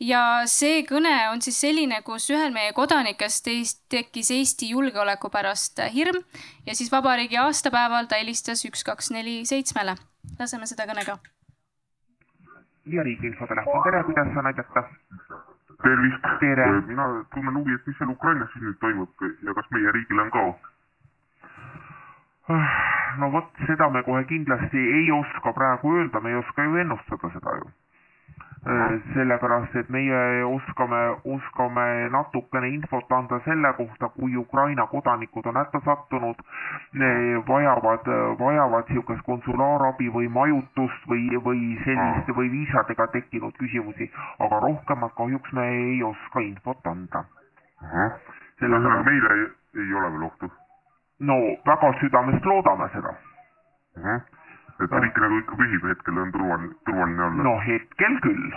ja 0.00 0.22
see 0.46 0.84
kõne 0.88 1.12
on 1.32 1.42
siis 1.42 1.60
selline, 1.64 2.02
kus 2.06 2.30
ühel 2.30 2.54
meie 2.54 2.72
kodanikest 2.76 3.50
tekkis 3.90 4.30
Eesti 4.30 4.70
julgeoleku 4.72 5.30
pärast 5.30 5.82
hirm 5.92 6.22
ja 6.66 6.74
siis 6.78 6.92
vabariigi 6.92 7.40
aastapäeval 7.42 8.06
ta 8.06 8.22
helistas 8.22 8.64
üks, 8.68 8.84
kaks, 8.86 9.10
neli, 9.10 9.42
seitsmele. 9.46 9.96
laseme 10.38 10.66
seda 10.70 10.86
kõne 10.86 11.06
ka 11.06 11.18
ja 12.86 13.02
Riigi 13.02 13.26
Infotelefon, 13.26 13.82
tere, 13.82 14.02
kuidas 14.04 14.28
saan 14.34 14.46
aidata? 14.46 14.84
tervist! 15.82 16.24
mina 16.86 17.06
tunnen 17.34 17.54
huvi, 17.54 17.74
et 17.74 17.86
mis 17.86 17.98
seal 17.98 18.10
Ukrainas 18.10 18.50
siis 18.52 18.64
nüüd 18.64 18.78
toimub 18.80 19.24
ja 19.42 19.54
kas 19.54 19.70
meie 19.70 19.92
riigil 19.92 20.20
on 20.24 20.30
ka? 20.30 20.44
no 23.18 23.30
vot, 23.32 23.50
seda 23.66 23.90
me 23.90 24.02
kohe 24.02 24.24
kindlasti 24.24 24.82
ei 24.98 25.10
oska 25.12 25.52
praegu 25.52 25.94
öelda, 25.96 26.20
me 26.20 26.30
ei 26.30 26.40
oska 26.42 26.64
ju 26.64 26.76
ennustada 26.84 27.30
seda 27.36 27.56
ju 27.60 27.70
sellepärast, 28.62 29.74
et 29.74 29.88
meie 29.90 30.44
oskame, 30.46 31.00
oskame 31.24 32.08
natukene 32.14 32.68
infot 32.68 33.10
anda 33.12 33.40
selle 33.44 33.72
kohta, 33.74 34.08
kui 34.14 34.36
Ukraina 34.36 34.86
kodanikud 34.86 35.46
on 35.46 35.56
hätta 35.58 35.80
sattunud, 35.84 36.38
vajavad, 37.48 38.06
vajavad 38.38 38.88
niisugust 38.88 39.24
konsulaarabi 39.26 40.12
või 40.14 40.28
majutust 40.30 41.08
või, 41.10 41.26
või 41.42 41.62
sellist 41.84 42.30
või 42.36 42.52
viisadega 42.52 43.06
tekkinud 43.16 43.58
küsimusi, 43.58 44.10
aga 44.38 44.60
rohkemat 44.66 45.14
kahjuks 45.18 45.52
me 45.58 45.68
ei 45.68 46.02
oska 46.02 46.40
infot 46.40 46.86
anda. 46.86 47.24
ühesõnaga 48.62 49.02
meile 49.02 49.34
ei, 49.38 49.46
ei 49.82 49.94
ole 49.94 50.12
veel 50.12 50.28
ohtu? 50.30 50.52
no 51.18 51.34
väga 51.66 51.92
südamest 51.98 52.46
loodame 52.46 52.88
seda 52.94 53.14
et 54.80 54.92
riik 55.04 55.18
nagu 55.24 55.38
ikka 55.42 55.56
püsib, 55.56 55.88
hetkel 55.90 56.18
on 56.18 56.32
turvaline, 56.32 56.74
turvaline 56.86 57.22
olla? 57.22 57.42
no 57.48 57.56
hetkel 57.66 58.20
küll, 58.26 58.54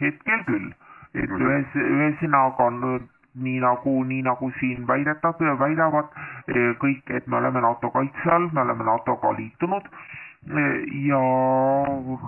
hetkel 0.00 0.44
küll, 0.48 0.70
et 1.14 1.34
ühes, 1.38 1.74
ühesõnaga 1.74 2.68
on 2.70 3.08
nii 3.34 3.60
nagu, 3.60 4.04
nii 4.04 4.22
nagu 4.22 4.50
siin 4.58 4.86
väidetab, 4.88 5.40
väidavad 5.60 6.10
eh, 6.48 6.72
kõik, 6.80 7.08
et 7.16 7.26
me 7.26 7.38
oleme 7.40 7.62
NATO 7.64 7.90
kaitse 7.94 8.30
all, 8.30 8.50
me 8.52 8.60
oleme 8.60 8.84
NATO-ga 8.84 9.32
liitunud 9.38 9.88
eh, 9.88 10.82
ja 11.08 11.22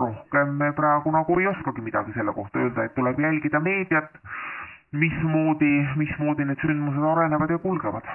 rohkem 0.01 0.57
me 0.61 0.73
praegu 0.73 1.13
nagu 1.13 1.39
ei 1.41 1.51
oskagi 1.53 1.85
midagi 1.85 2.17
selle 2.17 2.33
kohta 2.33 2.63
öelda, 2.63 2.85
et 2.85 2.95
tuleb 2.97 3.21
jälgida 3.21 3.61
meediat, 3.61 4.17
mismoodi, 4.93 5.73
mismoodi 6.01 6.49
need 6.49 6.63
sündmused 6.65 7.09
arenevad 7.13 7.51
ja 7.51 7.59
kulgevad 7.59 8.09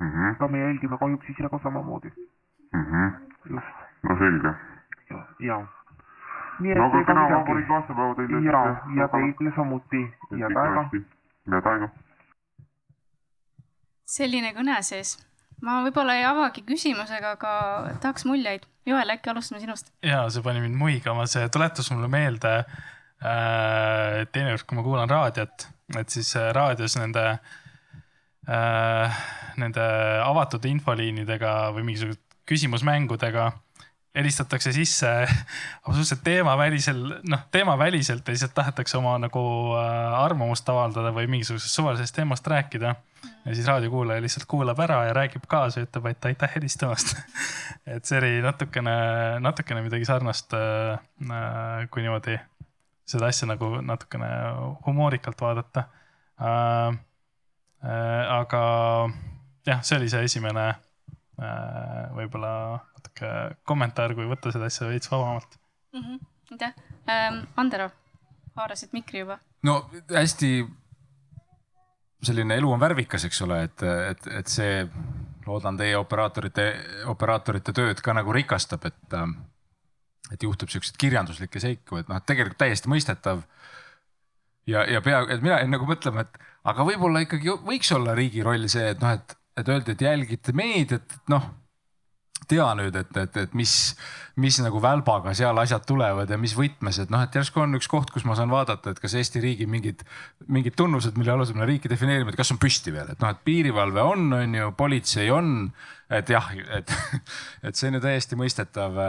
mm. 0.00 0.10
-hmm. 0.10 0.36
ka 0.38 0.48
me 0.48 0.58
jälgime 0.58 0.98
kahjuks 0.98 1.30
ise 1.30 1.48
ka 1.48 1.58
samamoodi 1.58 2.12
mm. 2.72 2.84
-hmm. 2.84 3.10
just 3.50 3.83
no 4.08 4.16
selge. 4.18 4.54
ja. 5.40 5.58
no 6.60 6.86
aga 6.86 7.02
kena 7.08 7.26
vabariigi 7.32 7.76
aastapäeva 7.78 8.14
teile. 8.18 8.40
ja, 8.46 8.62
ja 9.00 9.08
teile 9.12 9.52
samuti. 9.56 10.02
head 10.30 10.58
aega. 10.64 10.84
head 11.52 11.68
aega. 11.72 11.90
selline 14.16 14.54
kõne 14.56 14.80
siis. 14.86 15.16
ma 15.64 15.80
võib-olla 15.86 16.18
ei 16.20 16.26
avagi 16.28 16.64
küsimusega, 16.68 17.36
aga 17.38 17.52
tahaks 18.00 18.26
muljeid. 18.28 18.68
Joel, 18.84 19.14
äkki 19.14 19.32
alustame 19.32 19.62
sinust? 19.62 19.92
ja, 20.04 20.26
see 20.30 20.44
pani 20.44 20.64
mind 20.64 20.76
muigama, 20.80 21.26
see 21.30 21.48
tuletas 21.52 21.88
mulle 21.92 22.10
meelde 22.12 22.56
äh, 22.60 24.24
teinekord, 24.32 24.66
kui 24.68 24.80
ma 24.80 24.84
kuulan 24.86 25.10
raadiot, 25.10 25.68
et 26.00 26.12
siis 26.12 26.34
äh, 26.36 26.50
raadios 26.56 26.98
nende 27.00 27.24
äh, 28.48 29.24
nende 29.56 29.84
avatud 30.24 30.64
infoliinidega 30.68 31.54
või 31.74 31.88
mingisuguse 31.88 32.20
küsimusmängudega 32.48 33.50
helistatakse 34.14 34.72
sisse 34.72 35.08
absoluutselt 35.86 36.20
teemavälisel, 36.24 37.00
noh, 37.28 37.42
teemaväliselt 37.50 38.28
ja 38.28 38.32
lihtsalt 38.32 38.54
tahetakse 38.54 38.98
oma 38.98 39.16
nagu 39.18 39.42
äh, 39.78 40.20
arvamust 40.20 40.68
avaldada 40.70 41.10
või 41.14 41.26
mingisugusest 41.32 41.74
suvalisest 41.74 42.14
teemast 42.16 42.46
rääkida. 42.46 42.94
ja 43.44 43.54
siis 43.54 43.66
raadiokuulaja 43.66 44.22
lihtsalt 44.22 44.46
kuulab 44.48 44.78
ära 44.80 45.04
ja 45.08 45.12
räägib 45.16 45.46
kaasa 45.48 45.80
ja 45.80 45.88
ütleb 45.88 46.06
aitäh, 46.06 46.28
aitäh 46.30 46.54
helistamast 46.54 47.16
et 47.96 48.04
see 48.04 48.18
oli 48.18 48.40
natukene, 48.42 48.96
natukene 49.40 49.82
midagi 49.82 50.04
sarnast, 50.04 50.54
äh, 50.54 50.98
äh, 51.30 51.88
kui 51.90 52.06
niimoodi 52.06 52.38
seda 53.04 53.28
asja 53.28 53.48
nagu 53.50 53.68
natukene 53.84 54.28
humoorikalt 54.86 55.40
vaadata. 55.40 55.84
aga 58.34 58.62
jah, 59.66 59.82
see 59.84 59.98
oli 59.98 60.08
see 60.08 60.24
esimene 60.24 60.64
võib-olla 62.14 62.52
natuke 62.94 63.30
kommentaar, 63.66 64.14
kui 64.14 64.28
võtta 64.30 64.52
seda 64.54 64.68
asja 64.70 64.88
veits 64.88 65.10
vabamalt. 65.10 65.58
-hmm. 65.92 66.18
aitäh 66.52 66.74
ähm,, 67.10 67.44
Andero, 67.56 67.90
haarasid 68.56 68.92
mikri 68.92 69.24
juba. 69.24 69.38
no 69.62 69.90
hästi 70.14 70.66
selline 72.24 72.56
elu 72.56 72.72
on 72.72 72.80
värvikas, 72.80 73.24
eks 73.24 73.42
ole, 73.42 73.62
et, 73.68 73.82
et, 74.10 74.26
et 74.40 74.50
see 74.50 74.84
loodan 75.46 75.76
teie 75.76 75.96
operaatorite, 75.98 76.64
operaatorite 77.12 77.74
tööd 77.76 78.00
ka 78.04 78.14
nagu 78.16 78.32
rikastab, 78.32 78.86
et, 78.88 79.16
et 80.32 80.42
juhtub 80.42 80.72
siukseid 80.72 80.96
kirjanduslikke 81.00 81.60
seiku, 81.60 82.00
et 82.00 82.08
noh, 82.08 82.22
tegelikult 82.24 82.58
täiesti 82.64 82.90
mõistetav. 82.92 83.44
ja, 84.66 84.84
ja 84.88 85.02
pea, 85.04 85.24
et 85.28 85.42
mina 85.44 85.60
jäin 85.60 85.74
nagu 85.74 85.88
mõtlema, 85.88 86.24
et 86.24 86.38
aga 86.64 86.86
võib-olla 86.88 87.24
ikkagi 87.26 87.58
võiks 87.66 87.92
olla 87.92 88.14
riigi 88.16 88.42
roll 88.42 88.68
see, 88.72 88.88
et 88.94 89.04
noh, 89.04 89.18
et, 89.18 89.36
et 89.56 89.68
öeldi, 89.68 89.94
et 89.94 90.08
jälgite 90.08 90.54
meediat, 90.56 91.04
et 91.18 91.32
noh 91.32 91.52
tea 92.48 92.66
nüüd, 92.76 92.96
et, 92.98 93.16
et, 93.20 93.36
et 93.44 93.54
mis, 93.56 93.72
mis 94.40 94.56
nagu 94.62 94.80
välbaga 94.82 95.34
seal 95.36 95.58
asjad 95.60 95.84
tulevad 95.88 96.30
ja 96.30 96.38
mis 96.40 96.54
võtmes, 96.56 96.98
et 97.02 97.12
noh, 97.12 97.22
et 97.24 97.36
järsku 97.38 97.62
on 97.62 97.78
üks 97.78 97.88
koht, 97.90 98.12
kus 98.14 98.26
ma 98.28 98.36
saan 98.38 98.52
vaadata, 98.52 98.92
et 98.92 99.00
kas 99.02 99.16
Eesti 99.18 99.42
riigi 99.42 99.66
mingid, 99.70 100.04
mingid 100.52 100.76
tunnused, 100.78 101.16
mille 101.20 101.32
alusel 101.34 101.58
me 101.58 101.68
riiki 101.68 101.90
defineerime, 101.90 102.32
et 102.32 102.40
kas 102.40 102.52
on 102.54 102.60
püsti 102.62 102.94
veel, 102.94 103.14
et 103.14 103.22
noh, 103.22 103.32
et 103.32 103.44
piirivalve 103.46 104.04
on, 104.04 104.26
on 104.40 104.58
ju, 104.58 104.72
politsei 104.78 105.30
on. 105.34 105.54
et 106.12 106.28
jah, 106.30 106.50
et, 106.76 106.92
et 107.66 107.78
see 107.78 107.88
on 107.88 107.98
ju 107.98 108.02
täiesti 108.04 108.38
mõistetav, 108.38 109.00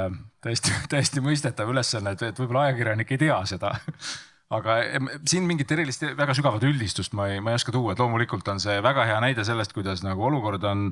täiesti, 0.46 0.78
täiesti 0.94 1.26
mõistetav 1.26 1.74
ülesanne, 1.74 2.16
et, 2.16 2.30
et 2.32 2.40
võib-olla 2.40 2.70
ajakirjanik 2.70 3.12
ei 3.12 3.26
tea 3.28 3.42
seda 3.50 3.76
aga 4.54 4.78
siin 5.26 5.48
mingit 5.50 5.72
erilist 5.74 6.04
väga 6.18 6.36
sügavat 6.38 6.64
üldistust 6.68 7.16
ma 7.18 7.32
ei, 7.32 7.40
ma 7.42 7.54
ei 7.54 7.58
oska 7.58 7.74
tuua, 7.74 7.94
et 7.96 8.00
loomulikult 8.00 8.48
on 8.54 8.60
see 8.62 8.78
väga 8.84 9.08
hea 9.10 9.18
näide 9.24 9.46
sellest, 9.48 9.74
kuidas 9.74 10.04
nagu 10.06 10.28
olukord 10.28 10.64
on 10.70 10.92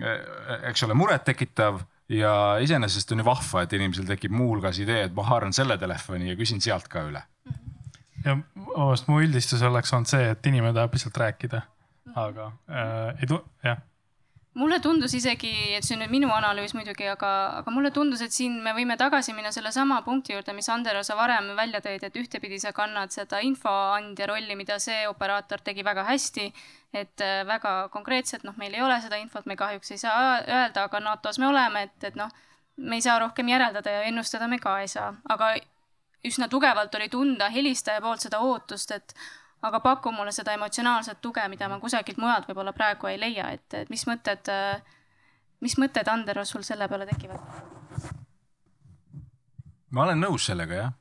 Eh, 0.00 0.68
eks 0.70 0.86
ole, 0.86 0.94
murettekitav 0.96 1.82
ja 2.12 2.32
iseenesest 2.64 3.12
on 3.12 3.20
ju 3.20 3.26
vahva, 3.26 3.64
et 3.64 3.74
inimesel 3.76 4.06
tekib 4.08 4.32
muuhulgas 4.32 4.78
idee, 4.80 5.02
et 5.04 5.12
ma 5.16 5.26
haaran 5.28 5.52
selle 5.52 5.76
telefoni 5.80 6.30
ja 6.30 6.36
küsin 6.38 6.64
sealt 6.64 6.88
ka 6.92 7.04
üle. 7.10 7.20
ja 8.24 8.38
vabandust, 8.56 9.10
mu 9.10 9.20
üldistus 9.20 9.62
oleks 9.68 9.92
olnud 9.92 10.08
see, 10.08 10.30
et 10.32 10.48
inimene 10.48 10.72
tahab 10.78 10.96
lihtsalt 10.96 11.20
rääkida, 11.20 11.60
aga 12.14 12.48
äh, 12.72 13.20
ei 13.20 13.28
tu-, 13.28 13.42
jah 13.66 13.82
mulle 14.54 14.78
tundus 14.80 15.14
isegi, 15.16 15.50
et 15.76 15.86
see 15.86 15.96
on 15.96 16.02
nüüd 16.02 16.12
minu 16.12 16.30
analüüs 16.34 16.74
muidugi, 16.76 17.06
aga, 17.08 17.30
aga 17.62 17.72
mulle 17.72 17.90
tundus, 17.94 18.20
et 18.24 18.34
siin 18.34 18.58
me 18.64 18.74
võime 18.76 18.98
tagasi 19.00 19.32
minna 19.36 19.52
sellesama 19.54 20.02
punkti 20.04 20.34
juurde, 20.34 20.52
mis 20.56 20.68
Andero, 20.72 21.00
sa 21.06 21.16
varem 21.16 21.52
välja 21.56 21.80
tõid, 21.84 22.04
et 22.04 22.18
ühtepidi 22.20 22.60
sa 22.60 22.74
kannad 22.76 23.14
seda 23.14 23.40
infoandja 23.46 24.28
rolli, 24.28 24.56
mida 24.58 24.78
see 24.82 25.06
operaator 25.08 25.64
tegi 25.64 25.84
väga 25.86 26.04
hästi. 26.10 26.52
et 26.92 27.22
äh, 27.24 27.40
väga 27.48 27.88
konkreetselt, 27.88 28.42
noh, 28.44 28.52
meil 28.60 28.74
ei 28.74 28.82
ole 28.84 28.98
seda 29.00 29.16
infot, 29.16 29.46
me 29.48 29.54
kahjuks 29.56 29.94
ei 29.94 29.98
saa 29.98 30.42
öelda, 30.44 30.82
aga 30.84 31.00
NATO-s 31.00 31.38
me 31.40 31.46
oleme, 31.48 31.86
et, 31.86 32.04
et 32.04 32.18
noh, 32.20 32.28
me 32.76 32.98
ei 32.98 33.04
saa 33.04 33.18
rohkem 33.18 33.48
järeldada 33.48 33.90
ja 33.90 34.02
ennustada 34.10 34.48
me 34.48 34.58
ka 34.60 34.74
ei 34.82 34.90
saa, 34.92 35.14
aga 35.24 35.54
üsna 36.28 36.50
tugevalt 36.52 36.94
oli 36.94 37.08
tunda 37.08 37.48
helistaja 37.48 38.02
poolt 38.04 38.20
seda 38.20 38.42
ootust, 38.44 38.92
et 38.92 39.14
aga 39.62 39.80
paku 39.80 40.12
mulle 40.12 40.32
seda 40.32 40.54
emotsionaalset 40.56 41.20
tuge, 41.20 41.44
mida 41.48 41.68
ma 41.68 41.78
kusagilt 41.80 42.18
mujalt 42.18 42.48
võib-olla 42.48 42.72
praegu 42.76 43.10
ei 43.10 43.20
leia, 43.20 43.50
et, 43.54 43.66
et 43.82 43.90
mis 43.92 44.02
mõtted, 44.08 44.50
mis 45.62 45.78
mõtted, 45.78 46.08
Andero, 46.10 46.44
sul 46.44 46.66
selle 46.66 46.88
peale 46.90 47.06
tekivad? 47.06 47.40
ma 49.92 50.06
olen 50.06 50.22
nõus 50.24 50.46
sellega, 50.48 50.74
jah. 50.74 50.92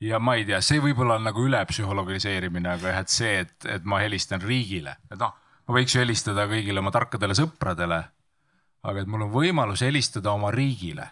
ja 0.00 0.18
ma 0.18 0.34
ei 0.36 0.44
tea, 0.44 0.60
see 0.64 0.82
võib-olla 0.82 1.20
on 1.20 1.28
nagu 1.30 1.44
ülepsühhologiliseerimine, 1.46 2.74
aga 2.76 2.94
jah, 2.94 3.04
et 3.04 3.14
see, 3.14 3.36
et, 3.44 3.68
et 3.78 3.86
ma 3.86 4.02
helistan 4.02 4.42
riigile, 4.42 4.96
et 5.10 5.20
noh, 5.20 5.36
ma 5.66 5.78
võiks 5.78 5.94
ju 5.94 6.02
helistada 6.02 6.48
kõigile 6.50 6.82
oma 6.82 6.92
tarkadele 6.92 7.36
sõpradele. 7.38 8.02
aga 8.82 9.00
et 9.00 9.08
mul 9.12 9.26
on 9.28 9.32
võimalus 9.32 9.82
helistada 9.84 10.32
oma 10.32 10.50
riigile 10.50 11.08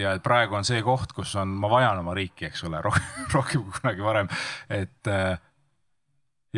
ja 0.00 0.12
et 0.16 0.22
praegu 0.22 0.56
on 0.58 0.66
see 0.66 0.82
koht, 0.82 1.12
kus 1.16 1.34
on, 1.38 1.52
ma 1.62 1.70
vajan 1.70 2.02
oma 2.02 2.14
riiki, 2.18 2.48
eks 2.48 2.64
ole, 2.68 2.80
rohkem 3.36 3.64
kui 3.64 3.80
kunagi 3.80 4.04
varem. 4.04 4.30
et 4.70 5.10
äh, 5.10 5.38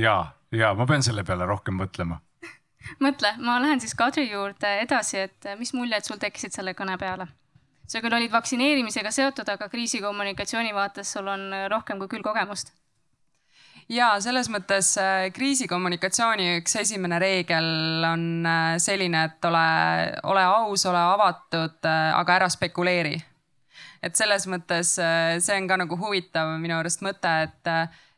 ja, 0.00 0.16
ja 0.52 0.74
ma 0.74 0.86
pean 0.86 1.02
selle 1.06 1.24
peale 1.24 1.46
rohkem 1.50 1.76
mõtlema. 1.80 2.20
mõtle, 3.04 3.34
ma 3.38 3.58
lähen 3.62 3.80
siis 3.80 3.94
Kadri 3.98 4.28
juurde 4.30 4.78
edasi, 4.84 5.26
et 5.28 5.50
mis 5.58 5.74
muljed 5.74 6.06
sul 6.06 6.20
tekkisid 6.22 6.56
selle 6.56 6.76
kõne 6.78 6.98
peale? 7.00 7.28
sa 7.86 8.00
küll 8.00 8.16
olid 8.16 8.32
vaktsineerimisega 8.32 9.10
seotud, 9.12 9.48
aga 9.48 9.68
kriisikommunikatsiooni 9.68 10.72
vaates 10.74 11.12
sul 11.12 11.28
on 11.28 11.50
rohkem 11.68 11.98
kui 12.00 12.08
küll 12.16 12.24
kogemust 12.24 12.72
ja 13.88 14.08
selles 14.22 14.48
mõttes 14.52 14.94
äh, 15.00 15.28
kriisikommunikatsiooni 15.34 16.58
üks 16.60 16.76
esimene 16.80 17.18
reegel 17.22 18.04
on 18.08 18.24
äh, 18.48 18.74
selline, 18.82 19.26
et 19.28 19.48
ole, 19.48 19.66
ole 20.30 20.44
aus, 20.48 20.86
ole 20.90 21.00
avatud, 21.00 21.78
äh, 21.84 22.10
aga 22.16 22.40
ära 22.40 22.50
spekuleeri. 22.52 23.16
et 24.04 24.16
selles 24.16 24.44
mõttes 24.52 24.98
see 24.98 25.54
on 25.56 25.68
ka 25.68 25.78
nagu 25.80 25.96
huvitav 25.96 26.50
minu 26.60 26.76
arust 26.76 27.00
mõte, 27.00 27.30
et, 27.46 27.70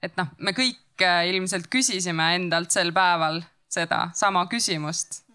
et 0.02 0.16
noh, 0.18 0.32
me 0.42 0.50
kõik 0.50 1.04
ilmselt 1.30 1.68
küsisime 1.70 2.32
endalt 2.34 2.74
sel 2.74 2.90
päeval 2.96 3.38
seda 3.70 4.08
sama 4.18 4.42
küsimust 4.50 5.26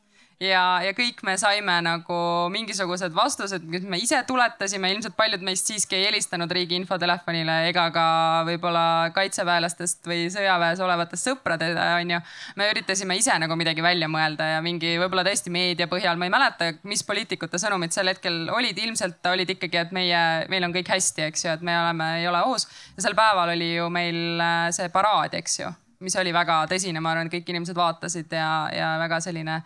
ja, 0.41 0.61
ja 0.83 0.93
kõik 0.97 1.21
me 1.25 1.35
saime 1.39 1.75
nagu 1.85 2.17
mingisugused 2.53 3.13
vastused, 3.15 3.63
mis 3.69 3.85
me 3.87 3.99
ise 4.01 4.21
tuletasime, 4.27 4.89
ilmselt 4.95 5.15
paljud 5.17 5.43
meist 5.45 5.69
siiski 5.69 5.97
ei 5.99 6.07
helistanud 6.07 6.51
riigi 6.55 6.77
infotelefonile 6.79 7.57
ega 7.69 7.87
ka 7.93 8.05
võib-olla 8.47 8.83
kaitseväelastest 9.15 10.07
või 10.09 10.25
sõjaväes 10.33 10.81
olevatest 10.81 11.29
sõpradele, 11.29 11.83
onju. 12.01 12.21
me 12.57 12.69
üritasime 12.71 13.17
ise 13.19 13.37
nagu 13.41 13.57
midagi 13.59 13.85
välja 13.85 14.09
mõelda 14.11 14.47
ja 14.55 14.63
mingi 14.65 14.95
võib-olla 15.01 15.25
tõesti 15.27 15.53
meedia 15.53 15.89
põhjal, 15.91 16.17
ma 16.17 16.27
ei 16.29 16.33
mäleta, 16.33 16.71
mis 16.89 17.05
poliitikute 17.05 17.61
sõnumid 17.61 17.93
sel 17.93 18.09
hetkel 18.11 18.47
olid, 18.53 18.77
ilmselt 18.81 19.31
olid 19.31 19.53
ikkagi, 19.57 19.83
et 19.85 19.93
meie, 19.95 20.23
meil 20.51 20.65
on 20.65 20.73
kõik 20.73 20.89
hästi, 20.95 21.27
eks 21.29 21.45
ju, 21.45 21.53
et 21.53 21.65
me 21.65 21.75
oleme, 21.77 22.15
ei 22.21 22.27
ole 22.29 22.41
ohus. 22.47 22.67
ja 22.97 23.05
sel 23.05 23.17
päeval 23.17 23.53
oli 23.53 23.75
ju 23.75 23.89
meil 23.93 24.41
äh, 24.41 24.65
see 24.73 24.89
paraad, 24.93 25.37
eks 25.37 25.59
ju, 25.61 25.69
mis 26.01 26.17
oli 26.17 26.33
väga 26.33 26.63
tõsine, 26.71 27.03
ma 27.03 27.13
arvan, 27.13 27.29
et 27.29 27.37
kõik 27.37 27.53
inimesed 27.53 27.77
vaatasid 27.77 28.33
ja, 28.33 28.49
ja 28.73 28.95
väga 29.01 29.21
selline 29.21 29.61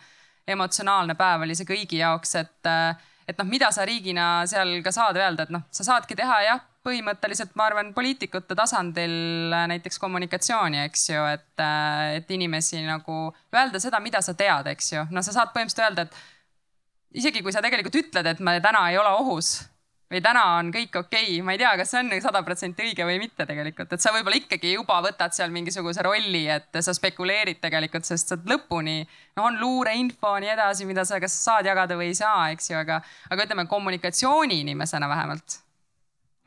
emotsionaalne 0.46 1.16
päev 1.18 1.44
oli 1.46 1.56
see 1.58 1.68
kõigi 1.68 2.00
jaoks, 2.00 2.34
et, 2.40 2.70
et 3.26 3.38
noh, 3.40 3.48
mida 3.50 3.70
sa 3.74 3.86
riigina 3.88 4.46
seal 4.48 4.78
ka 4.84 4.92
saad 4.94 5.18
öelda, 5.18 5.46
et 5.46 5.54
noh, 5.54 5.66
sa 5.74 5.86
saadki 5.86 6.16
teha 6.18 6.38
jah, 6.46 6.64
põhimõtteliselt 6.86 7.56
ma 7.58 7.66
arvan, 7.66 7.90
poliitikute 7.96 8.54
tasandil 8.54 9.50
näiteks 9.72 9.98
kommunikatsiooni, 9.98 10.84
eks 10.86 11.08
ju, 11.10 11.24
et, 11.34 11.64
et 12.20 12.30
inimesi 12.36 12.84
nagu 12.86 13.26
öelda 13.54 13.82
seda, 13.82 14.00
mida 14.04 14.22
sa 14.22 14.36
tead, 14.38 14.70
eks 14.70 14.92
ju. 14.92 15.06
no 15.10 15.24
sa 15.26 15.34
saad 15.34 15.50
põhimõtteliselt 15.54 15.86
öelda, 15.88 16.06
et 16.06 17.22
isegi 17.22 17.42
kui 17.42 17.54
sa 17.54 17.64
tegelikult 17.64 17.98
ütled, 18.04 18.30
et 18.30 18.44
me 18.44 18.60
täna 18.62 18.86
ei 18.92 19.00
ole 19.02 19.16
ohus 19.18 19.56
või 20.10 20.22
täna 20.22 20.42
on 20.58 20.70
kõik 20.74 20.94
okei 21.00 21.24
okay., 21.24 21.42
ma 21.44 21.54
ei 21.56 21.60
tea, 21.60 21.72
kas 21.80 21.90
see 21.92 22.02
on 22.04 22.12
sada 22.22 22.42
protsenti 22.46 22.84
õige 22.86 23.06
või 23.08 23.18
mitte 23.22 23.46
tegelikult, 23.48 23.92
et 23.92 24.02
sa 24.02 24.12
võib-olla 24.14 24.38
ikkagi 24.38 24.74
juba 24.76 25.00
võtad 25.04 25.34
seal 25.34 25.54
mingisuguse 25.54 26.04
rolli, 26.06 26.44
et 26.52 26.80
sa 26.80 26.94
spekuleerid 26.94 27.58
tegelikult, 27.62 28.06
sest 28.06 28.32
sa 28.32 28.38
lõpuni, 28.38 29.00
no 29.36 29.48
on 29.50 29.58
luureinfo 29.60 30.36
nii 30.42 30.52
edasi, 30.54 30.86
mida 30.88 31.04
sa 31.08 31.20
kas 31.22 31.34
saad 31.42 31.66
jagada 31.66 31.98
või 31.98 32.12
ei 32.12 32.18
saa, 32.18 32.50
eks 32.54 32.70
ju, 32.70 32.78
aga, 32.78 33.00
aga 33.30 33.48
ütleme 33.48 33.66
kommunikatsiooni 33.70 34.60
inimesena 34.62 35.10
vähemalt 35.10 35.60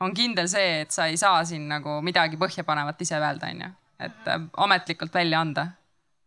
on 0.00 0.14
kindel 0.16 0.48
see, 0.48 0.80
et 0.86 0.94
sa 0.94 1.10
ei 1.10 1.18
saa 1.20 1.44
siin 1.44 1.68
nagu 1.68 1.98
midagi 2.04 2.40
põhjapanevat 2.40 3.04
ise 3.04 3.20
öelda, 3.20 3.52
onju, 3.52 3.68
et 4.00 4.32
ametlikult 4.64 5.12
välja 5.14 5.44
anda 5.44 5.66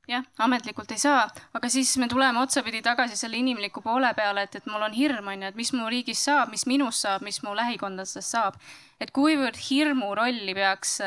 jah, 0.08 0.26
ametlikult 0.46 0.92
ei 0.92 1.02
saa, 1.02 1.28
aga 1.54 1.70
siis 1.72 1.96
me 1.98 2.10
tuleme 2.12 2.42
otsapidi 2.42 2.82
tagasi 2.84 3.18
selle 3.18 3.40
inimliku 3.40 3.82
poole 3.82 4.14
peale, 4.18 4.48
et, 4.48 4.56
et 4.60 4.66
mul 4.72 4.84
on 4.84 4.96
hirm, 4.96 5.28
on 5.32 5.46
ju, 5.46 5.52
et 5.54 5.60
mis 5.60 5.74
mu 5.74 5.90
riigis 5.90 6.24
saab, 6.28 6.52
mis 6.52 6.68
minust 6.68 7.06
saab, 7.06 7.24
mis 7.24 7.42
mu 7.44 7.56
lähikondadest 7.56 8.22
saab. 8.28 8.60
et 9.00 9.12
kuivõrd 9.12 9.58
hirmu 9.70 10.14
rolli 10.16 10.54
peaks 10.56 11.00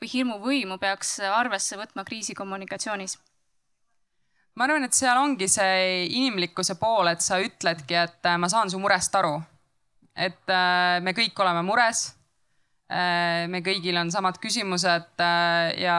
või 0.00 0.08
hirmu 0.12 0.40
võimu 0.42 0.78
peaks 0.82 1.20
arvesse 1.20 1.78
võtma 1.78 2.04
kriisikommunikatsioonis? 2.04 3.18
ma 4.56 4.64
arvan, 4.64 4.86
et 4.88 4.96
seal 4.96 5.18
ongi 5.20 5.48
see 5.50 6.06
inimlikkuse 6.16 6.78
pool, 6.80 7.10
et 7.10 7.24
sa 7.24 7.38
ütledki, 7.42 7.98
et 8.00 8.28
äh, 8.28 8.38
ma 8.40 8.48
saan 8.52 8.72
su 8.72 8.80
murest 8.80 9.14
aru. 9.18 9.36
et 10.16 10.48
äh, 10.48 10.96
me 11.04 11.12
kõik 11.12 11.36
oleme 11.44 11.62
mures. 11.66 12.08
Äh, 12.88 13.44
me 13.52 13.60
kõigil 13.66 13.98
on 14.00 14.10
samad 14.14 14.38
küsimused 14.40 15.20
ja 15.82 15.98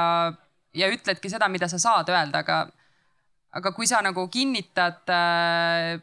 ja 0.77 0.89
ütledki 0.93 1.31
seda, 1.31 1.49
mida 1.51 1.69
sa 1.71 1.79
saad 1.81 2.09
öelda, 2.13 2.43
aga, 2.45 2.61
aga 3.57 3.73
kui 3.75 3.89
sa 3.89 4.03
nagu 4.05 4.27
kinnitad 4.33 5.13
äh, 5.13 5.97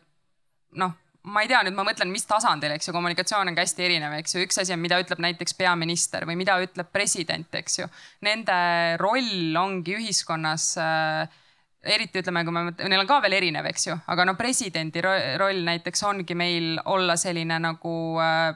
noh, 0.80 0.96
ma 1.24 1.44
ei 1.44 1.48
tea 1.48 1.62
nüüd, 1.64 1.76
ma 1.76 1.86
mõtlen, 1.86 2.10
mis 2.12 2.26
tasandil, 2.28 2.74
eks 2.74 2.90
ju, 2.90 2.94
kommunikatsioon 2.96 3.48
on 3.48 3.56
ka 3.56 3.64
hästi 3.64 3.86
erinev, 3.86 4.16
eks 4.18 4.36
ju, 4.36 4.42
üks 4.44 4.60
asi 4.60 4.74
on, 4.74 4.82
mida 4.82 4.98
ütleb 5.00 5.22
näiteks 5.24 5.56
peaminister 5.56 6.26
või 6.28 6.36
mida 6.40 6.58
ütleb 6.62 6.90
president, 6.92 7.48
eks 7.56 7.78
ju. 7.80 7.88
Nende 8.26 8.56
roll 9.00 9.56
ongi 9.56 9.96
ühiskonnas 9.96 10.74
äh, 10.82 11.38
eriti 11.84 12.20
ütleme, 12.20 12.44
kui 12.44 12.56
me, 12.56 12.66
neil 12.76 13.04
on 13.04 13.08
ka 13.08 13.20
veel 13.24 13.38
erinev, 13.38 13.68
eks 13.70 13.88
ju, 13.88 13.96
aga 14.12 14.26
no 14.28 14.36
presidendi 14.36 15.04
roll 15.04 15.64
näiteks 15.64 16.04
ongi 16.10 16.36
meil 16.36 16.76
olla 16.92 17.16
selline 17.20 17.58
nagu 17.62 17.94
äh, 18.20 18.52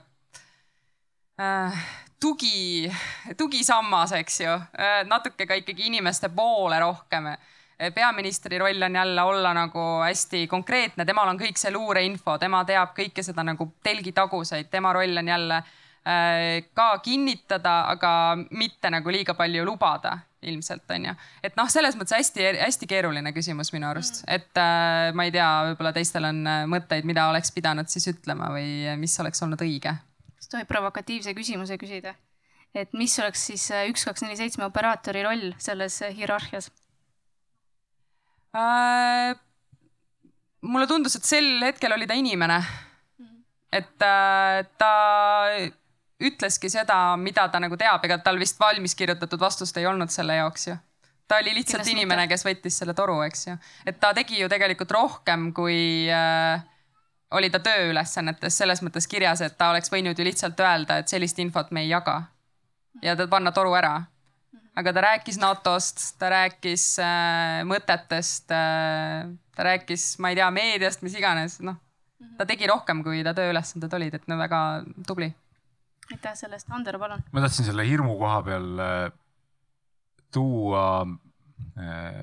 äh, 1.40 1.80
tugi, 2.20 2.90
tugisammas, 3.36 4.12
eks 4.18 4.40
ju, 4.40 4.52
äh, 4.78 5.02
natuke 5.06 5.46
ka 5.46 5.58
ikkagi 5.58 5.86
inimeste 5.86 6.28
poole 6.28 6.80
rohkem. 6.80 7.36
peaministri 7.94 8.58
roll 8.58 8.82
on 8.82 8.94
jälle 8.94 9.22
olla 9.22 9.54
nagu 9.54 9.80
hästi 10.02 10.46
konkreetne, 10.50 11.04
temal 11.06 11.28
on 11.28 11.38
kõik 11.38 11.56
see 11.56 11.70
luureinfo, 11.70 12.34
tema 12.38 12.64
teab 12.66 12.90
kõike 12.96 13.22
seda 13.22 13.44
nagu 13.46 13.68
telgitaguseid, 13.82 14.66
tema 14.70 14.92
roll 14.92 15.16
on 15.16 15.28
jälle 15.28 15.60
äh, 16.08 16.64
ka 16.74 16.98
kinnitada, 16.98 17.84
aga 17.92 18.10
mitte 18.50 18.90
nagu 18.90 19.14
liiga 19.14 19.34
palju 19.34 19.64
lubada 19.64 20.18
ilmselt 20.42 20.90
on 20.90 21.06
ju. 21.06 21.14
et 21.42 21.56
noh, 21.58 21.70
selles 21.70 21.96
mõttes 21.98 22.14
hästi-hästi 22.18 22.86
keeruline 22.90 23.32
küsimus 23.34 23.72
minu 23.74 23.88
arust, 23.90 24.24
mm. 24.24 24.34
et 24.34 24.60
äh, 24.62 25.14
ma 25.14 25.26
ei 25.26 25.34
tea, 25.34 25.48
võib-olla 25.70 25.94
teistel 25.94 26.26
on 26.30 26.42
äh, 26.46 26.66
mõtteid, 26.70 27.06
mida 27.06 27.28
oleks 27.30 27.54
pidanud 27.54 27.90
siis 27.90 28.10
ütlema 28.10 28.50
või 28.54 28.98
mis 28.98 29.14
oleks 29.22 29.42
olnud 29.46 29.62
õige 29.62 29.94
kas 30.48 30.56
tohib 30.56 30.68
provokatiivse 30.70 31.34
küsimuse 31.36 31.76
küsida? 31.76 32.14
et 32.76 32.92
mis 32.92 33.14
oleks 33.20 33.46
siis 33.48 33.70
äh, 33.72 33.86
üks, 33.88 34.04
kaks, 34.04 34.22
neli, 34.24 34.36
seitsme 34.36 34.64
operaatori 34.68 35.22
roll 35.24 35.52
selles 35.60 36.00
äh, 36.02 36.14
hierarhias 36.16 36.70
äh,? 38.56 39.36
mulle 40.60 40.86
tundus, 40.88 41.16
et 41.16 41.24
sel 41.24 41.60
hetkel 41.64 41.92
oli 41.92 42.06
ta 42.06 42.16
inimene. 42.16 42.58
et 43.72 44.04
äh, 44.04 44.64
ta 44.78 44.92
ütleski 46.18 46.68
seda, 46.72 47.16
mida 47.16 47.48
ta 47.48 47.60
nagu 47.60 47.76
teab, 47.76 48.04
ega 48.04 48.18
tal 48.18 48.40
vist 48.40 48.58
valmis 48.60 48.96
kirjutatud 48.96 49.40
vastust 49.40 49.76
ei 49.76 49.86
olnud 49.86 50.12
selle 50.12 50.40
jaoks 50.40 50.68
ju 50.68 50.76
ta 51.28 51.42
oli 51.42 51.52
lihtsalt 51.58 51.84
Kindlasti 51.84 51.96
inimene, 51.96 52.24
kes 52.28 52.44
võttis 52.46 52.80
selle 52.80 52.96
toru, 52.96 53.20
eks 53.26 53.46
ju. 53.50 53.58
et 53.84 54.00
ta 54.00 54.14
tegi 54.16 54.40
ju 54.40 54.48
tegelikult 54.48 54.96
rohkem, 54.96 55.50
kui 55.52 56.08
äh, 56.08 56.64
oli 57.30 57.50
ta 57.50 57.60
tööülesannetes 57.60 58.58
selles 58.58 58.82
mõttes 58.82 59.08
kirjas, 59.10 59.42
et 59.44 59.58
ta 59.58 59.70
oleks 59.72 59.92
võinud 59.92 60.18
ju 60.18 60.24
lihtsalt 60.24 60.60
öelda, 60.60 60.98
et 60.98 61.08
sellist 61.08 61.38
infot 61.38 61.70
me 61.70 61.84
ei 61.84 61.90
jaga. 61.90 62.22
ja 63.02 63.16
ta 63.16 63.28
panna 63.28 63.52
toru 63.52 63.74
ära. 63.74 64.02
aga 64.76 64.92
ta 64.92 65.00
rääkis 65.00 65.38
NATO-st, 65.38 66.18
ta 66.18 66.30
rääkis 66.30 66.98
äh, 67.02 67.64
mõtetest 67.64 68.52
äh,, 68.54 69.26
ta 69.56 69.62
rääkis, 69.62 70.18
ma 70.18 70.30
ei 70.30 70.38
tea, 70.38 70.50
meediast, 70.50 71.02
mis 71.02 71.14
iganes, 71.14 71.60
noh. 71.60 71.76
ta 72.38 72.46
tegi 72.46 72.66
rohkem, 72.66 73.02
kui 73.02 73.24
ta 73.24 73.34
tööülesanded 73.34 73.94
olid, 73.94 74.14
et 74.14 74.28
no 74.28 74.38
väga 74.38 74.62
tubli 75.06 75.32
aitäh 76.12 76.36
selle 76.36 76.56
eest, 76.58 76.70
Ander, 76.72 76.98
palun. 76.98 77.22
ma 77.32 77.42
tahtsin 77.44 77.68
selle 77.68 77.84
hirmu 77.86 78.16
koha 78.20 78.40
peal 78.46 78.82
äh, 78.82 79.10
tuua, 80.34 80.84
äh, 81.78 82.22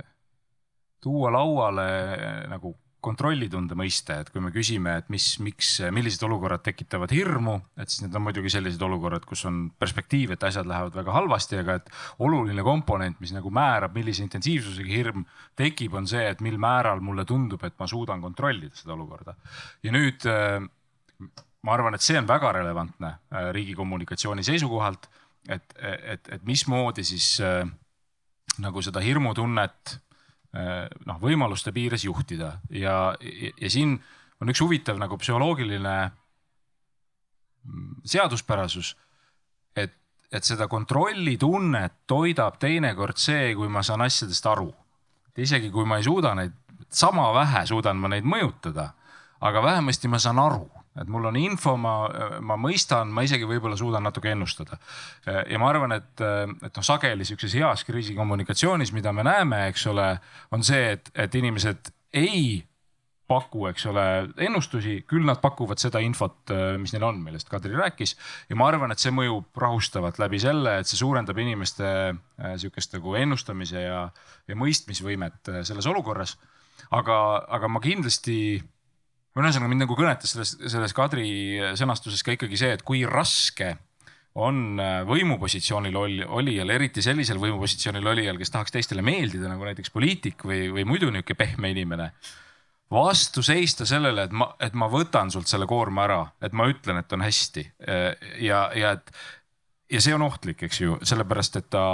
tuua 1.03 1.31
lauale 1.33 1.87
äh, 2.15 2.39
nagu 2.49 2.75
kontrollitunde 3.05 3.75
mõiste, 3.77 4.17
et 4.23 4.29
kui 4.33 4.41
me 4.43 4.51
küsime, 4.53 4.95
et 4.99 5.09
mis, 5.13 5.27
miks, 5.43 5.75
millised 5.93 6.23
olukorrad 6.25 6.63
tekitavad 6.65 7.11
hirmu, 7.13 7.55
et 7.79 7.91
siis 7.91 8.03
need 8.05 8.15
on 8.17 8.25
muidugi 8.25 8.51
sellised 8.53 8.81
olukorrad, 8.85 9.25
kus 9.29 9.45
on 9.49 9.65
perspektiiv, 9.81 10.33
et 10.35 10.45
asjad 10.47 10.67
lähevad 10.69 10.97
väga 10.97 11.15
halvasti, 11.15 11.59
aga 11.61 11.77
et 11.79 11.91
oluline 12.25 12.65
komponent, 12.65 13.19
mis 13.23 13.33
nagu 13.35 13.51
määrab, 13.53 13.95
millise 13.97 14.25
intensiivsusega 14.25 14.91
hirm 14.91 15.25
tekib, 15.59 15.97
on 15.99 16.09
see, 16.09 16.23
et 16.31 16.41
mil 16.45 16.57
määral 16.61 17.03
mulle 17.05 17.27
tundub, 17.29 17.63
et 17.67 17.77
ma 17.81 17.89
suudan 17.89 18.23
kontrollida 18.23 18.75
seda 18.77 18.95
olukorda. 18.97 19.35
ja 19.83 19.93
nüüd 19.93 20.25
ma 21.65 21.73
arvan, 21.73 21.95
et 21.97 22.05
see 22.05 22.17
on 22.19 22.27
väga 22.29 22.51
relevantne 22.59 23.15
riigi 23.55 23.75
kommunikatsiooni 23.77 24.43
seisukohalt, 24.45 25.09
et, 25.49 25.77
et, 25.77 26.33
et 26.37 26.43
mismoodi 26.45 27.05
siis 27.05 27.37
nagu 28.61 28.81
seda 28.81 29.01
hirmutunnet 29.03 29.95
Äh, 29.95 30.04
noh, 30.55 31.17
võimaluste 31.19 31.73
piires 31.75 32.05
juhtida 32.05 32.59
ja, 32.69 33.15
ja, 33.19 33.51
ja 33.59 33.69
siin 33.71 33.97
on 34.41 34.51
üks 34.51 34.61
huvitav 34.63 34.99
nagu 34.99 35.17
psühholoogiline 35.19 35.95
seaduspärasus. 38.05 38.95
et, 39.75 39.93
et 40.31 40.43
seda 40.43 40.67
kontrollitunnet 40.67 41.93
toidab 42.07 42.59
teinekord 42.59 43.17
see, 43.17 43.53
kui 43.55 43.67
ma 43.67 43.83
saan 43.83 44.05
asjadest 44.05 44.45
aru. 44.45 44.73
isegi 45.37 45.71
kui 45.71 45.85
ma 45.85 45.97
ei 45.97 46.03
suuda 46.03 46.35
neid, 46.35 46.53
sama 46.89 47.33
vähe 47.33 47.65
suudan 47.65 47.97
ma 47.97 48.07
neid 48.07 48.23
mõjutada, 48.23 48.93
aga 49.41 49.63
vähemasti 49.63 50.07
ma 50.07 50.19
saan 50.19 50.39
aru 50.39 50.69
et 51.01 51.09
mul 51.11 51.25
on 51.29 51.35
info, 51.39 51.75
ma, 51.77 51.95
ma 52.39 52.57
mõistan, 52.59 53.11
ma 53.11 53.25
isegi 53.25 53.47
võib-olla 53.49 53.77
suudan 53.79 54.05
natuke 54.05 54.31
ennustada. 54.31 54.79
ja 55.25 55.59
ma 55.59 55.69
arvan, 55.69 55.97
et, 55.97 56.21
et 56.21 56.69
noh, 56.69 56.85
sageli 56.85 57.27
sihukeses 57.27 57.57
heas 57.59 57.83
kriisikommunikatsioonis, 57.87 58.93
mida 58.95 59.13
me 59.13 59.25
näeme, 59.27 59.67
eks 59.71 59.87
ole, 59.91 60.13
on 60.55 60.63
see, 60.63 60.95
et, 60.95 61.11
et 61.25 61.35
inimesed 61.35 61.91
ei 62.15 62.63
paku, 63.27 63.65
eks 63.71 63.87
ole, 63.89 64.03
ennustusi, 64.45 64.99
küll 65.09 65.25
nad 65.25 65.39
pakuvad 65.41 65.81
seda 65.81 65.99
infot, 66.05 66.51
mis 66.81 66.93
neil 66.93 67.07
on, 67.07 67.21
millest 67.25 67.49
Kadri 67.49 67.73
rääkis. 67.73 68.15
ja 68.49 68.57
ma 68.59 68.67
arvan, 68.69 68.93
et 68.93 69.01
see 69.01 69.13
mõjub 69.13 69.57
rahustavalt 69.61 70.19
läbi 70.21 70.39
selle, 70.41 70.77
et 70.79 70.89
see 70.89 70.99
suurendab 70.99 71.39
inimeste 71.41 71.87
sihukest 72.61 72.93
nagu 72.97 73.17
ennustamise 73.17 73.81
ja, 73.81 74.03
ja 74.47 74.59
mõistmisvõimet 74.59 75.53
selles 75.65 75.89
olukorras. 75.89 76.37
aga, 76.93 77.17
aga 77.57 77.67
ma 77.67 77.81
kindlasti 77.81 78.61
ühesõnaga 79.43 79.71
mind 79.71 79.83
nagu 79.83 79.97
kõnetas 79.99 80.31
selles, 80.31 80.53
selles 80.71 80.95
Kadri 80.95 81.27
sõnastuses 81.75 82.23
ka 82.23 82.35
ikkagi 82.37 82.59
see, 82.59 82.71
et 82.77 82.85
kui 82.87 83.03
raske 83.09 83.73
on 84.35 84.79
äh, 84.79 85.01
võimupositsioonil 85.07 85.95
olijal, 86.27 86.71
eriti 86.75 87.03
sellisel 87.03 87.39
võimupositsioonil 87.39 88.11
olijal, 88.11 88.39
kes 88.39 88.51
tahaks 88.51 88.75
teistele 88.75 89.03
meeldida, 89.05 89.47
nagu 89.51 89.63
näiteks 89.67 89.93
poliitik 89.95 90.43
või, 90.47 90.67
või 90.75 90.83
muidu 90.87 91.11
niisugune 91.11 91.39
pehme 91.39 91.71
inimene. 91.71 92.11
vastu 92.91 93.41
seista 93.43 93.85
sellele, 93.85 94.27
et 94.27 94.31
ma, 94.31 94.51
et 94.61 94.75
ma 94.77 94.87
võtan 94.91 95.31
sult 95.31 95.47
selle 95.49 95.65
koorma 95.65 96.03
ära, 96.03 96.19
et 96.41 96.53
ma 96.53 96.67
ütlen, 96.69 96.99
et 96.99 97.13
on 97.13 97.23
hästi 97.25 97.63
äh, 97.87 98.11
ja, 98.43 98.69
ja 98.75 98.91
et 98.91 99.11
ja 99.91 100.01
see 100.01 100.15
on 100.15 100.25
ohtlik, 100.25 100.63
eks 100.65 100.81
ju, 100.81 100.97
sellepärast 101.05 101.59
et 101.59 101.69
ta, 101.73 101.85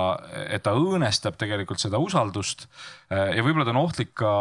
et 0.47 0.63
ta 0.63 0.73
õõnestab 0.77 1.35
tegelikult 1.39 1.81
seda 1.84 1.99
usaldust. 2.01 2.68
Ja 3.09 3.43
võib-olla 3.43 3.68
ta 3.68 3.73
on 3.73 3.81
ohtlik 3.81 4.13
ka, 4.18 4.34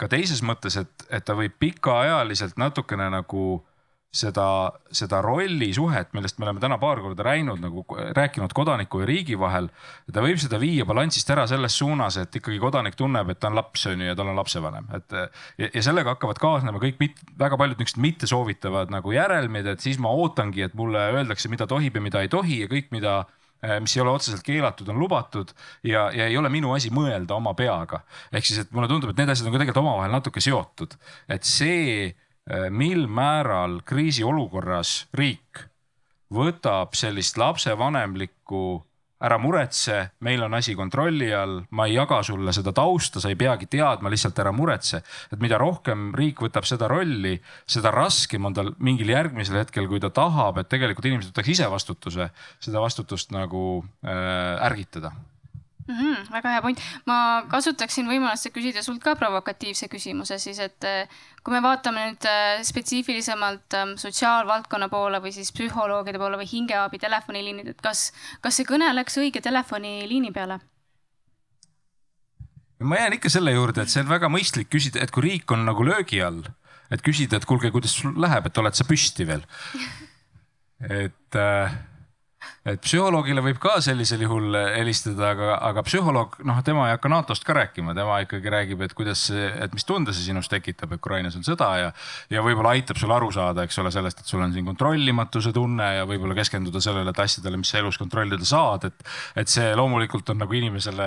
ka 0.00 0.08
teises 0.10 0.42
mõttes, 0.42 0.78
et, 0.80 1.06
et 1.10 1.24
ta 1.24 1.36
võib 1.38 1.54
pikaajaliselt 1.62 2.58
natukene 2.58 3.08
nagu 3.14 3.60
seda, 4.16 4.46
seda 4.94 5.20
rollisuhet, 5.24 6.12
millest 6.16 6.40
me 6.40 6.48
oleme 6.48 6.62
täna 6.62 6.78
paar 6.82 7.00
korda 7.04 7.26
rääkinud 7.26 7.62
nagu 7.62 7.84
rääkinud 8.16 8.54
kodaniku 8.56 9.02
ja 9.02 9.08
riigi 9.10 9.38
vahel. 9.38 9.68
ta 10.12 10.24
võib 10.24 10.40
seda 10.42 10.60
viia 10.62 10.86
balansist 10.88 11.30
ära 11.30 11.46
selles 11.50 11.76
suunas, 11.78 12.16
et 12.20 12.40
ikkagi 12.40 12.58
kodanik 12.62 12.96
tunneb, 12.96 13.30
et 13.30 13.40
ta 13.40 13.50
on 13.50 13.58
laps 13.58 13.86
on 13.90 14.00
ju 14.00 14.10
ja 14.10 14.16
tal 14.18 14.32
on 14.32 14.38
lapsevanem, 14.40 14.88
et 14.96 15.16
ja, 15.16 15.70
ja 15.70 15.82
sellega 15.84 16.16
hakkavad 16.16 16.40
kaasnema 16.42 16.82
kõik 16.82 17.00
mit, 17.02 17.24
väga 17.38 17.58
paljud 17.60 17.80
niisugused 17.80 18.02
mittesoovitavad 18.02 18.92
nagu 18.94 19.12
järelmid, 19.12 19.66
et 19.74 19.84
siis 19.84 20.00
ma 20.02 20.12
ootangi, 20.12 20.66
et 20.66 20.76
mulle 20.78 21.08
öeldakse, 21.16 21.50
mida 21.52 21.68
tohib 21.70 21.96
ja 21.96 22.04
mida 22.04 22.24
ei 22.24 22.32
tohi 22.32 22.62
ja 22.64 22.70
kõik, 22.72 22.92
mida 22.94 23.24
mis 23.80 23.96
ei 23.96 24.02
ole 24.02 24.12
otseselt 24.12 24.44
keelatud, 24.44 24.88
on 24.92 24.98
lubatud 25.00 25.50
ja, 25.82 26.10
ja 26.14 26.26
ei 26.28 26.36
ole 26.36 26.50
minu 26.52 26.74
asi 26.76 26.90
mõelda 26.94 27.34
oma 27.38 27.54
peaga. 27.56 28.02
ehk 28.32 28.46
siis, 28.46 28.60
et 28.62 28.72
mulle 28.76 28.88
tundub, 28.88 29.10
et 29.10 29.22
need 29.22 29.32
asjad 29.32 29.48
on 29.48 29.54
ka 29.56 29.62
tegelikult 29.62 29.82
omavahel 29.82 30.12
natuke 30.12 30.42
seotud, 30.44 30.96
et 31.32 31.48
see 31.48 32.12
mil 32.70 33.08
määral 33.10 33.80
kriisiolukorras 33.82 35.08
riik 35.18 35.64
võtab 36.30 36.94
sellist 36.94 37.38
lapsevanemlikku 37.38 38.66
ära 39.26 39.38
muretse, 39.40 40.10
meil 40.20 40.42
on 40.44 40.54
asi 40.58 40.74
kontrolli 40.76 41.30
all, 41.32 41.62
ma 41.72 41.86
ei 41.88 41.94
jaga 41.96 42.18
sulle 42.26 42.52
seda 42.52 42.72
tausta, 42.76 43.20
sa 43.22 43.30
ei 43.32 43.38
peagi 43.40 43.68
teadma, 43.72 44.10
lihtsalt 44.12 44.38
ära 44.42 44.52
muretse. 44.52 45.00
et 45.32 45.40
mida 45.40 45.58
rohkem 45.58 46.10
riik 46.14 46.42
võtab 46.44 46.68
seda 46.68 46.88
rolli, 46.92 47.38
seda 47.66 47.90
raskem 47.94 48.44
on 48.44 48.54
tal 48.54 48.74
mingil 48.78 49.14
järgmisel 49.14 49.62
hetkel, 49.62 49.88
kui 49.88 50.00
ta 50.00 50.10
tahab, 50.10 50.60
et 50.60 50.68
tegelikult 50.68 51.08
inimesed 51.08 51.32
võtaks 51.32 51.54
ise 51.54 51.70
vastutuse, 51.72 52.28
seda 52.60 52.84
vastutust 52.84 53.32
nagu 53.32 53.62
äh, 54.04 54.68
ärgitada 54.68 55.14
mm. 55.86 55.94
-hmm, 55.94 56.30
väga 56.32 56.52
hea 56.54 56.62
point. 56.62 56.80
ma 57.06 57.18
kasutaksin 57.50 58.08
võimalust 58.10 58.50
küsida 58.54 58.82
sult 58.82 59.02
ka 59.02 59.16
provokatiivse 59.16 59.88
küsimuse 59.88 60.38
siis, 60.42 60.58
et 60.58 60.84
eh, 60.84 61.08
kui 61.42 61.54
me 61.54 61.62
vaatame 61.62 62.06
nüüd 62.10 62.28
eh, 62.30 62.62
spetsiifilisemalt 62.66 63.78
eh, 63.78 63.96
sotsiaalvaldkonna 64.04 64.88
poole 64.92 65.20
või 65.22 65.32
siis 65.32 65.52
psühholoogide 65.52 66.18
poole 66.22 66.40
või 66.42 66.50
hingeabi 66.52 66.98
telefoniliinid, 66.98 67.74
et 67.74 67.82
kas, 67.82 68.12
kas 68.40 68.56
see 68.56 68.68
kõne 68.68 68.92
läks 68.94 69.18
õige 69.22 69.40
telefoniliini 69.40 70.32
peale? 70.32 70.60
ma 72.78 72.96
jään 73.00 73.16
ikka 73.16 73.32
selle 73.32 73.52
juurde, 73.52 73.82
et 73.82 73.88
see 73.88 74.02
on 74.04 74.08
väga 74.10 74.28
mõistlik 74.28 74.68
küsida, 74.68 75.00
et 75.00 75.10
kui 75.10 75.24
riik 75.24 75.50
on 75.50 75.64
nagu 75.64 75.84
löögi 75.86 76.20
all, 76.22 76.42
et 76.92 77.02
küsida, 77.02 77.38
et 77.38 77.48
kuulge, 77.48 77.70
kuidas 77.72 77.94
sul 77.96 78.12
läheb, 78.20 78.46
et 78.46 78.58
oled 78.58 78.76
sa 78.76 78.84
püsti 78.84 79.24
veel? 79.26 79.46
et 81.06 81.38
äh, 81.40 81.78
et 82.66 82.80
psühholoogile 82.82 83.42
võib 83.44 83.58
ka 83.62 83.76
sellisel 83.84 84.24
juhul 84.24 84.56
helistada, 84.74 85.30
aga, 85.34 85.50
aga 85.68 85.84
psühholoog, 85.86 86.40
noh, 86.48 86.58
tema 86.66 86.88
ei 86.88 86.96
hakka 86.96 87.10
NATO-st 87.12 87.46
ka 87.46 87.54
rääkima, 87.54 87.94
tema 87.94 88.18
ikkagi 88.24 88.50
räägib, 88.52 88.82
et 88.82 88.94
kuidas, 88.96 89.28
et 89.30 89.74
mis 89.76 89.86
tunde 89.86 90.14
see 90.16 90.26
sinus 90.28 90.50
tekitab, 90.50 90.96
Ukrainas 90.98 91.36
on 91.38 91.46
sõda 91.46 91.68
ja. 91.78 91.92
ja 92.32 92.42
võib-olla 92.44 92.74
aitab 92.74 92.98
sul 92.98 93.14
aru 93.14 93.30
saada, 93.34 93.66
eks 93.66 93.78
ole, 93.82 93.92
sellest, 93.94 94.22
et 94.22 94.32
sul 94.32 94.42
on 94.42 94.54
siin 94.54 94.66
kontrollimatuse 94.66 95.52
tunne 95.54 95.92
ja 96.00 96.08
võib-olla 96.08 96.34
keskenduda 96.38 96.82
sellele, 96.82 97.14
et 97.14 97.22
asjadele, 97.22 97.60
mis 97.60 97.70
sa 97.70 97.80
elus 97.82 98.00
kontrollida 98.02 98.46
saad, 98.46 98.88
et. 98.90 99.06
et 99.38 99.50
see 99.56 99.70
loomulikult 99.78 100.34
on 100.34 100.40
nagu 100.42 100.58
inimesele, 100.58 101.06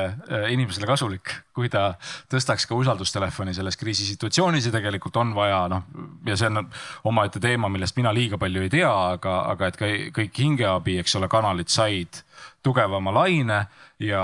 inimesele 0.54 0.88
kasulik, 0.88 1.34
kui 1.56 1.68
ta 1.72 1.92
tõstaks 2.32 2.70
ka 2.70 2.78
usaldustelefoni 2.80 3.54
selles 3.58 3.76
kriisisituatsioonis 3.80 4.70
ja 4.70 4.74
tegelikult 4.74 5.20
on 5.20 5.36
vaja 5.36 5.66
noh. 5.72 5.84
ja 6.28 6.38
see 6.40 6.48
on 6.48 6.64
omaette 7.10 7.42
teema, 7.44 7.70
millest 7.70 8.00
mina 8.00 8.14
liiga 8.16 8.40
palju 8.40 8.64
ei 8.64 8.72
tea, 8.72 8.90
aga, 9.18 9.36
aga 9.52 9.70
et 9.70 9.80
ka 9.80 9.92
kõik 10.16 10.44
hingeabi, 10.46 11.00
eks 11.04 11.18
ole, 11.20 11.28
kanalid 11.32 11.49
kanalid 11.50 11.74
said 11.74 12.22
tugevama 12.64 13.14
laine 13.14 13.66
ja, 14.00 14.24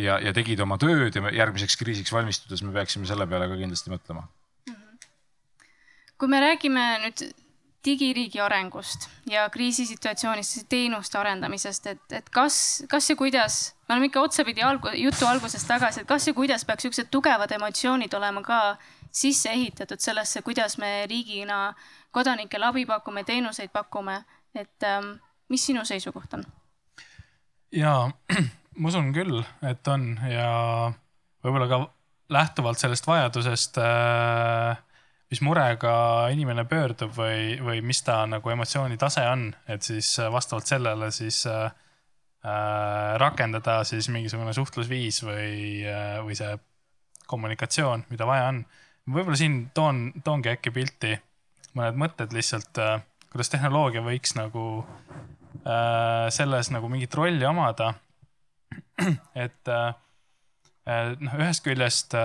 ja, 0.00 0.18
ja 0.22 0.32
tegid 0.36 0.60
oma 0.60 0.78
tööd 0.78 1.14
ja 1.14 1.30
järgmiseks 1.32 1.76
kriisiks 1.80 2.12
valmistudes 2.12 2.62
me 2.62 2.72
peaksime 2.72 3.08
selle 3.08 3.26
peale 3.26 3.48
ka 3.50 3.58
kindlasti 3.60 3.92
mõtlema. 3.92 4.28
kui 6.18 6.28
me 6.30 6.40
räägime 6.40 6.84
nüüd 7.02 7.24
digiriigi 7.84 8.40
arengust 8.40 9.08
ja 9.28 9.48
kriisisituatsioonis 9.52 10.64
teenuste 10.68 11.18
arendamisest, 11.18 11.86
et, 11.86 12.04
et 12.16 12.30
kas, 12.32 12.84
kas 12.88 13.10
ja 13.10 13.16
kuidas, 13.16 13.74
me 13.88 13.96
oleme 13.96 14.08
ikka 14.08 14.22
otsapidi 14.24 14.62
algu, 14.64 14.94
jutu 14.96 15.26
algusest 15.28 15.68
tagasi, 15.68 16.00
et 16.00 16.08
kas 16.08 16.28
ja 16.28 16.32
kuidas 16.34 16.64
peaks 16.64 16.86
siuksed 16.86 17.10
tugevad 17.12 17.52
emotsioonid 17.52 18.14
olema 18.16 18.40
ka 18.46 18.60
sisse 19.12 19.52
ehitatud 19.52 20.00
sellesse, 20.00 20.42
kuidas 20.42 20.78
me 20.78 21.04
riigina 21.10 21.74
kodanikele 22.10 22.70
abi 22.70 22.86
pakume, 22.86 23.24
teenuseid 23.24 23.74
pakume, 23.74 24.22
et 24.54 24.88
ähm, 24.88 25.18
mis 25.48 25.66
sinu 25.66 25.84
seisukoht 25.84 26.34
on? 26.34 26.44
ja 27.74 27.94
ma 28.78 28.90
usun 28.90 29.12
küll, 29.14 29.42
et 29.66 29.88
on 29.90 30.14
ja 30.28 30.48
võib-olla 31.44 31.68
ka 31.70 31.80
lähtuvalt 32.34 32.80
sellest 32.80 33.06
vajadusest, 33.06 33.78
äh, 33.82 34.76
mis 35.30 35.42
murega 35.44 35.94
inimene 36.32 36.64
pöördub 36.68 37.14
või, 37.16 37.56
või 37.62 37.82
mis 37.84 38.02
ta 38.06 38.22
nagu 38.30 38.50
emotsiooni 38.50 38.98
tase 39.00 39.26
on, 39.28 39.48
et 39.68 39.82
siis 39.82 40.16
vastavalt 40.32 40.70
sellele 40.70 41.10
siis 41.14 41.44
äh, 41.50 41.66
äh, 41.66 43.16
rakendada 43.20 43.82
siis 43.88 44.08
mingisugune 44.12 44.54
suhtlusviis 44.56 45.22
või, 45.26 45.84
või 46.24 46.38
see 46.38 46.56
kommunikatsioon, 47.26 48.06
mida 48.10 48.26
vaja 48.28 48.50
on. 48.52 48.64
võib-olla 49.10 49.36
siin 49.40 49.58
toon, 49.74 50.06
toongi 50.24 50.52
äkki 50.54 50.70
pilti 50.70 51.14
mõned 51.74 51.96
mõtted 51.98 52.32
lihtsalt, 52.36 52.78
kuidas 53.32 53.50
tehnoloogia 53.50 54.04
võiks 54.04 54.36
nagu 54.38 54.84
Äh, 54.84 55.33
selles 55.64 56.68
nagu 56.74 56.90
mingit 56.92 57.14
rolli 57.16 57.46
omada. 57.48 57.94
et 59.44 59.70
äh, 59.70 59.94
äh, 60.86 61.14
noh, 61.20 61.38
ühest 61.40 61.64
küljest, 61.64 62.16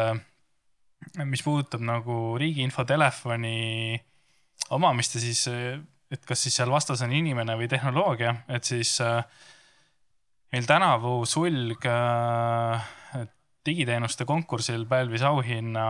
mis 1.24 1.44
puudutab 1.46 1.84
nagu 1.86 2.38
riigi 2.40 2.66
infotelefoni 2.66 4.00
omamist 4.76 5.16
ja 5.16 5.22
siis 5.24 5.48
et 6.12 6.26
kas 6.26 6.44
siis 6.44 6.58
seal 6.60 6.72
vastas 6.74 7.04
on 7.06 7.14
inimene 7.14 7.56
või 7.58 7.70
tehnoloogia, 7.70 8.34
et 8.50 8.66
siis 8.66 8.96
äh, 9.06 9.22
meil 10.54 10.66
tänavu 10.70 11.22
sulg 11.30 11.86
äh, 11.86 12.88
digiteenuste 13.66 14.26
konkursil 14.26 14.88
pälvis 14.90 15.24
auhinna 15.28 15.86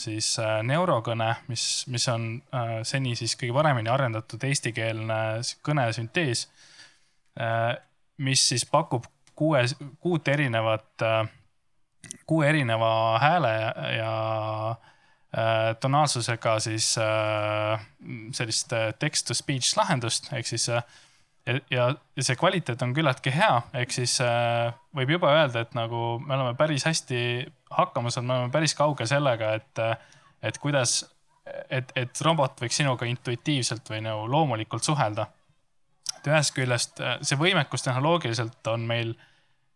siis 0.00 0.34
äh, 0.40 0.60
Neurokõne, 0.64 1.34
mis, 1.52 1.66
mis 1.92 2.08
on 2.08 2.28
äh, 2.54 2.78
seni 2.88 3.16
siis 3.18 3.36
kõige 3.36 3.56
paremini 3.58 3.92
arendatud 3.92 4.48
eestikeelne 4.48 5.18
kõnesüntees 5.66 6.46
äh,, 6.46 6.71
mis 8.22 8.42
siis 8.48 8.66
pakub 8.68 9.06
kuue, 9.34 9.62
kuut 10.00 10.28
erinevat 10.28 11.02
äh,, 11.02 11.28
kuue 12.26 12.48
erineva 12.48 13.18
hääle 13.18 13.52
ja 13.96 14.14
äh, 14.70 15.76
tonaalsusega 15.80 16.58
siis 16.60 16.98
äh, 16.98 17.86
sellist 18.32 18.72
äh, 18.72 18.92
text-to-speech 18.98 19.76
lahendust, 19.76 20.32
ehk 20.32 20.46
siis 20.46 20.68
äh, 20.68 20.82
ja, 21.46 21.88
ja 22.16 22.24
see 22.24 22.38
kvaliteet 22.38 22.82
on 22.84 22.94
küllaltki 22.96 23.34
hea, 23.34 23.54
ehk 23.82 23.94
siis 23.94 24.18
äh, 24.24 24.72
võib 24.96 25.16
juba 25.16 25.32
öelda, 25.38 25.64
et 25.64 25.74
nagu 25.78 26.18
me 26.22 26.36
oleme 26.36 26.54
päris 26.58 26.86
hästi 26.88 27.22
hakkama 27.72 28.12
saanud, 28.12 28.28
me 28.28 28.38
oleme 28.38 28.54
päris 28.54 28.76
kaugel 28.78 29.08
sellega, 29.10 29.54
et, 29.58 29.84
et 30.42 30.58
kuidas, 30.62 31.00
et, 31.70 31.94
et 31.96 32.24
robot 32.26 32.62
võiks 32.62 32.82
sinuga 32.82 33.08
intuitiivselt 33.08 33.88
või 33.94 34.02
nagu 34.04 34.28
loomulikult 34.30 34.84
suhelda. 34.84 35.26
Et 36.22 36.30
ühest 36.30 36.54
küljest 36.54 37.02
äh, 37.02 37.18
see 37.26 37.38
võimekus 37.38 37.82
tehnoloogiliselt 37.82 38.66
on 38.70 38.86
meil 38.86 39.12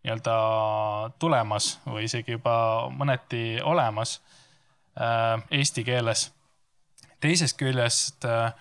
nii-öelda 0.07 0.37
tulemas 1.19 1.77
või 1.87 2.07
isegi 2.07 2.37
juba 2.37 2.87
mõneti 2.95 3.59
olemas 3.67 4.21
äh, 5.01 5.43
eesti 5.51 5.85
keeles. 5.85 6.31
teisest 7.21 7.59
küljest 7.59 8.25
äh, 8.25 8.53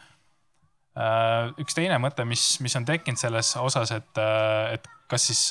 üks 1.62 1.78
teine 1.78 2.00
mõte, 2.02 2.26
mis, 2.26 2.60
mis 2.64 2.76
on 2.76 2.86
tekkinud 2.86 3.20
selles 3.20 3.52
osas, 3.60 3.92
et, 3.92 4.22
et 4.72 4.86
kas 5.12 5.26
siis 5.28 5.42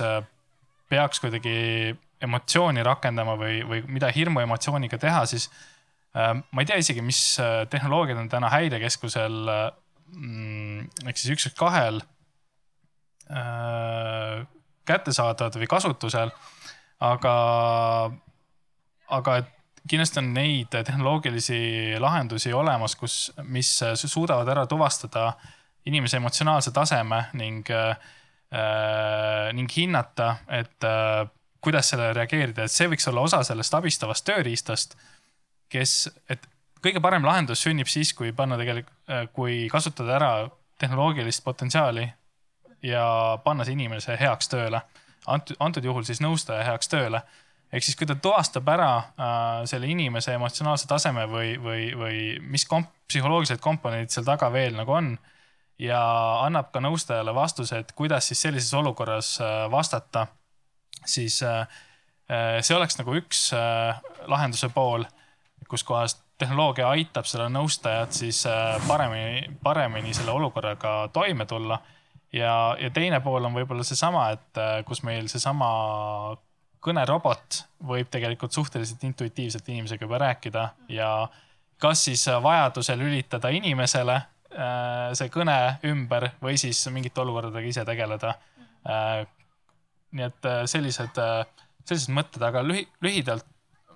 peaks 0.89 1.21
kuidagi 1.21 1.93
emotsiooni 2.25 2.83
rakendama 2.83 3.35
või, 3.37 3.59
või 3.69 3.83
mida 3.87 4.09
hirmu 4.09 4.41
emotsiooniga 4.41 4.97
teha, 4.99 5.27
siis 5.29 5.51
ma 6.15 6.63
ei 6.63 6.65
tea 6.65 6.79
isegi, 6.81 7.05
mis 7.05 7.21
tehnoloogiad 7.69 8.23
on 8.23 8.31
täna 8.33 8.49
häirekeskusel 8.55 9.37
mm, 10.17 10.89
ehk 11.05 11.21
siis 11.21 11.35
üks, 11.37 11.51
üks 11.51 11.61
kahel 11.61 12.01
kättesaadavad 14.85 15.57
või 15.57 15.69
kasutusel. 15.71 16.31
aga, 17.01 17.35
aga 19.09 19.33
kindlasti 19.89 20.21
on 20.21 20.33
neid 20.35 20.73
tehnoloogilisi 20.73 21.97
lahendusi 22.01 22.53
olemas, 22.53 22.97
kus, 22.97 23.33
mis 23.43 23.71
suudavad 23.95 24.49
ära 24.49 24.67
tuvastada 24.67 25.33
inimese 25.87 26.17
emotsionaalse 26.17 26.73
taseme 26.73 27.25
ning 27.37 27.69
äh,, 27.71 27.97
ning 29.53 29.71
hinnata, 29.77 30.37
et 30.49 30.85
äh, 30.85 31.27
kuidas 31.65 31.91
sellele 31.91 32.15
reageerida, 32.17 32.65
et 32.65 32.73
see 32.73 32.89
võiks 32.89 33.09
olla 33.11 33.25
osa 33.25 33.43
sellest 33.45 33.75
abistavast 33.77 34.25
tööriistast, 34.29 34.97
kes, 35.73 36.09
et 36.31 36.45
kõige 36.85 37.01
parem 37.05 37.25
lahendus 37.25 37.65
sünnib 37.65 37.89
siis, 37.91 38.13
kui 38.17 38.33
panna 38.37 38.59
tegelikult, 38.61 38.97
äh, 39.11 39.27
kui 39.33 39.65
kasutada 39.73 40.17
ära 40.19 40.33
tehnoloogilist 40.81 41.45
potentsiaali 41.45 42.07
ja 42.85 43.05
panna 43.45 43.65
see 43.65 43.77
inimese 43.77 44.19
heaks 44.21 44.51
tööle. 44.53 44.81
antud, 45.27 45.57
antud 45.61 45.85
juhul 45.85 46.05
siis 46.05 46.21
nõustaja 46.21 46.65
heaks 46.69 46.91
tööle 46.93 47.23
ehk 47.75 47.83
siis, 47.83 47.97
kui 47.99 48.07
ta 48.07 48.15
tuvastab 48.15 48.69
ära 48.71 48.91
äh, 48.97 49.63
selle 49.71 49.89
inimese 49.91 50.35
emotsionaalse 50.37 50.87
taseme 50.91 51.27
või, 51.31 51.55
või, 51.61 51.87
või 51.99 52.19
mis 52.41 52.67
komp 52.71 52.93
psühholoogilised 53.09 53.63
komponendid 53.65 54.15
seal 54.15 54.27
taga 54.27 54.51
veel 54.53 54.77
nagu 54.79 54.95
on 54.95 55.15
ja 55.83 56.01
annab 56.45 56.71
ka 56.75 56.83
nõustajale 56.85 57.35
vastuse, 57.35 57.81
et 57.83 57.93
kuidas 57.99 58.31
siis 58.31 58.45
sellises 58.47 58.75
olukorras 58.79 59.35
äh, 59.43 59.65
vastata, 59.71 60.27
siis 61.05 61.43
äh, 61.43 61.67
äh 62.31 62.61
see 62.63 62.77
oleks 62.77 62.99
nagu 63.01 63.17
üks 63.19 63.49
äh, 63.57 63.99
lahenduse 64.31 64.71
pool, 64.75 65.05
kus 65.69 65.85
kohas 65.85 66.21
tehnoloogia 66.39 66.89
aitab 66.91 67.27
seda 67.31 67.49
nõustajat 67.53 68.15
siis 68.15 68.45
äh, 68.47 68.77
paremini, 68.89 69.57
paremini 69.63 70.15
selle 70.15 70.35
olukorraga 70.35 71.09
toime 71.13 71.47
tulla. 71.47 71.79
Ja, 72.35 72.55
ja 72.81 72.91
teine 72.91 73.21
pool 73.23 73.47
on 73.47 73.55
võib-olla 73.55 73.87
seesama, 73.87 74.27
et 74.35 74.61
kus 74.89 75.05
meil 75.07 75.31
seesama 75.31 75.71
kõnerobot 76.85 77.63
võib 77.89 78.11
tegelikult 78.13 78.53
suhteliselt 78.53 79.03
intuitiivselt 79.09 79.69
inimesega 79.73 80.05
juba 80.05 80.21
rääkida 80.27 80.69
ja 80.93 81.09
kas 81.81 82.05
siis 82.09 82.27
vajadusel 82.43 83.01
lülitada 83.01 83.51
inimesele 83.55 84.15
äh, 84.17 85.15
see 85.17 85.33
kõne 85.33 85.57
ümber 85.89 86.31
või 86.43 86.59
siis 86.61 86.85
mingite 86.93 87.23
olukordadega 87.25 87.71
ise 87.71 87.87
tegeleda. 87.89 88.35
Äh, 88.89 89.25
nii 90.15 90.29
et 90.29 90.49
äh, 90.51 90.63
sellised, 90.71 91.19
sellised 91.85 92.15
mõtted, 92.15 92.45
aga 92.45 92.63
lühi, 92.67 92.87
lühidalt 93.05 93.49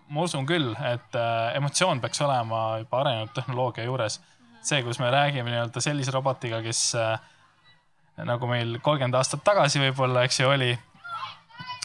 ma 0.09 0.25
usun 0.25 0.47
küll, 0.49 0.71
et 0.89 1.17
emotsioon 1.59 1.99
peaks 2.01 2.23
olema 2.25 2.79
juba 2.81 3.03
arenenud 3.03 3.33
tehnoloogia 3.37 3.85
juures. 3.85 4.23
see, 4.65 4.81
kus 4.83 4.99
me 4.99 5.11
räägime 5.13 5.53
nii-öelda 5.53 5.81
sellise 5.85 6.13
robotiga, 6.13 6.63
kes 6.65 6.81
nagu 8.27 8.47
meil 8.51 8.79
kolmkümmend 8.83 9.15
aastat 9.15 9.45
tagasi 9.47 9.83
võib-olla, 9.83 10.25
eks 10.27 10.41
ju, 10.41 10.49
oli 10.51 10.73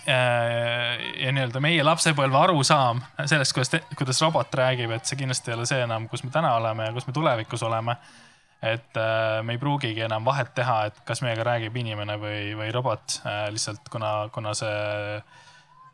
Äh, 0.08 1.24
ja 1.24 1.32
nii-öelda 1.32 1.62
meie 1.64 1.84
lapsepõlve 1.86 2.36
arusaam 2.36 2.98
sellest, 3.24 3.54
kuidas, 3.56 3.70
kuidas 3.96 4.20
robot 4.20 4.52
räägib, 4.60 4.92
et 4.92 5.08
see 5.08 5.16
kindlasti 5.22 5.54
ei 5.54 5.56
ole 5.56 5.68
see 5.70 5.80
enam, 5.80 6.10
kus 6.12 6.26
me 6.28 6.32
täna 6.34 6.50
oleme 6.58 6.90
ja 6.90 6.96
kus 6.96 7.08
me 7.08 7.16
tulevikus 7.16 7.64
oleme. 7.64 7.96
et 8.64 9.00
äh, 9.00 9.40
me 9.44 9.56
ei 9.56 9.60
pruugigi 9.60 10.04
enam 10.04 10.26
vahet 10.26 10.52
teha, 10.56 10.76
et 10.90 11.00
kas 11.08 11.24
meiega 11.24 11.48
räägib 11.48 11.76
inimene 11.80 12.20
või, 12.20 12.52
või 12.60 12.70
robot 12.76 13.22
äh, 13.24 13.48
lihtsalt 13.56 13.88
kuna, 13.92 14.28
kuna 14.36 14.52
see 14.54 15.24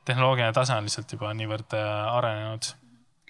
tehnoloogiline 0.10 0.53
tase 0.57 0.74
on 0.74 0.90
lihtsalt 0.90 1.14
juba 1.14 1.34
niivõrd 1.38 1.78
arenenud 1.78 2.74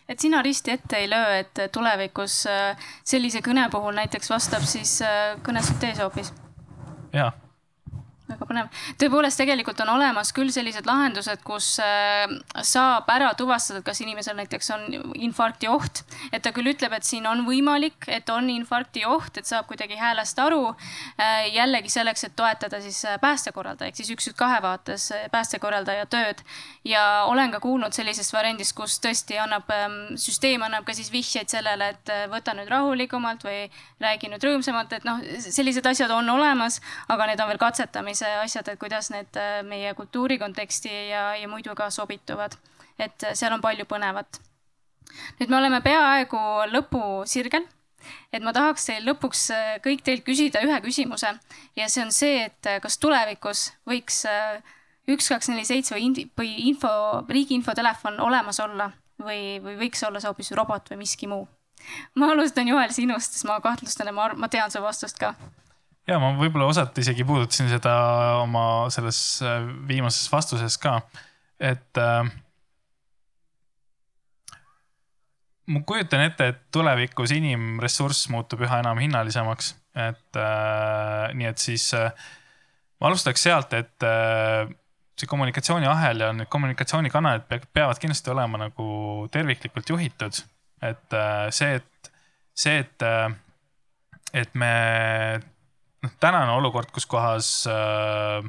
et 0.07 0.19
sina 0.19 0.39
risti 0.41 0.77
ette 0.79 1.03
ei 1.03 1.09
löö, 1.11 1.39
et 1.43 1.65
tulevikus 1.75 2.45
sellise 3.03 3.43
kõne 3.43 3.67
puhul 3.71 3.99
näiteks 3.99 4.31
vastab 4.31 4.63
siis 4.63 5.01
kõnesüntees 5.43 5.99
hoopis? 5.99 6.31
Jaa 7.13 7.31
väga 7.31 7.48
põnev. 8.47 8.69
tõepoolest, 9.01 9.39
tegelikult 9.41 9.79
on 9.83 9.93
olemas 9.95 10.31
küll 10.35 10.51
sellised 10.53 10.87
lahendused, 10.87 11.41
kus 11.45 11.71
äh, 11.83 12.25
saab 12.65 13.09
ära 13.11 13.31
tuvastada, 13.37 13.81
kas 13.85 14.01
inimesel 14.03 14.37
näiteks 14.39 14.71
on 14.75 14.85
infarkti 15.15 15.69
oht. 15.71 16.03
et 16.31 16.43
ta 16.43 16.53
küll 16.55 16.71
ütleb, 16.71 16.93
et 16.93 17.07
siin 17.07 17.27
on 17.27 17.45
võimalik, 17.47 18.07
et 18.07 18.29
on 18.29 18.49
infarkti 18.49 19.05
oht, 19.05 19.37
et 19.37 19.49
saab 19.49 19.67
kuidagi 19.69 19.97
häälest 19.99 20.39
aru. 20.39 20.75
Äh, 21.19 21.49
jällegi 21.53 21.89
selleks, 21.89 22.23
et 22.27 22.35
toetada 22.35 22.81
siis 22.81 23.03
äh, 23.05 23.19
päästekorraldaja 23.21 23.89
ehk 23.89 23.99
siis 23.99 24.11
üks, 24.13 24.29
üks, 24.31 24.37
kahe 24.39 24.61
vaates 24.61 25.09
päästekorraldaja 25.31 26.05
tööd. 26.05 26.43
ja 26.85 27.25
olen 27.27 27.51
ka 27.51 27.59
kuulnud 27.59 27.93
sellisest 27.93 28.33
variandist, 28.33 28.75
kus 28.75 28.99
tõesti 29.03 29.39
annab, 29.41 29.69
ähm, 29.73 30.15
süsteem 30.17 30.63
annab 30.63 30.85
ka 30.85 30.93
siis 30.93 31.11
vihjeid 31.11 31.49
sellele, 31.49 31.89
et 31.95 32.11
võta 32.31 32.53
nüüd 32.55 32.69
rahulikumalt 32.69 33.43
või 33.43 33.67
räägi 34.01 34.29
nüüd 34.31 34.43
rõõmsamalt, 34.43 34.93
et 34.95 35.05
noh, 35.07 35.19
sellised 35.43 35.85
asjad 35.85 36.11
on 36.13 36.29
olemas, 36.29 36.79
aga 37.11 37.27
need 37.29 37.41
on 37.43 37.49
veel 37.51 37.61
katsetamise 37.61 38.28
asjad, 38.43 38.67
et 38.71 38.79
kuidas 38.79 39.09
need 39.13 39.39
äh, 39.39 39.59
meie 39.65 39.93
kultuuri 39.97 40.39
konteksti 40.41 40.91
ja, 41.09 41.33
ja 41.39 41.47
muidu 41.47 41.75
ka 41.75 41.89
sobituvad. 41.89 42.55
et 42.99 43.23
äh, 43.23 43.33
seal 43.33 43.53
on 43.53 43.61
palju 43.61 43.85
põnevat. 43.85 44.41
nüüd 45.39 45.49
me 45.49 45.57
oleme 45.57 45.81
peaaegu 45.81 46.39
lõpusirgel 46.73 47.67
et 48.33 48.43
ma 48.43 48.53
tahaks 48.53 48.85
teil 48.85 49.05
lõpuks 49.07 49.45
äh, 49.55 49.69
kõik 49.83 50.03
teilt 50.03 50.25
küsida 50.25 50.63
ühe 50.65 50.81
küsimuse 50.81 51.33
ja 51.75 51.87
see 51.89 52.03
on 52.03 52.11
see, 52.11 52.45
et 52.45 52.73
kas 52.81 52.97
tulevikus 52.97 53.69
võiks 53.89 54.23
üks, 55.09 55.29
kaks, 55.29 55.49
neli, 55.49 55.65
seitse 55.65 55.95
või 55.95 56.27
või 56.37 56.51
info, 56.69 56.89
riigi 57.29 57.57
infotelefon 57.57 58.19
olemas 58.21 58.59
olla 58.59 58.91
või, 59.19 59.59
või 59.63 59.77
võiks 59.85 60.03
olla 60.07 60.21
see 60.21 60.29
hoopis 60.29 60.51
robot 60.57 60.91
või 60.91 61.01
miski 61.03 61.27
muu? 61.27 61.47
ma 62.15 62.31
alustan 62.33 62.67
Joel 62.67 62.91
sinust, 62.93 63.33
sest 63.33 63.47
ma 63.47 63.59
kahtlustan 63.63 64.11
ja 64.11 64.13
ma, 64.13 64.29
ma 64.35 64.49
tean 64.51 64.71
su 64.71 64.81
vastust 64.83 65.19
ka 65.19 65.33
ja 66.09 66.19
ma 66.21 66.33
võib-olla 66.39 66.69
osalt 66.71 66.97
isegi 67.01 67.25
puudutasin 67.27 67.69
seda 67.71 67.95
oma 68.41 68.63
selles 68.93 69.19
äh, 69.45 69.61
viimases 69.89 70.29
vastuses 70.31 70.77
ka, 70.81 70.97
et 71.61 72.01
äh, 72.01 72.23
ma 75.69 75.83
kujutan 75.85 76.25
ette, 76.25 76.49
et 76.53 76.61
tulevikus 76.73 77.33
inimressurss 77.35 78.29
muutub 78.33 78.65
üha 78.65 78.81
enam 78.83 78.99
hinnalisemaks, 79.01 79.73
et 80.09 80.41
äh, 80.41 81.29
nii 81.37 81.49
et 81.51 81.61
siis 81.61 81.91
äh, 81.97 82.11
ma 82.99 83.09
alustaks 83.11 83.45
sealt, 83.45 83.73
et 83.77 84.07
äh, 84.07 84.69
see 85.19 85.29
kommunikatsiooniahel 85.29 86.23
ja 86.23 86.31
need 86.35 86.49
kommunikatsioonikanalid 86.51 87.45
peavad 87.75 87.99
kindlasti 87.99 88.31
olema 88.31 88.61
nagu 88.61 89.27
terviklikult 89.31 89.89
juhitud. 89.91 90.41
et 90.81 91.13
äh, 91.13 91.49
see, 91.51 91.75
et 91.75 92.11
see, 92.55 92.79
et, 92.79 93.03
äh, 93.03 93.31
et 94.33 94.53
me 94.55 94.73
noh, 96.03 96.15
tänane 96.19 96.51
olukord, 96.55 96.91
kus 96.95 97.05
kohas 97.09 97.51
äh, 97.69 98.45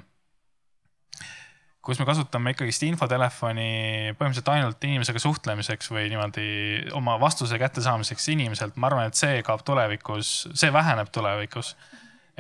kus 1.85 1.99
me 2.01 2.07
kasutame 2.09 2.53
ikkagist 2.55 2.85
infotelefoni 2.87 4.13
põhimõtteliselt 4.19 4.51
ainult 4.53 4.85
inimesega 4.85 5.23
suhtlemiseks 5.23 5.91
või 5.91 6.11
niimoodi 6.13 6.45
oma 6.97 7.17
vastuse 7.21 7.57
kättesaamiseks 7.61 8.29
inimeselt, 8.35 8.77
ma 8.77 8.91
arvan, 8.91 9.09
et 9.09 9.19
see 9.19 9.41
kaob 9.47 9.65
tulevikus, 9.67 10.35
see 10.53 10.73
väheneb 10.75 11.11
tulevikus. 11.13 11.75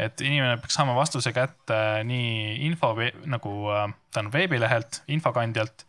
et 0.01 0.20
inimene 0.20 0.57
peaks 0.57 0.78
saama 0.78 0.95
vastuse 0.97 1.32
kätte 1.37 1.77
nii 2.09 2.66
info 2.69 2.95
nagu 3.28 3.51
äh, 3.74 3.89
tähendab 4.12 4.37
veebilehelt, 4.39 5.03
infokandjalt. 5.09 5.87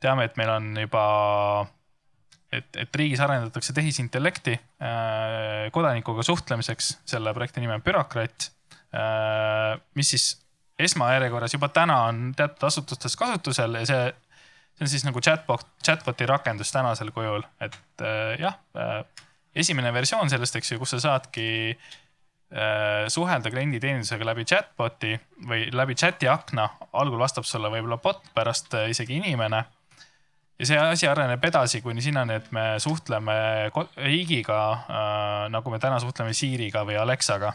teame, 0.00 0.24
et 0.24 0.36
meil 0.36 0.50
on 0.50 0.76
juba, 0.78 1.04
et, 2.52 2.68
et 2.80 2.96
riigis 3.00 3.20
arendatakse 3.20 3.74
tehisintellekti 3.76 4.54
äh, 4.56 5.68
kodanikuga 5.74 6.24
suhtlemiseks, 6.26 6.94
selle 7.08 7.34
projekti 7.36 7.62
nimi 7.62 7.76
on 7.76 7.84
Bürokraat 7.84 8.48
äh,, 8.94 9.76
mis 9.98 10.14
siis 10.14 10.30
esmajärjekorras 10.78 11.54
juba 11.56 11.68
täna 11.74 12.02
on 12.08 12.32
teatud 12.36 12.68
asutustes 12.70 13.16
kasutusel 13.18 13.80
ja 13.80 13.86
see, 13.88 14.02
see 14.78 14.86
on 14.86 14.92
siis 14.94 15.06
nagu 15.06 15.20
chatbot, 15.24 15.66
chatbot'i 15.84 16.28
rakendus 16.30 16.72
tänasel 16.74 17.12
kujul, 17.14 17.44
et 17.60 18.04
äh, 18.04 18.36
jah 18.40 18.60
esimene 19.58 19.90
versioon 19.92 20.30
sellest, 20.30 20.56
eks 20.60 20.72
ju, 20.72 20.78
kus 20.78 20.94
sa 20.94 21.00
saadki 21.08 21.48
suhelda 23.12 23.50
klienditeenindusega 23.52 24.24
läbi 24.24 24.46
chatbot'i 24.48 25.10
või 25.50 25.66
läbi 25.74 25.96
chat'i 25.98 26.30
akna. 26.32 26.68
algul 26.96 27.20
vastab 27.20 27.44
sulle 27.44 27.68
võib-olla 27.68 27.98
bot, 28.00 28.22
pärast 28.32 28.72
isegi 28.88 29.18
inimene. 29.18 29.64
Ja 30.58 30.66
see 30.66 30.78
asi 30.78 31.06
areneb 31.06 31.44
edasi 31.44 31.80
kuni 31.80 32.02
sinnani, 32.02 32.40
et 32.40 32.52
me 32.52 32.74
suhtleme 32.82 33.38
riigiga 33.96 34.60
äh, 34.72 35.48
nagu 35.54 35.70
me 35.70 35.78
täna 35.78 36.00
suhtleme 36.02 36.34
Siriga 36.34 36.84
või 36.88 36.98
Alexaga 36.98 37.54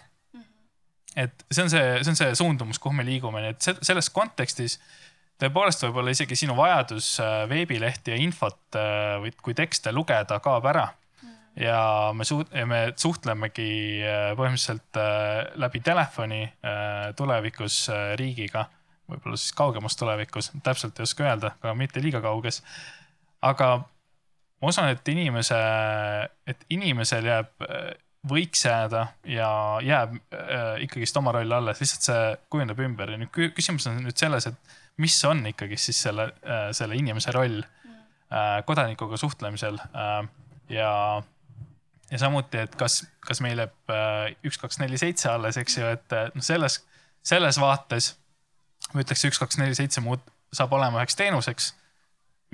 et 1.16 1.46
see 1.52 1.64
on 1.64 1.70
see, 1.70 1.86
see 2.02 2.12
on 2.14 2.18
see 2.18 2.36
suundumus, 2.38 2.80
kuhu 2.82 2.96
me 2.98 3.06
liigume, 3.06 3.42
nii 3.44 3.54
et 3.54 3.86
selles 3.86 4.10
kontekstis 4.14 4.80
tõepoolest 5.42 5.86
võib-olla 5.86 6.14
isegi 6.14 6.38
sinu 6.38 6.56
vajadus 6.58 7.16
äh, 7.22 7.44
veebilehti 7.50 8.14
ja 8.14 8.20
infot 8.22 8.78
äh, 8.80 9.16
või 9.22 9.34
kui 9.42 9.56
tekste 9.58 9.94
lugeda 9.94 10.40
kaob 10.44 10.68
ära. 10.72 10.88
ja 11.60 12.12
me 12.18 12.26
suht-, 12.26 12.54
me 12.66 12.94
suhtlemegi 12.98 13.72
äh, 14.02 14.30
põhimõtteliselt 14.38 15.02
läbi 15.62 15.82
telefoni 15.86 16.48
tulevikus 17.18 17.90
riigiga, 18.18 18.66
võib-olla 19.12 19.40
siis 19.40 19.56
kaugemas 19.58 19.98
tulevikus, 20.00 20.52
täpselt 20.64 21.00
ei 21.00 21.08
oska 21.08 21.26
öelda, 21.28 21.56
aga 21.62 21.74
mitte 21.78 22.02
liiga 22.04 22.22
kauges. 22.24 22.62
aga 23.42 23.68
ma 24.62 24.72
usun, 24.72 24.88
et 24.88 25.08
inimese, 25.12 25.60
et 26.48 26.66
inimesel 26.70 27.28
jääb 27.28 27.68
võiks 28.30 28.64
jääda 28.66 29.08
ja 29.28 29.50
jääb 29.84 30.16
äh, 30.32 30.80
ikkagist 30.86 31.18
oma 31.20 31.34
roll 31.36 31.52
alles, 31.52 31.82
lihtsalt 31.84 32.08
see 32.08 32.24
kujundab 32.54 32.80
ümber 32.86 33.12
ja 33.12 33.20
nüüd 33.20 33.34
küsimus 33.56 33.88
on 33.92 34.00
nüüd 34.06 34.20
selles, 34.20 34.48
et 34.48 34.80
mis 35.04 35.18
on 35.28 35.44
ikkagi 35.50 35.78
siis 35.82 36.00
selle 36.06 36.30
äh,, 36.46 36.70
selle 36.76 36.96
inimese 37.00 37.34
roll 37.36 37.60
äh, 37.64 38.62
kodanikuga 38.68 39.20
suhtlemisel 39.20 39.80
äh, 39.84 40.24
ja, 40.72 40.92
ja 42.12 42.22
samuti, 42.22 42.64
et 42.64 42.76
kas, 42.80 43.02
kas 43.28 43.44
meil 43.44 43.60
jääb 43.66 43.92
äh, 43.92 44.32
üks, 44.48 44.62
kaks, 44.62 44.80
neli, 44.80 45.00
seitse 45.02 45.32
alles, 45.34 45.60
eks 45.60 45.80
ju, 45.82 45.94
et 45.98 46.16
äh, 46.16 46.30
noh, 46.32 46.46
selles, 46.46 46.80
selles 47.28 47.60
vaates 47.60 48.14
ma 48.94 49.04
ütleks, 49.04 49.26
üks, 49.30 49.40
kaks, 49.42 49.58
neli, 49.62 49.76
seitse 49.78 50.02
muud 50.04 50.22
saab 50.54 50.74
olema 50.78 51.02
üheks 51.02 51.18
teenuseks, 51.18 51.72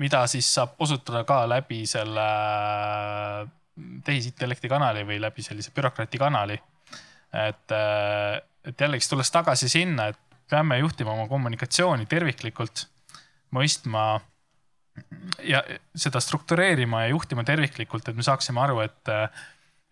mida 0.00 0.22
siis 0.30 0.48
saab 0.48 0.78
osutada 0.80 1.22
ka 1.28 1.42
läbi 1.50 1.82
selle 1.88 2.26
tehisintellekti 4.04 4.68
kanali 4.68 5.04
või 5.08 5.20
läbi 5.22 5.44
sellise 5.44 5.72
bürokraati 5.76 6.20
kanali. 6.20 6.58
et, 7.30 7.70
äh, 7.70 8.40
et 8.64 8.80
jällegi 8.80 9.06
tulles 9.08 9.30
tagasi 9.30 9.68
sinna, 9.68 10.08
et 10.10 10.18
peame 10.50 10.80
juhtima 10.80 11.12
oma 11.14 11.28
kommunikatsiooni 11.30 12.08
terviklikult, 12.10 12.88
mõistma 13.54 14.20
ja 15.46 15.62
seda 15.94 16.20
struktureerima 16.20 17.04
ja 17.04 17.12
juhtima 17.14 17.44
terviklikult, 17.46 18.08
et 18.08 18.18
me 18.18 18.26
saaksime 18.26 18.60
aru, 18.60 18.80
et, 18.84 19.12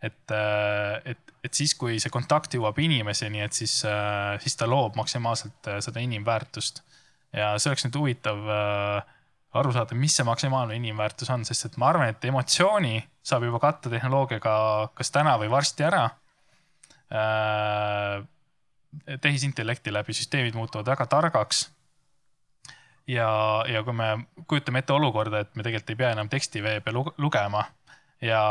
et, 0.02 0.34
et, 1.04 1.32
et 1.44 1.54
siis, 1.54 1.74
kui 1.74 1.98
see 1.98 2.12
kontakt 2.12 2.54
jõuab 2.54 2.78
inimeseni, 2.78 3.42
et 3.42 3.56
siis, 3.56 3.80
siis 4.42 4.58
ta 4.58 4.68
loob 4.70 4.98
maksimaalselt 4.98 5.70
seda 5.84 6.02
inimväärtust. 6.04 6.82
ja 7.32 7.54
see 7.58 7.70
oleks 7.72 7.84
nüüd 7.84 7.98
huvitav 7.98 8.50
äh, 8.54 9.14
aru 9.56 9.72
saada, 9.72 9.96
mis 9.96 10.16
see 10.16 10.26
maksimaalne 10.28 10.76
inimväärtus 10.76 11.30
on, 11.32 11.44
sest 11.48 11.70
et 11.70 11.78
ma 11.80 11.90
arvan, 11.92 12.12
et 12.12 12.24
emotsiooni 12.28 13.00
saab 13.24 13.46
juba 13.48 13.60
katta 13.62 13.92
tehnoloogiaga 13.92 14.54
kas 14.98 15.12
täna 15.14 15.36
või 15.40 15.50
varsti 15.52 15.86
ära. 15.88 16.04
Äh, 17.08 18.20
tehisintellekti 19.20 19.92
läbi 19.92 20.16
süsteemid 20.16 20.56
muutuvad 20.56 20.88
väga 20.94 21.06
targaks. 21.06 21.68
ja, 23.08 23.28
ja 23.68 23.82
kui 23.84 23.92
me 23.96 24.08
kujutame 24.46 24.82
ette 24.82 24.92
olukorda, 24.92 25.40
et 25.40 25.56
me 25.56 25.64
tegelikult 25.64 25.90
ei 25.90 25.96
pea 25.96 26.12
enam 26.12 26.28
tekstiveebe 26.28 26.92
lugema 26.92 27.64
ja, 28.20 28.42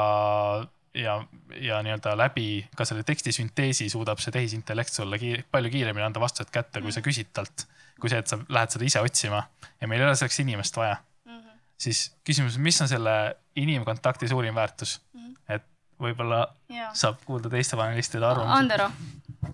ja, 0.98 1.18
ja 1.62 1.82
nii-öelda 1.86 2.16
läbi 2.18 2.48
ka 2.78 2.86
selle 2.86 3.04
teksti 3.08 3.32
sünteesi 3.36 3.90
suudab 3.90 4.22
see 4.24 4.34
tehisintellekt 4.36 4.94
sulle 4.94 5.20
kiir, 5.22 5.44
palju 5.52 5.72
kiiremini 5.74 6.06
anda 6.06 6.24
vastused 6.24 6.52
kätte, 6.54 6.82
kui 6.82 6.96
sa 6.96 7.04
küsid 7.06 7.34
talt 7.34 7.68
kui 8.00 8.12
see, 8.12 8.22
et 8.22 8.30
sa 8.30 8.40
lähed 8.54 8.74
seda 8.74 8.88
ise 8.88 9.04
otsima 9.04 9.44
ja 9.82 9.90
meil 9.90 10.02
ei 10.02 10.08
ole 10.08 10.18
selleks 10.18 10.42
inimest 10.44 10.78
vaja 10.78 10.98
mm. 10.98 11.38
-hmm. 11.38 11.60
siis 11.78 12.02
küsimus, 12.28 12.58
mis 12.58 12.82
on 12.82 12.88
selle 12.88 13.36
inimkontakti 13.56 14.28
suurim 14.28 14.56
väärtus 14.56 15.02
mm? 15.14 15.22
-hmm. 15.22 15.56
et 15.56 15.64
võib-olla 16.02 16.48
saab 16.94 17.24
kuulda 17.26 17.50
teiste 17.50 17.78
panelistide 17.78 18.26
arvamusi. 18.26 18.60
Andero, 18.60 18.92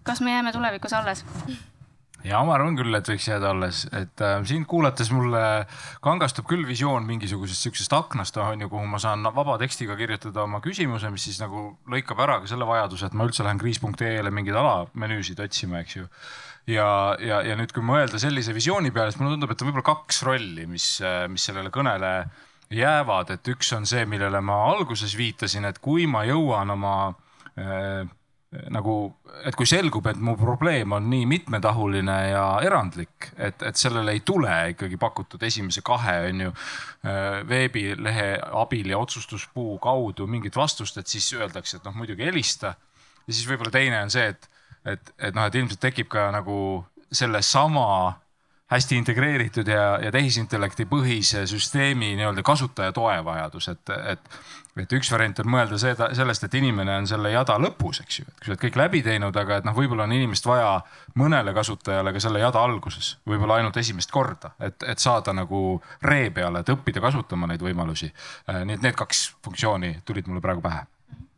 kas 0.04 0.22
me 0.22 0.32
jääme 0.32 0.52
tulevikus 0.52 0.94
alles? 0.94 1.26
Ja 2.28 2.40
ma 2.46 2.56
arvan 2.56 2.78
küll, 2.78 2.96
et 2.96 3.10
võiks 3.10 3.26
jääda 3.28 3.52
alles, 3.54 3.84
et 3.96 4.24
äh, 4.24 4.38
sind 4.48 4.68
kuulates 4.70 5.12
mulle 5.14 5.42
kangastub 6.04 6.48
küll 6.50 6.64
visioon 6.68 7.06
mingisugusest 7.08 7.68
siuksest 7.68 7.96
aknast, 7.98 8.38
on 8.42 8.64
ju, 8.64 8.70
kuhu 8.72 8.88
ma 8.90 9.02
saan 9.02 9.26
vaba 9.36 9.58
tekstiga 9.62 9.98
kirjutada 10.00 10.46
oma 10.46 10.62
küsimuse, 10.64 11.12
mis 11.14 11.28
siis 11.28 11.42
nagu 11.44 11.66
lõikab 11.92 12.24
ära 12.24 12.40
ka 12.44 12.50
selle 12.52 12.68
vajaduse, 12.70 13.10
et 13.10 13.18
ma 13.18 13.28
üldse 13.28 13.46
lähen 13.46 13.62
kriis.ee-le 13.62 14.32
mingeid 14.34 14.58
alamenüüsid 14.60 15.44
otsima, 15.44 15.84
eks 15.84 16.00
ju. 16.00 16.08
ja, 16.72 16.88
ja, 17.20 17.44
ja 17.44 17.60
nüüd, 17.60 17.76
kui 17.76 17.84
mõelda 17.86 18.22
sellise 18.22 18.56
visiooni 18.56 18.94
peale, 18.96 19.12
siis 19.12 19.22
mulle 19.22 19.36
tundub, 19.36 19.52
et 19.52 19.62
on 19.62 19.72
võib-olla 19.72 19.92
kaks 19.92 20.24
rolli, 20.28 20.68
mis, 20.70 20.96
äh, 21.04 21.26
mis 21.32 21.52
sellele 21.52 21.74
kõnele 21.76 22.16
jäävad, 22.74 23.36
et 23.36 23.52
üks 23.52 23.76
on 23.76 23.86
see, 23.90 24.08
millele 24.10 24.40
ma 24.42 24.64
alguses 24.72 25.14
viitasin, 25.20 25.68
et 25.68 25.84
kui 25.84 26.08
ma 26.10 26.24
jõuan 26.28 26.72
oma 26.74 26.96
äh, 27.60 28.08
nagu, 28.74 28.96
et 29.48 29.56
kui 29.58 29.68
selgub, 29.70 30.06
et 30.10 30.20
mu 30.22 30.36
probleem 30.38 30.94
on 30.96 31.08
nii 31.10 31.26
mitmetahuline 31.30 32.18
ja 32.30 32.46
erandlik, 32.66 33.32
et, 33.38 33.62
et 33.66 33.80
sellele 33.80 34.14
ei 34.14 34.22
tule 34.26 34.54
ikkagi 34.74 35.00
pakutud 35.02 35.44
esimese 35.44 35.84
kahe, 35.86 36.16
on 36.30 36.46
ju, 36.46 36.54
äh, 37.08 37.42
veebilehe 37.50 38.30
abil 38.64 38.94
ja 38.94 39.02
otsustuspuu 39.02 39.78
kaudu 39.84 40.28
mingit 40.30 40.58
vastust, 40.60 40.98
et 41.02 41.10
siis 41.10 41.32
öeldakse, 41.38 41.80
et 41.80 41.88
noh, 41.88 41.96
muidugi 41.98 42.26
helista. 42.28 42.76
ja 43.28 43.34
siis 43.34 43.48
võib-olla 43.50 43.74
teine 43.74 44.02
on 44.04 44.14
see, 44.14 44.28
et, 44.34 44.50
et, 44.86 45.14
et 45.18 45.36
noh, 45.36 45.48
et 45.48 45.56
ilmselt 45.56 45.82
tekib 45.82 46.12
ka 46.12 46.30
nagu 46.36 46.58
sellesama 47.14 47.88
hästi 48.72 48.96
integreeritud 48.98 49.68
ja, 49.68 50.00
ja 50.02 50.12
tehisintellekti 50.12 50.86
põhise 50.90 51.46
süsteemi 51.50 52.14
nii-öelda 52.18 52.44
kasutaja 52.46 52.94
toe 52.96 53.18
vajadus, 53.26 53.68
et, 53.70 53.92
et, 54.14 54.38
et 54.82 54.96
üks 54.98 55.12
variant 55.12 55.44
on 55.44 55.52
mõelda 55.56 55.78
seda, 55.82 56.10
sellest, 56.16 56.48
et 56.48 56.56
inimene 56.58 56.96
on 57.02 57.10
selle 57.10 57.34
jada 57.34 57.58
lõpus, 57.62 58.02
eks 58.06 58.20
ju, 58.20 58.26
et 58.28 58.40
kui 58.40 58.48
sa 58.48 58.54
oled 58.54 58.64
kõik 58.64 58.80
läbi 58.80 59.04
teinud, 59.06 59.38
aga 59.44 59.60
et 59.60 59.68
noh, 59.68 59.76
võib-olla 59.78 60.08
on 60.08 60.16
inimest 60.16 60.48
vaja 60.50 60.72
mõnele 61.20 61.54
kasutajale 61.54 62.16
ka 62.16 62.24
selle 62.24 62.42
jada 62.42 62.64
alguses, 62.64 63.18
võib-olla 63.30 63.60
ainult 63.60 63.78
esimest 63.84 64.12
korda, 64.12 64.56
et, 64.60 64.80
et 64.88 65.00
saada 65.00 65.36
nagu 65.36 65.82
ree 66.02 66.32
peale, 66.34 66.64
et 66.64 66.74
õppida 66.74 67.04
kasutama 67.04 67.52
neid 67.52 67.62
võimalusi. 67.62 68.10
Nii 68.48 68.80
et 68.80 68.88
need 68.88 68.98
kaks 68.98 69.28
funktsiooni 69.44 70.00
tulid 70.08 70.32
mulle 70.32 70.42
praegu 70.42 70.64
pähe 70.64 70.88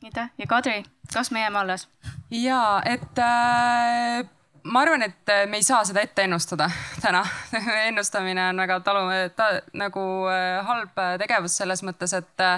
aitäh 0.06 0.32
ja 0.38 0.48
Kadri, 0.48 0.84
kas 1.14 1.32
me 1.32 1.42
jääme 1.42 1.60
alles? 1.60 1.90
ja 2.32 2.82
et 2.86 3.20
äh, 3.20 4.30
ma 4.66 4.82
arvan, 4.82 5.06
et 5.06 5.30
äh, 5.30 5.46
me 5.50 5.60
ei 5.60 5.66
saa 5.66 5.84
seda 5.86 6.02
ette 6.06 6.26
ennustada 6.26 6.68
täna. 7.04 7.24
Ennustamine 7.90 8.50
on 8.50 8.64
väga 8.64 8.80
talu 8.86 9.06
ta,, 9.38 9.52
nagu 9.78 10.04
äh, 10.32 10.60
halb 10.66 11.02
äh, 11.02 11.16
tegevus 11.22 11.60
selles 11.62 11.86
mõttes, 11.86 12.16
et 12.18 12.50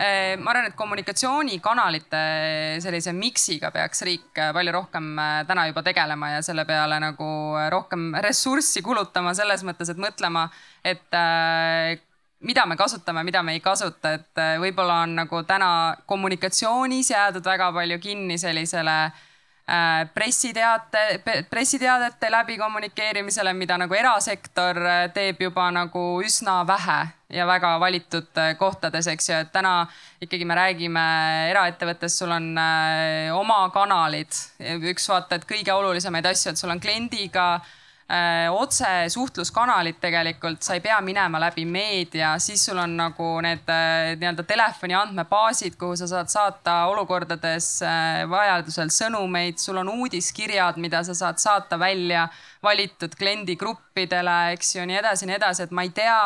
ma 0.00 0.48
arvan, 0.48 0.70
et 0.70 0.76
kommunikatsioonikanalite 0.78 2.20
sellise 2.80 3.12
miksiga 3.12 3.68
peaks 3.74 4.00
riik 4.08 4.38
palju 4.56 4.72
rohkem 4.72 5.10
täna 5.44 5.66
juba 5.68 5.82
tegelema 5.84 6.30
ja 6.30 6.38
selle 6.40 6.64
peale 6.64 6.96
nagu 7.04 7.26
rohkem 7.68 8.06
ressurssi 8.24 8.80
kulutama 8.80 9.34
selles 9.36 9.60
mõttes, 9.68 9.92
et 9.92 10.00
mõtlema, 10.00 10.46
et 10.80 11.04
mida 12.48 12.64
me 12.64 12.78
kasutame, 12.80 13.26
mida 13.28 13.44
me 13.44 13.58
ei 13.58 13.60
kasuta, 13.60 14.14
et 14.16 14.42
võib-olla 14.64 15.02
on 15.04 15.18
nagu 15.20 15.42
täna 15.44 15.70
kommunikatsioonis 16.08 17.12
jäädud 17.12 17.44
väga 17.52 17.68
palju 17.76 18.00
kinni 18.00 18.40
sellisele 18.40 18.96
äh, 19.02 19.26
pressiteate, 20.14 21.22
pressiteadete 21.50 22.30
läbi 22.30 22.58
kommunikeerimisele, 22.58 23.52
mida 23.54 23.78
nagu 23.78 23.94
erasektor 23.94 24.78
äh, 24.86 25.00
teeb 25.14 25.42
juba 25.46 25.68
nagu 25.70 26.04
üsna 26.24 26.60
vähe 26.66 27.00
ja 27.30 27.46
väga 27.46 27.76
valitud 27.80 28.38
äh, 28.42 28.54
kohtades, 28.58 29.06
eks 29.12 29.30
ju, 29.30 29.40
et 29.44 29.52
täna 29.52 29.74
ikkagi 30.20 30.44
me 30.48 30.56
räägime 30.58 31.04
eraettevõttes, 31.52 32.18
sul 32.18 32.32
on 32.34 32.52
oma 33.38 33.60
kanalid, 33.74 34.40
üks 34.90 35.08
vaata, 35.08 35.38
et 35.38 35.46
kõige 35.48 35.72
olulisemaid 35.72 36.26
asju, 36.32 36.50
et 36.52 36.60
sul 36.60 36.74
on 36.74 36.82
kliendiga 36.82 37.46
äh, 37.54 37.76
otsesuhtluskanalid 38.50 40.00
tegelikult, 40.02 40.62
sa 40.62 40.74
ei 40.74 40.82
pea 40.82 40.96
minema 41.04 41.38
läbi 41.40 41.62
meedia, 41.64 42.32
siis 42.42 42.64
sul 42.66 42.78
on 42.82 42.96
nagu 42.98 43.28
need 43.44 43.70
äh, 43.70 44.16
nii-öelda 44.18 44.42
telefoni 44.48 44.96
andmebaasid, 44.98 45.76
kuhu 45.78 45.94
sa 45.96 46.08
saad 46.10 46.32
saata 46.32 46.74
olukordades 46.90 47.68
äh, 47.86 48.24
vajadusel 48.30 48.90
sõnumeid, 48.90 49.62
sul 49.62 49.78
on 49.82 49.92
uudiskirjad, 49.94 50.80
mida 50.82 51.04
sa 51.06 51.14
saad 51.14 51.38
saata 51.38 51.78
välja 51.78 52.26
valitud 52.62 53.14
kliendigruppidele, 53.18 54.38
eks 54.56 54.74
ju, 54.76 54.86
nii 54.90 54.98
edasi, 54.98 55.30
nii 55.30 55.38
edasi, 55.38 55.68
et 55.68 55.76
ma 55.76 55.86
ei 55.86 55.94
tea 55.94 56.18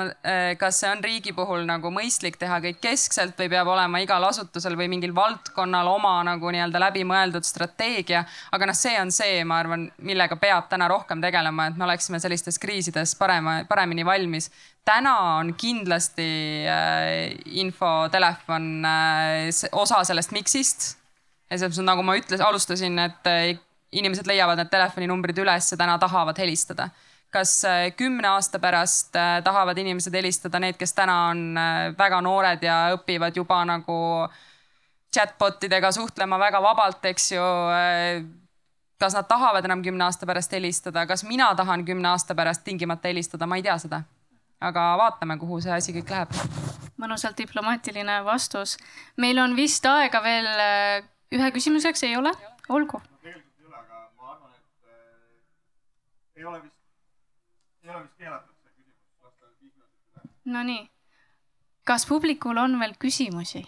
Äh, 0.00 0.54
kas 0.58 0.78
see 0.82 0.88
on 0.90 1.00
riigi 1.02 1.32
puhul 1.36 1.64
nagu 1.68 1.90
mõistlik 1.92 2.38
teha 2.40 2.58
kõik 2.62 2.80
keskselt 2.82 3.38
või 3.38 3.48
peab 3.52 3.70
olema 3.72 4.00
igal 4.02 4.24
asutusel 4.28 4.76
või 4.78 4.88
mingil 4.92 5.14
valdkonnal 5.16 5.88
oma 5.90 6.14
nagu 6.26 6.52
nii-öelda 6.54 6.80
läbimõeldud 6.82 7.46
strateegia. 7.46 8.24
aga 8.52 8.68
noh, 8.70 8.76
see 8.78 8.94
on 9.00 9.12
see, 9.14 9.42
ma 9.44 9.58
arvan, 9.62 9.88
millega 9.98 10.38
peab 10.40 10.68
täna 10.70 10.88
rohkem 10.88 11.22
tegelema, 11.24 11.68
et 11.68 11.78
me 11.78 11.86
oleksime 11.88 12.20
sellistes 12.22 12.58
kriisides 12.58 13.14
parema, 13.18 13.62
paremini 13.68 14.04
valmis. 14.06 14.50
täna 14.84 15.16
on 15.38 15.54
kindlasti 15.54 16.28
äh, 16.68 17.34
infotelefon 17.62 18.84
äh, 18.84 19.68
osa 19.72 20.04
sellest 20.04 20.32
miksist. 20.32 20.94
ja 21.50 21.58
selles 21.58 21.74
mõttes, 21.74 21.90
nagu 21.90 22.06
ma 22.06 22.16
ütlesin, 22.20 22.46
alustasin, 22.46 22.98
et 22.98 23.30
äh, 23.30 23.58
inimesed 23.92 24.26
leiavad 24.28 24.60
need 24.60 24.70
telefoninumbrid 24.70 25.38
üles 25.42 25.72
ja 25.72 25.80
täna 25.80 25.98
tahavad 25.98 26.38
helistada 26.38 26.90
kas 27.30 27.64
äh, 27.64 27.92
kümne 27.96 28.28
aasta 28.28 28.58
pärast 28.58 29.16
äh, 29.16 29.42
tahavad 29.44 29.78
inimesed 29.78 30.14
helistada, 30.14 30.60
need, 30.60 30.78
kes 30.80 30.94
täna 30.96 31.16
on 31.28 31.42
äh, 31.58 31.80
väga 31.98 32.20
noored 32.24 32.62
ja 32.64 32.78
õpivad 32.96 33.36
juba 33.36 33.60
nagu 33.68 33.98
chatbot 35.14 35.64
idega 35.64 35.92
suhtlema 35.92 36.38
väga 36.40 36.60
vabalt, 36.62 37.04
eks 37.08 37.32
ju. 37.32 37.44
kas 39.00 39.14
nad 39.14 39.28
tahavad 39.28 39.64
enam 39.64 39.82
kümne 39.82 40.04
aasta 40.04 40.26
pärast 40.26 40.52
helistada, 40.52 41.06
kas 41.06 41.24
mina 41.24 41.54
tahan 41.56 41.84
kümne 41.84 42.08
aasta 42.08 42.34
pärast 42.34 42.64
tingimata 42.64 43.08
helistada, 43.08 43.46
ma 43.46 43.56
ei 43.56 43.62
tea 43.62 43.78
seda. 43.78 44.02
aga 44.60 44.84
vaatame, 44.98 45.38
kuhu 45.38 45.60
see 45.60 45.72
asi 45.72 45.92
kõik 45.96 46.10
läheb. 46.12 46.28
mõnusalt 47.00 47.38
diplomaatiline 47.38 48.24
vastus. 48.24 48.76
meil 49.16 49.38
on 49.38 49.56
vist 49.56 49.86
aega 49.86 50.22
veel 50.22 50.48
ühe 51.32 51.50
küsimuseks, 51.56 52.02
ei 52.02 52.16
ole? 52.16 52.32
olgu. 52.68 53.00
tegelikult 53.22 53.60
ei 53.60 53.66
ole, 53.66 53.76
aga 53.76 54.10
ma 54.16 54.32
arvan, 54.32 54.50
et 54.52 56.36
ei 56.36 56.44
ole 56.44 56.62
vist 56.62 56.77
ei 57.88 57.94
ole 57.94 58.02
vist 58.04 58.16
keelatud 58.20 58.54
see 58.62 58.72
küsimus, 58.74 58.96
lasta 59.24 59.46
viis 59.60 59.72
minutit 59.74 60.02
üle. 60.12 60.30
Nonii, 60.52 60.82
kas 61.88 62.06
publikul 62.08 62.56
on 62.64 62.80
veel 62.80 62.94
küsimusi? 63.00 63.64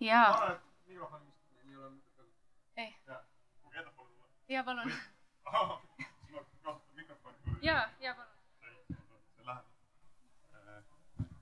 jaa. 0.00 0.58
ei 2.76 2.90
jaa, 4.48 4.64
palun. 4.64 4.92
jaa, 7.68 7.88
jaa, 8.00 8.14
palun. 8.14 8.32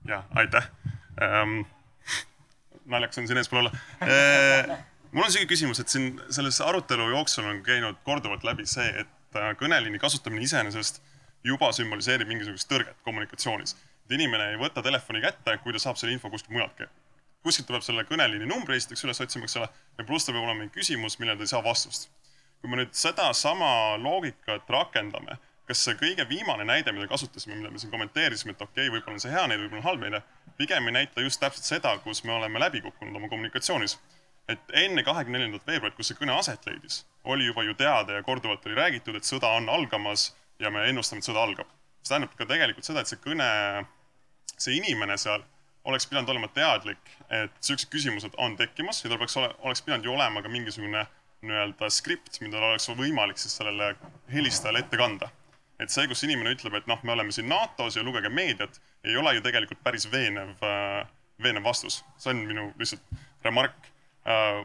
jah, 0.05 0.23
aitäh 0.35 0.71
ähm,. 1.21 1.61
naljakas 2.85 3.17
on 3.17 3.27
siin 3.27 3.37
eespool 3.37 3.59
olla 3.59 3.71
äh, 4.01 4.77
mul 5.11 5.23
on 5.23 5.31
siuke 5.31 5.45
küsimus, 5.53 5.79
et 5.79 5.87
siin 5.91 6.21
selles 6.29 6.61
arutelu 6.61 7.09
jooksul 7.09 7.45
on 7.47 7.63
käinud 7.63 7.99
korduvalt 8.03 8.43
läbi 8.43 8.65
see, 8.65 8.87
et 9.03 9.20
Äh, 9.31 9.53
kõneliini 9.55 9.99
kasutamine 9.99 10.43
iseenesest 10.43 10.97
juba 11.47 11.69
sümboliseerib 11.71 12.27
mingisugust 12.27 12.67
tõrget 12.67 12.97
kommunikatsioonis. 13.07 13.77
et 14.05 14.15
inimene 14.17 14.49
ei 14.51 14.57
võta 14.59 14.83
telefoni 14.83 15.21
kätte, 15.23 15.57
kui 15.63 15.71
ta 15.71 15.79
saab 15.79 15.95
selle 15.95 16.11
info 16.13 16.29
kuskilt 16.29 16.51
mujalt. 16.51 16.81
kuskilt 17.43 17.67
ta 17.67 17.73
peab 17.73 17.85
selle 17.85 18.03
kõneliini 18.03 18.49
numbri 18.49 18.75
esiteks 18.75 19.05
üles 19.05 19.21
otsima, 19.23 19.47
eks 19.47 19.55
ole, 19.55 19.69
ja 19.97 20.03
pluss 20.03 20.25
tal 20.25 20.35
peab 20.35 20.43
olema 20.43 20.59
mingi 20.59 20.75
küsimus, 20.75 21.17
millele 21.19 21.37
ta 21.37 21.47
ei 21.47 21.53
saa 21.53 21.63
vastust. 21.63 22.09
kui 22.61 22.69
me 22.69 22.81
nüüd 22.81 22.91
sedasama 22.91 23.97
loogikat 24.03 24.67
rakendame, 24.69 25.37
kas 25.65 25.85
see 25.85 25.95
kõige 25.95 26.27
viimane 26.29 26.67
näide, 26.67 26.91
mida 26.91 27.07
kasutasime, 27.07 27.55
mida 27.55 27.71
me 27.71 27.79
siin 27.79 27.91
kommenteerisime, 27.91 28.51
et 28.51 28.61
okei 28.61 28.89
okay,, 28.89 28.97
võib-olla 28.97 29.15
on 29.15 29.23
see 29.23 29.31
hea 29.31 29.47
näide, 29.47 29.63
võib-olla 29.63 29.79
on 29.79 29.87
halb 29.87 30.03
näide, 30.03 30.21
pigem 30.57 30.91
ei 30.91 30.97
näita 30.99 31.23
just 31.23 31.39
täpselt 31.39 31.71
seda, 31.71 31.95
kus 32.03 32.25
me 32.27 32.35
oleme 32.35 32.59
läbi 32.59 32.83
kukkunud 32.83 33.15
oma 33.15 33.31
kommunikatsioonis 33.31 33.95
et 34.49 34.75
enne 34.83 35.03
kahekümne 35.03 35.39
neljandat 35.39 35.67
veebruarit, 35.67 35.95
kus 35.95 36.11
see 36.11 36.19
kõne 36.19 36.35
aset 36.37 36.65
leidis, 36.67 37.01
oli 37.23 37.45
juba 37.45 37.63
ju 37.63 37.73
teada 37.73 38.13
ja 38.13 38.23
korduvalt 38.23 38.65
oli 38.65 38.75
räägitud, 38.75 39.15
et 39.15 39.27
sõda 39.27 39.51
on 39.57 39.69
algamas 39.69 40.31
ja 40.59 40.71
me 40.71 40.87
ennustame, 40.89 41.21
et 41.21 41.29
sõda 41.29 41.43
algab. 41.43 41.67
see 42.01 42.15
tähendab 42.15 42.35
ka 42.37 42.45
tegelikult 42.49 42.85
seda, 42.85 43.01
et 43.01 43.09
see 43.09 43.19
kõne, 43.21 43.47
see 44.57 44.77
inimene 44.77 45.17
seal 45.21 45.43
oleks 45.85 46.07
pidanud 46.09 46.29
olema 46.29 46.47
teadlik, 46.53 47.01
et 47.29 47.53
siuksed 47.61 47.89
küsimused 47.93 48.37
on 48.37 48.55
tekkimas 48.57 49.03
ja 49.03 49.09
tal 49.09 49.19
peaks 49.21 49.37
ole, 49.37 49.49
oleks 49.65 49.81
pidanud 49.85 50.05
ju 50.05 50.13
olema 50.13 50.41
ka 50.41 50.49
mingisugune 50.49 51.05
nii-öelda 51.41 51.89
skript, 51.89 52.37
mida 52.41 52.59
oleks 52.61 52.89
võimalik 52.97 53.39
siis 53.41 53.55
sellele 53.57 53.95
helistajale 54.33 54.83
ette 54.83 54.97
kanda. 54.97 55.29
et 55.81 55.89
see, 55.89 56.05
kus 56.05 56.21
inimene 56.23 56.51
ütleb, 56.53 56.75
et 56.77 56.85
noh, 56.85 56.99
me 57.01 57.15
oleme 57.15 57.33
siin 57.33 57.47
NATO-s 57.49 57.95
ja 57.97 58.03
lugege 58.05 58.29
meediat, 58.29 58.75
ei 59.03 59.15
ole 59.17 59.33
ju 59.33 59.41
tegelikult 59.41 59.79
päris 59.83 60.05
veenev, 60.11 60.51
äh, 60.61 61.07
veenev 61.41 61.63
vastus. 61.63 62.03
see 62.17 62.33
on 62.33 62.43
minu 62.45 62.67
lihtsalt 62.77 63.01
remark 63.43 63.89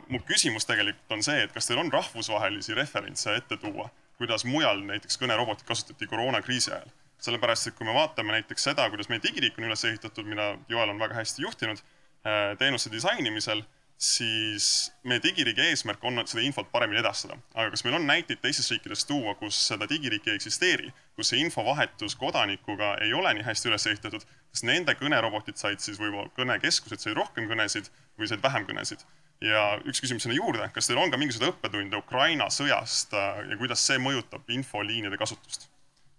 mu 0.09 0.21
küsimus 0.29 0.69
tegelikult 0.69 1.17
on 1.17 1.23
see, 1.25 1.47
et 1.47 1.53
kas 1.53 1.69
teil 1.69 1.81
on 1.81 1.93
rahvusvahelisi 1.93 2.75
referentse 2.77 3.33
ette 3.39 3.57
tuua, 3.57 3.89
kuidas 4.21 4.45
mujal 4.45 4.83
näiteks 4.85 5.17
kõnerobotit 5.23 5.65
kasutati 5.69 6.09
koroonakriisi 6.11 6.73
ajal? 6.73 6.93
sellepärast, 7.27 7.71
et 7.71 7.77
kui 7.79 7.87
me 7.89 7.95
vaatame 7.97 8.35
näiteks 8.35 8.67
seda, 8.69 8.85
kuidas 8.93 9.09
meie 9.09 9.23
digiriik 9.25 9.57
on 9.59 9.65
üles 9.65 9.85
ehitatud, 9.89 10.27
mida 10.29 10.51
Joel 10.69 10.93
on 10.93 11.01
väga 11.01 11.17
hästi 11.17 11.43
juhtinud 11.47 11.81
äh, 11.81 12.53
teenuste 12.61 12.93
disainimisel, 12.93 13.63
siis 13.97 14.93
meie 15.09 15.23
digiriigi 15.25 15.65
eesmärk 15.71 16.05
on 16.05 16.21
seda 16.29 16.45
infot 16.45 16.69
paremini 16.73 17.01
edastada. 17.01 17.39
aga 17.55 17.71
kas 17.73 17.85
meil 17.85 17.97
on 17.97 18.07
näiteid 18.07 18.43
teistest 18.43 18.75
riikidest 18.75 19.09
tuua, 19.09 19.35
kus 19.41 19.57
seda 19.71 19.89
digiriiki 19.89 20.31
ei 20.31 20.37
eksisteeri, 20.37 20.93
kus 21.17 21.33
see 21.33 21.41
infovahetus 21.41 22.17
kodanikuga 22.21 22.95
ei 23.01 23.15
ole 23.17 23.33
nii 23.35 23.47
hästi 23.49 23.73
üles 23.73 23.87
ehitatud, 23.89 24.27
kas 24.53 24.67
nende 24.69 24.95
kõnerobotid 25.01 25.57
said 25.57 25.81
siis 25.81 26.01
võib-olla, 26.03 26.29
kõnekeskused 26.37 27.01
said 27.01 27.17
rohkem 27.17 27.49
kõnesid 27.49 27.89
või 28.21 28.29
said 28.29 28.45
vähem 28.45 28.69
kõnesid? 28.69 29.07
Ja 29.45 29.65
üks 29.85 30.01
küsimus 30.01 30.25
sinna 30.25 30.37
juurde, 30.37 30.69
kas 30.75 30.89
teil 30.89 31.01
on 31.01 31.11
ka 31.13 31.19
mingisuguseid 31.21 31.53
õppetunde 31.53 31.99
Ukraina 32.01 32.49
sõjast 32.53 33.13
äh, 33.17 33.43
ja 33.51 33.59
kuidas 33.61 33.83
see 33.85 33.99
mõjutab 34.03 34.47
infoliinide 34.53 35.19
kasutust? 35.21 35.69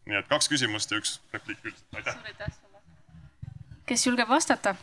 nii 0.07 0.15
et 0.21 0.27
kaks 0.29 0.47
küsimust 0.47 0.91
ja 0.93 1.01
üks 1.01 1.17
repliik 1.33 1.65
üldiselt, 1.65 1.97
aitäh. 1.97 2.53
kes 3.89 4.05
julgeb 4.07 4.29
vastata? 4.29 4.75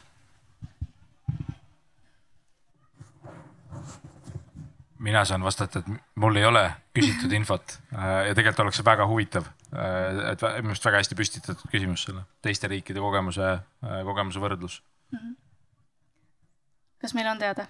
mina 5.05 5.23
saan 5.29 5.45
vastata, 5.45 5.81
et 5.85 6.03
mul 6.17 6.37
ei 6.41 6.45
ole 6.49 6.65
küsitud 6.97 7.33
infot 7.39 7.79
äh, 7.95 8.27
ja 8.31 8.35
tegelikult 8.35 8.65
oleks 8.67 8.81
see 8.81 8.87
väga 8.89 9.07
huvitav. 9.07 9.47
Äh, 9.75 10.33
et 10.33 10.43
minu 10.59 10.75
arust 10.75 10.91
väga 10.91 11.03
hästi 11.03 11.19
püstitatud 11.19 11.71
küsimus 11.71 12.07
selle 12.09 12.27
teiste 12.43 12.71
riikide 12.73 13.05
kogemuse, 13.05 13.55
kogemuse 14.11 14.43
võrdlus. 14.43 14.83
-hmm. 15.15 15.35
kas 17.05 17.15
meil 17.15 17.31
on 17.31 17.39
teada? 17.39 17.69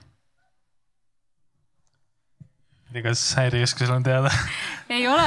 ei 2.94 3.02
tea, 3.02 3.10
kas 3.10 3.34
häirekeskusel 3.36 3.94
on 3.94 4.02
teada 4.02 4.30
ei 4.96 5.08
ole, 5.08 5.26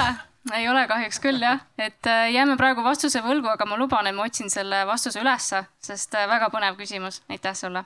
ei 0.53 0.69
ole 0.69 0.85
kahjuks 0.88 1.19
küll 1.19 1.41
jah, 1.41 1.60
et 1.77 2.07
äh, 2.07 2.30
jääme 2.31 2.56
praegu 2.57 2.84
vastuse 2.84 3.19
võlgu, 3.26 3.49
aga 3.52 3.68
ma 3.68 3.77
luban, 3.80 4.07
et 4.07 4.15
ma 4.15 4.23
otsin 4.23 4.49
selle 4.49 4.85
vastuse 4.88 5.19
ülesse, 5.19 5.64
sest 5.84 6.15
äh, 6.15 6.27
väga 6.30 6.48
põnev 6.53 6.77
küsimus, 6.80 7.22
aitäh 7.30 7.56
sulle. 7.57 7.84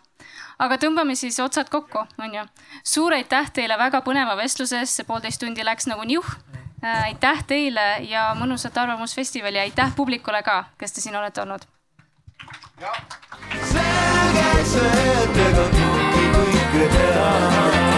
aga 0.59 0.77
tõmbame 0.77 1.15
siis 1.17 1.39
otsad 1.41 1.69
kokku, 1.73 2.05
onju. 2.21 2.45
suur 2.83 3.17
aitäh 3.17 3.49
teile 3.53 3.77
väga 3.77 4.03
põneva 4.05 4.37
vestluse 4.37 4.77
eest, 4.79 4.99
see 4.99 5.07
poolteist 5.07 5.41
tundi 5.41 5.65
läks 5.65 5.89
nagu 5.89 6.05
niuh. 6.05 6.35
Äh, 6.83 7.11
aitäh 7.11 7.43
teile 7.47 8.01
ja 8.09 8.31
mõnusat 8.37 8.77
Arvamusfestivali 8.77 9.57
ja 9.57 9.65
aitäh 9.69 9.93
publikule 9.95 10.41
ka, 10.45 10.63
kes 10.77 10.93
te 10.93 11.01
siin 11.01 11.15
olete 11.15 11.41
olnud. 11.41 11.65
selge 13.73 14.65
see, 14.65 15.05
et 15.23 15.41
ega 15.49 15.69
kõike 15.77 16.91
teha. 16.97 17.90